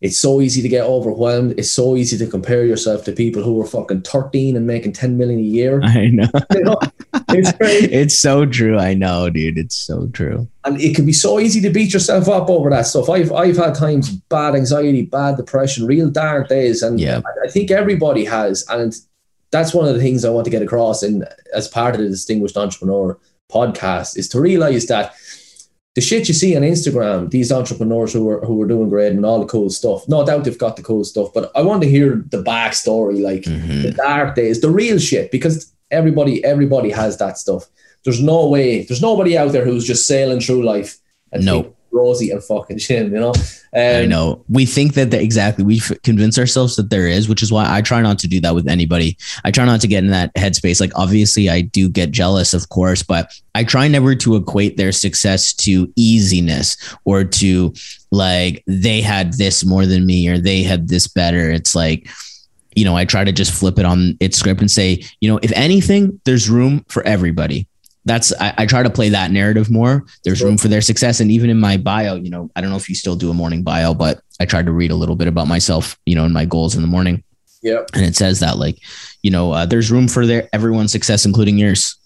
it's 0.00 0.16
so 0.16 0.40
easy 0.40 0.62
to 0.62 0.68
get 0.68 0.84
overwhelmed. 0.84 1.54
It's 1.58 1.72
so 1.72 1.96
easy 1.96 2.16
to 2.18 2.26
compare 2.30 2.64
yourself 2.64 3.04
to 3.04 3.12
people 3.12 3.42
who 3.42 3.60
are 3.60 3.66
fucking 3.66 4.02
13 4.02 4.56
and 4.56 4.64
making 4.64 4.92
10 4.92 5.16
million 5.18 5.40
a 5.40 5.42
year. 5.42 5.80
I 5.84 6.06
know. 6.06 6.28
You 6.54 6.64
know? 6.64 6.78
it's 7.30 7.52
it's 7.60 8.18
so 8.18 8.46
true. 8.46 8.78
I 8.78 8.94
know, 8.94 9.28
dude. 9.28 9.58
It's 9.58 9.74
so 9.76 10.06
true. 10.08 10.46
And 10.64 10.80
it 10.80 10.94
can 10.94 11.04
be 11.04 11.12
so 11.12 11.40
easy 11.40 11.60
to 11.62 11.70
beat 11.70 11.92
yourself 11.92 12.28
up 12.28 12.48
over 12.48 12.70
that 12.70 12.86
stuff. 12.86 13.10
I've 13.10 13.32
I've 13.32 13.56
had 13.56 13.74
times 13.74 14.10
bad 14.10 14.54
anxiety, 14.54 15.02
bad 15.02 15.36
depression, 15.36 15.84
real 15.86 16.10
dark 16.10 16.48
days. 16.48 16.82
And 16.82 17.00
Yeah. 17.00 17.20
I, 17.24 17.46
I 17.46 17.50
think 17.50 17.70
everybody 17.70 18.24
has. 18.24 18.64
And 18.68 18.94
that's 19.50 19.74
one 19.74 19.88
of 19.88 19.94
the 19.94 20.00
things 20.00 20.24
I 20.24 20.30
want 20.30 20.44
to 20.44 20.50
get 20.50 20.62
across 20.62 21.02
in 21.02 21.24
as 21.54 21.68
part 21.68 21.94
of 21.94 22.00
the 22.00 22.08
Distinguished 22.08 22.56
Entrepreneur 22.56 23.18
podcast 23.50 24.16
is 24.18 24.28
to 24.28 24.40
realize 24.40 24.86
that 24.86 25.14
the 25.94 26.00
shit 26.02 26.28
you 26.28 26.34
see 26.34 26.54
on 26.56 26.62
Instagram, 26.62 27.30
these 27.30 27.50
entrepreneurs 27.50 28.12
who 28.12 28.28
are 28.28 28.40
who 28.44 28.60
are 28.62 28.68
doing 28.68 28.88
great 28.88 29.12
and 29.12 29.24
all 29.24 29.40
the 29.40 29.46
cool 29.46 29.70
stuff, 29.70 30.06
no 30.08 30.24
doubt 30.24 30.44
they've 30.44 30.58
got 30.58 30.76
the 30.76 30.82
cool 30.82 31.02
stuff, 31.04 31.28
but 31.34 31.50
I 31.56 31.62
want 31.62 31.82
to 31.82 31.88
hear 31.88 32.24
the 32.30 32.42
backstory, 32.42 33.20
like 33.20 33.42
Mhm. 33.42 33.82
the 33.82 33.90
dark 33.92 34.34
days, 34.36 34.60
the 34.60 34.70
real 34.70 34.98
shit, 34.98 35.30
because 35.32 35.72
everybody 35.90 36.44
everybody 36.44 36.90
has 36.90 37.16
that 37.18 37.38
stuff. 37.38 37.68
There's 38.04 38.22
no 38.22 38.46
way, 38.48 38.84
there's 38.84 39.02
nobody 39.02 39.36
out 39.36 39.52
there 39.52 39.64
who's 39.64 39.84
just 39.84 40.06
sailing 40.06 40.40
through 40.40 40.62
life 40.64 40.98
and 41.32 41.44
No. 41.44 41.62
think 41.62 41.74
rosy 41.90 42.30
and 42.30 42.42
fucking 42.42 42.78
shit, 42.78 43.04
you 43.06 43.18
know. 43.18 43.32
I 43.74 44.02
Um, 44.04 44.08
know. 44.08 44.44
We 44.48 44.66
think 44.66 44.94
that 44.94 45.10
the, 45.10 45.20
exactly. 45.20 45.64
We 45.64 45.80
convince 46.02 46.38
ourselves 46.38 46.76
that 46.76 46.90
there 46.90 47.06
is, 47.06 47.28
which 47.28 47.42
is 47.42 47.52
why 47.52 47.66
I 47.68 47.82
try 47.82 48.00
not 48.00 48.18
to 48.20 48.28
do 48.28 48.40
that 48.40 48.54
with 48.54 48.68
anybody. 48.68 49.16
I 49.44 49.50
try 49.50 49.64
not 49.64 49.80
to 49.82 49.88
get 49.88 50.04
in 50.04 50.10
that 50.10 50.34
headspace. 50.34 50.80
Like, 50.80 50.92
obviously, 50.96 51.50
I 51.50 51.60
do 51.62 51.88
get 51.88 52.10
jealous, 52.10 52.54
of 52.54 52.68
course, 52.68 53.02
but 53.02 53.30
I 53.54 53.64
try 53.64 53.88
never 53.88 54.14
to 54.14 54.36
equate 54.36 54.76
their 54.76 54.92
success 54.92 55.52
to 55.54 55.92
easiness 55.96 56.76
or 57.04 57.24
to 57.24 57.72
like 58.10 58.62
they 58.66 59.00
had 59.00 59.34
this 59.34 59.64
more 59.64 59.84
than 59.86 60.06
me 60.06 60.28
or 60.28 60.38
they 60.38 60.62
had 60.62 60.88
this 60.88 61.06
better. 61.06 61.50
It's 61.50 61.74
like, 61.74 62.08
you 62.74 62.84
know, 62.84 62.96
I 62.96 63.04
try 63.04 63.24
to 63.24 63.32
just 63.32 63.52
flip 63.52 63.78
it 63.78 63.84
on 63.84 64.16
its 64.20 64.38
script 64.38 64.60
and 64.60 64.70
say, 64.70 65.02
you 65.20 65.28
know, 65.30 65.40
if 65.42 65.52
anything, 65.52 66.20
there's 66.24 66.48
room 66.48 66.84
for 66.88 67.02
everybody. 67.04 67.66
That's 68.08 68.32
I, 68.40 68.54
I 68.58 68.66
try 68.66 68.82
to 68.82 68.90
play 68.90 69.10
that 69.10 69.30
narrative 69.30 69.70
more. 69.70 70.04
There's 70.24 70.42
room 70.42 70.56
for 70.56 70.68
their 70.68 70.80
success, 70.80 71.20
and 71.20 71.30
even 71.30 71.50
in 71.50 71.60
my 71.60 71.76
bio, 71.76 72.16
you 72.16 72.30
know, 72.30 72.50
I 72.56 72.62
don't 72.62 72.70
know 72.70 72.76
if 72.76 72.88
you 72.88 72.94
still 72.94 73.16
do 73.16 73.30
a 73.30 73.34
morning 73.34 73.62
bio, 73.62 73.92
but 73.92 74.22
I 74.40 74.46
tried 74.46 74.64
to 74.66 74.72
read 74.72 74.90
a 74.90 74.94
little 74.96 75.14
bit 75.14 75.28
about 75.28 75.46
myself, 75.46 75.98
you 76.06 76.14
know, 76.14 76.24
and 76.24 76.32
my 76.32 76.46
goals 76.46 76.74
in 76.74 76.80
the 76.80 76.88
morning, 76.88 77.22
yeah. 77.62 77.84
and 77.92 78.04
it 78.04 78.16
says 78.16 78.40
that 78.40 78.56
like, 78.56 78.78
you 79.22 79.30
know, 79.30 79.52
uh, 79.52 79.66
there's 79.66 79.92
room 79.92 80.08
for 80.08 80.24
their 80.24 80.48
everyone's 80.54 80.90
success, 80.90 81.26
including 81.26 81.58
yours. 81.58 81.96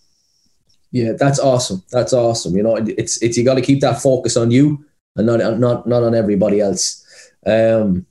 Yeah, 0.90 1.12
that's 1.18 1.38
awesome. 1.38 1.82
That's 1.90 2.12
awesome. 2.12 2.56
You 2.56 2.64
know, 2.64 2.76
it's 2.76 3.22
it's 3.22 3.36
you 3.38 3.44
got 3.44 3.54
to 3.54 3.62
keep 3.62 3.80
that 3.80 4.02
focus 4.02 4.36
on 4.36 4.50
you 4.50 4.84
and 5.16 5.26
not 5.26 5.58
not 5.58 5.86
not 5.86 6.02
on 6.02 6.14
everybody 6.14 6.60
else. 6.60 7.06
Um, 7.46 8.06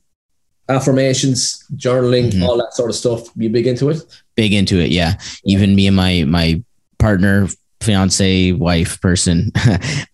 affirmations, 0.68 1.64
journaling, 1.76 2.30
mm-hmm. 2.30 2.42
all 2.42 2.56
that 2.56 2.74
sort 2.74 2.90
of 2.90 2.96
stuff. 2.96 3.28
You 3.36 3.50
big 3.50 3.66
into 3.66 3.90
it? 3.90 4.02
Big 4.34 4.54
into 4.54 4.78
it, 4.80 4.90
yeah. 4.90 5.16
yeah. 5.44 5.54
Even 5.56 5.74
me 5.74 5.86
and 5.86 5.96
my 5.96 6.24
my 6.26 6.62
partner 6.98 7.48
fiance 7.82 8.52
wife 8.52 9.00
person. 9.00 9.50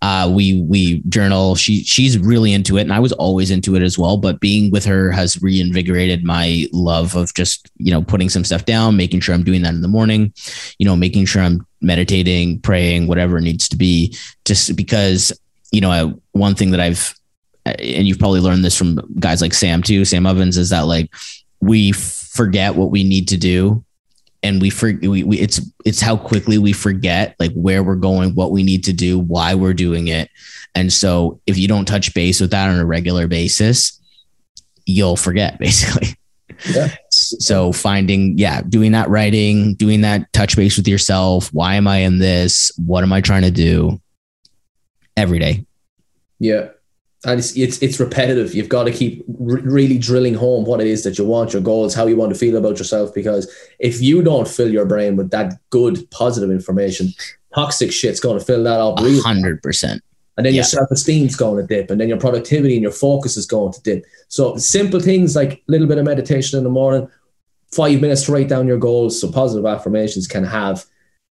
Uh 0.01 0.31
we 0.33 0.63
we 0.63 1.03
journal. 1.09 1.55
She 1.55 1.83
she's 1.85 2.19
really 2.19 2.53
into 2.53 2.79
it 2.79 2.83
and 2.83 2.93
i 2.93 3.01
was 3.01 3.13
always 3.13 3.51
into 3.51 3.75
it 3.75 3.83
as 3.83 3.99
well 3.99 4.17
but 4.17 4.41
being 4.41 4.71
with 4.71 4.85
her 4.85 5.11
has 5.11 5.41
reinvigorated 5.43 6.25
my 6.25 6.67
love 6.73 7.15
of 7.17 7.33
just 7.35 7.71
you 7.77 7.93
know 7.93 8.03
putting 8.03 8.29
some 8.29 8.45
stuff 8.45 8.65
down 8.65 8.97
making 8.97 9.21
sure 9.21 9.35
i'm 9.35 9.43
doing 9.43 9.63
that 9.63 9.75
in 9.75 9.83
the 9.83 9.89
morning 9.89 10.33
you 10.79 10.87
know 10.87 10.97
making 10.97 11.25
sure 11.25 11.43
i'm 11.43 11.67
meditating 11.81 12.61
praying 12.61 13.07
whatever 13.07 13.41
needs 13.41 13.69
to 13.69 13.77
be. 13.77 14.17
Just 14.45 14.77
because 14.77 15.33
you 15.73 15.81
know 15.81 15.91
I, 15.91 16.13
one 16.33 16.55
thing 16.55 16.71
that 16.73 16.81
i've 16.81 17.15
and 17.67 18.09
you've 18.09 18.19
probably 18.19 18.41
learned 18.41 18.65
this 18.65 18.77
from 18.77 18.99
guys 19.19 19.43
like 19.43 19.53
sam 19.53 19.83
too. 19.83 20.05
Sam 20.05 20.27
ovens 20.27 20.57
is 20.57 20.71
that 20.71 20.87
like 20.87 21.13
we 21.61 21.93
forget 21.93 22.75
what 22.75 22.91
we 22.91 23.05
need 23.05 23.29
to 23.29 23.37
do 23.37 23.85
and 24.43 24.61
we 24.61 24.71
forget 24.71 25.09
we, 25.09 25.23
we 25.25 25.39
it's 25.39 25.61
it's 25.85 26.01
how 26.01 26.17
quickly 26.17 26.59
we 26.59 26.73
forget 26.73 27.35
like 27.39 27.53
where 27.53 27.83
we're 27.83 27.97
going 27.97 28.35
what 28.35 28.53
we 28.53 28.63
need 28.63 28.85
to 28.85 28.93
do 28.93 29.19
why 29.19 29.55
we're 29.55 29.75
doing 29.75 30.09
it. 30.09 30.31
And 30.75 30.93
so 30.93 31.41
if 31.47 31.59
you 31.59 31.67
don't 31.67 31.87
touch 31.87 32.15
base 32.15 32.41
with 32.41 32.51
that 32.51 32.71
on 32.71 32.79
a 32.79 32.85
regular 32.85 33.27
basis 33.27 34.01
you'll 34.87 35.17
forget 35.17 35.59
basically. 35.61 36.15
Yeah. 36.69 36.95
so 37.11 37.73
finding 37.73 38.37
yeah 38.37 38.63
doing 38.63 38.93
that 38.93 39.09
writing 39.09 39.75
doing 39.75 40.01
that 40.01 40.33
touch 40.33 40.57
base 40.57 40.77
with 40.77 40.89
yourself 40.89 41.53
why 41.53 41.75
am 41.75 41.87
i 41.87 41.99
in 41.99 42.19
this? 42.19 42.73
What 42.77 43.05
am 43.05 43.13
i 43.13 43.21
trying 43.21 43.43
to 43.43 43.51
do? 43.51 44.01
Every 45.17 45.39
day. 45.39 45.67
Yeah 46.39 46.69
and 47.25 47.39
it's 47.39 47.57
it's, 47.57 47.83
it's 47.83 47.99
repetitive. 47.99 48.55
You've 48.55 48.69
got 48.69 48.85
to 48.85 48.93
keep 48.93 49.25
r- 49.29 49.59
really 49.59 49.99
drilling 49.99 50.35
home 50.35 50.65
what 50.65 50.81
it 50.81 50.87
is 50.87 51.03
that 51.05 51.19
you 51.19 51.25
want, 51.25 51.53
your 51.53 51.63
goals, 51.63 51.95
how 51.95 52.07
you 52.07 52.17
want 52.17 52.33
to 52.33 52.39
feel 52.39 52.57
about 52.57 52.79
yourself. 52.79 53.13
Because 53.13 53.53
if 53.79 54.01
you 54.01 54.23
don't 54.23 54.47
fill 54.47 54.71
your 54.71 54.87
brain 54.87 55.17
with 55.17 55.31
that 55.31 55.55
good, 55.71 56.09
positive 56.11 56.51
information, 56.51 57.09
toxic 57.55 57.93
shit's 57.93 58.21
going 58.21 58.39
to 58.39 58.45
fill 58.45 58.63
that 58.65 58.81
up. 58.81 59.01
Hundred 59.01 59.63
percent. 59.63 60.03
And 60.37 60.47
then 60.47 60.55
yeah. 60.55 60.59
your 60.59 60.65
self 60.65 60.91
esteem's 60.93 61.35
going 61.35 61.61
to 61.61 61.67
dip, 61.67 61.91
and 61.91 62.01
then 62.01 62.09
your 62.09 62.21
productivity 62.21 62.75
and 62.75 62.83
your 62.83 62.93
focus 62.93 63.37
is 63.37 63.47
going 63.47 63.73
to 63.73 63.83
dip. 63.83 64.05
So 64.29 64.57
simple 64.57 65.01
things 65.01 65.35
like 65.35 65.55
a 65.55 65.63
little 65.67 65.89
bit 65.89 65.99
of 65.99 66.05
meditation 66.05 66.57
in 66.57 66.63
the 66.63 66.71
morning, 66.71 67.11
five 67.73 68.01
minutes 68.01 68.23
to 68.25 68.33
write 68.33 68.49
down 68.49 68.69
your 68.69 68.79
goals. 68.79 69.21
So 69.21 69.33
positive 69.33 69.67
affirmations 69.67 70.29
can 70.29 70.45
have 70.45 70.85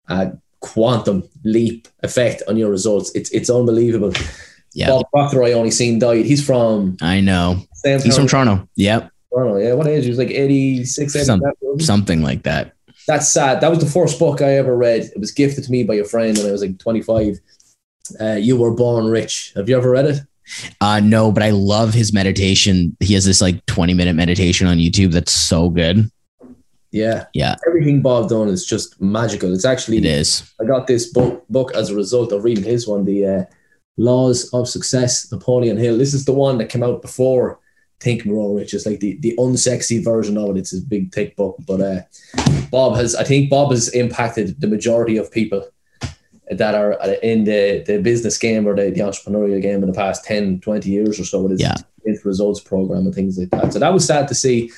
a 0.08 0.32
quantum 0.62 1.30
leap 1.44 1.88
effect 2.02 2.42
on 2.48 2.58
your 2.58 2.72
results. 2.72 3.12
It's 3.14 3.30
it's 3.30 3.52
unbelievable. 3.52 4.14
Yeah. 4.76 4.90
Bob 4.90 5.06
Proctor, 5.12 5.44
I 5.44 5.54
only 5.54 5.72
seen 5.72 6.00
died. 6.00 6.26
He's 6.26 6.46
from. 6.46 6.98
I 7.02 7.22
know. 7.22 7.62
Sam 7.76 8.02
He's 8.02 8.16
from 8.16 8.28
Toronto. 8.28 8.68
Yep. 8.76 9.10
Toronto. 9.34 9.58
Yeah. 9.58 9.74
What 9.74 9.88
age? 9.88 10.04
He 10.04 10.10
was 10.10 10.20
like 10.20 10.30
86, 10.30 11.26
Some, 11.26 11.42
something 11.80 12.22
like 12.22 12.44
that. 12.44 12.74
That's 13.08 13.32
sad. 13.32 13.62
That 13.62 13.70
was 13.70 13.80
the 13.80 13.86
first 13.86 14.20
book 14.20 14.42
I 14.42 14.56
ever 14.56 14.76
read. 14.76 15.04
It 15.04 15.20
was 15.20 15.32
gifted 15.32 15.64
to 15.64 15.72
me 15.72 15.84
by 15.84 15.96
a 15.96 16.04
friend 16.04 16.38
when 16.38 16.48
I 16.48 16.52
was 16.52 16.62
like 16.62 16.78
25. 16.78 17.40
Uh, 18.20 18.34
you 18.34 18.58
were 18.58 18.72
born 18.72 19.06
rich. 19.06 19.54
Have 19.56 19.70
you 19.70 19.78
ever 19.78 19.92
read 19.92 20.06
it? 20.06 20.20
Uh, 20.82 21.00
no, 21.00 21.32
but 21.32 21.42
I 21.42 21.52
love 21.52 21.94
his 21.94 22.14
meditation. 22.14 22.96
He 23.00 23.14
has 23.14 23.26
this 23.26 23.42
like 23.42 23.66
20 23.68 23.94
minute 23.94 24.16
meditation 24.16 24.68
on 24.68 24.78
YouTube 24.78 25.12
that's 25.12 25.32
so 25.32 25.70
good. 25.70 26.12
Yeah. 26.92 27.26
Yeah. 27.34 27.56
Everything 27.68 28.02
Bob 28.02 28.30
done 28.30 28.50
is 28.50 28.66
just 28.66 29.02
magical. 29.02 29.54
It's 29.54 29.66
actually, 29.66 29.98
it 29.98 30.06
is. 30.06 30.54
I 30.62 30.66
got 30.66 30.88
this 30.88 31.12
book, 31.12 31.46
book 31.50 31.74
as 31.76 31.90
a 31.90 31.96
result 31.96 32.32
of 32.32 32.44
reading 32.44 32.64
his 32.64 32.88
one, 32.88 33.06
the, 33.06 33.26
uh, 33.26 33.44
Laws 33.98 34.50
of 34.54 34.68
Success, 34.68 35.32
Napoleon 35.32 35.78
Hill. 35.78 35.98
This 35.98 36.14
is 36.14 36.26
the 36.26 36.34
one 36.34 36.58
that 36.58 36.70
came 36.70 36.84
out 36.84 37.02
before 37.02 37.60
Think 38.00 38.24
and 38.24 38.34
Grow 38.34 38.54
Rich. 38.54 38.74
It's 38.74 38.86
like 38.86 39.00
the, 39.00 39.18
the 39.20 39.36
unsexy 39.38 40.04
version 40.04 40.38
of 40.38 40.50
it. 40.52 40.60
It's 40.60 40.74
a 40.74 40.82
big 40.82 41.14
thick 41.14 41.36
book. 41.36 41.58
But 41.66 41.82
uh, 41.82 42.02
Bob 42.72 42.96
has, 42.98 43.16
I 43.16 43.24
think 43.24 43.50
Bob 43.50 43.72
has 43.72 43.90
impacted 43.90 44.60
the 44.60 44.68
majority 44.68 45.18
of 45.18 45.32
people 45.32 45.68
that 46.52 46.76
are 46.76 46.94
in 47.24 47.46
the, 47.46 47.84
the 47.88 48.00
business 48.00 48.38
game 48.38 48.68
or 48.68 48.76
the, 48.76 48.92
the 48.92 49.00
entrepreneurial 49.00 49.62
game 49.62 49.82
in 49.82 49.88
the 49.88 49.94
past 49.94 50.26
10, 50.26 50.60
20 50.60 50.90
years 50.90 51.20
or 51.20 51.26
so 51.26 51.42
with 51.42 51.52
his, 51.52 51.62
yeah. 51.62 51.76
his 52.06 52.24
results 52.26 52.60
program 52.60 53.06
and 53.06 53.16
things 53.16 53.38
like 53.38 53.50
that. 53.50 53.74
So 53.74 53.80
that 53.80 53.94
was 53.94 54.06
sad 54.06 54.28
to 54.28 54.36
see. 54.36 54.72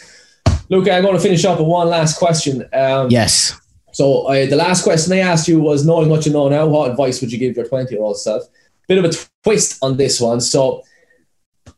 Luke, 0.70 0.88
I'm 0.90 1.04
going 1.04 1.16
to 1.16 1.22
finish 1.22 1.44
up 1.44 1.60
with 1.60 1.68
one 1.68 1.88
last 1.90 2.18
question. 2.18 2.68
Um, 2.74 3.10
yes. 3.10 3.60
So 3.92 4.28
uh, 4.28 4.46
the 4.46 4.56
last 4.56 4.84
question 4.84 5.14
I 5.14 5.20
asked 5.20 5.48
you 5.48 5.60
was 5.60 5.86
knowing 5.86 6.10
what 6.10 6.26
you 6.26 6.32
know 6.32 6.50
now, 6.50 6.68
what 6.68 6.92
advice 6.92 7.20
would 7.20 7.32
you 7.32 7.40
give 7.40 7.56
your 7.56 7.66
20 7.66 7.94
year 7.94 8.04
old 8.04 8.20
self? 8.20 8.44
Bit 8.88 8.98
of 9.00 9.06
a 9.06 9.14
twist 9.44 9.78
on 9.82 9.98
this 9.98 10.22
one. 10.22 10.42
So 10.42 10.84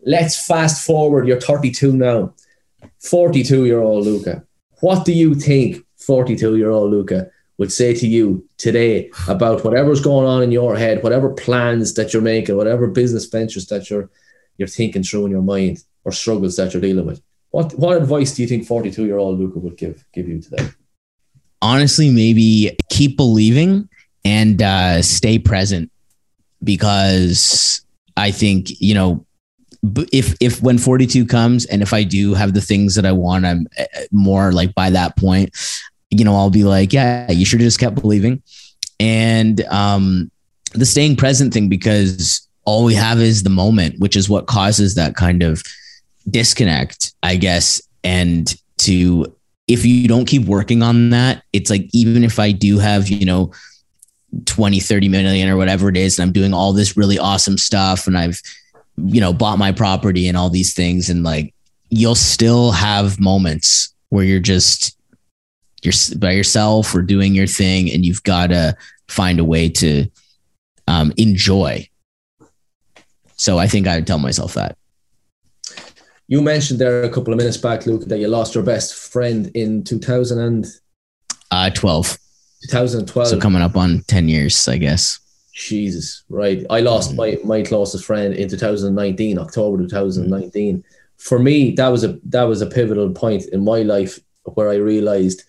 let's 0.01 0.45
fast 0.45 0.85
forward. 0.85 1.27
You're 1.27 1.41
32 1.41 1.93
now. 1.93 2.33
42 2.99 3.65
year 3.65 3.79
old 3.79 4.05
Lucah. 4.05 4.43
What 4.81 5.05
do 5.05 5.13
you 5.13 5.35
think 5.35 5.85
42 5.97 6.57
year 6.57 6.69
old 6.69 6.91
Lucah 6.91 7.29
would 7.57 7.71
say 7.71 7.93
to 7.93 8.07
you 8.07 8.47
today 8.57 9.11
about 9.27 9.63
whatever's 9.63 10.01
going 10.01 10.25
on 10.25 10.41
in 10.43 10.51
your 10.51 10.77
head, 10.77 11.03
whatever 11.03 11.29
plans 11.29 11.93
that 11.95 12.13
you're 12.13 12.21
making, 12.21 12.55
whatever 12.55 12.87
business 12.87 13.25
ventures 13.25 13.67
that 13.67 13.89
you're 13.89 14.09
you're 14.57 14.67
thinking 14.67 15.03
through 15.03 15.25
in 15.25 15.31
your 15.31 15.41
mind 15.41 15.83
or 16.03 16.11
struggles 16.11 16.55
that 16.55 16.73
you're 16.73 16.81
dealing 16.81 17.05
with? 17.05 17.21
What 17.51 17.73
what 17.73 17.97
advice 17.97 18.35
do 18.35 18.41
you 18.41 18.47
think 18.47 18.65
42 18.65 19.05
year 19.05 19.17
old 19.17 19.39
Lucah 19.39 19.59
would 19.59 19.77
give 19.77 20.05
give 20.13 20.27
you 20.27 20.41
today? 20.41 20.69
Honestly, 21.61 22.09
maybe 22.09 22.77
keep 22.89 23.17
believing 23.17 23.89
and 24.23 24.61
uh, 24.61 25.01
stay 25.01 25.37
present 25.37 25.91
because 26.63 27.81
I 28.17 28.31
think, 28.31 28.69
you 28.81 28.93
know, 28.93 29.25
if 30.11 30.35
if 30.41 30.61
when 30.61 30.77
42 30.77 31.25
comes 31.25 31.65
and 31.65 31.81
if 31.81 31.93
I 31.93 32.03
do 32.03 32.33
have 32.33 32.53
the 32.53 32.61
things 32.61 32.95
that 32.95 33.05
I 33.05 33.11
want, 33.11 33.45
I'm 33.45 33.67
eh, 33.77 33.85
eh, 33.93 34.05
more 34.11 34.51
like 34.51 34.75
by 34.75 34.89
that 34.89 35.15
point, 35.15 35.55
you 36.09 36.25
know, 36.25 36.35
I'll 36.35 36.49
be 36.49 36.65
like, 36.65 36.91
yeah, 36.91 37.31
you 37.31 37.45
should 37.45 37.61
have 37.61 37.67
just 37.67 37.79
kept 37.79 37.95
believing. 38.01 38.43
And 38.99 39.61
um 39.65 40.31
the 40.73 40.85
staying 40.85 41.15
present 41.15 41.53
thing 41.53 41.69
because 41.69 42.47
all 42.65 42.83
we 42.83 42.93
have 42.93 43.19
is 43.19 43.43
the 43.43 43.49
moment, 43.49 43.99
which 43.99 44.15
is 44.15 44.29
what 44.29 44.47
causes 44.47 44.95
that 44.95 45.15
kind 45.15 45.41
of 45.41 45.63
disconnect, 46.29 47.13
I 47.23 47.37
guess. 47.37 47.81
And 48.03 48.53
to 48.79 49.33
if 49.67 49.85
you 49.85 50.07
don't 50.07 50.25
keep 50.25 50.45
working 50.45 50.83
on 50.83 51.11
that, 51.11 51.43
it's 51.53 51.69
like 51.69 51.87
even 51.93 52.23
if 52.23 52.39
I 52.39 52.51
do 52.51 52.79
have, 52.79 53.07
you 53.07 53.25
know, 53.25 53.51
20, 54.45 54.79
30 54.79 55.09
million 55.09 55.49
or 55.49 55.57
whatever 55.57 55.89
it 55.89 55.97
is. 55.97 56.17
And 56.19 56.27
I'm 56.27 56.33
doing 56.33 56.53
all 56.53 56.73
this 56.73 56.95
really 56.95 57.17
awesome 57.17 57.57
stuff. 57.57 58.07
And 58.07 58.17
I've, 58.17 58.41
you 58.97 59.21
know, 59.21 59.33
bought 59.33 59.57
my 59.57 59.71
property 59.71 60.27
and 60.27 60.37
all 60.37 60.49
these 60.49 60.73
things. 60.73 61.09
And 61.09 61.23
like, 61.23 61.53
you'll 61.89 62.15
still 62.15 62.71
have 62.71 63.19
moments 63.19 63.93
where 64.09 64.23
you're 64.23 64.39
just, 64.39 64.97
you're 65.81 65.93
by 66.17 66.31
yourself 66.31 66.93
or 66.93 67.01
doing 67.01 67.33
your 67.33 67.47
thing. 67.47 67.91
And 67.91 68.05
you've 68.05 68.23
got 68.23 68.47
to 68.47 68.75
find 69.07 69.39
a 69.39 69.45
way 69.45 69.69
to 69.69 70.05
um, 70.87 71.11
enjoy. 71.17 71.87
So 73.35 73.57
I 73.57 73.67
think 73.67 73.87
I 73.87 73.95
would 73.95 74.07
tell 74.07 74.19
myself 74.19 74.53
that. 74.55 74.77
You 76.27 76.41
mentioned 76.41 76.79
there 76.79 77.03
a 77.03 77.09
couple 77.09 77.33
of 77.33 77.37
minutes 77.37 77.57
back, 77.57 77.87
Luke, 77.87 78.05
that 78.05 78.19
you 78.19 78.27
lost 78.27 78.53
your 78.53 78.63
best 78.63 78.93
friend 78.93 79.49
in 79.55 79.83
2012. 79.83 80.71
Uh, 81.51 82.17
2012. 82.63 83.27
So 83.27 83.39
coming 83.39 83.61
up 83.61 83.75
on 83.75 84.03
10 84.07 84.27
years, 84.27 84.67
I 84.67 84.77
guess. 84.77 85.19
Jesus, 85.53 86.23
right. 86.29 86.65
I 86.69 86.79
lost 86.79 87.13
mm. 87.13 87.17
my, 87.17 87.37
my 87.43 87.63
closest 87.63 88.05
friend 88.05 88.33
in 88.33 88.47
2019, 88.47 89.37
October 89.37 89.77
2019. 89.83 90.77
Mm. 90.77 90.83
For 91.17 91.37
me, 91.37 91.71
that 91.71 91.89
was 91.89 92.05
a 92.05 92.17
that 92.23 92.43
was 92.43 92.61
a 92.61 92.65
pivotal 92.65 93.09
point 93.09 93.45
in 93.47 93.63
my 93.63 93.81
life 93.81 94.19
where 94.43 94.69
I 94.69 94.75
realized 94.75 95.43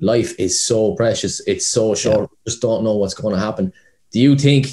life 0.00 0.34
is 0.38 0.58
so 0.58 0.94
precious. 0.94 1.40
It's 1.46 1.66
so 1.66 1.94
short. 1.94 2.30
Yeah. 2.30 2.36
Just 2.46 2.62
don't 2.62 2.84
know 2.84 2.96
what's 2.96 3.12
going 3.12 3.34
to 3.34 3.40
happen. 3.40 3.72
Do 4.12 4.18
you 4.18 4.36
think 4.36 4.68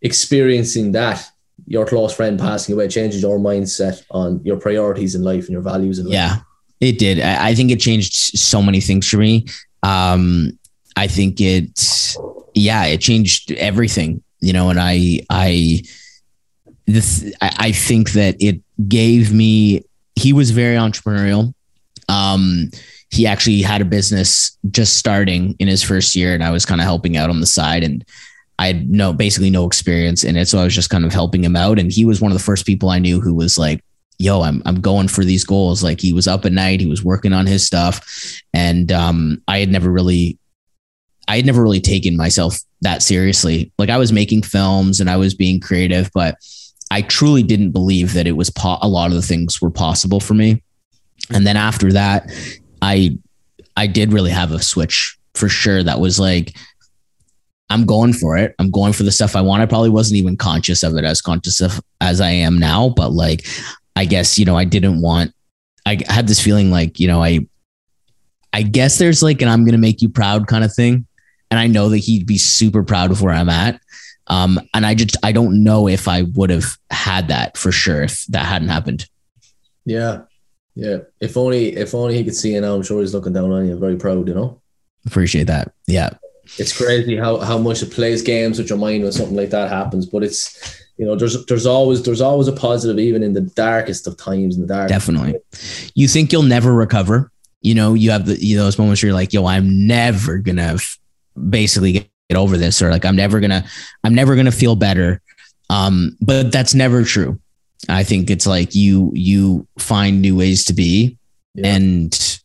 experiencing 0.00 0.92
that, 0.92 1.28
your 1.66 1.86
close 1.86 2.14
friend 2.14 2.38
passing 2.38 2.74
away, 2.74 2.86
changes 2.86 3.22
your 3.22 3.38
mindset 3.38 4.04
on 4.10 4.40
your 4.44 4.58
priorities 4.58 5.16
in 5.16 5.22
life 5.24 5.44
and 5.44 5.50
your 5.50 5.62
values 5.62 5.98
in 5.98 6.06
life? 6.06 6.14
Yeah, 6.14 6.36
it 6.80 6.98
did. 6.98 7.20
I, 7.20 7.48
I 7.48 7.54
think 7.56 7.72
it 7.72 7.80
changed 7.80 8.14
so 8.14 8.62
many 8.62 8.80
things 8.80 9.08
for 9.08 9.16
me. 9.16 9.46
Um, 9.82 10.56
I 10.96 11.06
think 11.06 11.40
it, 11.40 12.16
yeah, 12.54 12.84
it 12.84 13.00
changed 13.00 13.52
everything, 13.52 14.22
you 14.40 14.52
know, 14.52 14.70
and 14.70 14.78
I, 14.78 15.20
I, 15.30 15.82
this, 16.86 17.32
I, 17.40 17.56
I 17.58 17.72
think 17.72 18.12
that 18.12 18.36
it 18.40 18.60
gave 18.88 19.32
me, 19.32 19.84
he 20.14 20.32
was 20.32 20.50
very 20.50 20.76
entrepreneurial. 20.76 21.52
Um, 22.08 22.70
he 23.10 23.26
actually 23.26 23.62
had 23.62 23.80
a 23.80 23.84
business 23.84 24.56
just 24.70 24.98
starting 24.98 25.54
in 25.58 25.68
his 25.68 25.82
first 25.82 26.14
year 26.16 26.34
and 26.34 26.42
I 26.42 26.50
was 26.50 26.66
kind 26.66 26.80
of 26.80 26.84
helping 26.84 27.16
out 27.16 27.30
on 27.30 27.40
the 27.40 27.46
side 27.46 27.84
and 27.84 28.04
I 28.58 28.68
had 28.68 28.88
no 28.88 29.12
basically 29.12 29.50
no 29.50 29.66
experience 29.66 30.24
in 30.24 30.36
it. 30.36 30.46
So 30.46 30.58
I 30.58 30.64
was 30.64 30.74
just 30.74 30.90
kind 30.90 31.04
of 31.04 31.12
helping 31.12 31.42
him 31.42 31.56
out. 31.56 31.78
And 31.78 31.90
he 31.92 32.04
was 32.04 32.20
one 32.20 32.30
of 32.30 32.38
the 32.38 32.44
first 32.44 32.66
people 32.66 32.88
I 32.88 32.98
knew 32.98 33.20
who 33.20 33.34
was 33.34 33.58
like, 33.58 33.80
yo, 34.18 34.42
I'm 34.42 34.62
I'm 34.64 34.80
going 34.80 35.08
for 35.08 35.24
these 35.24 35.44
goals. 35.44 35.82
Like 35.82 36.00
he 36.00 36.12
was 36.12 36.28
up 36.28 36.44
at 36.44 36.52
night, 36.52 36.80
he 36.80 36.86
was 36.86 37.04
working 37.04 37.32
on 37.32 37.46
his 37.46 37.66
stuff. 37.66 38.04
And 38.52 38.92
um, 38.92 39.42
I 39.48 39.58
had 39.58 39.70
never 39.70 39.90
really 39.90 40.38
I 41.28 41.36
had 41.36 41.46
never 41.46 41.62
really 41.62 41.80
taken 41.80 42.16
myself 42.16 42.58
that 42.82 43.02
seriously. 43.02 43.72
Like 43.78 43.90
I 43.90 43.96
was 43.96 44.12
making 44.12 44.42
films 44.42 45.00
and 45.00 45.08
I 45.08 45.16
was 45.16 45.34
being 45.34 45.60
creative, 45.60 46.10
but 46.14 46.36
I 46.90 47.02
truly 47.02 47.42
didn't 47.42 47.72
believe 47.72 48.12
that 48.14 48.26
it 48.26 48.32
was 48.36 48.50
po- 48.50 48.78
a 48.82 48.88
lot 48.88 49.08
of 49.08 49.14
the 49.14 49.22
things 49.22 49.60
were 49.60 49.70
possible 49.70 50.20
for 50.20 50.34
me. 50.34 50.62
And 51.30 51.46
then 51.46 51.56
after 51.56 51.92
that, 51.92 52.30
I 52.82 53.18
I 53.76 53.86
did 53.86 54.12
really 54.12 54.30
have 54.30 54.52
a 54.52 54.62
switch 54.62 55.16
for 55.34 55.48
sure. 55.48 55.82
That 55.82 55.98
was 55.98 56.20
like, 56.20 56.54
I'm 57.70 57.86
going 57.86 58.12
for 58.12 58.36
it. 58.36 58.54
I'm 58.58 58.70
going 58.70 58.92
for 58.92 59.02
the 59.02 59.10
stuff 59.10 59.34
I 59.34 59.40
want. 59.40 59.62
I 59.62 59.66
probably 59.66 59.90
wasn't 59.90 60.18
even 60.18 60.36
conscious 60.36 60.82
of 60.82 60.96
it 60.96 61.04
as 61.04 61.20
conscious 61.20 61.60
of 61.60 61.80
as 62.00 62.20
I 62.20 62.30
am 62.30 62.58
now, 62.58 62.90
but 62.90 63.12
like, 63.12 63.46
I 63.96 64.04
guess, 64.04 64.38
you 64.38 64.44
know, 64.44 64.56
I 64.56 64.64
didn't 64.64 65.00
want, 65.00 65.32
I 65.86 66.00
had 66.06 66.28
this 66.28 66.40
feeling 66.40 66.70
like, 66.70 67.00
you 67.00 67.08
know, 67.08 67.22
I, 67.22 67.40
I 68.52 68.62
guess 68.62 68.98
there's 68.98 69.22
like 69.22 69.42
an 69.42 69.48
I'm 69.48 69.64
going 69.64 69.72
to 69.72 69.78
make 69.78 70.02
you 70.02 70.08
proud 70.08 70.46
kind 70.46 70.62
of 70.62 70.72
thing. 70.72 71.06
And 71.54 71.60
I 71.60 71.68
know 71.68 71.88
that 71.90 71.98
he'd 71.98 72.26
be 72.26 72.36
super 72.36 72.82
proud 72.82 73.12
of 73.12 73.22
where 73.22 73.32
I'm 73.32 73.48
at. 73.48 73.80
Um, 74.26 74.58
and 74.74 74.84
I 74.84 74.94
just, 74.94 75.16
I 75.22 75.30
don't 75.30 75.62
know 75.62 75.86
if 75.86 76.08
I 76.08 76.22
would 76.22 76.50
have 76.50 76.76
had 76.90 77.28
that 77.28 77.56
for 77.56 77.70
sure 77.70 78.02
if 78.02 78.26
that 78.26 78.44
hadn't 78.44 78.70
happened. 78.70 79.08
Yeah. 79.84 80.22
Yeah. 80.74 80.96
If 81.20 81.36
only, 81.36 81.76
if 81.76 81.94
only 81.94 82.16
he 82.16 82.24
could 82.24 82.34
see 82.34 82.54
you 82.54 82.60
now, 82.60 82.74
I'm 82.74 82.82
sure 82.82 83.00
he's 83.02 83.14
looking 83.14 83.34
down 83.34 83.52
on 83.52 83.68
you, 83.68 83.78
very 83.78 83.94
proud, 83.94 84.26
you 84.26 84.34
know? 84.34 84.60
Appreciate 85.06 85.44
that. 85.44 85.72
Yeah. 85.86 86.10
It's 86.58 86.76
crazy 86.76 87.16
how, 87.16 87.38
how 87.38 87.56
much 87.56 87.84
it 87.84 87.92
plays 87.92 88.20
games 88.20 88.58
with 88.58 88.68
your 88.68 88.78
mind 88.78 89.04
when 89.04 89.12
something 89.12 89.36
like 89.36 89.50
that 89.50 89.70
happens, 89.70 90.06
but 90.06 90.24
it's, 90.24 90.82
you 90.96 91.06
know, 91.06 91.14
there's 91.14 91.46
there's 91.46 91.66
always 91.66 92.02
there's 92.02 92.20
always 92.20 92.48
a 92.48 92.52
positive 92.52 92.98
even 92.98 93.22
in 93.22 93.32
the 93.32 93.42
darkest 93.42 94.08
of 94.08 94.16
times 94.16 94.56
in 94.56 94.62
the 94.62 94.66
dark. 94.66 94.88
Definitely. 94.88 95.36
You 95.94 96.08
think 96.08 96.32
you'll 96.32 96.42
never 96.42 96.74
recover. 96.74 97.30
You 97.60 97.74
know, 97.74 97.94
you 97.94 98.10
have 98.10 98.26
the 98.26 98.44
you 98.44 98.56
know, 98.56 98.64
those 98.64 98.76
moments 98.76 99.02
where 99.02 99.08
you're 99.08 99.14
like, 99.14 99.32
yo, 99.32 99.46
I'm 99.46 99.86
never 99.86 100.38
gonna 100.38 100.78
basically 101.48 101.92
get, 101.92 102.10
get 102.28 102.36
over 102.36 102.56
this, 102.56 102.82
or 102.82 102.90
like 102.90 103.04
I'm 103.04 103.16
never 103.16 103.40
gonna 103.40 103.64
I'm 104.02 104.14
never 104.14 104.36
gonna 104.36 104.52
feel 104.52 104.76
better. 104.76 105.20
Um, 105.70 106.16
but 106.20 106.52
that's 106.52 106.74
never 106.74 107.04
true. 107.04 107.40
I 107.88 108.04
think 108.04 108.30
it's 108.30 108.46
like 108.46 108.74
you 108.74 109.10
you 109.14 109.66
find 109.78 110.22
new 110.22 110.36
ways 110.36 110.64
to 110.66 110.74
be 110.74 111.18
yeah. 111.54 111.74
and 111.74 112.40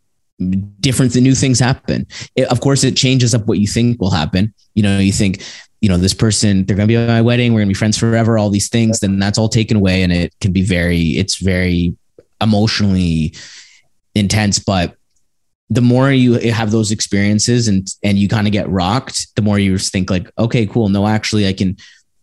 different 0.79 1.13
the 1.13 1.21
new 1.21 1.35
things 1.35 1.59
happen. 1.59 2.07
It, 2.35 2.49
of 2.49 2.61
course, 2.61 2.83
it 2.83 2.95
changes 2.95 3.35
up 3.35 3.45
what 3.45 3.59
you 3.59 3.67
think 3.67 3.99
will 3.99 4.11
happen. 4.11 4.53
You 4.73 4.83
know, 4.83 4.99
you 4.99 5.11
think, 5.11 5.43
you 5.81 5.89
know, 5.89 5.97
this 5.97 6.13
person, 6.13 6.65
they're 6.65 6.75
going 6.75 6.87
to 6.87 6.91
be 6.91 6.95
at 6.95 7.07
my 7.07 7.21
wedding. 7.21 7.53
We're 7.53 7.59
going 7.59 7.69
to 7.69 7.73
be 7.73 7.77
friends 7.77 7.97
forever, 7.97 8.37
all 8.37 8.49
these 8.49 8.69
things. 8.69 8.99
Then 8.99 9.19
that's 9.19 9.37
all 9.37 9.49
taken 9.49 9.77
away. 9.77 10.03
And 10.03 10.11
it 10.11 10.33
can 10.39 10.51
be 10.53 10.61
very, 10.61 11.17
it's 11.17 11.35
very 11.35 11.95
emotionally 12.41 13.35
intense. 14.15 14.59
But 14.59 14.95
the 15.69 15.81
more 15.81 16.11
you 16.11 16.33
have 16.51 16.71
those 16.71 16.91
experiences 16.91 17.67
and, 17.67 17.87
and 18.03 18.17
you 18.17 18.27
kind 18.27 18.47
of 18.47 18.53
get 18.53 18.69
rocked, 18.69 19.33
the 19.35 19.41
more 19.41 19.59
you 19.59 19.77
think 19.77 20.09
like, 20.09 20.31
okay, 20.37 20.65
cool. 20.65 20.89
No, 20.89 21.07
actually 21.07 21.47
I 21.47 21.53
can 21.53 21.77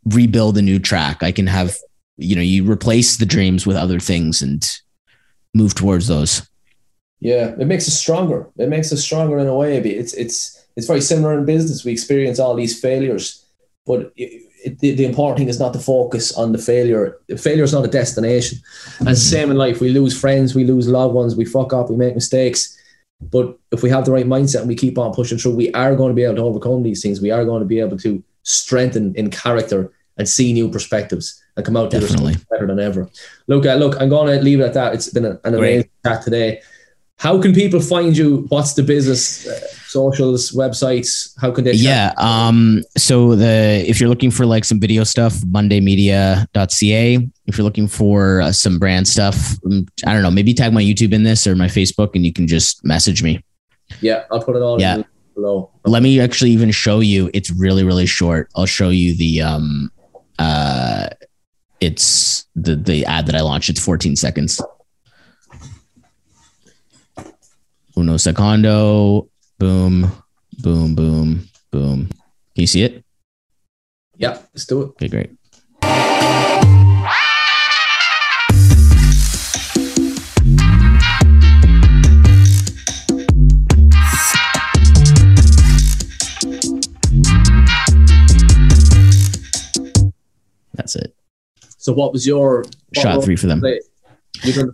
rebuild 0.05 0.59
a 0.59 0.63
new 0.63 0.79
track. 0.79 1.23
I 1.23 1.33
can 1.33 1.47
have, 1.47 1.77
you 2.17 2.35
know, 2.35 2.43
you 2.43 2.69
replace 2.71 3.17
the 3.17 3.27
dreams 3.27 3.67
with 3.67 3.77
other 3.77 4.01
things 4.01 4.43
and 4.43 4.65
move 5.55 5.75
towards 5.75 6.09
those. 6.09 6.49
Yeah, 7.21 7.55
it 7.59 7.67
makes 7.67 7.89
us 7.89 7.99
stronger. 7.99 8.49
It 8.59 8.69
makes 8.69 8.93
us 8.93 9.03
stronger 9.03 9.39
in 9.39 9.47
a 9.47 9.55
way. 9.55 9.79
It's 9.79 10.13
it's 10.13 10.67
it's 10.77 10.87
very 10.87 11.01
similar 11.01 11.39
in 11.39 11.47
business. 11.47 11.85
We 11.85 11.93
experience 11.93 12.39
all 12.39 12.55
these 12.55 12.79
failures, 12.79 13.45
but 13.87 14.13
it, 14.17 14.43
it, 14.65 14.79
the, 14.81 14.95
the, 14.95 15.07
important 15.07 15.39
thing 15.39 15.49
is 15.49 15.59
not 15.59 15.73
to 15.73 15.79
focus 15.79 16.37
on 16.37 16.53
the 16.53 16.59
failure. 16.59 17.19
Failure 17.39 17.65
is 17.65 17.73
not 17.73 17.85
a 17.85 17.89
destination. 17.89 18.59
And 18.99 19.09
mm-hmm. 19.09 19.15
same 19.15 19.51
in 19.51 19.57
life, 19.57 19.81
we 19.81 19.91
lose 19.91 20.19
friends, 20.19 20.55
we 20.55 20.65
lose 20.65 20.89
loved 20.89 21.15
ones, 21.15 21.37
we 21.37 21.47
fuck 21.47 21.73
up, 21.73 21.89
we 21.89 21.97
make 21.97 22.15
mistakes. 22.15 22.76
But 23.21 23.59
if 23.73 23.83
we 23.83 23.91
have 23.91 24.05
the 24.05 24.13
right 24.13 24.27
mindset 24.27 24.61
and 24.61 24.69
we 24.69 24.75
keep 24.75 24.99
on 24.99 25.15
pushing 25.15 25.39
through, 25.39 25.55
we 25.55 25.73
are 25.73 25.97
going 25.97 26.11
to 26.11 26.15
be 26.15 26.25
able 26.25 26.37
to 26.37 26.43
overcome 26.43 26.83
these 26.83 27.03
things. 27.03 27.21
We 27.21 27.31
are 27.31 27.45
going 27.45 27.61
to 27.61 27.67
be 27.67 27.81
able 27.81 27.99
to 27.99 28.23
strengthen 28.43 29.15
in 29.15 29.31
character 29.31 29.93
and 30.19 30.29
see 30.29 30.53
new 30.53 30.71
perspectives 30.71 31.43
and 31.57 31.65
come 31.65 31.77
out 31.77 31.91
Definitely. 31.91 32.37
better 32.51 32.67
than 32.67 32.79
ever. 32.79 33.09
Look, 33.47 33.67
uh, 33.67 33.75
look, 33.75 34.01
I'm 34.01 34.09
going 34.09 34.37
to 34.37 34.43
leave 34.43 34.61
it 34.61 34.65
at 34.65 34.75
that. 34.75 34.95
It's 34.95 35.09
been 35.11 35.25
an 35.25 35.39
amazing 35.45 35.91
chat 36.05 36.23
today. 36.23 36.61
How 37.19 37.41
can 37.41 37.55
people 37.55 37.81
find 37.81 38.17
you? 38.17 38.47
What's 38.49 38.75
the 38.75 38.83
business, 38.83 39.47
uh, 39.47 39.61
socials, 39.97 40.53
websites? 40.53 41.33
How 41.41 41.51
can 41.51 41.65
they? 41.65 41.73
Yeah. 41.73 42.13
Um, 42.19 42.83
so 42.97 43.35
the 43.35 43.85
if 43.91 43.99
you're 43.99 44.13
looking 44.15 44.31
for 44.31 44.45
like 44.45 44.65
some 44.65 44.79
video 44.79 45.05
stuff, 45.05 45.33
mondaymedia.ca. 45.57 47.29
If 47.47 47.57
you're 47.57 47.65
looking 47.65 47.89
for 47.89 48.41
uh, 48.43 48.53
some 48.53 48.79
brand 48.79 49.09
stuff, 49.09 49.37
um, 49.65 49.87
I 50.07 50.13
don't 50.13 50.23
know, 50.23 50.31
maybe 50.31 50.53
tag 50.53 50.73
my 50.73 50.83
YouTube 50.83 51.13
in 51.13 51.23
this 51.23 51.47
or 51.47 51.57
my 51.57 51.69
Facebook, 51.69 52.11
and 52.15 52.25
you 52.27 52.33
can 52.33 52.47
just 52.47 52.85
message 52.85 53.23
me. 53.23 53.43
Yeah, 54.01 54.25
I'll 54.31 54.45
put 54.45 54.57
it 54.57 54.63
all. 54.63 54.81
Yeah. 54.81 55.03
Below. 55.35 55.71
Let 55.85 56.03
me 56.03 56.21
actually 56.21 56.53
even 56.53 56.71
show 56.71 57.01
you. 57.01 57.31
It's 57.35 57.51
really 57.51 57.85
really 57.85 58.07
short. 58.07 58.49
I'll 58.57 58.73
show 58.79 58.91
you 58.91 59.15
the 59.15 59.43
um, 59.43 59.91
uh, 60.39 61.09
it's 61.81 62.47
the 62.55 62.77
the 62.77 63.05
ad 63.07 63.27
that 63.27 63.37
I 63.37 63.41
launched. 63.41 63.69
It's 63.69 63.81
14 63.81 64.17
seconds. 64.17 64.61
uno 67.97 68.19
segundo, 68.19 69.31
boom, 69.59 70.13
boom, 70.59 70.95
boom, 70.95 71.49
boom. 71.71 72.09
Can 72.09 72.63
you 72.63 72.67
see 72.67 72.83
it? 72.83 73.05
Yeah, 74.17 74.39
let's 74.55 74.67
do 74.67 74.83
it. 74.83 74.89
Okay, 74.91 75.09
great. 75.09 75.31
That's 90.75 90.97
it. 90.97 91.15
So, 91.79 91.93
what 91.93 92.13
was 92.13 92.27
your 92.27 92.65
shot 92.95 93.23
three 93.25 93.37
for 93.37 93.47
them? 93.47 93.61
Play? 93.61 93.81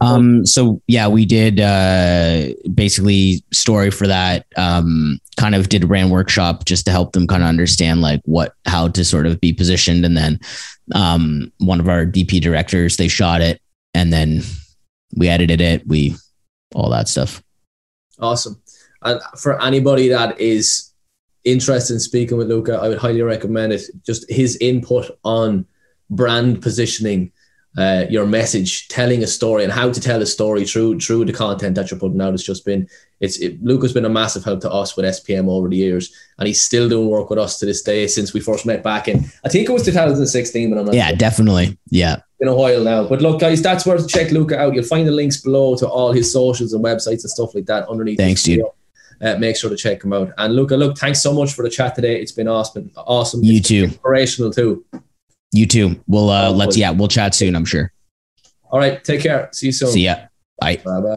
Um, 0.00 0.46
so 0.46 0.80
yeah, 0.86 1.08
we 1.08 1.24
did 1.24 1.60
uh, 1.60 2.54
basically 2.74 3.42
story 3.52 3.90
for 3.90 4.06
that. 4.06 4.46
Um, 4.56 5.18
kind 5.36 5.54
of 5.54 5.68
did 5.68 5.84
a 5.84 5.86
brand 5.86 6.10
workshop 6.10 6.64
just 6.64 6.84
to 6.86 6.90
help 6.90 7.12
them 7.12 7.26
kind 7.26 7.42
of 7.42 7.48
understand 7.48 8.00
like 8.00 8.20
what 8.24 8.54
how 8.66 8.88
to 8.88 9.04
sort 9.04 9.26
of 9.26 9.40
be 9.40 9.52
positioned, 9.52 10.04
and 10.04 10.16
then 10.16 10.40
um, 10.94 11.52
one 11.58 11.80
of 11.80 11.88
our 11.88 12.04
DP 12.04 12.40
directors 12.40 12.96
they 12.96 13.08
shot 13.08 13.40
it, 13.40 13.60
and 13.94 14.12
then 14.12 14.42
we 15.16 15.28
edited 15.28 15.60
it, 15.60 15.86
we 15.86 16.14
all 16.74 16.90
that 16.90 17.08
stuff. 17.08 17.42
Awesome, 18.18 18.60
and 19.02 19.20
for 19.38 19.62
anybody 19.62 20.08
that 20.08 20.38
is 20.40 20.92
interested 21.44 21.94
in 21.94 22.00
speaking 22.00 22.36
with 22.36 22.48
Lucah, 22.48 22.78
I 22.78 22.88
would 22.88 22.98
highly 22.98 23.22
recommend 23.22 23.72
it. 23.72 23.82
Just 24.04 24.30
his 24.30 24.56
input 24.60 25.10
on 25.24 25.66
brand 26.10 26.62
positioning 26.62 27.32
uh, 27.78 28.04
your 28.10 28.26
message, 28.26 28.88
telling 28.88 29.22
a 29.22 29.26
story, 29.26 29.64
and 29.64 29.72
how 29.72 29.90
to 29.90 30.00
tell 30.00 30.20
a 30.20 30.26
story 30.26 30.64
through 30.64 31.00
through 31.00 31.24
the 31.24 31.32
content 31.32 31.74
that 31.74 31.90
you're 31.90 32.00
putting 32.00 32.20
out. 32.20 32.34
It's 32.34 32.42
just 32.42 32.64
been 32.64 32.88
it's 33.20 33.38
it, 33.38 33.62
Luke 33.62 33.82
has 33.82 33.92
been 33.92 34.04
a 34.04 34.10
massive 34.10 34.44
help 34.44 34.60
to 34.60 34.70
us 34.70 34.96
with 34.96 35.06
SPM 35.06 35.48
over 35.48 35.68
the 35.68 35.76
years, 35.76 36.14
and 36.38 36.46
he's 36.46 36.60
still 36.60 36.88
doing 36.88 37.08
work 37.08 37.30
with 37.30 37.38
us 37.38 37.58
to 37.58 37.66
this 37.66 37.82
day 37.82 38.06
since 38.06 38.34
we 38.34 38.40
first 38.40 38.66
met 38.66 38.82
back 38.82 39.08
in 39.08 39.24
I 39.44 39.48
think 39.48 39.68
it 39.68 39.72
was 39.72 39.84
2016, 39.84 40.70
but 40.70 40.78
I'm 40.78 40.86
not 40.86 40.94
yeah, 40.94 41.08
sure. 41.08 41.16
definitely, 41.16 41.78
yeah, 41.88 42.16
been 42.38 42.48
a 42.48 42.54
while 42.54 42.82
now. 42.84 43.08
But 43.08 43.22
look, 43.22 43.40
guys, 43.40 43.62
that's 43.62 43.86
where 43.86 43.96
to 43.96 44.06
check 44.06 44.32
Lucah 44.32 44.58
out. 44.58 44.74
You'll 44.74 44.84
find 44.84 45.06
the 45.06 45.12
links 45.12 45.40
below 45.40 45.76
to 45.76 45.88
all 45.88 46.12
his 46.12 46.32
socials 46.32 46.74
and 46.74 46.84
websites 46.84 47.22
and 47.22 47.30
stuff 47.30 47.54
like 47.54 47.66
that 47.66 47.88
underneath. 47.88 48.18
Thanks, 48.18 48.42
dude. 48.42 48.64
Uh, 49.20 49.36
make 49.38 49.56
sure 49.56 49.70
to 49.70 49.76
check 49.76 50.02
him 50.02 50.12
out. 50.12 50.32
And 50.36 50.54
Lucah, 50.54 50.76
look, 50.76 50.98
thanks 50.98 51.22
so 51.22 51.32
much 51.32 51.54
for 51.54 51.62
the 51.62 51.70
chat 51.70 51.94
today. 51.94 52.20
It's 52.20 52.32
been 52.32 52.48
awesome. 52.48 52.90
Awesome. 52.96 53.44
You 53.44 53.60
too. 53.60 53.84
Inspirational 53.84 54.52
too. 54.52 54.84
You 55.52 55.66
too. 55.66 56.02
We'll 56.06 56.30
uh, 56.30 56.50
let's 56.50 56.76
yeah, 56.76 56.90
we'll 56.90 57.08
chat 57.08 57.34
soon. 57.34 57.54
I'm 57.54 57.64
sure. 57.64 57.92
All 58.70 58.78
right. 58.78 59.02
Take 59.04 59.20
care. 59.20 59.50
See 59.52 59.66
you 59.66 59.72
soon. 59.72 59.88
See 59.88 60.04
ya. 60.04 60.26
Bye. 60.58 60.76
Bye. 60.76 61.00
Bye. 61.00 61.16